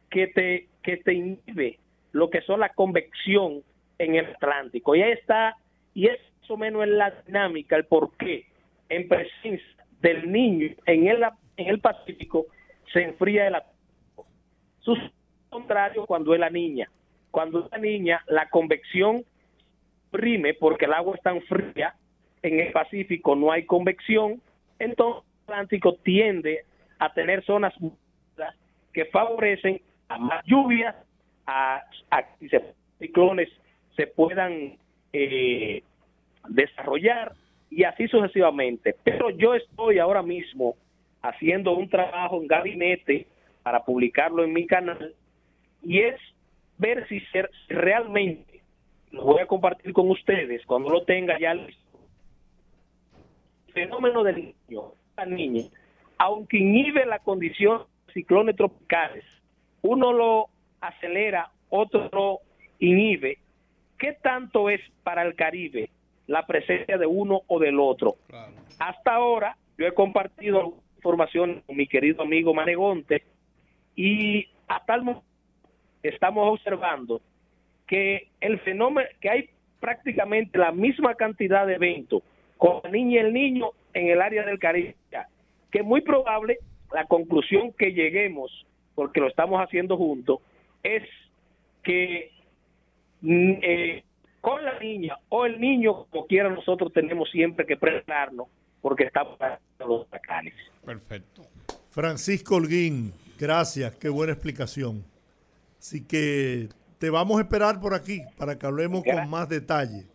que 0.10 0.28
te 0.28 0.68
que 0.84 0.98
te 0.98 1.14
inhibe 1.14 1.80
lo 2.12 2.30
que 2.30 2.42
son 2.42 2.60
la 2.60 2.70
convección 2.70 3.62
en 4.00 4.16
el 4.16 4.26
Atlántico. 4.26 4.96
Y 4.96 5.02
ahí 5.02 5.12
está, 5.12 5.56
y 5.94 6.08
es 6.08 6.20
más 6.42 6.52
o 6.52 6.58
menos 6.58 6.84
en 6.84 6.98
la 6.98 7.12
dinámica, 7.26 7.76
el 7.76 7.86
por 7.86 8.16
qué 8.18 8.46
en 8.90 9.08
presencia 9.08 9.86
del 10.02 10.30
niño 10.32 10.70
en 10.86 11.08
el, 11.08 11.24
en 11.58 11.68
el 11.68 11.80
Pacífico 11.80 12.48
se 12.92 13.04
enfría 13.04 13.48
el 13.48 13.56
Atlántico. 13.56 14.28
Sus 14.80 14.98
contrario 15.50 16.06
cuando 16.06 16.34
es 16.34 16.40
la 16.40 16.50
niña. 16.50 16.90
Cuando 17.32 17.68
la 17.72 17.78
niña, 17.78 18.22
la 18.28 18.50
convección 18.50 19.24
prime 20.12 20.54
porque 20.54 20.86
el 20.86 20.94
agua 20.94 21.16
es 21.16 21.22
tan 21.22 21.42
fría, 21.44 21.96
en 22.44 22.60
el 22.60 22.72
Pacífico 22.72 23.36
no 23.36 23.52
hay 23.52 23.66
convección, 23.66 24.42
entonces 24.80 25.24
el 25.48 25.54
Atlántico 25.54 25.96
tiende 26.04 26.66
a 27.00 27.14
tener 27.14 27.44
zonas 27.46 27.74
que 28.94 29.06
favorecen 29.06 29.82
a 30.10 30.18
más 30.18 30.44
lluvias, 30.46 30.96
a, 31.48 31.84
que 32.40 32.62
ciclones 33.00 33.50
se 33.96 34.08
puedan 34.08 34.78
eh, 35.14 35.84
desarrollar 36.50 37.34
y 37.70 37.84
así 37.84 38.08
sucesivamente. 38.08 38.96
Pero 39.04 39.30
yo 39.30 39.56
estoy 39.56 40.00
ahora 40.00 40.22
mismo 40.22 40.76
haciendo 41.22 41.74
un 41.74 41.90
trabajo 41.90 42.42
en 42.42 42.48
gabinete 42.48 43.28
para 43.64 43.84
publicarlo 43.84 44.44
en 44.44 44.54
mi 44.54 44.66
canal 44.66 45.14
y 45.84 46.00
es 46.00 46.20
ver 46.82 47.08
si 47.08 47.20
ser, 47.32 47.50
realmente 47.70 48.62
lo 49.12 49.24
voy 49.24 49.40
a 49.40 49.46
compartir 49.46 49.94
con 49.94 50.10
ustedes 50.10 50.66
cuando 50.66 50.90
lo 50.90 51.04
tenga 51.04 51.40
ya 51.40 51.54
listo. 51.54 51.82
El 53.68 53.74
fenómeno 53.74 54.24
del 54.24 54.54
niño, 54.68 54.94
la 55.16 55.26
niña, 55.26 55.64
aunque 56.18 56.58
inhibe 56.58 57.06
la 57.06 57.20
condición 57.20 57.84
de 58.08 58.14
ciclones 58.14 58.56
tropicales, 58.56 59.24
uno 59.84 60.12
lo 60.12 60.50
acelera, 60.82 61.52
otro 61.70 62.10
lo 62.12 62.40
inhibe. 62.80 63.38
¿Qué 63.98 64.14
tanto 64.22 64.70
es 64.70 64.82
para 65.04 65.22
el 65.22 65.36
Caribe 65.36 65.92
la 66.26 66.48
presencia 66.48 66.98
de 66.98 67.06
uno 67.06 67.42
o 67.46 67.60
del 67.60 67.80
otro? 67.80 68.16
Hasta 68.80 69.14
ahora 69.14 69.56
yo 69.78 69.86
he 69.86 69.94
compartido 69.94 70.74
información 70.96 71.62
con 71.68 71.78
mi 71.78 71.88
querido 71.88 72.24
amigo 72.24 72.54
Manegonte 72.54 73.24
y 73.96 74.48
hasta 74.68 74.96
el 74.96 75.04
momento 75.04 75.31
estamos 76.04 76.48
observando 76.52 77.22
que 77.88 78.30
el 78.40 78.60
fenómeno, 78.60 79.08
que 79.20 79.30
hay 79.30 79.50
prácticamente 79.80 80.58
la 80.58 80.72
misma 80.72 81.16
cantidad 81.16 81.68
de 81.68 81.76
eventos 81.76 82.24
con 82.58 82.80
la 82.84 82.90
niña 82.90 83.16
y 83.16 83.18
el 83.26 83.34
niño 83.34 83.72
en 83.94 84.08
el 84.08 84.22
área 84.22 84.46
del 84.46 84.60
Caribe, 84.60 84.96
que 85.72 85.80
es 85.80 85.86
muy 85.86 86.02
probable 86.02 86.60
la 86.94 87.06
conclusión 87.06 87.74
que 87.74 87.92
lleguemos, 87.92 88.66
porque 88.96 89.20
lo 89.20 89.28
estamos 89.28 89.60
haciendo 89.60 89.98
juntos, 89.98 90.40
es 90.84 91.04
que 91.84 92.32
mm, 93.22 93.54
eh, 93.62 94.04
con 94.42 94.64
la 94.64 94.78
niña 94.80 95.18
o 95.30 95.46
el 95.46 95.60
niño, 95.60 96.06
como 96.10 96.28
quiera, 96.28 96.50
nosotros 96.50 96.92
tenemos 96.94 97.30
siempre 97.32 97.66
que 97.66 97.78
prepararnos 97.78 98.48
porque 98.82 99.04
estamos 99.04 99.38
en 99.42 99.88
los 99.88 100.08
huracanes. 100.08 100.54
Perfecto. 100.84 101.44
Francisco 101.90 102.56
Holguín, 102.56 103.14
gracias, 103.40 103.96
qué 103.96 104.10
buena 104.10 104.34
explicación. 104.34 105.04
Así 105.82 106.06
que 106.06 106.70
te 107.00 107.10
vamos 107.10 107.40
a 107.40 107.42
esperar 107.42 107.80
por 107.82 107.96
aquí 107.96 108.22
para 108.38 108.60
que 108.60 108.68
hablemos 108.68 109.04
con 109.04 109.28
más 109.32 109.50
detalle. 109.50 110.06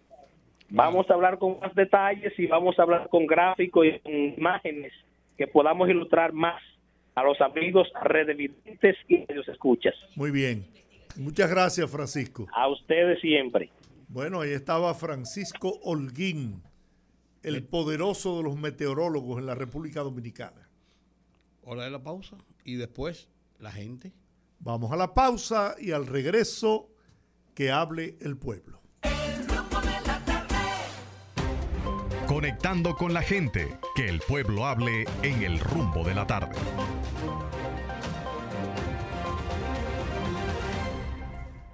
Vamos 0.70 1.10
a 1.10 1.14
hablar 1.14 1.38
con 1.38 1.58
más 1.58 1.74
detalles 1.74 2.32
y 2.38 2.46
vamos 2.46 2.78
a 2.78 2.82
hablar 2.82 3.08
con 3.08 3.26
gráficos 3.26 3.84
y 3.84 3.98
con 3.98 4.12
imágenes 4.14 4.92
que 5.36 5.48
podamos 5.48 5.88
ilustrar 5.88 6.32
más 6.32 6.62
a 7.16 7.24
los 7.24 7.40
amigos 7.40 7.88
redevidentes 8.00 8.96
y 9.08 9.24
ellos 9.28 9.48
escuchas. 9.48 9.94
Muy 10.14 10.30
bien. 10.30 10.68
Muchas 11.16 11.50
gracias, 11.50 11.90
Francisco. 11.90 12.46
A 12.54 12.68
ustedes 12.68 13.20
siempre. 13.20 13.68
Bueno, 14.06 14.42
ahí 14.42 14.52
estaba 14.52 14.94
Francisco 14.94 15.80
Holguín, 15.82 16.62
el 17.42 17.64
poderoso 17.64 18.36
de 18.36 18.44
los 18.44 18.56
meteorólogos 18.56 19.40
en 19.40 19.46
la 19.46 19.56
República 19.56 20.02
Dominicana. 20.02 20.68
Hora 21.64 21.82
de 21.82 21.90
la 21.90 22.04
pausa 22.04 22.36
y 22.62 22.76
después 22.76 23.28
la 23.58 23.72
gente. 23.72 24.12
Vamos 24.58 24.92
a 24.92 24.96
la 24.96 25.14
pausa 25.14 25.74
y 25.78 25.92
al 25.92 26.06
regreso 26.06 26.90
que 27.54 27.70
hable 27.70 28.18
el 28.20 28.36
pueblo. 28.36 28.82
Conectando 32.26 32.96
con 32.96 33.14
la 33.14 33.22
gente, 33.22 33.78
que 33.94 34.08
el 34.08 34.18
pueblo 34.20 34.66
hable 34.66 35.04
en 35.22 35.42
el 35.42 35.58
rumbo 35.60 36.04
de 36.04 36.14
la 36.14 36.26
tarde. 36.26 36.56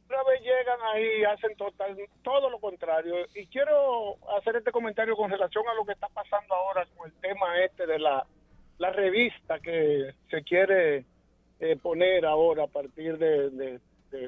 una 0.10 0.24
vez 0.24 0.42
llegan 0.42 0.80
ahí 0.94 1.24
hacen 1.24 1.56
total, 1.58 1.98
todo 2.24 2.50
lo 2.50 2.60
contrario. 2.60 3.16
Y 3.36 3.48
quiero 3.48 4.16
hacer 4.38 4.56
este 4.56 4.72
comentario 4.72 5.16
con 5.16 5.30
relación 5.30 5.68
a 5.68 5.74
lo 5.74 5.86
que 5.86 5.94
está 5.94 6.08
pasando 6.10 6.56
ahora 6.56 6.88
con 6.96 7.12
el 7.12 7.20
tema 7.20 7.62
este 7.64 7.86
de 7.86 8.00
la, 8.00 8.26
revista 8.80 9.60
que 9.60 10.14
se 10.30 10.44
quiere 10.44 11.06
eh, 11.60 11.76
poner 11.82 12.26
ahora 12.26 12.64
a 12.64 12.68
partir 12.68 13.18
de, 13.18 13.80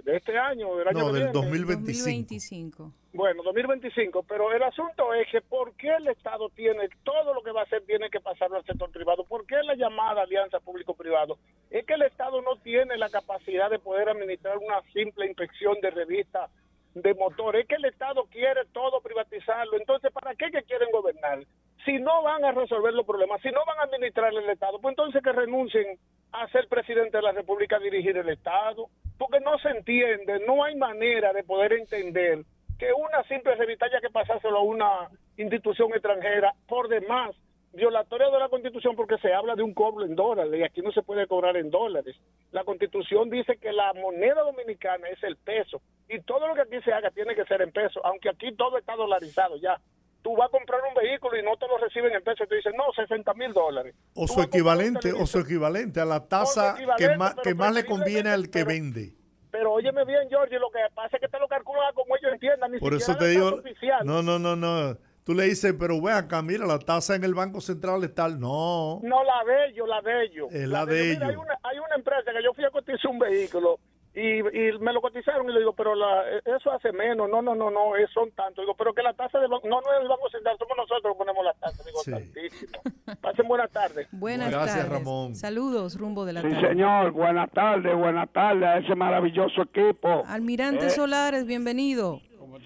este 0.06 0.38
año, 0.38 0.76
del 0.76 0.88
año 0.88 1.00
no, 1.00 1.14
del 1.14 1.32
2025. 1.32 2.92
Bueno, 3.14 3.42
2025, 3.44 4.24
pero 4.24 4.52
el 4.52 4.62
asunto 4.62 5.14
es 5.14 5.28
que 5.32 5.42
¿por 5.42 5.74
qué 5.76 5.96
el 5.96 6.08
Estado 6.08 6.50
tiene 6.50 6.88
todo 7.04 7.34
lo 7.34 7.42
que 7.42 7.52
va 7.52 7.62
a 7.62 7.64
hacer 7.64 7.84
tiene 7.86 8.10
que 8.10 8.20
pasarlo 8.20 8.58
al 8.58 8.66
sector 8.66 8.92
privado? 8.92 9.24
¿Por 9.24 9.46
qué 9.46 9.56
la 9.64 9.76
llamada 9.76 10.22
alianza 10.22 10.60
público-privado? 10.60 11.38
Es 11.72 11.86
que 11.86 11.96
el 11.96 12.04
Estado 12.04 12.42
no 12.42 12.58
tiene 12.58 12.98
la 12.98 13.10
capacidad 13.10 13.70
de 13.70 13.80
poder 13.80 14.10
administrar 14.10 14.58
una 14.58 14.82
simple 14.94 15.26
inspección 15.26 15.80
de 15.82 15.90
revista 15.90 16.50
de 16.94 17.14
motor. 17.14 17.56
Es 17.56 17.68
que 17.68 17.76
el 17.76 17.86
Estado 17.86 18.26
quiere 18.30 18.62
todo 18.72 19.02
privatizarlo. 19.02 19.78
Entonces, 19.78 20.12
¿para 20.12 20.36
qué 20.36 20.52
que 20.52 20.64
quieren 20.64 20.90
gobernar? 20.92 21.40
Si 21.86 21.94
no 22.00 22.24
van 22.24 22.44
a 22.44 22.52
resolver 22.52 22.94
los 22.94 23.06
problemas, 23.06 23.42
si 23.42 23.50
no 23.50 23.62
van 23.66 23.80
a 23.80 23.84
administrar 23.84 24.34
el 24.34 24.50
Estado, 24.50 24.80
pues 24.80 24.92
entonces 24.92 25.24
que 25.24 25.32
renuncien 25.32 25.98
a 26.32 26.48
ser 26.50 26.68
presidente 26.68 27.18
de 27.18 27.24
la 27.24 27.32
República, 27.32 27.78
a 27.78 27.80
dirigir 27.80 28.18
el 28.18 28.30
Estado, 28.30 28.90
porque 29.18 29.40
no 29.40 29.58
se 29.60 29.70
entiende, 29.70 30.40
no 30.46 30.64
hay 30.64 30.76
manera 30.76 31.34
de 31.34 31.44
poder 31.44 31.74
entender 31.74 32.44
que 32.78 32.94
una 32.94 33.24
simple 33.24 33.56
revista 33.56 33.86
haya 33.86 34.02
que 34.02 34.10
pasárselo 34.10 34.58
a 34.58 34.64
una 34.64 35.10
institución 35.38 35.92
extranjera, 35.92 36.54
por 36.68 36.88
demás, 36.88 37.36
violatoria 37.74 38.30
de 38.30 38.40
la 38.40 38.50
Constitución 38.50 38.96
porque 38.96 39.18
se 39.20 39.34
habla 39.34 39.56
de 39.56 39.64
un 39.64 39.74
cobro 39.74 40.06
en 40.06 40.16
dólares 40.16 40.60
y 40.60 40.64
aquí 40.64 40.82
no 40.82 40.92
se 40.92 41.04
puede 41.04 41.28
cobrar 41.28 41.58
en 41.58 41.70
dólares. 41.70 42.16
La 42.52 42.64
Constitución 42.64 43.30
dice 43.30 43.58
que 43.58 43.72
la 43.72 43.94
moneda 43.94 44.42
dominicana 44.42 45.08
es 45.10 45.22
el 45.24 45.38
peso 45.38 45.82
y 46.10 46.20
todo 46.22 46.48
lo 46.48 46.56
que 46.56 46.62
aquí 46.62 46.82
se 46.84 46.94
haga 46.94 47.12
tiene 47.12 47.36
que 47.36 47.46
ser 47.46 47.62
en 47.62 47.72
peso, 47.72 48.04
aunque 48.06 48.30
aquí 48.30 48.52
todo 48.56 48.78
está 48.78 48.96
dolarizado 48.96 49.58
ya 49.58 49.80
tú 50.28 50.36
vas 50.36 50.50
a 50.50 50.52
comprar 50.52 50.82
un 50.86 50.94
vehículo 50.94 51.40
y 51.40 51.42
no 51.42 51.56
te 51.56 51.66
lo 51.70 51.78
reciben 51.78 52.14
en 52.14 52.22
pesos, 52.22 52.50
te 52.50 52.56
dicen, 52.58 52.74
no, 52.76 52.84
60 52.94 53.34
mil 53.36 53.54
dólares. 53.54 53.96
O 54.14 54.28
su 54.28 54.42
equivalente, 54.42 55.14
o 55.14 55.26
su 55.26 55.40
equivalente 55.40 56.02
a 56.02 56.06
la 56.06 56.28
tasa 56.28 56.76
que 56.98 57.16
más, 57.16 57.34
que 57.36 57.56
más 57.56 57.74
le 57.74 57.86
conviene 57.86 58.32
al 58.32 58.50
que 58.50 58.66
vende. 58.66 59.14
Pero 59.52 59.72
óyeme 59.72 60.04
bien, 60.04 60.28
George, 60.30 60.60
lo 60.60 60.70
que 60.70 60.80
pasa 60.94 61.16
es 61.16 61.22
que 61.22 61.30
te 61.30 61.40
lo 61.40 61.48
calculan 61.48 61.94
como 61.94 62.18
ellos 62.18 62.34
entiendan. 62.34 62.74
Ni 62.74 62.80
Por 62.80 62.94
eso 62.94 63.16
te 63.16 63.28
digo, 63.30 63.62
no, 64.04 64.22
no, 64.22 64.38
no, 64.38 64.58
no. 64.58 64.98
Tú 65.24 65.34
le 65.34 65.46
dices, 65.46 65.74
pero 65.80 66.02
ve 66.02 66.12
acá, 66.12 66.42
mira, 66.42 66.66
la 66.66 66.80
tasa 66.80 67.16
en 67.16 67.24
el 67.24 67.34
Banco 67.34 67.62
Central 67.62 68.04
es 68.04 68.14
tal. 68.14 68.38
No. 68.38 69.00
No, 69.04 69.24
la 69.24 69.46
de 69.46 69.68
ellos, 69.68 69.88
la 69.88 70.02
de 70.02 70.26
ellos. 70.26 70.48
Es 70.52 70.68
la, 70.68 70.86
de, 70.86 71.12
ellos. 71.12 71.24
hay, 71.24 71.36
una, 71.36 71.60
hay 71.64 71.80
una 71.80 71.96
empresa 71.96 72.32
que 72.34 72.44
yo 72.44 72.54
fui 72.54 72.66
a 72.66 72.70
cotizar 72.70 73.12
un 73.12 73.20
vehículo 73.20 73.80
y, 74.20 74.40
y, 74.40 74.80
me 74.80 74.94
lo 74.94 75.02
cotizaron 75.02 75.48
y 75.50 75.54
le 75.54 75.60
digo, 75.60 75.74
pero 75.74 75.94
la, 75.94 76.24
eso 76.58 76.72
hace 76.72 76.92
menos, 76.92 77.30
no, 77.30 77.42
no, 77.42 77.54
no, 77.54 77.70
no, 77.70 77.92
son 78.14 78.32
tantos. 78.32 78.64
Digo, 78.64 78.74
pero 78.76 78.94
que 78.94 79.04
la 79.04 79.14
tasa 79.14 79.40
del 79.40 79.50
banco, 79.50 79.68
no, 79.68 79.80
no 79.82 79.94
es 79.94 80.02
el 80.02 80.08
Banco 80.08 80.30
Central, 80.30 80.58
somos 80.58 80.76
nosotros 80.78 81.14
que 81.14 81.18
ponemos 81.18 81.46
la 81.46 81.54
tasa. 81.54 81.84
Digo, 81.84 82.00
tantísimo. 82.04 82.82
Pasen 83.22 83.48
buenas 83.48 83.72
tardes. 83.72 84.08
Buenas 84.12 84.50
Gracias, 84.52 84.78
tardes. 84.78 84.92
Ramón. 84.92 85.36
Saludos, 85.36 85.98
rumbo 86.00 86.26
de 86.26 86.34
la 86.34 86.42
Sí, 86.42 86.50
tarde. 86.50 86.68
señor, 86.70 87.12
buenas 87.12 87.52
tardes, 87.52 87.96
buenas 87.96 88.30
tardes 88.32 88.64
a 88.64 88.78
ese 88.80 88.96
maravilloso 88.96 89.62
equipo. 89.62 90.24
Almirante 90.28 90.88
Eh, 90.88 90.90
Solares, 90.90 91.46
bienvenido. 91.46 92.20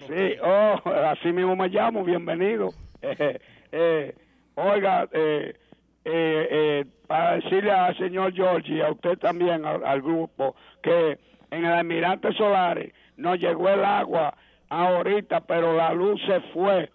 Sí, 0.06 0.36
oh, 0.42 0.80
así 1.06 1.32
mismo 1.32 1.54
me 1.54 1.68
llamo, 1.68 2.02
bienvenido. 2.04 2.70
Eh, 3.02 3.40
eh, 3.72 4.14
oiga, 4.54 5.08
eh, 5.12 5.56
eh, 6.04 6.48
eh, 6.50 6.84
para 7.08 7.34
decirle 7.36 7.72
al 7.72 7.96
señor 7.98 8.32
Giorgi 8.32 8.74
y 8.76 8.80
a 8.80 8.92
usted 8.92 9.18
también, 9.18 9.64
al, 9.64 9.84
al 9.84 10.00
grupo, 10.00 10.54
que 10.82 11.18
en 11.52 11.64
el 11.64 11.72
Almirante 11.72 12.32
Solares 12.32 12.92
nos 13.16 13.38
llegó 13.38 13.68
el 13.68 13.84
agua 13.84 14.34
ahorita, 14.68 15.42
pero 15.42 15.74
la 15.76 15.92
luz 15.92 16.20
se 16.26 16.40
fue. 16.52 16.90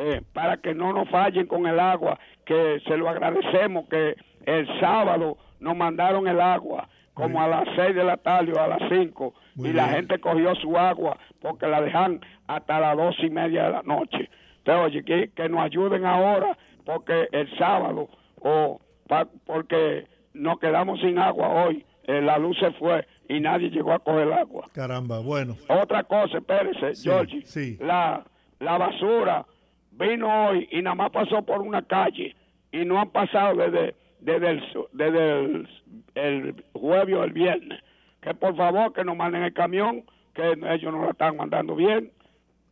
eh, 0.00 0.22
para 0.32 0.58
que 0.58 0.74
no 0.74 0.92
nos 0.92 1.08
fallen 1.10 1.46
con 1.48 1.66
el 1.66 1.80
agua, 1.80 2.20
que 2.46 2.78
se 2.86 2.96
lo 2.96 3.08
agradecemos, 3.08 3.88
que 3.88 4.14
el 4.46 4.66
sábado 4.78 5.36
nos 5.58 5.76
mandaron 5.76 6.28
el 6.28 6.40
agua 6.40 6.88
como 7.14 7.42
a 7.42 7.48
las 7.48 7.64
seis 7.74 7.96
de 7.96 8.04
la 8.04 8.16
tarde 8.16 8.52
o 8.52 8.60
a 8.62 8.68
las 8.68 8.78
cinco 8.88 9.34
Muy 9.56 9.70
y 9.70 9.72
la 9.72 9.88
gente 9.88 10.20
cogió 10.20 10.54
su 10.54 10.78
agua 10.78 11.18
porque 11.40 11.66
la 11.66 11.80
dejan 11.82 12.20
hasta 12.46 12.78
las 12.78 12.96
dos 12.96 13.16
y 13.18 13.28
media 13.28 13.64
de 13.64 13.70
la 13.72 13.82
noche. 13.82 14.30
Entonces, 14.58 14.84
oye, 14.86 15.04
que, 15.04 15.30
que 15.34 15.48
nos 15.48 15.62
ayuden 15.62 16.04
ahora 16.04 16.56
porque 16.86 17.26
el 17.32 17.50
sábado 17.58 18.08
o 18.40 18.80
pa- 19.08 19.26
porque 19.44 20.06
nos 20.32 20.60
quedamos 20.60 21.00
sin 21.00 21.18
agua 21.18 21.48
hoy, 21.64 21.84
eh, 22.04 22.22
la 22.22 22.38
luz 22.38 22.56
se 22.60 22.70
fue 22.74 23.04
y 23.28 23.40
nadie 23.40 23.70
llegó 23.70 23.92
a 23.92 23.98
coger 23.98 24.32
agua. 24.32 24.68
Caramba, 24.72 25.18
bueno. 25.20 25.56
Otra 25.68 26.02
cosa, 26.04 26.38
espérese, 26.38 26.94
Sí, 26.94 27.08
Georgie. 27.08 27.42
sí. 27.44 27.76
La, 27.80 28.24
la 28.60 28.78
basura 28.78 29.46
vino 29.92 30.48
hoy 30.48 30.68
y 30.72 30.80
nada 30.82 30.94
más 30.96 31.10
pasó 31.10 31.42
por 31.42 31.60
una 31.60 31.82
calle 31.82 32.34
y 32.72 32.84
no 32.84 32.98
han 33.00 33.10
pasado 33.10 33.56
desde, 33.56 33.94
desde, 34.20 34.50
el, 34.50 34.72
su- 34.72 34.88
desde 34.92 35.40
el, 35.44 35.68
el 36.14 36.64
jueves 36.72 37.14
o 37.16 37.24
el 37.24 37.32
viernes. 37.32 37.80
Que 38.20 38.34
por 38.34 38.56
favor 38.56 38.92
que 38.92 39.04
nos 39.04 39.16
manden 39.16 39.42
el 39.42 39.52
camión, 39.52 40.04
que 40.34 40.52
ellos 40.52 40.92
nos 40.92 41.04
la 41.04 41.10
están 41.10 41.36
mandando 41.36 41.74
bien. 41.76 42.10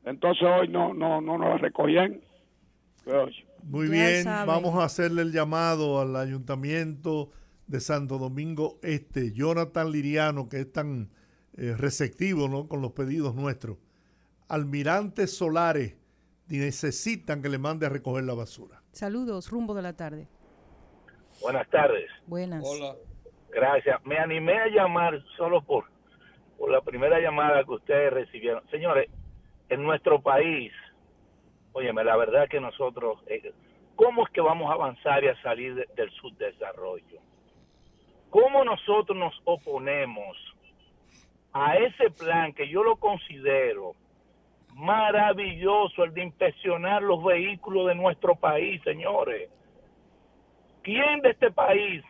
Entonces 0.05 0.43
hoy 0.47 0.69
no, 0.69 0.95
no, 0.95 1.21
no 1.21 1.37
nos 1.39 1.49
la 1.49 1.59
recogían. 1.59 2.21
Muy 3.63 3.89
bien, 3.89 4.25
vamos 4.25 4.75
a 4.77 4.85
hacerle 4.85 5.23
el 5.23 5.33
llamado 5.33 6.01
al 6.01 6.17
ayuntamiento 6.17 7.31
de 7.67 7.81
Santo 7.81 8.19
Domingo 8.19 8.79
Este, 8.83 9.33
Jonathan 9.33 9.91
Liriano, 9.91 10.49
que 10.49 10.61
es 10.61 10.73
tan 10.73 11.11
eh, 11.57 11.75
receptivo 11.77 12.49
¿no? 12.49 12.69
con 12.69 12.81
los 12.83 12.93
pedidos 12.93 13.35
nuestros. 13.35 13.79
Almirantes 14.49 15.37
Solares 15.37 15.97
necesitan 16.49 17.43
que 17.43 17.49
le 17.49 17.59
mande 17.59 17.87
a 17.87 17.89
recoger 17.89 18.25
la 18.25 18.35
basura. 18.35 18.83
Saludos, 18.93 19.51
rumbo 19.51 19.75
de 19.75 19.83
la 19.83 19.95
tarde. 19.97 20.29
Buenas 21.43 21.69
tardes. 21.69 22.09
Buenas. 22.27 22.65
Gracias. 23.51 24.05
Me 24.05 24.19
animé 24.19 24.57
a 24.59 24.69
llamar 24.69 25.23
solo 25.37 25.63
por, 25.63 25.85
por 26.59 26.71
la 26.71 26.81
primera 26.83 27.19
llamada 27.21 27.65
que 27.65 27.73
ustedes 27.73 28.13
recibieron. 28.13 28.63
Señores, 28.71 29.11
en 29.69 29.83
nuestro 29.83 30.23
país, 30.23 30.73
óyeme, 31.73 32.05
la 32.05 32.17
verdad 32.17 32.49
que 32.49 32.61
nosotros, 32.61 33.19
eh, 33.27 33.53
¿cómo 33.97 34.25
es 34.27 34.33
que 34.33 34.41
vamos 34.41 34.71
a 34.71 34.75
avanzar 34.75 35.25
y 35.25 35.29
a 35.29 35.43
salir 35.43 35.75
de- 35.75 35.89
del 35.97 36.11
subdesarrollo? 36.13 37.21
¿Cómo 38.37 38.65
nosotros 38.65 39.17
nos 39.17 39.33
oponemos 39.45 40.37
a 41.55 41.75
ese 41.79 42.11
plan 42.11 42.53
que 42.53 42.69
yo 42.69 42.85
lo 42.85 42.97
considero 42.97 43.93
maravilloso, 44.75 46.05
el 46.05 46.13
de 46.13 46.25
inspeccionar 46.25 47.03
los 47.03 47.25
vehículos 47.25 47.87
de 47.87 47.95
nuestro 47.95 48.35
país, 48.35 48.83
señores? 48.83 49.49
¿Quién 50.83 51.23
de 51.23 51.31
este 51.31 51.51
país 51.51 52.05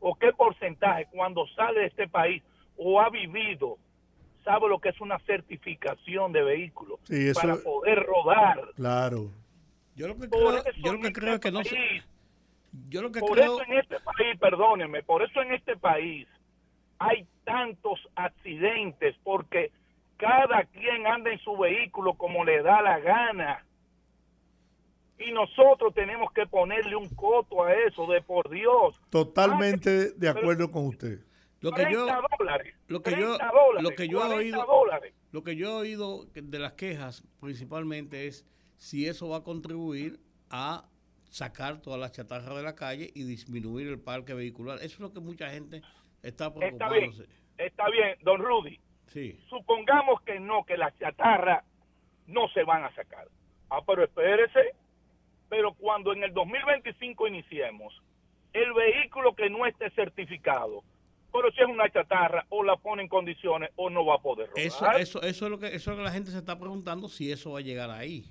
o 0.00 0.14
qué 0.14 0.32
porcentaje 0.32 1.08
cuando 1.12 1.46
sale 1.48 1.80
de 1.80 1.86
este 1.88 2.08
país 2.08 2.42
o 2.78 2.98
ha 2.98 3.10
vivido 3.10 3.76
sabe 4.44 4.68
lo 4.70 4.78
que 4.78 4.88
es 4.88 5.00
una 5.02 5.18
certificación 5.26 6.32
de 6.32 6.42
vehículo 6.42 7.00
Sí, 7.02 7.28
eso- 7.28 7.38
para 7.38 7.56
poder 7.56 8.02
rodar? 8.02 8.62
Claro. 8.76 9.30
Yo 9.94 10.08
lo 10.08 10.14
que 10.16 10.30
creo, 10.30 10.56
eso 10.56 10.70
yo 10.76 10.92
lo 10.94 11.00
que 11.00 11.12
creo 11.12 11.34
es 11.34 11.40
que 11.40 11.50
no 11.52 11.60
este 11.60 11.76
se... 11.76 12.02
Yo 12.88 13.02
lo 13.02 13.12
que 13.12 13.20
por 13.20 13.32
creo... 13.32 13.60
eso 13.60 13.62
en 13.64 13.78
este 13.78 14.00
país, 14.00 14.38
perdónenme, 14.38 15.02
por 15.02 15.22
eso 15.22 15.40
en 15.42 15.52
este 15.52 15.76
país 15.76 16.26
hay 16.98 17.26
tantos 17.44 18.00
accidentes 18.14 19.16
porque 19.22 19.70
cada 20.16 20.64
quien 20.64 21.06
anda 21.06 21.30
en 21.30 21.38
su 21.40 21.56
vehículo 21.56 22.14
como 22.14 22.44
le 22.44 22.62
da 22.62 22.82
la 22.82 22.98
gana. 22.98 23.64
Y 25.18 25.32
nosotros 25.32 25.94
tenemos 25.94 26.30
que 26.32 26.46
ponerle 26.46 26.94
un 26.94 27.08
coto 27.14 27.64
a 27.64 27.72
eso, 27.72 28.06
de 28.06 28.20
por 28.20 28.50
Dios. 28.50 29.00
Totalmente 29.10 30.12
de 30.12 30.28
acuerdo 30.28 30.70
con 30.70 30.86
usted. 30.86 31.20
Lo 31.60 31.72
que 31.72 31.90
yo, 31.90 32.04
30 32.04 32.28
dólares. 32.38 32.74
lo 32.86 33.02
que 33.02 33.10
yo, 33.12 33.36
30 33.36 33.50
dólares, 33.50 33.82
lo 33.82 33.90
que 33.90 34.08
yo 34.08 34.18
he 34.18 34.26
40 34.26 34.36
oído, 34.36 34.66
dólares. 34.66 35.14
lo 35.32 35.42
que 35.42 35.56
yo 35.56 35.68
he 35.68 35.80
oído 35.80 36.26
de 36.34 36.58
las 36.58 36.74
quejas 36.74 37.24
principalmente 37.40 38.26
es 38.26 38.46
si 38.76 39.06
eso 39.06 39.30
va 39.30 39.38
a 39.38 39.42
contribuir 39.42 40.20
a 40.50 40.84
sacar 41.30 41.80
todas 41.80 42.00
las 42.00 42.12
chatarras 42.12 42.54
de 42.56 42.62
la 42.62 42.74
calle 42.74 43.10
y 43.14 43.24
disminuir 43.24 43.88
el 43.88 44.00
parque 44.00 44.34
vehicular. 44.34 44.78
Eso 44.78 44.94
es 44.94 45.00
lo 45.00 45.12
que 45.12 45.20
mucha 45.20 45.50
gente 45.50 45.82
está 46.22 46.46
Está 46.46 46.48
bien, 46.48 46.78
preocupándose. 46.78 47.26
está 47.58 47.90
bien, 47.90 48.16
don 48.22 48.40
Rudy. 48.40 48.78
Sí. 49.08 49.38
Supongamos 49.48 50.20
que 50.22 50.40
no, 50.40 50.64
que 50.64 50.76
las 50.76 50.96
chatarras 50.98 51.64
no 52.26 52.48
se 52.48 52.64
van 52.64 52.84
a 52.84 52.94
sacar. 52.94 53.28
Ah, 53.70 53.80
pero 53.86 54.04
espérese. 54.04 54.74
Pero 55.48 55.74
cuando 55.74 56.12
en 56.12 56.24
el 56.24 56.32
2025 56.32 57.28
iniciemos, 57.28 58.02
el 58.52 58.72
vehículo 58.72 59.34
que 59.34 59.48
no 59.48 59.64
esté 59.64 59.90
certificado, 59.90 60.82
pero 61.32 61.52
si 61.52 61.60
es 61.60 61.68
una 61.68 61.88
chatarra, 61.90 62.46
o 62.48 62.64
la 62.64 62.76
pone 62.76 63.02
en 63.02 63.08
condiciones 63.08 63.70
o 63.76 63.90
no 63.90 64.04
va 64.04 64.16
a 64.16 64.18
poder 64.18 64.48
rodar. 64.48 64.66
Eso, 64.66 64.90
eso, 64.92 65.22
eso 65.22 65.44
es 65.44 65.50
lo 65.50 65.58
que 65.58 65.66
eso 65.68 65.76
es 65.76 65.86
lo 65.86 65.96
que 65.96 66.02
la 66.02 66.10
gente 66.10 66.30
se 66.30 66.38
está 66.38 66.58
preguntando 66.58 67.08
si 67.08 67.30
eso 67.30 67.52
va 67.52 67.58
a 67.60 67.62
llegar 67.62 67.90
ahí. 67.90 68.24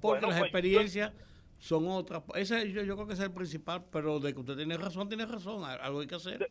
Porque 0.00 0.20
Bueno, 0.20 0.28
las 0.28 0.38
pues, 0.38 0.48
experiencias 0.48 1.12
son 1.58 1.88
otras. 1.88 2.22
Ese, 2.34 2.70
yo, 2.72 2.82
yo 2.82 2.94
creo 2.94 3.06
que 3.06 3.14
ese 3.14 3.22
es 3.22 3.28
el 3.28 3.34
principal, 3.34 3.84
pero 3.90 4.18
de 4.20 4.32
que 4.34 4.40
usted 4.40 4.56
tiene 4.56 4.76
razón, 4.76 5.08
tiene 5.08 5.26
razón. 5.26 5.64
Al- 5.64 5.80
Algo 5.80 6.00
hay 6.00 6.06
que 6.06 6.14
hacer. 6.16 6.48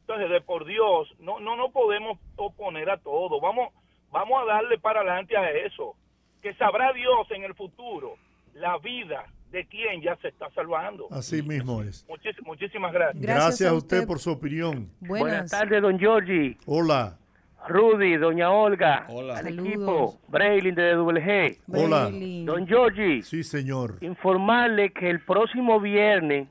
Entonces, 0.00 0.30
de 0.30 0.40
por 0.42 0.66
Dios, 0.66 1.08
no, 1.18 1.40
no 1.40 1.56
nos 1.56 1.70
podemos 1.72 2.18
oponer 2.36 2.90
a 2.90 2.98
todo. 2.98 3.40
Vamos, 3.40 3.72
vamos 4.10 4.42
a 4.42 4.44
darle 4.54 4.78
para 4.78 5.00
adelante 5.00 5.36
a 5.36 5.50
eso. 5.50 5.96
Que 6.42 6.52
sabrá 6.54 6.92
Dios 6.92 7.26
en 7.30 7.44
el 7.44 7.54
futuro 7.54 8.16
la 8.54 8.76
vida 8.78 9.24
de 9.50 9.66
quien 9.66 10.02
ya 10.02 10.16
se 10.16 10.28
está 10.28 10.50
salvando. 10.50 11.06
Así 11.10 11.42
mismo 11.42 11.80
es. 11.80 12.06
Muchis- 12.08 12.42
muchísimas 12.44 12.92
gracias. 12.92 13.22
Gracias, 13.22 13.70
a 13.70 13.74
usted 13.74 14.06
por 14.06 14.18
su 14.18 14.32
opinión. 14.32 14.90
Buenas 15.00 15.50
tardes, 15.50 15.80
don 15.80 15.98
Georgie. 15.98 16.58
Hola. 16.66 17.18
Rudy, 17.68 18.16
doña 18.16 18.50
Olga. 18.50 19.06
Hola. 19.08 19.38
Al 19.38 19.44
Saludos. 19.44 19.66
equipo. 19.66 20.18
Braylin 20.28 20.74
de 20.74 20.94
WG. 20.96 21.58
Hola. 21.68 22.10
Don 22.44 22.66
Georgie. 22.66 23.22
Sí, 23.22 23.42
señor. 23.42 23.96
Informarle 24.00 24.92
que 24.92 25.08
el 25.10 25.20
próximo 25.20 25.80
viernes 25.80 26.48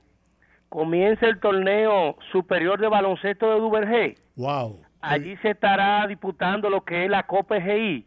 comienza 0.70 1.28
el 1.28 1.40
torneo 1.40 2.18
superior 2.32 2.80
de 2.80 2.88
baloncesto 2.88 3.54
de 3.54 3.60
Duvergé. 3.60 4.16
Wow. 4.36 4.80
Allí 5.02 5.38
se 5.38 5.52
estará 5.52 6.08
disputando 6.08 6.70
lo 6.70 6.82
que 6.82 7.06
es 7.06 7.12
la 7.12 7.24
Copa 7.24 7.58
EGI 7.58 8.06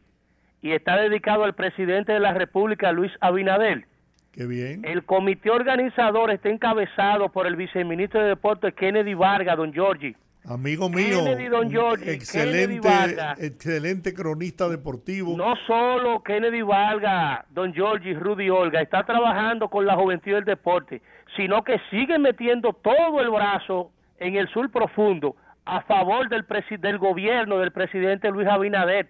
y 0.62 0.72
está 0.72 0.96
dedicado 0.96 1.44
al 1.44 1.54
presidente 1.54 2.12
de 2.12 2.20
la 2.20 2.32
República, 2.34 2.90
Luis 2.90 3.12
Abinader. 3.20 3.84
Qué 4.32 4.46
bien. 4.46 4.84
El 4.84 5.04
comité 5.04 5.50
organizador 5.50 6.30
está 6.30 6.48
encabezado 6.48 7.30
por 7.30 7.46
el 7.46 7.54
viceministro 7.56 8.20
de 8.20 8.28
Deportes, 8.28 8.74
Kennedy 8.74 9.14
Vargas, 9.14 9.56
don 9.56 9.72
Georgie. 9.72 10.16
Amigo 10.48 10.89
mío. 10.89 11.24
Kennedy, 11.24 11.48
don 11.48 11.70
George, 11.70 12.12
excelente, 12.12 12.89
excelente 13.39 14.14
cronista 14.14 14.68
deportivo. 14.68 15.36
No 15.36 15.55
solo 15.66 16.23
Kennedy 16.23 16.62
Vargas, 16.62 17.44
don 17.51 17.73
Georgie, 17.74 18.14
Rudy 18.14 18.48
Olga, 18.48 18.81
está 18.81 19.05
trabajando 19.05 19.68
con 19.68 19.86
la 19.86 19.97
juventud 19.97 20.32
del 20.32 20.44
deporte, 20.44 21.02
sino 21.36 21.64
que 21.64 21.81
sigue 21.90 22.18
metiendo 22.18 22.73
todo 22.73 23.20
el 23.20 23.31
brazo 23.31 23.90
en 24.18 24.36
el 24.36 24.48
sur 24.48 24.70
profundo 24.70 25.35
a 25.64 25.81
favor 25.82 26.28
del, 26.28 26.44
del 26.81 26.98
gobierno 26.98 27.59
del 27.59 27.73
presidente 27.73 28.31
Luis 28.31 28.47
Abinader. 28.47 29.09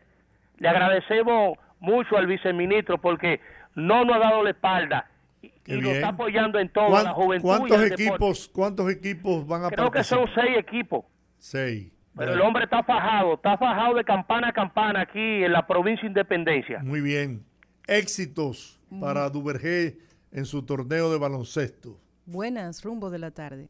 Le 0.59 0.69
agradecemos 0.69 1.59
mucho 1.81 2.17
al 2.17 2.27
viceministro 2.27 2.97
porque 2.99 3.41
no 3.75 4.07
nos 4.07 4.17
ha 4.17 4.21
dado 4.21 4.43
la 4.43 4.51
espalda 4.51 5.07
y, 5.43 5.49
y 5.67 5.77
bien. 5.81 5.97
está 5.97 6.09
apoyando 6.09 6.59
en 6.59 6.71
todo, 6.71 6.89
¿Cuán- 6.89 7.05
la 7.05 7.13
juventud 7.13 7.47
y 7.47 7.59
¿Cuántos 7.59 7.83
el 7.83 7.91
deporte. 7.91 8.05
equipos, 8.05 8.49
¿Cuántos 8.49 8.91
equipos 8.91 9.47
van 9.47 9.65
a 9.65 9.69
Creo 9.69 9.91
que 9.91 10.03
son 10.03 10.27
seis 10.35 10.57
equipos. 10.57 11.05
Seis. 11.47 11.93
Pero 12.17 12.33
el 12.33 12.41
hombre 12.41 12.65
está 12.65 12.83
fajado, 12.83 13.35
está 13.35 13.57
fajado 13.57 13.95
de 13.95 14.03
campana 14.03 14.49
a 14.49 14.53
campana 14.53 15.03
aquí 15.03 15.45
en 15.45 15.53
la 15.53 15.65
provincia 15.65 16.03
de 16.03 16.09
Independencia. 16.09 16.81
Muy 16.81 17.01
bien. 17.01 17.47
Éxitos 17.87 18.81
para 19.01 19.31
Duvergé 19.31 19.97
en 20.33 20.45
su 20.45 20.65
torneo 20.65 21.09
de 21.09 21.19
baloncesto. 21.19 22.01
Buenas, 22.25 22.83
rumbo 22.83 23.11
de 23.11 23.21
la 23.21 23.31
tarde. 23.31 23.69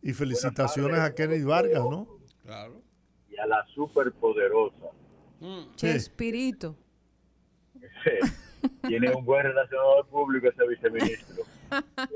Y 0.00 0.14
felicitaciones 0.14 1.00
a 1.00 1.14
Kennedy 1.14 1.44
Vargas, 1.44 1.82
¿no? 1.84 2.08
Claro. 2.46 2.80
y 3.28 3.36
a 3.36 3.46
la 3.46 3.62
superpoderosa. 3.74 4.86
Chespirito. 5.76 6.78
Tiene 8.88 9.10
un 9.14 9.22
buen 9.26 9.42
relacionador 9.42 10.06
público 10.06 10.48
ese 10.48 10.66
viceministro. 10.66 11.44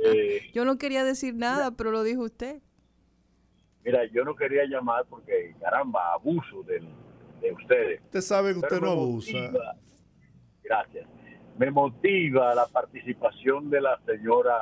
Eh, 0.04 0.50
Yo 0.52 0.66
no 0.66 0.76
quería 0.76 1.02
decir 1.02 1.34
nada, 1.34 1.70
pero 1.70 1.90
lo 1.90 2.02
dijo 2.02 2.22
usted. 2.22 2.60
Mira, 3.86 4.04
yo 4.12 4.24
no 4.24 4.34
quería 4.34 4.64
llamar 4.66 5.04
porque, 5.08 5.54
caramba, 5.60 6.12
abuso 6.14 6.62
del- 6.64 6.88
de 7.40 7.52
ustedes. 7.52 8.00
Usted 8.02 8.20
sabe 8.20 8.52
que 8.52 8.58
usted 8.58 8.68
Pero 8.80 8.86
no 8.86 8.92
abusa. 8.92 9.30
motiva- 9.32 9.76
gracias. 10.64 11.08
Me 11.56 11.70
motiva 11.70 12.52
la 12.54 12.66
participación 12.66 13.70
de 13.70 13.80
la 13.80 13.98
señora 14.04 14.54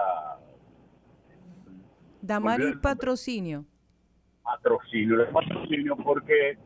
Damaris 2.21 2.77
Patrocinio. 2.77 3.65
patrocinio, 4.43 5.23
el 5.23 5.29
patrocinio 5.29 5.97
porque 5.97 6.59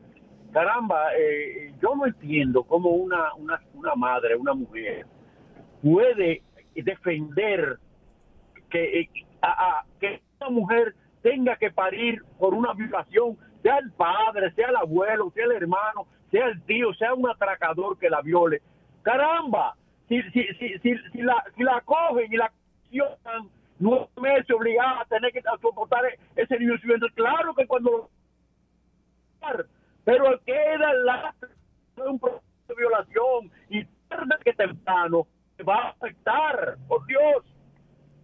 caramba, 0.51 1.15
eh, 1.17 1.73
yo 1.81 1.95
no 1.95 2.05
entiendo 2.07 2.63
cómo 2.63 2.89
una, 2.89 3.33
una, 3.35 3.59
una 3.73 3.95
madre, 3.95 4.35
una 4.35 4.53
mujer 4.53 5.05
puede 5.81 6.41
defender 6.75 7.79
que, 8.69 8.99
eh, 9.01 9.09
a- 9.41 9.79
a- 9.79 9.85
que 9.99 10.21
una 10.41 10.49
mujer 10.49 10.93
tenga 11.21 11.55
que 11.57 11.71
parir 11.71 12.23
por 12.37 12.53
una 12.53 12.73
violación, 12.73 13.37
sea 13.61 13.77
el 13.77 13.91
padre, 13.91 14.51
sea 14.53 14.69
el 14.69 14.75
abuelo, 14.75 15.31
sea 15.31 15.45
el 15.45 15.51
hermano, 15.51 16.07
sea 16.31 16.47
el 16.47 16.61
tío, 16.63 16.93
sea 16.93 17.13
un 17.13 17.29
atracador 17.29 17.97
que 17.97 18.09
la 18.09 18.21
viole. 18.21 18.61
Caramba, 19.01 19.75
si, 20.07 20.21
si, 20.31 20.43
si, 20.59 20.79
si, 20.79 20.95
si 21.11 21.21
la, 21.21 21.43
si 21.55 21.63
la 21.63 21.81
cogen 21.81 22.31
y 22.31 22.37
la 22.37 22.45
accionan 22.45 23.49
nueve 23.79 24.07
meses 24.21 24.51
obligada 24.51 25.01
a 25.01 25.05
tener 25.05 25.31
que 25.31 25.41
soportar 25.61 26.03
ese 26.35 26.59
niño 26.59 26.77
siguiente, 26.79 27.07
claro 27.15 27.53
que 27.55 27.65
cuando 27.65 27.91
lo 27.91 28.09
pero 30.03 30.39
queda 30.45 30.93
la 31.05 31.35
un 31.97 32.19
proceso 32.19 32.43
de 32.67 32.75
violación 32.75 33.51
y 33.69 33.83
tarde 34.07 34.35
que 34.43 34.53
temprano 34.53 35.27
va 35.67 35.75
a 35.75 35.89
afectar, 35.89 36.77
por 36.87 37.05
Dios, 37.05 37.43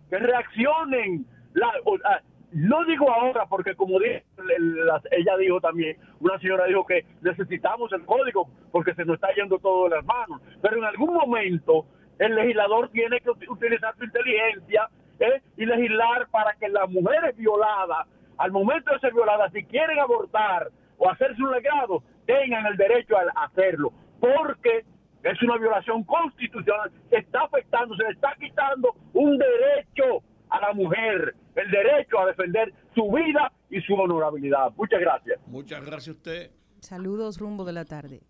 que 0.09 0.17
reaccionen. 0.17 1.25
La, 1.53 1.71
ah, 2.05 2.21
no 2.55 2.85
digo 2.85 3.11
ahora, 3.11 3.45
porque 3.47 3.75
como 3.75 3.99
ella 3.99 5.37
dijo 5.37 5.59
también, 5.61 5.97
una 6.19 6.39
señora 6.39 6.65
dijo 6.65 6.85
que 6.85 7.05
necesitamos 7.21 7.91
el 7.91 8.05
código 8.05 8.47
porque 8.71 8.93
se 8.95 9.03
nos 9.05 9.15
está 9.15 9.27
yendo 9.35 9.59
todo 9.59 9.89
de 9.89 9.97
las 9.97 10.05
manos, 10.05 10.41
pero 10.61 10.77
en 10.77 10.85
algún 10.85 11.13
momento 11.13 11.85
el 12.17 12.33
legislador 12.33 12.89
tiene 12.89 13.19
que 13.19 13.29
ut- 13.29 13.49
utilizar 13.49 13.93
su 13.97 14.05
inteligencia 14.05 14.87
¿eh? 15.19 15.41
y 15.57 15.65
legislar 15.65 16.27
para 16.31 16.53
que 16.53 16.69
las 16.69 16.89
mujeres 16.89 17.35
violadas, 17.35 18.07
al 18.37 18.51
momento 18.51 18.91
de 18.93 18.99
ser 18.99 19.13
violadas, 19.13 19.51
si 19.51 19.63
quieren 19.65 19.99
abortar 19.99 20.69
o 20.97 21.09
hacerse 21.09 21.41
un 21.43 21.51
legado, 21.51 22.03
tengan 22.25 22.65
el 22.67 22.77
derecho 22.77 23.17
a 23.17 23.45
hacerlo, 23.45 23.91
porque 24.19 24.85
es 25.23 25.41
una 25.43 25.57
violación 25.57 26.03
constitucional, 26.05 26.89
está 27.11 27.41
afectando, 27.41 27.95
se 27.97 28.03
le 28.03 28.09
está 28.11 28.33
quitando 28.39 28.93
un 29.13 29.37
derecho 29.37 30.21
a 30.57 30.67
la 30.67 30.73
mujer, 30.73 31.35
el 31.55 31.71
derecho 31.71 32.19
a 32.19 32.27
defender 32.27 32.73
su 32.93 33.11
vida 33.11 33.51
y 33.69 33.81
su 33.81 33.93
honorabilidad. 33.95 34.71
Muchas 34.75 34.99
gracias. 34.99 35.39
Muchas 35.47 35.85
gracias 35.85 36.07
a 36.09 36.11
usted. 36.17 36.51
Saludos, 36.79 37.39
rumbo 37.39 37.65
de 37.65 37.73
la 37.73 37.85
tarde. 37.85 38.21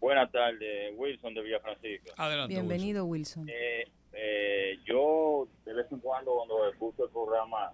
Buenas 0.00 0.30
tardes, 0.30 0.92
Wilson 0.96 1.34
de 1.34 1.42
Villa 1.42 1.60
Francisca. 1.60 2.12
Adelante. 2.16 2.54
Bienvenido, 2.54 3.04
Wilson. 3.06 3.48
Eh, 3.48 3.84
eh, 4.12 4.78
yo 4.84 5.48
de 5.64 5.74
vez 5.74 5.86
en 5.90 6.00
cuando 6.00 6.32
cuando 6.36 6.68
escucho 6.68 7.04
el 7.04 7.10
programa 7.10 7.72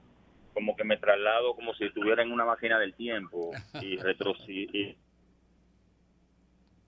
como 0.55 0.77
que 0.77 0.85
me 0.85 0.97
traslado 0.99 1.55
como 1.55 1.73
si 1.75 1.85
estuviera 1.85 2.23
en 2.23 2.31
una 2.33 2.45
máquina 2.45 2.79
del 2.79 2.95
tiempo 2.95 3.51
y. 3.81 3.97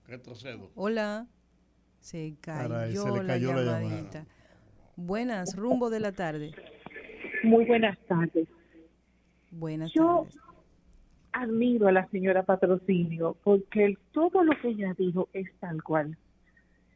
Retrocedo. 0.07 0.71
Hola. 0.75 1.27
Se 1.99 2.35
cayó, 2.39 2.69
Caray, 2.69 2.95
se 2.95 3.11
le 3.11 3.23
la 3.23 3.33
cayó 3.33 3.53
la 3.53 3.61
llamada. 3.61 3.81
llamadita. 3.81 4.25
Buenas, 4.95 5.55
rumbo 5.55 5.89
de 5.89 5.99
la 5.99 6.11
tarde. 6.11 6.51
Muy 7.45 7.65
buenas 7.65 7.97
tardes. 8.07 8.47
Buenas 9.51 9.93
Yo 9.93 10.23
tardes. 10.23 10.37
admiro 11.31 11.87
a 11.87 11.91
la 11.91 12.07
señora 12.07 12.43
Patrocinio 12.43 13.37
porque 13.43 13.97
todo 14.11 14.43
lo 14.43 14.59
que 14.59 14.69
ella 14.69 14.93
dijo 14.97 15.29
es 15.33 15.51
tal 15.59 15.83
cual. 15.83 16.17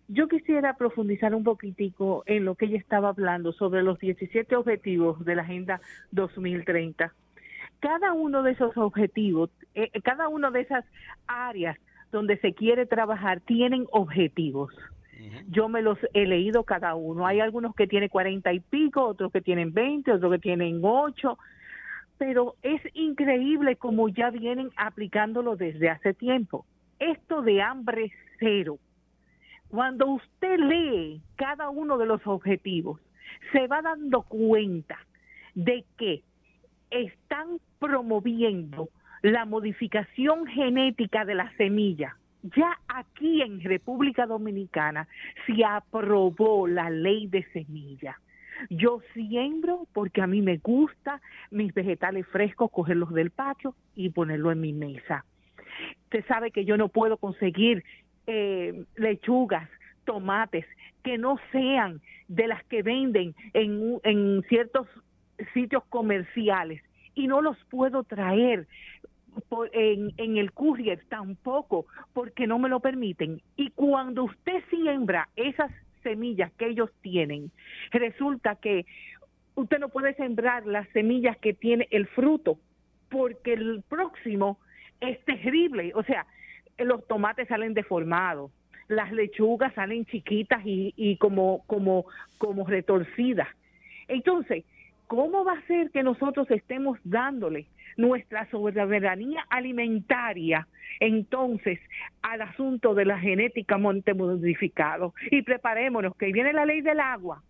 Yo 0.07 0.27
quisiera 0.27 0.75
profundizar 0.75 1.35
un 1.35 1.43
poquitico 1.43 2.23
en 2.25 2.45
lo 2.45 2.55
que 2.55 2.65
ella 2.65 2.79
estaba 2.79 3.09
hablando 3.09 3.53
sobre 3.53 3.83
los 3.83 3.99
17 3.99 4.55
objetivos 4.55 5.23
de 5.23 5.35
la 5.35 5.43
Agenda 5.43 5.81
2030. 6.11 7.13
Cada 7.79 8.13
uno 8.13 8.41
de 8.41 8.53
esos 8.53 8.75
objetivos, 8.75 9.51
eh, 9.75 9.91
cada 10.01 10.27
una 10.27 10.49
de 10.49 10.61
esas 10.61 10.83
áreas 11.27 11.77
donde 12.11 12.37
se 12.39 12.53
quiere 12.55 12.87
trabajar 12.87 13.39
tienen 13.41 13.85
objetivos. 13.91 14.73
Yo 15.49 15.67
me 15.69 15.81
los 15.81 15.97
he 16.13 16.25
leído 16.25 16.63
cada 16.63 16.95
uno. 16.95 17.25
Hay 17.27 17.39
algunos 17.39 17.75
que 17.75 17.87
tienen 17.87 18.09
cuarenta 18.09 18.53
y 18.53 18.59
pico, 18.59 19.05
otros 19.05 19.31
que 19.31 19.41
tienen 19.41 19.73
20, 19.73 20.13
otros 20.13 20.31
que 20.33 20.39
tienen 20.39 20.79
8 20.83 21.37
pero 22.19 22.55
es 22.61 22.81
increíble 22.93 23.77
como 23.77 24.09
ya 24.09 24.29
vienen 24.29 24.69
aplicándolo 24.75 25.55
desde 25.55 25.89
hace 25.89 26.13
tiempo. 26.13 26.65
Esto 26.99 27.41
de 27.41 27.61
hambre 27.61 28.11
cero. 28.39 28.77
Cuando 29.69 30.07
usted 30.07 30.59
lee 30.59 31.21
cada 31.37 31.69
uno 31.69 31.97
de 31.97 32.05
los 32.05 32.25
objetivos, 32.27 32.99
se 33.53 33.67
va 33.67 33.81
dando 33.81 34.23
cuenta 34.23 34.99
de 35.55 35.85
que 35.97 36.23
están 36.89 37.59
promoviendo 37.79 38.89
la 39.21 39.45
modificación 39.45 40.45
genética 40.45 41.23
de 41.23 41.35
la 41.35 41.55
semilla. 41.55 42.17
Ya 42.41 42.77
aquí 42.87 43.41
en 43.41 43.61
República 43.61 44.25
Dominicana 44.25 45.07
se 45.45 45.63
aprobó 45.65 46.67
la 46.67 46.89
ley 46.89 47.27
de 47.27 47.43
semilla. 47.51 48.17
Yo 48.69 49.01
siembro 49.13 49.87
porque 49.93 50.21
a 50.21 50.27
mí 50.27 50.41
me 50.41 50.57
gusta 50.57 51.21
mis 51.51 51.73
vegetales 51.73 52.25
frescos, 52.27 52.71
cogerlos 52.71 53.13
del 53.13 53.31
patio 53.31 53.75
y 53.95 54.09
ponerlo 54.09 54.51
en 54.51 54.61
mi 54.61 54.73
mesa. 54.73 55.25
Usted 56.05 56.25
sabe 56.27 56.51
que 56.51 56.65
yo 56.65 56.77
no 56.77 56.89
puedo 56.89 57.17
conseguir 57.17 57.83
eh, 58.27 58.85
lechugas, 58.95 59.69
tomates 60.05 60.65
que 61.03 61.17
no 61.17 61.37
sean 61.51 62.01
de 62.27 62.47
las 62.47 62.63
que 62.65 62.83
venden 62.83 63.35
en, 63.53 63.99
en 64.03 64.43
ciertos 64.49 64.87
sitios 65.53 65.83
comerciales 65.85 66.81
y 67.15 67.27
no 67.27 67.41
los 67.41 67.57
puedo 67.69 68.03
traer 68.03 68.67
por- 69.49 69.69
en, 69.73 70.11
en 70.17 70.37
el 70.37 70.51
courier 70.51 71.01
tampoco 71.09 71.85
porque 72.13 72.47
no 72.47 72.59
me 72.59 72.69
lo 72.69 72.79
permiten. 72.79 73.41
Y 73.55 73.69
cuando 73.71 74.23
usted 74.25 74.63
siembra 74.69 75.29
esas 75.35 75.71
semillas 76.03 76.51
que 76.53 76.67
ellos 76.67 76.89
tienen, 77.01 77.51
resulta 77.91 78.55
que 78.55 78.85
usted 79.55 79.79
no 79.79 79.89
puede 79.89 80.13
sembrar 80.15 80.65
las 80.65 80.87
semillas 80.89 81.37
que 81.37 81.53
tiene 81.53 81.87
el 81.91 82.07
fruto 82.07 82.57
porque 83.09 83.53
el 83.53 83.83
próximo 83.87 84.59
es 85.01 85.19
terrible. 85.25 85.91
O 85.95 86.03
sea, 86.03 86.25
los 86.77 87.05
tomates 87.07 87.47
salen 87.47 87.73
deformados, 87.73 88.51
las 88.87 89.11
lechugas 89.11 89.73
salen 89.73 90.05
chiquitas 90.05 90.65
y, 90.65 90.93
y 90.95 91.17
como, 91.17 91.63
como, 91.67 92.05
como 92.37 92.65
retorcidas. 92.65 93.47
Entonces, 94.07 94.63
¿cómo 95.09 95.43
va 95.43 95.53
a 95.53 95.61
ser 95.65 95.89
que 95.89 96.03
nosotros 96.03 96.49
estemos 96.51 96.99
dándole 97.03 97.65
nuestra 97.97 98.47
soberanía 98.51 99.43
alimentaria 99.49 100.67
entonces 100.99 101.79
al 102.21 102.43
asunto 102.43 102.93
de 102.93 103.05
la 103.05 103.17
genética 103.17 103.79
monte 103.79 104.13
modificado? 104.13 105.15
Y 105.31 105.41
preparémonos, 105.41 106.15
que 106.15 106.27
ahí 106.27 106.31
viene 106.31 106.53
la 106.53 106.65
ley 106.65 106.81
del 106.81 106.99
agua. 106.99 107.41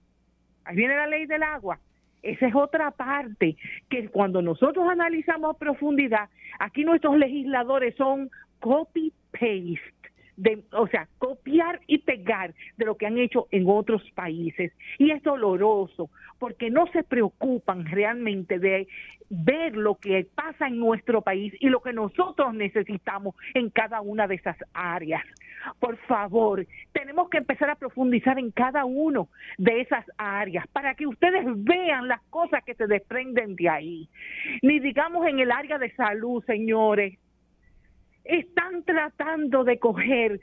Ahí 0.63 0.77
viene 0.77 0.95
la 0.95 1.07
ley 1.07 1.25
del 1.25 1.43
agua. 1.43 1.79
Esa 2.23 2.47
es 2.47 2.55
otra 2.55 2.91
parte 2.91 3.57
que 3.89 4.07
cuando 4.07 4.41
nosotros 4.41 4.87
analizamos 4.89 5.53
a 5.53 5.59
profundidad, 5.59 6.29
aquí 6.59 6.85
nuestros 6.85 7.17
legisladores 7.17 7.93
son 7.97 8.29
copy-paste 8.61 9.98
de, 10.39 10.63
o 10.71 10.87
sea, 10.87 11.07
copiar 11.17 11.81
y 11.85 11.99
pegar 11.99 12.53
de 12.77 12.85
lo 12.85 12.95
que 12.95 13.05
han 13.05 13.17
hecho 13.17 13.47
en 13.51 13.65
otros 13.67 14.01
países. 14.15 14.71
Y 14.97 15.11
es 15.11 15.21
doloroso 15.21 16.09
porque 16.39 16.69
no 16.69 16.87
se 16.87 17.03
preocupan 17.03 17.85
realmente 17.85 18.57
de 18.57 18.87
ver 19.29 19.75
lo 19.75 19.95
que 19.95 20.27
pasa 20.33 20.67
en 20.67 20.79
nuestro 20.79 21.21
país 21.21 21.53
y 21.59 21.67
lo 21.67 21.81
que 21.81 21.93
nosotros 21.93 22.53
necesitamos 22.53 23.35
en 23.53 23.69
cada 23.69 24.01
una 24.01 24.27
de 24.27 24.35
esas 24.35 24.57
áreas. 24.73 25.23
Por 25.79 25.97
favor, 26.07 26.65
tenemos 26.93 27.29
que 27.29 27.37
empezar 27.37 27.69
a 27.69 27.75
profundizar 27.75 28.39
en 28.39 28.51
cada 28.51 28.85
uno 28.85 29.27
de 29.57 29.81
esas 29.81 30.05
áreas 30.17 30.65
para 30.67 30.95
que 30.95 31.05
ustedes 31.05 31.45
vean 31.45 32.07
las 32.07 32.21
cosas 32.29 32.63
que 32.63 32.75
se 32.75 32.87
desprenden 32.87 33.55
de 33.55 33.69
ahí. 33.69 34.09
Ni 34.61 34.79
digamos 34.79 35.27
en 35.27 35.39
el 35.39 35.51
área 35.51 35.77
de 35.77 35.91
salud, 35.91 36.43
señores. 36.45 37.19
Están 38.29 38.83
tratando 38.83 39.63
de 39.63 39.79
coger 39.79 40.39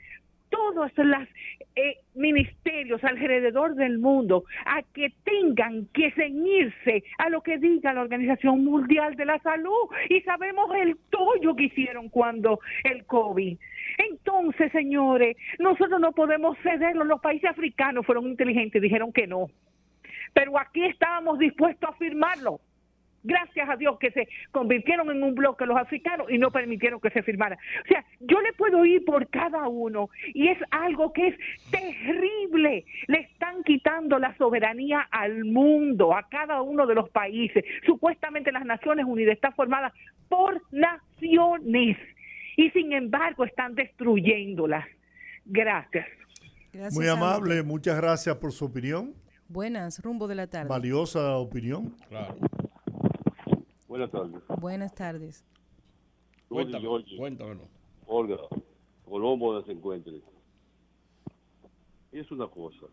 todos 0.49 0.91
los 0.97 1.27
eh, 1.75 1.97
ministerios 2.15 3.01
alrededor 3.03 3.75
del 3.75 3.97
mundo 3.97 4.43
a 4.65 4.81
que 4.93 5.13
tengan 5.23 5.87
que 5.93 6.11
ceñirse 6.11 7.05
a 7.17 7.29
lo 7.29 7.41
que 7.41 7.57
diga 7.57 7.93
la 7.93 8.01
Organización 8.01 8.65
Mundial 8.65 9.15
de 9.15 9.25
la 9.25 9.39
Salud 9.39 9.89
y 10.09 10.19
sabemos 10.21 10.69
el 10.75 10.97
tollo 11.09 11.55
que 11.55 11.65
hicieron 11.65 12.09
cuando 12.09 12.59
el 12.83 13.05
COVID. 13.05 13.57
Entonces, 13.97 14.69
señores, 14.73 15.37
nosotros 15.57 16.01
no 16.01 16.11
podemos 16.11 16.57
cederlo. 16.59 17.05
Los 17.05 17.21
países 17.21 17.49
africanos 17.49 18.05
fueron 18.05 18.27
inteligentes, 18.27 18.81
dijeron 18.81 19.13
que 19.13 19.27
no. 19.27 19.47
Pero 20.33 20.59
aquí 20.59 20.83
estábamos 20.83 21.39
dispuestos 21.39 21.89
a 21.89 21.93
firmarlo 21.93 22.59
gracias 23.27 23.69
a 23.69 23.75
Dios 23.75 23.97
que 23.99 24.11
se 24.11 24.27
convirtieron 24.51 25.11
en 25.11 25.21
un 25.21 25.35
bloque 25.35 25.65
los 25.65 25.77
africanos 25.77 26.27
y 26.31 26.37
no 26.37 26.51
permitieron 26.51 26.99
que 26.99 27.09
se 27.11 27.21
firmara. 27.21 27.57
O 27.83 27.87
sea, 27.87 28.03
yo 28.21 28.41
le 28.41 28.53
puedo 28.53 28.83
ir 28.85 29.03
por 29.05 29.29
cada 29.29 29.67
uno 29.67 30.09
y 30.33 30.47
es 30.47 30.57
algo 30.71 31.13
que 31.13 31.27
es 31.27 31.35
terrible. 31.69 32.85
Le 33.07 33.19
están 33.19 33.63
quitando 33.63 34.17
la 34.17 34.35
soberanía 34.37 35.07
al 35.11 35.45
mundo, 35.45 36.15
a 36.15 36.27
cada 36.29 36.61
uno 36.61 36.87
de 36.87 36.95
los 36.95 37.09
países. 37.09 37.63
Supuestamente 37.85 38.51
las 38.51 38.65
Naciones 38.65 39.05
Unidas 39.05 39.35
están 39.35 39.53
formadas 39.53 39.93
por 40.29 40.61
naciones 40.71 41.97
y 42.55 42.69
sin 42.71 42.93
embargo 42.93 43.45
están 43.45 43.75
destruyéndolas. 43.75 44.85
Gracias. 45.45 46.07
Muy 46.91 47.07
amable, 47.07 47.63
muchas 47.63 47.97
gracias 47.97 48.35
por 48.37 48.51
su 48.51 48.65
opinión. 48.65 49.13
Buenas, 49.49 50.01
rumbo 50.03 50.27
de 50.27 50.35
la 50.35 50.47
tarde. 50.47 50.67
Valiosa 50.67 51.37
opinión. 51.37 51.95
Claro. 52.09 52.35
Buenas 53.87 54.11
tardes. 54.11 54.43
Buenas 54.59 54.93
tardes. 54.93 55.45
Cuéntame, 56.49 56.87
cuéntamelo. 57.17 57.61
Olga, 58.05 58.37
Colombo 59.05 59.53
donde 59.53 59.65
se 59.65 59.73
encuentre. 59.73 60.21
Es 62.11 62.29
una 62.31 62.47
cosa. 62.47 62.87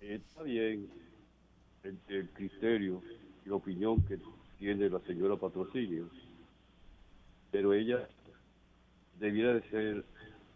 Está 0.00 0.42
bien 0.42 0.88
el, 1.82 2.28
criterio 2.30 3.02
y 3.44 3.48
la 3.48 3.56
opinión 3.56 4.02
que 4.06 4.18
tiene 4.58 4.88
la 4.88 5.00
señora 5.00 5.36
Patrocinio, 5.36 6.08
pero 7.50 7.72
ella 7.72 8.08
debiera 9.18 9.54
de 9.54 9.62
ser 9.70 10.04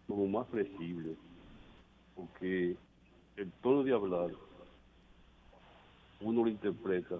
como 0.07 0.27
más 0.27 0.47
flexible, 0.49 1.15
porque 2.15 2.75
el 3.37 3.51
tono 3.61 3.83
de 3.83 3.93
hablar 3.93 4.31
uno 6.21 6.43
lo 6.43 6.49
interpreta 6.49 7.19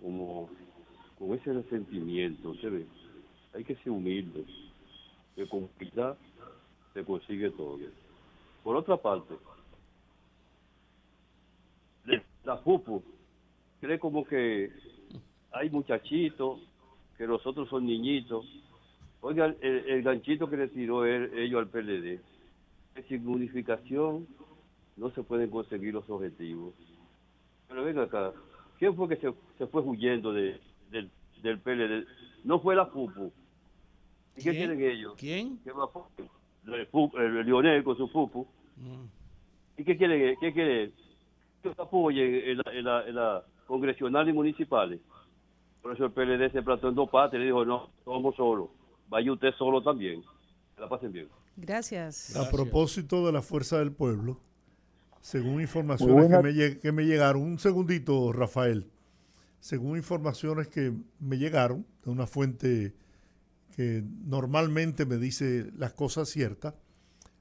como 0.00 0.48
con 1.18 1.34
ese 1.34 1.52
resentimiento, 1.52 2.54
¿se? 2.54 2.86
Hay 3.54 3.64
que 3.64 3.76
ser 3.76 3.90
humilde, 3.90 4.44
que 5.34 5.46
con 5.48 5.68
humildad 5.78 6.16
se 6.94 7.04
consigue 7.04 7.50
todo. 7.50 7.78
Por 8.62 8.76
otra 8.76 8.96
parte, 8.96 9.34
la 12.44 12.56
FUPU 12.58 13.02
cree 13.80 13.98
como 13.98 14.24
que 14.24 14.70
hay 15.52 15.70
muchachitos, 15.70 16.60
que 17.16 17.26
los 17.26 17.46
otros 17.46 17.68
son 17.68 17.86
niñitos. 17.86 18.46
Oiga, 19.20 19.54
el, 19.60 20.02
ganchito 20.02 20.48
que 20.48 20.56
le 20.56 20.68
tiró 20.68 21.04
él, 21.04 21.30
ellos 21.36 21.60
al 21.60 21.68
PLD, 21.68 22.18
que 22.94 23.02
sin 23.08 23.28
unificación 23.28 24.26
no 24.96 25.10
se 25.10 25.22
pueden 25.22 25.50
conseguir 25.50 25.94
los 25.94 26.08
objetivos. 26.08 26.74
Pero 27.68 27.84
venga 27.84 28.04
acá, 28.04 28.32
¿Quién 28.80 28.96
fue 28.96 29.08
que 29.10 29.16
se, 29.16 29.66
fue 29.66 29.82
huyendo 29.82 30.32
de, 30.32 30.58
del, 30.90 31.10
del 31.42 31.58
PLD? 31.60 32.06
No 32.44 32.60
fue 32.60 32.74
la 32.74 32.86
FUPU. 32.86 33.30
¿Y 34.36 34.42
qué 34.42 34.52
quieren 34.52 34.80
ellos? 34.80 35.14
¿Quién? 35.18 35.60
El, 35.66 37.46
Lionel 37.46 37.84
con 37.84 37.98
su 37.98 38.08
FUPU. 38.08 38.48
Mm. 38.78 39.04
¿Y 39.76 39.84
qué 39.84 39.98
quieren? 39.98 40.34
¿Qué 40.40 40.52
quieren? 40.54 40.94
Que 41.62 41.74
apoyen 41.76 42.34
en 42.34 42.56
la, 42.56 42.72
en, 42.72 42.84
la, 42.84 43.06
en 43.06 43.14
la 43.16 43.44
congresional 43.66 44.26
y 44.30 44.32
municipales. 44.32 44.98
Por 45.82 45.94
eso 45.94 46.06
el 46.06 46.12
PLD 46.12 46.50
se 46.50 46.62
plantó 46.62 46.88
en 46.88 46.94
dos 46.94 47.10
partes 47.10 47.36
y 47.36 47.40
le 47.40 47.46
dijo, 47.46 47.66
no, 47.66 47.90
somos 48.02 48.34
solos. 48.34 48.70
Vaya 49.10 49.30
usted 49.30 49.52
solo 49.58 49.82
también. 49.82 50.22
Que 50.74 50.80
la 50.80 50.88
pasen 50.88 51.12
bien. 51.12 51.28
Gracias. 51.54 52.34
A 52.34 52.50
propósito 52.50 53.26
de 53.26 53.32
la 53.32 53.42
fuerza 53.42 53.78
del 53.78 53.92
pueblo, 53.92 54.40
según 55.20 55.60
informaciones 55.60 56.28
que 56.28 56.42
me, 56.42 56.78
que 56.78 56.92
me, 56.92 57.04
llegaron, 57.04 57.42
un 57.42 57.58
segundito, 57.58 58.32
Rafael. 58.32 58.90
Según 59.60 59.96
informaciones 59.96 60.68
que 60.68 60.92
me 61.18 61.36
llegaron 61.36 61.86
de 62.04 62.10
una 62.10 62.26
fuente 62.26 62.94
que 63.76 64.02
normalmente 64.24 65.04
me 65.04 65.18
dice 65.18 65.70
las 65.76 65.92
cosas 65.92 66.28
ciertas, 66.28 66.74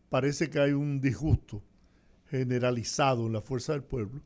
parece 0.10 0.50
que 0.50 0.60
hay 0.60 0.74
un 0.74 1.00
disgusto 1.00 1.64
generalizado 2.30 3.28
en 3.28 3.34
la 3.34 3.42
fuerza 3.42 3.74
del 3.74 3.84
pueblo 3.84 4.22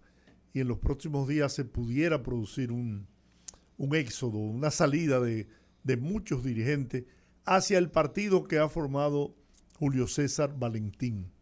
y 0.54 0.60
en 0.60 0.68
los 0.68 0.80
próximos 0.80 1.28
días 1.28 1.54
se 1.54 1.66
pudiera 1.66 2.24
producir 2.24 2.72
un, 2.72 3.08
un 3.78 3.96
éxodo, 3.96 4.38
una 4.38 4.72
salida 4.72 5.20
de, 5.20 5.48
de 5.84 5.98
muchos 5.98 6.44
dirigentes 6.44 7.06
hacia 7.46 7.78
el 7.78 7.90
partido 7.90 8.44
que 8.46 8.60
ha 8.60 8.70
formado 8.70 9.36
Julio 9.78 10.08
César 10.08 10.58
Valentín. 10.58 11.33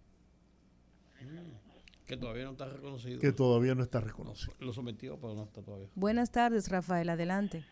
Que 2.12 2.18
todavía 2.18 2.44
no 2.44 2.52
está 2.52 2.66
reconocido. 2.66 3.20
Que 3.22 3.32
todavía 3.32 3.74
no 3.74 3.84
está 3.84 4.02
reconocido. 4.02 4.54
Lo 4.60 4.74
sometió, 4.74 5.16
pero 5.16 5.34
no 5.34 5.44
está 5.44 5.62
todavía. 5.62 5.88
Buenas 5.96 6.30
tardes, 6.30 6.70
Rafael. 6.70 7.08
Adelante. 7.08 7.64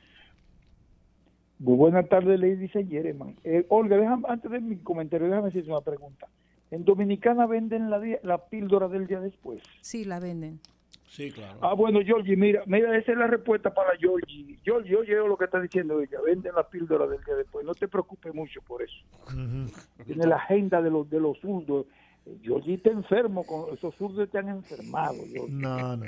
Muy 1.57 1.75
buenas 1.75 2.07
tardes, 2.07 2.39
Lady 2.39 2.69
Yereman. 2.69 3.35
Eh, 3.43 3.65
Olga, 3.67 4.17
antes 4.29 4.49
de 4.49 4.61
mi 4.61 4.77
comentario, 4.77 5.27
déjame 5.27 5.49
hacer 5.49 5.65
una 5.67 5.81
pregunta. 5.81 6.29
¿En 6.71 6.85
Dominicana 6.85 7.47
venden 7.47 7.89
la, 7.89 8.01
la 8.23 8.45
píldora 8.45 8.87
del 8.87 9.07
día 9.07 9.19
después? 9.19 9.61
Sí, 9.81 10.05
la 10.05 10.21
venden. 10.21 10.61
Sí, 11.09 11.33
claro. 11.33 11.59
Ah, 11.61 11.73
bueno, 11.73 11.99
Georgie, 12.01 12.37
mira, 12.37 12.63
mira, 12.65 12.97
esa 12.97 13.11
es 13.11 13.17
la 13.17 13.27
respuesta 13.27 13.73
para 13.73 13.97
Georgie. 13.97 14.57
Georgie, 14.63 14.95
oye 14.95 15.15
lo 15.15 15.37
que 15.37 15.43
está 15.43 15.59
diciendo 15.59 15.99
ella, 15.99 16.21
venden 16.25 16.55
la 16.55 16.63
píldora 16.63 17.07
del 17.07 17.21
día 17.25 17.35
después. 17.35 17.65
No 17.65 17.73
te 17.73 17.89
preocupes 17.89 18.33
mucho 18.33 18.61
por 18.61 18.83
eso. 18.83 19.03
Tiene 20.05 20.27
la 20.27 20.37
agenda 20.37 20.81
de 20.81 20.91
los, 20.91 21.09
de 21.09 21.19
los 21.19 21.37
zurdos 21.41 21.87
Georgie 22.41 22.75
está 22.75 22.91
enfermo, 22.91 23.45
con 23.45 23.73
esos 23.73 23.95
zurdos 23.95 24.29
te 24.29 24.37
han 24.37 24.49
enfermado. 24.49 25.17
No, 25.49 25.95
no, 25.95 25.97
no. 25.97 26.05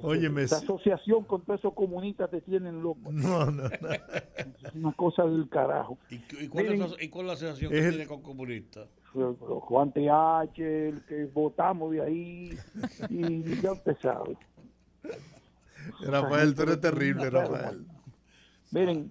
Óyeme. 0.00 0.42
Esa 0.42 0.58
asociación 0.58 1.24
con 1.24 1.42
todos 1.42 1.60
esos 1.60 1.74
comunistas 1.74 2.30
te 2.30 2.40
tienen 2.40 2.82
loco. 2.82 3.10
No, 3.12 3.46
no, 3.46 3.62
no. 3.62 3.68
Es 3.68 4.74
una 4.74 4.92
cosa 4.92 5.24
del 5.24 5.48
carajo. 5.48 5.98
¿Y, 6.10 6.48
cuál, 6.48 6.66
es, 6.66 6.78
la 6.78 7.32
asociación 7.32 7.72
que 7.72 7.80
tiene 7.80 8.06
con 8.06 8.22
comunistas? 8.22 8.88
Juan 9.12 9.92
TH, 9.92 10.58
el 10.58 11.04
que 11.06 11.24
votamos 11.32 11.92
de 11.92 12.02
ahí, 12.02 12.58
y 13.08 13.60
ya 13.60 13.72
usted 13.72 13.96
sabe. 14.00 14.36
Rafael, 16.00 16.54
tú 16.54 16.62
eres 16.62 16.80
terrible, 16.80 17.30
Rafael. 17.30 17.86
Miren, 18.70 19.10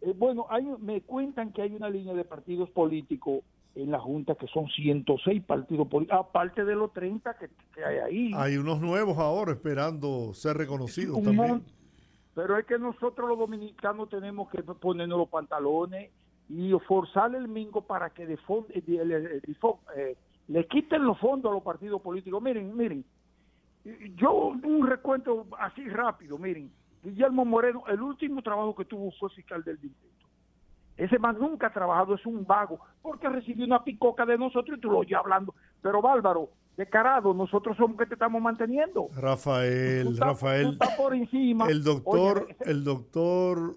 eh, 0.00 0.14
bueno, 0.16 0.46
hay, 0.48 0.64
me 0.80 1.02
cuentan 1.02 1.52
que 1.52 1.62
hay 1.62 1.74
una 1.74 1.90
línea 1.90 2.14
de 2.14 2.24
partidos 2.24 2.70
políticos 2.70 3.42
en 3.82 3.92
la 3.92 4.00
Junta, 4.00 4.34
que 4.34 4.46
son 4.48 4.68
106 4.68 5.44
partidos 5.44 5.86
políticos, 5.88 6.18
aparte 6.20 6.64
de 6.64 6.74
los 6.74 6.92
30 6.92 7.36
que, 7.38 7.48
hay 7.84 7.96
ahí. 7.98 8.30
Hay 8.34 8.56
unos 8.56 8.80
nuevos 8.80 9.18
ahora 9.18 9.52
esperando 9.52 10.34
ser 10.34 10.56
reconocidos 10.56 11.22
también. 11.22 11.62
Pero 12.34 12.56
es 12.56 12.66
que 12.66 12.78
nosotros 12.78 13.28
los 13.28 13.38
dominicanos 13.38 14.08
tenemos 14.08 14.48
que 14.50 14.62
ponernos 14.62 15.18
los 15.18 15.28
pantalones 15.28 16.10
y 16.48 16.72
forzar 16.86 17.34
el 17.34 17.48
mingo 17.48 17.82
para 17.82 18.10
que 18.10 18.26
de 18.26 18.34
eh, 18.34 18.82
le, 18.86 19.42
eh, 19.96 20.16
le 20.48 20.66
quiten 20.66 21.04
los 21.04 21.18
fondos 21.18 21.50
a 21.50 21.54
los 21.54 21.62
partidos 21.62 22.00
políticos. 22.00 22.42
Miren, 22.42 22.76
miren, 22.76 23.04
yo 24.16 24.48
un 24.48 24.86
recuento 24.86 25.46
así 25.58 25.88
rápido, 25.88 26.38
miren, 26.38 26.70
Guillermo 27.02 27.44
Moreno, 27.44 27.84
el 27.88 28.02
último 28.02 28.42
trabajo 28.42 28.74
que 28.74 28.84
tuvo 28.84 29.12
fue 29.12 29.30
fiscal 29.30 29.62
del 29.62 29.80
distrito 29.80 30.17
ese 30.98 31.18
man 31.18 31.38
nunca 31.38 31.68
ha 31.68 31.72
trabajado, 31.72 32.14
es 32.14 32.26
un 32.26 32.44
vago, 32.46 32.78
porque 33.00 33.28
recibió 33.28 33.64
una 33.64 33.82
picoca 33.82 34.26
de 34.26 34.36
nosotros 34.36 34.76
y 34.76 34.80
tú 34.80 34.90
lo 34.90 34.98
oyes 34.98 35.18
hablando. 35.18 35.54
Pero 35.80 36.02
Bárbaro, 36.02 36.50
descarado, 36.76 37.32
nosotros 37.32 37.76
somos 37.76 37.96
que 37.96 38.04
te 38.06 38.14
estamos 38.14 38.42
manteniendo. 38.42 39.08
Rafael, 39.16 40.16
Rafael. 40.18 40.76
por 40.96 41.14
encima. 41.14 41.66
El 41.68 41.82
doctor, 41.84 42.48
el 42.66 42.84
doctor 42.84 43.76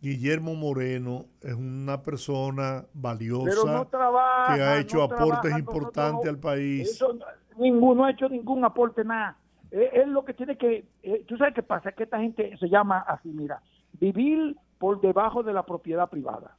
Guillermo 0.00 0.54
Moreno 0.54 1.24
es 1.42 1.54
una 1.54 2.02
persona 2.02 2.84
valiosa 2.92 3.44
Pero 3.48 3.64
no 3.64 3.86
trabaja, 3.86 4.54
que 4.54 4.62
ha 4.62 4.78
hecho 4.78 4.98
no 4.98 5.02
aportes 5.04 5.40
trabaja, 5.40 5.58
importantes 5.58 6.24
no- 6.24 6.30
al 6.30 6.38
país. 6.38 6.90
Eso 6.90 7.14
no- 7.14 7.24
ninguno 7.56 8.04
ha 8.04 8.10
hecho 8.10 8.28
ningún 8.28 8.64
aporte, 8.64 9.04
nada. 9.04 9.36
Eh, 9.70 9.90
Él 9.94 10.10
lo 10.12 10.24
que 10.24 10.34
tiene 10.34 10.56
que, 10.56 10.84
eh, 11.02 11.24
tú 11.26 11.36
sabes 11.36 11.54
qué 11.54 11.62
pasa, 11.62 11.92
que 11.92 12.04
esta 12.04 12.20
gente 12.20 12.56
se 12.58 12.68
llama 12.68 12.98
así, 13.00 13.28
mira, 13.30 13.60
vivir 13.98 14.56
por 14.78 15.00
debajo 15.00 15.42
de 15.42 15.52
la 15.52 15.64
propiedad 15.64 16.08
privada, 16.08 16.56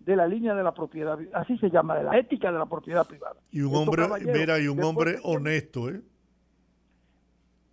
de 0.00 0.16
la 0.16 0.26
línea 0.26 0.54
de 0.54 0.62
la 0.62 0.72
propiedad, 0.72 1.18
así 1.34 1.58
se 1.58 1.70
llama, 1.70 1.96
de 1.96 2.04
la 2.04 2.18
ética 2.18 2.52
de 2.52 2.58
la 2.58 2.66
propiedad 2.66 3.06
privada. 3.06 3.36
Y 3.50 3.60
un 3.60 3.74
hombre, 3.74 4.06
mira, 4.24 4.58
y 4.58 4.68
un 4.68 4.82
hombre 4.82 5.18
honesto, 5.22 5.88
¿eh? 5.88 6.00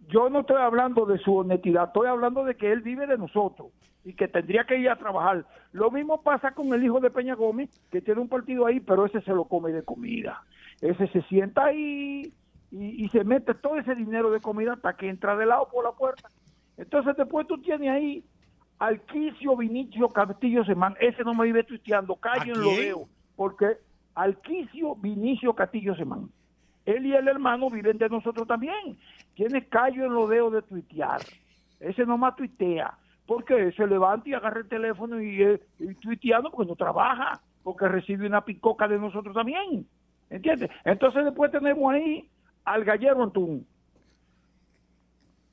yo 0.08 0.30
no 0.30 0.42
estoy 0.42 0.62
hablando 0.62 1.06
de 1.06 1.18
su 1.20 1.36
honestidad, 1.36 1.86
estoy 1.88 2.08
hablando 2.08 2.44
de 2.44 2.56
que 2.56 2.72
él 2.72 2.82
vive 2.82 3.08
de 3.08 3.18
nosotros 3.18 3.70
y 4.04 4.14
que 4.14 4.28
tendría 4.28 4.66
que 4.66 4.78
ir 4.78 4.90
a 4.90 4.98
trabajar. 4.98 5.46
Lo 5.72 5.90
mismo 5.90 6.22
pasa 6.22 6.52
con 6.52 6.74
el 6.74 6.84
hijo 6.84 7.00
de 7.00 7.10
Peña 7.10 7.36
Gómez, 7.36 7.70
que 7.90 8.02
tiene 8.02 8.22
un 8.22 8.30
partido 8.30 8.66
ahí, 8.68 8.80
pero 8.80 9.06
ese 9.06 9.22
se 9.22 9.32
lo 9.32 9.46
come 9.46 9.72
de 9.72 9.84
comida. 9.84 10.44
Ese 10.80 11.08
se 11.08 11.24
sienta 11.24 11.66
ahí 11.66 12.32
y, 12.70 13.04
y 13.04 13.10
se 13.10 13.24
mete 13.24 13.56
todo 13.56 13.78
ese 13.78 13.96
dinero 13.96 14.30
de 14.30 14.42
comida 14.42 14.74
hasta 14.74 14.96
que 14.96 15.10
entra 15.10 15.36
de 15.36 15.48
lado 15.48 15.68
por 15.72 15.84
la 15.84 15.92
puerta. 15.92 16.30
Entonces 16.78 17.16
después 17.18 17.48
tú 17.48 17.58
tienes 17.60 17.90
ahí 17.90 18.24
al 18.80 19.02
Quicio 19.02 19.56
Vinicio 19.56 20.10
Castillo 20.10 20.64
Semán, 20.66 20.96
ese 21.00 21.24
no 21.24 21.34
me 21.34 21.46
vive 21.46 21.64
tuiteando, 21.64 22.16
callen 22.16 22.60
lo 22.60 22.76
veo, 22.76 23.08
porque 23.36 23.78
Alquicio 24.16 24.96
Vinicio 24.96 25.54
Castillo 25.54 25.96
Semán. 25.96 26.30
Él 26.86 27.06
y 27.06 27.14
el 27.14 27.28
hermano 27.28 27.70
viven 27.70 27.98
de 27.98 28.10
nosotros 28.10 28.48
también. 28.48 28.98
Tiene 29.34 29.66
callo 29.68 30.06
en 30.06 30.14
los 30.14 30.30
dedos 30.30 30.54
de 30.54 30.62
tuitear. 30.62 31.22
Ese 31.80 32.06
nomás 32.06 32.36
tuitea. 32.36 32.98
Porque 33.26 33.72
se 33.72 33.88
levanta 33.88 34.30
y 34.30 34.34
agarra 34.34 34.60
el 34.60 34.70
teléfono 34.70 35.20
y, 35.20 35.42
eh, 35.42 35.60
y 35.80 35.96
tuiteando 35.96 36.52
porque 36.52 36.70
no 36.70 36.76
trabaja. 36.76 37.42
Porque 37.64 37.88
recibe 37.88 38.28
una 38.28 38.46
picoca 38.46 38.88
de 38.88 39.00
nosotros 39.00 39.34
también. 39.34 39.88
¿Entiendes? 40.30 40.70
Entonces 40.84 41.26
después 41.26 41.52
tenemos 41.52 41.92
ahí 41.92 42.30
al 42.64 42.84
gallero 42.84 43.24
Antún. 43.24 43.66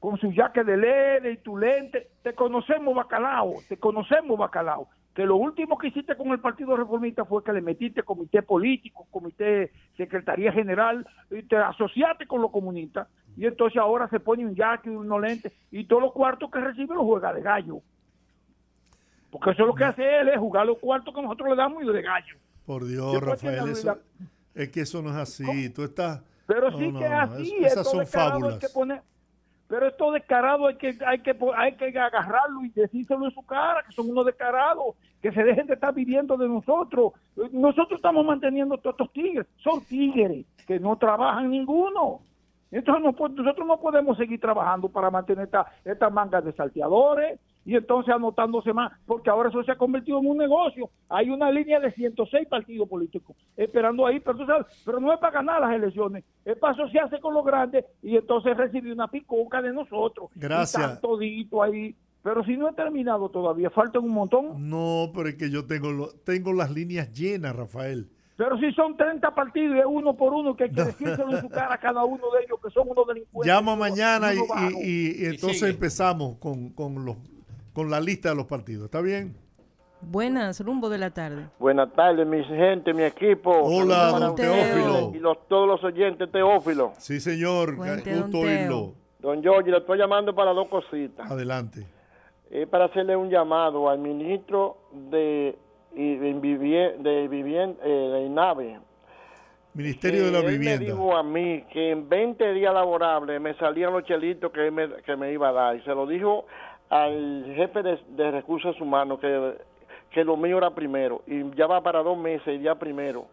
Con 0.02 0.18
su 0.18 0.32
jaque 0.34 0.64
de 0.64 0.76
lede 0.76 1.30
y 1.30 1.36
tu 1.36 1.56
lente. 1.56 2.08
Te 2.24 2.34
conocemos, 2.34 2.92
bacalao. 2.92 3.54
Te 3.68 3.76
conocemos, 3.76 4.36
bacalao. 4.36 4.88
Que 5.14 5.24
lo 5.24 5.36
último 5.36 5.78
que 5.78 5.86
hiciste 5.88 6.16
con 6.16 6.32
el 6.32 6.40
Partido 6.40 6.74
Reformista 6.76 7.24
fue 7.24 7.44
que 7.44 7.52
le 7.52 7.60
metiste 7.60 8.02
comité 8.02 8.42
político, 8.42 9.06
comité 9.12 9.70
secretaría 9.96 10.50
general, 10.50 11.06
y 11.30 11.44
te 11.44 11.54
asociaste 11.56 12.26
con 12.26 12.42
los 12.42 12.50
comunistas. 12.50 13.06
Y 13.36 13.46
entonces 13.46 13.80
ahora 13.80 14.08
se 14.08 14.18
pone 14.18 14.44
un 14.44 14.56
jaque 14.56 14.90
y 14.90 14.96
unos 14.96 15.20
lentes. 15.20 15.52
Y 15.70 15.84
todos 15.84 16.02
los 16.02 16.12
cuartos 16.12 16.50
que 16.50 16.58
recibe 16.58 16.96
los 16.96 17.04
juega 17.04 17.32
de 17.32 17.40
gallo. 17.42 17.78
Porque 19.30 19.50
eso 19.50 19.62
es 19.62 19.68
lo 19.68 19.74
que 19.76 19.84
hace 19.84 20.02
él, 20.20 20.30
es 20.30 20.36
jugar 20.38 20.66
los 20.66 20.78
cuartos 20.78 21.14
que 21.14 21.22
nosotros 21.22 21.48
le 21.50 21.54
damos 21.54 21.80
y 21.80 21.86
de 21.86 22.02
gallo. 22.02 22.36
Por 22.66 22.86
Dios, 22.86 23.12
Después 23.12 23.40
Rafael, 23.40 23.70
eso, 23.70 23.98
es 24.52 24.68
que 24.70 24.80
eso 24.80 25.00
no 25.00 25.10
es 25.10 25.16
así. 25.16 25.70
Tú 25.70 25.84
estás... 25.84 26.22
Pero 26.44 26.72
no, 26.72 26.76
sí 26.78 26.90
no, 26.90 26.98
que 26.98 27.06
así, 27.06 27.54
es- 27.60 27.72
esas 27.72 27.88
son 27.88 28.04
fábulas. 28.04 28.54
hay 28.54 28.58
que 28.58 28.68
poner, 28.68 29.00
pero 29.72 29.88
esto 29.88 30.12
descarado 30.12 30.66
hay 30.66 30.74
que, 30.74 30.98
hay 31.06 31.20
que 31.20 31.34
hay 31.56 31.72
que 31.76 31.98
agarrarlo 31.98 32.62
y 32.62 32.68
decírselo 32.68 33.24
en 33.24 33.30
su 33.30 33.40
cara, 33.46 33.82
que 33.82 33.92
son 33.92 34.10
unos 34.10 34.26
descarados, 34.26 34.96
que 35.22 35.32
se 35.32 35.42
dejen 35.42 35.66
de 35.66 35.72
estar 35.72 35.94
viviendo 35.94 36.36
de 36.36 36.46
nosotros. 36.46 37.14
Nosotros 37.52 37.92
estamos 37.92 38.22
manteniendo 38.26 38.76
todos 38.76 38.92
estos 38.92 39.12
tigres, 39.14 39.46
son 39.56 39.82
tigres 39.86 40.44
que 40.66 40.78
no 40.78 40.98
trabajan 40.98 41.48
ninguno. 41.48 42.20
Entonces 42.70 43.02
nosotros 43.02 43.66
no 43.66 43.80
podemos 43.80 44.18
seguir 44.18 44.38
trabajando 44.38 44.90
para 44.90 45.10
mantener 45.10 45.46
esta- 45.46 45.72
estas 45.86 46.12
mangas 46.12 46.44
de 46.44 46.52
salteadores 46.52 47.40
y 47.64 47.76
entonces 47.76 48.12
anotándose 48.14 48.72
más, 48.72 48.92
porque 49.06 49.30
ahora 49.30 49.48
eso 49.48 49.62
se 49.62 49.72
ha 49.72 49.76
convertido 49.76 50.18
en 50.18 50.26
un 50.26 50.38
negocio. 50.38 50.90
Hay 51.08 51.30
una 51.30 51.50
línea 51.50 51.78
de 51.80 51.92
106 51.92 52.48
partidos 52.48 52.88
políticos 52.88 53.36
esperando 53.56 54.06
ahí, 54.06 54.18
pero 54.20 54.36
tú 54.38 54.46
sabes, 54.46 54.66
pero 54.84 54.98
no 55.00 55.12
es 55.12 55.18
para 55.20 55.34
ganar 55.34 55.60
las 55.60 55.72
elecciones, 55.74 56.24
es 56.44 56.56
para 56.58 56.72
asociarse 56.74 57.20
con 57.20 57.34
los 57.34 57.44
grandes 57.44 57.84
y 58.02 58.16
entonces 58.16 58.56
recibir 58.56 58.92
una 58.92 59.08
picoca 59.08 59.62
de 59.62 59.72
nosotros. 59.72 60.30
Gracias. 60.34 60.80
Y 60.80 60.84
están 60.84 61.00
todito 61.00 61.62
ahí. 61.62 61.94
Pero 62.24 62.44
si 62.44 62.56
no 62.56 62.68
he 62.68 62.72
terminado 62.74 63.28
todavía, 63.30 63.68
faltan 63.70 64.04
un 64.04 64.10
montón. 64.12 64.70
No, 64.70 65.10
pero 65.12 65.28
es 65.28 65.34
que 65.34 65.50
yo 65.50 65.66
tengo, 65.66 65.90
lo- 65.90 66.10
tengo 66.24 66.52
las 66.52 66.70
líneas 66.70 67.12
llenas, 67.12 67.54
Rafael. 67.56 68.08
Pero 68.36 68.56
si 68.58 68.72
son 68.72 68.96
30 68.96 69.34
partidos 69.34 69.76
y 69.76 69.80
es 69.80 69.84
uno 69.88 70.14
por 70.16 70.32
uno 70.32 70.56
que 70.56 70.64
hay 70.64 70.70
que 70.70 70.84
decírselo 70.84 71.32
en 71.32 71.40
su 71.40 71.48
cara 71.48 71.74
a 71.74 71.78
cada 71.78 72.04
uno 72.04 72.22
de 72.30 72.44
ellos 72.44 72.60
que 72.62 72.70
son 72.70 72.88
unos 72.88 73.08
delincuentes. 73.08 73.52
Llama 73.52 73.74
mañana 73.74 74.32
y, 74.32 74.38
uno 74.38 74.46
y- 74.80 74.88
y- 74.88 75.22
y 75.22 75.26
entonces 75.26 75.62
empezamos 75.64 76.36
con, 76.38 76.70
con, 76.70 77.04
los, 77.04 77.16
con 77.72 77.90
la 77.90 78.00
lista 78.00 78.30
de 78.30 78.36
los 78.36 78.46
partidos. 78.46 78.86
¿Está 78.86 79.00
bien? 79.00 79.36
Buenas, 80.00 80.60
rumbo 80.64 80.88
de 80.88 80.98
la 80.98 81.10
tarde. 81.10 81.46
Buenas 81.58 81.92
tardes, 81.92 82.26
mi 82.26 82.42
gente, 82.44 82.92
mi 82.92 83.04
equipo. 83.04 83.50
Hola, 83.50 84.08
don 84.18 84.34
Teófilo. 84.34 85.12
Y 85.14 85.20
los, 85.20 85.46
todos 85.46 85.68
los 85.68 85.84
oyentes, 85.84 86.30
Teófilo. 86.30 86.92
Sí, 86.98 87.20
señor. 87.20 87.76
Cuente, 87.76 88.12
Gusto 88.14 88.38
don 88.38 88.46
oírlo. 88.48 88.94
Don 89.20 89.40
George, 89.42 89.70
le 89.70 89.78
estoy 89.78 89.98
llamando 89.98 90.34
para 90.34 90.52
dos 90.52 90.66
cositas. 90.68 91.30
Adelante. 91.30 91.86
Es 92.50 92.66
para 92.68 92.86
hacerle 92.86 93.16
un 93.16 93.30
llamado 93.30 93.88
al 93.88 94.00
ministro 94.00 94.78
de, 94.92 95.56
de, 95.94 96.34
de, 96.40 97.22
eh, 97.84 98.10
de 98.12 98.26
INAVE. 98.26 98.80
Ministerio 99.74 100.26
de 100.26 100.32
la 100.32 100.40
él 100.40 100.58
Vivienda. 100.58 100.80
me 100.80 100.84
dijo 100.84 101.16
a 101.16 101.22
mí 101.22 101.64
que 101.72 101.92
en 101.92 102.08
20 102.08 102.52
días 102.52 102.74
laborables 102.74 103.40
me 103.40 103.54
salían 103.54 103.92
los 103.92 104.04
chelitos 104.04 104.52
que, 104.52 104.66
él 104.66 104.72
me, 104.72 104.88
que 105.02 105.16
me 105.16 105.32
iba 105.32 105.48
a 105.48 105.52
dar. 105.52 105.76
Y 105.76 105.80
se 105.82 105.94
lo 105.94 106.06
dijo 106.06 106.44
al 106.92 107.54
jefe 107.56 107.82
de, 107.82 108.30
recursos 108.30 108.78
humanos 108.78 109.18
que, 109.18 109.54
que 110.10 110.22
lo 110.24 110.36
mío 110.36 110.58
era 110.58 110.70
primero. 110.70 111.22
Y 111.26 111.50
ya 111.56 111.66
va 111.66 111.80
para 111.80 112.02
dos 112.02 112.18
meses, 112.18 112.60
día 112.60 112.74
primero. 112.74 113.24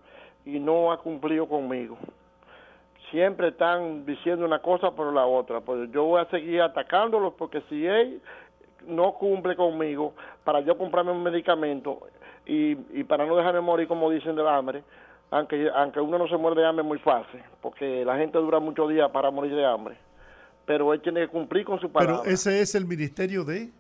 Y 0.46 0.60
no 0.60 0.94
ha 0.94 0.98
cumplido 1.00 1.46
conmigo. 1.46 1.98
Siempre 3.12 3.50
están 3.50 4.06
diciendo 4.06 4.46
una 4.46 4.60
cosa 4.60 4.92
por 4.92 5.12
la 5.14 5.26
otra. 5.26 5.60
Pues 5.60 5.92
yo 5.92 6.06
voy 6.06 6.22
a 6.22 6.26
seguir 6.30 6.62
atacándolos 6.62 7.34
porque 7.34 7.60
si 7.68 7.86
él 7.86 8.22
no 8.88 9.12
cumple 9.16 9.58
conmigo 9.58 10.14
para 10.46 10.62
yo 10.62 10.78
comprarme 10.78 11.12
un 11.12 11.22
medicamento 11.22 12.00
y, 12.46 12.78
y 12.98 13.04
para 13.04 13.26
no 13.26 13.36
dejarme 13.36 13.60
morir 13.60 13.90
como 13.90 14.10
dicen 14.10 14.38
del 14.38 14.48
hambre, 14.48 14.84
aunque 15.32 15.70
aunque 15.76 16.00
uno 16.00 16.18
no 16.18 16.30
se 16.30 16.38
muere 16.38 16.62
de 16.62 16.66
hambre 16.66 16.84
muy 16.84 17.00
fácil, 17.00 17.42
porque 17.62 18.06
la 18.06 18.16
gente 18.16 18.38
dura 18.38 18.60
muchos 18.60 18.90
días 18.90 19.12
para 19.12 19.30
morir 19.32 19.54
de 19.54 19.66
hambre, 19.66 19.98
pero 20.70 20.94
él 20.94 21.02
tiene 21.02 21.22
que 21.22 21.30
cumplir 21.30 21.66
con 21.66 21.80
su 21.80 21.92
palabra 21.92 22.20
Pero 22.22 22.32
ese 22.32 22.62
es 22.62 22.76
el 22.76 22.86
ministerio 22.86 23.44
de... 23.44 23.72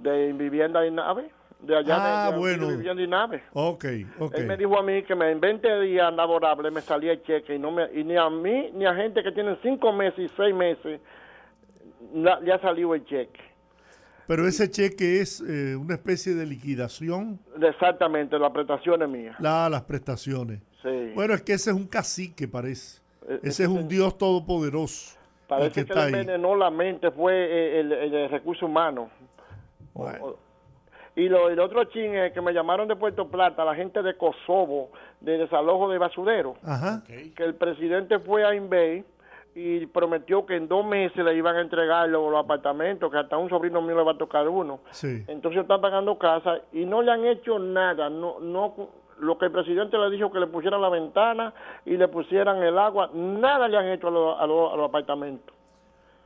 de 0.00 0.32
vivienda 0.32 0.84
y 0.84 0.90
nave, 0.90 1.30
de 1.60 1.76
allá 1.76 1.94
Ah, 1.96 2.26
de, 2.26 2.32
de- 2.32 2.38
bueno. 2.40 2.68
vivienda 2.76 3.00
y 3.00 3.06
nave. 3.06 3.44
Ok, 3.52 3.84
ok. 4.18 4.34
Él 4.34 4.46
me 4.48 4.56
dijo 4.56 4.76
a 4.76 4.82
mí 4.82 5.04
que 5.04 5.14
me, 5.14 5.30
en 5.30 5.38
20 5.38 5.80
días 5.82 6.12
laborables 6.12 6.72
me 6.72 6.80
salía 6.80 7.12
el 7.12 7.22
cheque 7.22 7.54
y 7.54 7.58
no 7.60 7.70
me 7.70 7.84
y 7.94 8.02
ni 8.02 8.16
a 8.16 8.28
mí 8.28 8.70
ni 8.74 8.84
a 8.84 8.94
gente 8.96 9.22
que 9.22 9.30
tienen 9.30 9.58
5 9.62 9.92
meses 9.92 10.18
y 10.18 10.28
6 10.36 10.54
meses 10.56 11.00
ha 12.52 12.58
salido 12.62 12.96
el 12.96 13.04
cheque. 13.04 13.40
Pero 14.26 14.44
ese 14.48 14.68
cheque 14.68 15.20
es 15.20 15.40
eh, 15.40 15.76
una 15.76 15.94
especie 15.94 16.34
de 16.34 16.46
liquidación, 16.46 17.38
Exactamente, 17.62 18.36
la 18.40 18.52
prestación 18.52 19.02
es 19.02 19.08
mía. 19.08 19.36
la, 19.38 19.68
las 19.70 19.82
prestaciones. 19.82 20.60
Sí. 20.82 21.12
Bueno, 21.14 21.34
es 21.34 21.42
que 21.42 21.52
ese 21.52 21.70
es 21.70 21.76
un 21.76 21.86
cacique, 21.86 22.48
parece. 22.48 23.00
Eh, 23.28 23.38
Ese 23.42 23.62
es 23.64 23.68
un 23.68 23.86
Dios 23.86 24.16
todopoderoso. 24.18 25.17
Parece 25.48 25.80
que 25.80 25.86
que, 25.86 25.92
está 25.92 25.94
le 25.94 26.16
ahí. 26.16 26.20
envenenó 26.20 26.54
la 26.54 26.70
mente 26.70 27.10
fue 27.10 27.32
eh, 27.34 27.80
el, 27.80 27.92
el, 27.92 28.14
el 28.14 28.30
recurso 28.30 28.66
humano. 28.66 29.10
Y 31.16 31.28
lo, 31.28 31.48
el 31.48 31.58
otro 31.58 31.82
chin 31.84 32.14
es 32.14 32.32
que 32.32 32.40
me 32.40 32.52
llamaron 32.52 32.86
de 32.86 32.94
Puerto 32.94 33.26
Plata, 33.26 33.64
la 33.64 33.74
gente 33.74 34.02
de 34.02 34.14
Kosovo, 34.16 34.90
de 35.20 35.36
desalojo 35.38 35.88
de 35.90 35.98
basurero, 35.98 36.54
Ajá. 36.62 37.02
que 37.06 37.42
el 37.42 37.54
presidente 37.56 38.20
fue 38.20 38.44
a 38.44 38.54
Inbay 38.54 39.04
y 39.56 39.86
prometió 39.86 40.46
que 40.46 40.54
en 40.54 40.68
dos 40.68 40.86
meses 40.86 41.16
le 41.24 41.34
iban 41.34 41.56
a 41.56 41.60
entregar 41.60 42.08
los, 42.08 42.30
los 42.30 42.38
apartamentos, 42.44 43.10
que 43.10 43.18
hasta 43.18 43.36
un 43.36 43.48
sobrino 43.48 43.82
mío 43.82 43.96
le 43.96 44.04
va 44.04 44.12
a 44.12 44.18
tocar 44.18 44.48
uno. 44.48 44.78
Sí. 44.92 45.24
Entonces 45.26 45.62
están 45.62 45.80
pagando 45.80 46.16
casa 46.18 46.60
y 46.72 46.84
no 46.84 47.02
le 47.02 47.10
han 47.10 47.24
hecho 47.24 47.58
nada, 47.58 48.08
no, 48.08 48.38
no, 48.38 48.76
lo 49.20 49.36
que 49.38 49.46
el 49.46 49.52
presidente 49.52 49.96
le 49.98 50.10
dijo 50.10 50.30
que 50.30 50.40
le 50.40 50.46
pusieran 50.46 50.80
la 50.80 50.88
ventana 50.88 51.52
y 51.84 51.96
le 51.96 52.08
pusieran 52.08 52.62
el 52.62 52.78
agua, 52.78 53.10
nada 53.14 53.68
le 53.68 53.76
han 53.76 53.86
hecho 53.88 54.08
a 54.08 54.10
los, 54.10 54.40
a 54.40 54.46
los, 54.46 54.72
a 54.72 54.76
los 54.76 54.88
apartamentos. 54.88 55.54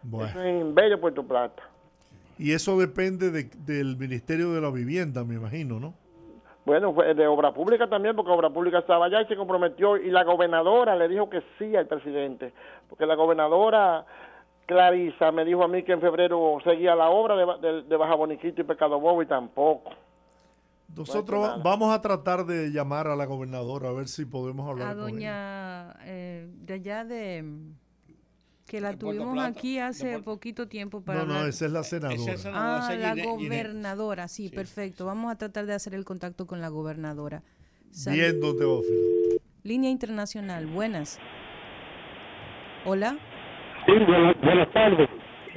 Bueno. 0.03 0.29
Eso 0.29 0.41
es 0.41 0.61
en 0.61 0.75
Bella, 0.75 0.99
Puerto 1.01 1.23
Plata. 1.23 1.63
Y 2.39 2.53
eso 2.53 2.79
depende 2.79 3.31
de- 3.31 3.51
del 3.67 3.97
Ministerio 3.97 4.53
de 4.53 4.61
la 4.61 4.71
Vivienda, 4.71 5.23
me 5.25 5.35
imagino, 5.37 5.79
¿no? 5.79 5.95
Bueno, 6.65 6.93
fue 6.95 7.13
de 7.15 7.27
Obra 7.27 7.53
Pública 7.53 7.89
también, 7.89 8.15
porque 8.15 8.31
Obra 8.31 8.49
Pública 8.51 8.79
estaba 8.79 9.07
allá 9.07 9.23
y 9.23 9.27
se 9.27 9.37
comprometió, 9.37 9.97
y 9.97 10.11
la 10.11 10.23
gobernadora 10.25 10.95
le 10.97 11.09
dijo 11.09 11.29
que 11.29 11.43
sí 11.59 11.75
al 11.77 11.87
presidente, 11.87 12.53
porque 12.89 13.05
la 13.07 13.15
gobernadora 13.17 14.05
Clarisa 14.67 15.33
me 15.33 15.45
dijo 15.45 15.65
a 15.65 15.69
mí 15.69 15.83
que 15.83 15.93
en 15.93 16.01
febrero 16.01 16.59
seguía 16.63 16.95
la 16.95 17.11
obra 17.11 17.35
de, 17.37 17.47
de- 17.69 17.83
de 17.83 17.97
Baja 17.97 18.15
Boniquito 18.15 18.61
y 18.61 18.65
Pecado 18.65 18.99
Bobo 19.01 19.23
y 19.23 19.27
tampoco. 19.27 19.91
Nosotros 20.97 21.57
No 21.59 21.63
vamos 21.63 21.95
a 21.95 22.01
tratar 22.01 22.45
de 22.45 22.71
llamar 22.71 23.07
a 23.09 23.17
la 23.17 23.25
gobernadora 23.27 23.89
a 23.89 23.93
ver 23.93 24.09
si 24.09 24.25
podemos 24.25 24.69
hablar 24.69 24.89
A 24.89 24.95
con 24.95 25.09
ella. 25.19 25.95
doña 25.95 25.97
eh, 26.05 26.49
de 26.53 26.75
allá 26.75 27.05
de 27.05 27.45
Que 28.67 28.81
la 28.81 28.97
tuvimos 28.97 29.39
aquí 29.43 29.79
hace 29.79 30.19
poquito 30.21 30.69
tiempo 30.69 31.01
para 31.03 31.21
No, 31.21 31.27
no, 31.27 31.35
hablar. 31.35 31.49
esa 31.49 31.67
es 31.67 31.73
la 31.73 31.83
senadora. 31.83 32.35
Ah, 32.55 32.95
la 32.99 33.15
gobernadora, 33.25 34.29
sí, 34.29 34.49
perfecto. 34.49 35.07
Vamos 35.07 35.31
a 35.33 35.37
tratar 35.37 35.67
de 35.67 35.75
hacer 35.75 35.95
el 35.95 36.05
contacto 36.05 36.47
con 36.47 36.61
la 36.61 36.69
gobernadora. 36.69 37.43
Bien, 38.11 38.41
don 38.41 38.57
Teófilo. 38.59 38.99
Línea 39.65 39.91
internacional, 39.91 40.67
buenas. 40.67 41.19
Hola. 42.85 43.17
Sí, 43.87 43.93
buenas, 44.07 44.37
buenas 44.43 44.73
tardes. 44.73 45.09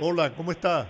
Hola, 0.01 0.33
¿cómo 0.35 0.51
está? 0.51 0.87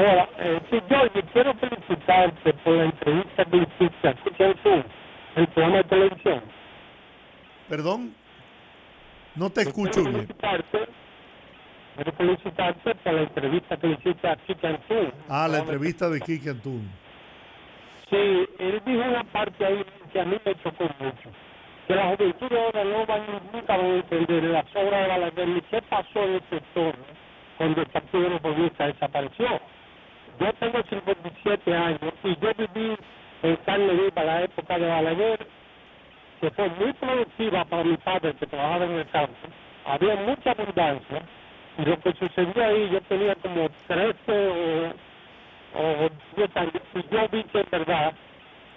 Hola, 0.00 0.26
eh, 0.38 0.60
Jorge, 0.88 1.22
quiero 1.30 1.52
felicitarte 1.54 2.54
por 2.64 2.72
la 2.72 2.84
entrevista 2.84 3.44
que 3.44 3.56
hiciste 3.58 4.08
a 4.08 4.14
Chicken 4.24 4.54
Soup, 4.62 4.84
el 5.36 5.46
programa 5.48 5.76
de 5.76 5.84
televisión. 5.84 6.40
Perdón, 7.68 8.14
no 9.36 9.50
te 9.50 9.60
escucho 9.60 10.02
Quiero 10.02 10.10
bien. 10.10 10.26
felicitarte, 10.26 10.78
quiero 11.96 12.12
felicitarte 12.12 12.94
por 12.94 13.12
la 13.12 13.20
entrevista 13.22 13.76
que 13.76 13.86
hiciste 13.88 14.26
a 14.26 14.36
Chicken 14.46 14.78
Soup. 14.88 15.12
Ah, 15.28 15.46
la 15.48 15.58
entrevista 15.58 16.08
de 16.08 16.20
Kike 16.22 16.48
Antún. 16.48 16.88
Sí, 18.08 18.48
él 18.58 18.80
dijo 18.86 19.02
una 19.02 19.24
parte 19.24 19.66
ahí 19.66 19.84
que 20.14 20.20
a 20.20 20.24
mí 20.24 20.36
me 20.42 20.54
chocó 20.62 20.84
mucho. 20.98 21.28
Que 21.86 21.94
la 21.94 22.06
juventud 22.16 22.48
ahora 22.56 22.84
no 22.84 23.06
va 23.06 23.18
nunca 23.52 23.74
a 23.74 23.78
entender 23.86 24.44
las 24.44 24.64
obras 24.74 25.02
de 25.02 25.08
Balaguer 25.08 25.48
ni 25.48 25.60
qué 25.60 25.82
pasó 25.82 26.22
en 26.24 26.36
ese 26.36 26.56
entorno 26.56 27.04
cuando 27.58 27.82
el 27.82 27.86
Partido 27.88 28.30
Reformista 28.30 28.86
desapareció. 28.86 29.60
Yo 30.40 30.52
tengo 30.54 30.82
57 30.88 31.74
años 31.74 32.14
y 32.24 32.36
yo 32.40 32.50
viví 32.56 32.96
en 33.42 33.56
carne 33.56 33.92
viva 33.92 34.24
la 34.24 34.42
época 34.42 34.78
de 34.78 34.86
Balaguer, 34.86 35.46
que 36.40 36.50
fue 36.50 36.68
muy 36.70 36.92
productiva 36.94 37.64
para 37.66 37.84
mi 37.84 37.96
padre 37.98 38.34
que 38.34 38.46
trabajaba 38.46 38.84
en 38.86 38.92
el 38.92 39.10
campo. 39.10 39.34
Había 39.84 40.16
mucha 40.16 40.50
abundancia 40.52 41.22
y 41.78 41.84
lo 41.84 42.00
que 42.00 42.12
sucedió 42.14 42.64
ahí, 42.64 42.90
yo 42.90 43.00
tenía 43.02 43.34
como 43.36 43.68
13 43.86 44.14
o 44.28 45.10
o 45.72 46.08
10 46.36 46.56
años, 46.56 46.82
y 46.94 47.14
yo 47.14 47.28
vi 47.30 47.44
que 47.44 47.60
en 47.60 47.66
verdad 47.70 48.12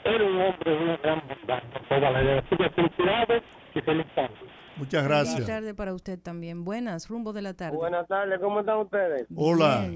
era 0.04 0.24
un 0.24 0.42
hombre 0.42 0.72
de 0.72 0.84
una 0.84 0.98
gran 0.98 1.22
bondad. 1.28 1.64
por 1.90 2.00
Balaguer. 2.02 2.44
Así 2.46 2.56
que 2.56 2.70
felicidades 2.70 3.44
y 3.74 3.82
feliz 3.82 4.06
tarde. 4.14 4.36
Muchas 4.76 5.04
Buenas 5.08 5.26
gracias. 5.28 5.48
tardes 5.48 5.74
para 5.74 5.94
usted 5.94 6.20
también. 6.20 6.64
Buenas, 6.64 7.08
rumbo 7.10 7.34
de 7.34 7.42
la 7.42 7.54
tarde. 7.54 7.76
Buenas 7.78 8.08
tardes, 8.08 8.40
¿cómo 8.40 8.60
están 8.60 8.78
ustedes? 8.80 9.28
Hola. 9.36 9.88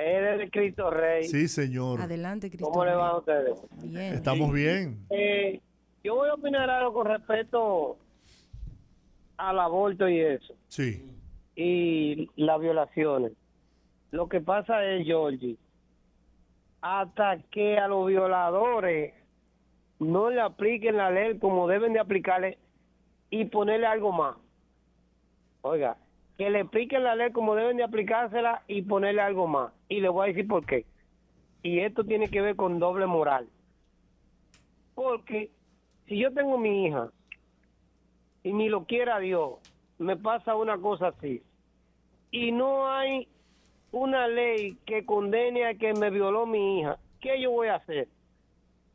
Eres 0.00 0.38
de 0.38 0.50
Cristo 0.50 0.90
Rey. 0.90 1.24
Sí, 1.24 1.48
señor. 1.48 2.00
Adelante, 2.00 2.48
Cristo. 2.48 2.70
¿Cómo 2.70 2.84
le 2.84 2.94
va 2.94 3.08
a 3.10 3.18
ustedes? 3.18 3.58
Bien. 3.82 4.14
Estamos 4.14 4.52
bien. 4.52 4.98
Eh, 5.10 5.60
yo 6.02 6.14
voy 6.16 6.28
a 6.30 6.34
opinar 6.34 6.68
algo 6.70 6.92
con 6.92 7.06
respecto 7.06 7.98
al 9.36 9.58
aborto 9.58 10.08
y 10.08 10.20
eso, 10.20 10.54
Sí. 10.68 11.06
y 11.56 12.28
las 12.36 12.60
violaciones. 12.60 13.32
Lo 14.10 14.28
que 14.28 14.40
pasa 14.40 14.84
es, 14.84 15.04
Georgie, 15.06 15.56
hasta 16.82 17.38
que 17.50 17.78
a 17.78 17.88
los 17.88 18.06
violadores 18.06 19.14
no 19.98 20.30
le 20.30 20.40
apliquen 20.40 20.96
la 20.96 21.10
ley 21.10 21.38
como 21.38 21.68
deben 21.68 21.92
de 21.92 22.00
aplicarle 22.00 22.58
y 23.30 23.44
ponerle 23.46 23.86
algo 23.86 24.12
más. 24.12 24.36
Oiga, 25.62 25.96
que 26.38 26.48
le 26.50 26.60
apliquen 26.60 27.04
la 27.04 27.14
ley 27.14 27.32
como 27.32 27.54
deben 27.54 27.76
de 27.76 27.84
aplicársela 27.84 28.62
y 28.66 28.82
ponerle 28.82 29.20
algo 29.20 29.46
más. 29.46 29.72
Y 29.90 30.00
le 30.00 30.08
voy 30.08 30.24
a 30.24 30.28
decir 30.28 30.46
por 30.48 30.64
qué. 30.64 30.86
Y 31.62 31.80
esto 31.80 32.04
tiene 32.04 32.28
que 32.28 32.40
ver 32.40 32.56
con 32.56 32.78
doble 32.78 33.06
moral. 33.06 33.48
Porque 34.94 35.50
si 36.06 36.16
yo 36.16 36.32
tengo 36.32 36.56
mi 36.56 36.86
hija 36.86 37.10
y 38.44 38.52
ni 38.52 38.68
lo 38.68 38.84
quiera 38.84 39.18
Dios, 39.18 39.58
me 39.98 40.16
pasa 40.16 40.54
una 40.54 40.78
cosa 40.78 41.08
así. 41.08 41.42
Y 42.30 42.52
no 42.52 42.90
hay 42.90 43.28
una 43.90 44.28
ley 44.28 44.78
que 44.86 45.04
condene 45.04 45.66
a 45.66 45.74
que 45.74 45.92
me 45.92 46.10
violó 46.10 46.46
mi 46.46 46.78
hija. 46.80 46.98
¿Qué 47.20 47.40
yo 47.42 47.50
voy 47.50 47.68
a 47.68 47.74
hacer? 47.74 48.08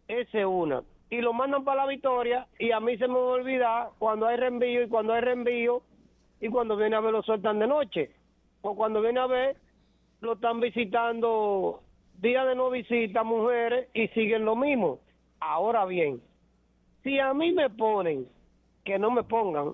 Esa 0.07 0.39
es 0.39 0.45
una. 0.45 0.81
Y 1.09 1.21
lo 1.21 1.33
mandan 1.33 1.65
para 1.65 1.83
la 1.83 1.89
victoria 1.89 2.47
y 2.57 2.71
a 2.71 2.79
mí 2.79 2.97
se 2.97 3.07
me 3.07 3.15
va 3.15 3.19
a 3.19 3.39
olvidar 3.39 3.89
cuando 3.99 4.27
hay 4.27 4.37
reenvío 4.37 4.83
y 4.83 4.87
cuando 4.87 5.13
hay 5.13 5.21
reenvío 5.21 5.83
y 6.39 6.47
cuando 6.47 6.77
viene 6.77 6.95
a 6.95 7.01
ver 7.01 7.11
lo 7.11 7.21
sueltan 7.21 7.59
de 7.59 7.67
noche. 7.67 8.11
O 8.61 8.75
cuando 8.75 9.01
viene 9.01 9.19
a 9.19 9.27
ver 9.27 9.57
lo 10.21 10.33
están 10.33 10.59
visitando 10.59 11.81
día 12.21 12.45
de 12.45 12.55
no 12.55 12.69
visita 12.69 13.23
mujeres 13.23 13.89
y 13.93 14.07
siguen 14.09 14.45
lo 14.45 14.55
mismo. 14.55 14.99
Ahora 15.39 15.85
bien, 15.85 16.21
si 17.03 17.19
a 17.19 17.33
mí 17.33 17.51
me 17.51 17.69
ponen, 17.69 18.27
que 18.83 18.97
no 18.97 19.11
me 19.11 19.23
pongan, 19.23 19.73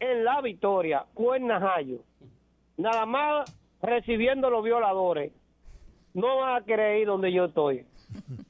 en 0.00 0.24
la 0.24 0.40
victoria 0.40 1.06
o 1.14 1.34
en 1.34 1.46
Najayo, 1.46 1.98
nada 2.76 3.06
más 3.06 3.54
recibiendo 3.80 4.50
los 4.50 4.64
violadores, 4.64 5.32
no 6.14 6.38
van 6.38 6.64
a 6.68 6.96
ir 6.96 7.06
donde 7.06 7.32
yo 7.32 7.46
estoy, 7.46 7.84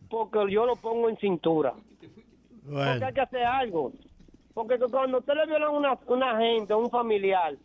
porque 0.09 0.51
yo 0.51 0.67
lo 0.67 0.77
pongo 0.77 1.09
en 1.09 1.17
cintura. 1.19 1.75
Porque 2.65 3.05
hay 3.05 3.13
que 3.13 3.21
hacer 3.21 3.45
algo. 3.45 3.93
Porque 4.55 4.79
cuando 4.79 5.19
usted 5.19 5.35
le 5.35 5.47
violan 5.47 5.69
a 5.69 5.71
una, 5.71 5.99
una 6.07 6.39
gente, 6.39 6.73
a 6.73 6.77
un 6.77 6.91
familiar, 6.91 7.57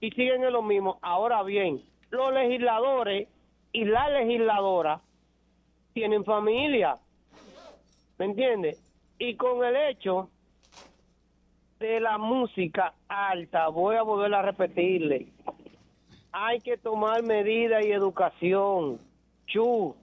y 0.00 0.10
siguen 0.10 0.44
en 0.44 0.52
lo 0.52 0.62
mismo, 0.62 0.98
ahora 1.02 1.42
bien, 1.42 1.82
los 2.14 2.32
legisladores 2.32 3.28
y 3.72 3.84
la 3.84 4.08
legisladora 4.08 5.00
tienen 5.92 6.24
familia. 6.24 6.96
¿Me 8.18 8.26
entiende? 8.26 8.76
Y 9.18 9.36
con 9.36 9.64
el 9.64 9.76
hecho 9.76 10.30
de 11.78 12.00
la 12.00 12.18
música 12.18 12.94
alta, 13.08 13.68
voy 13.68 13.96
a 13.96 14.02
volver 14.02 14.32
a 14.34 14.42
repetirle, 14.42 15.28
hay 16.32 16.60
que 16.60 16.76
tomar 16.76 17.22
medidas 17.22 17.84
y 17.84 17.92
educación. 17.92 18.98
Chu. 19.46 19.94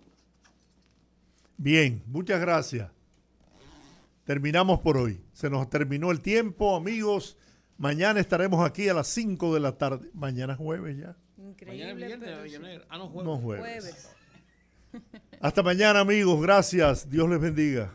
Bien, 1.57 2.01
muchas 2.07 2.39
gracias. 2.39 2.89
Terminamos 4.23 4.79
por 4.79 4.97
hoy. 4.97 5.19
Se 5.33 5.49
nos 5.49 5.69
terminó 5.69 6.11
el 6.11 6.21
tiempo, 6.21 6.75
amigos. 6.75 7.37
Mañana 7.77 8.19
estaremos 8.19 8.65
aquí 8.65 8.87
a 8.87 8.93
las 8.93 9.07
5 9.07 9.53
de 9.53 9.59
la 9.59 9.77
tarde. 9.77 10.09
Mañana 10.13 10.53
es 10.53 10.59
jueves 10.59 10.97
ya. 10.97 11.15
Mañana 11.67 11.91
es 11.91 11.97
viernes. 12.43 12.81
Ah, 12.89 12.97
no, 12.97 13.07
jueves. 13.09 13.25
No, 13.25 13.37
jueves. 13.37 14.09
Hasta 15.39 15.63
mañana, 15.63 15.99
amigos. 16.01 16.41
Gracias. 16.41 17.09
Dios 17.09 17.29
les 17.29 17.39
bendiga. 17.39 17.91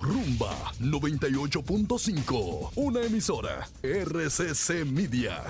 Rumba 0.00 0.52
98.5, 0.80 2.72
una 2.74 3.02
emisora 3.02 3.68
RCC 3.82 4.84
Media. 4.84 5.42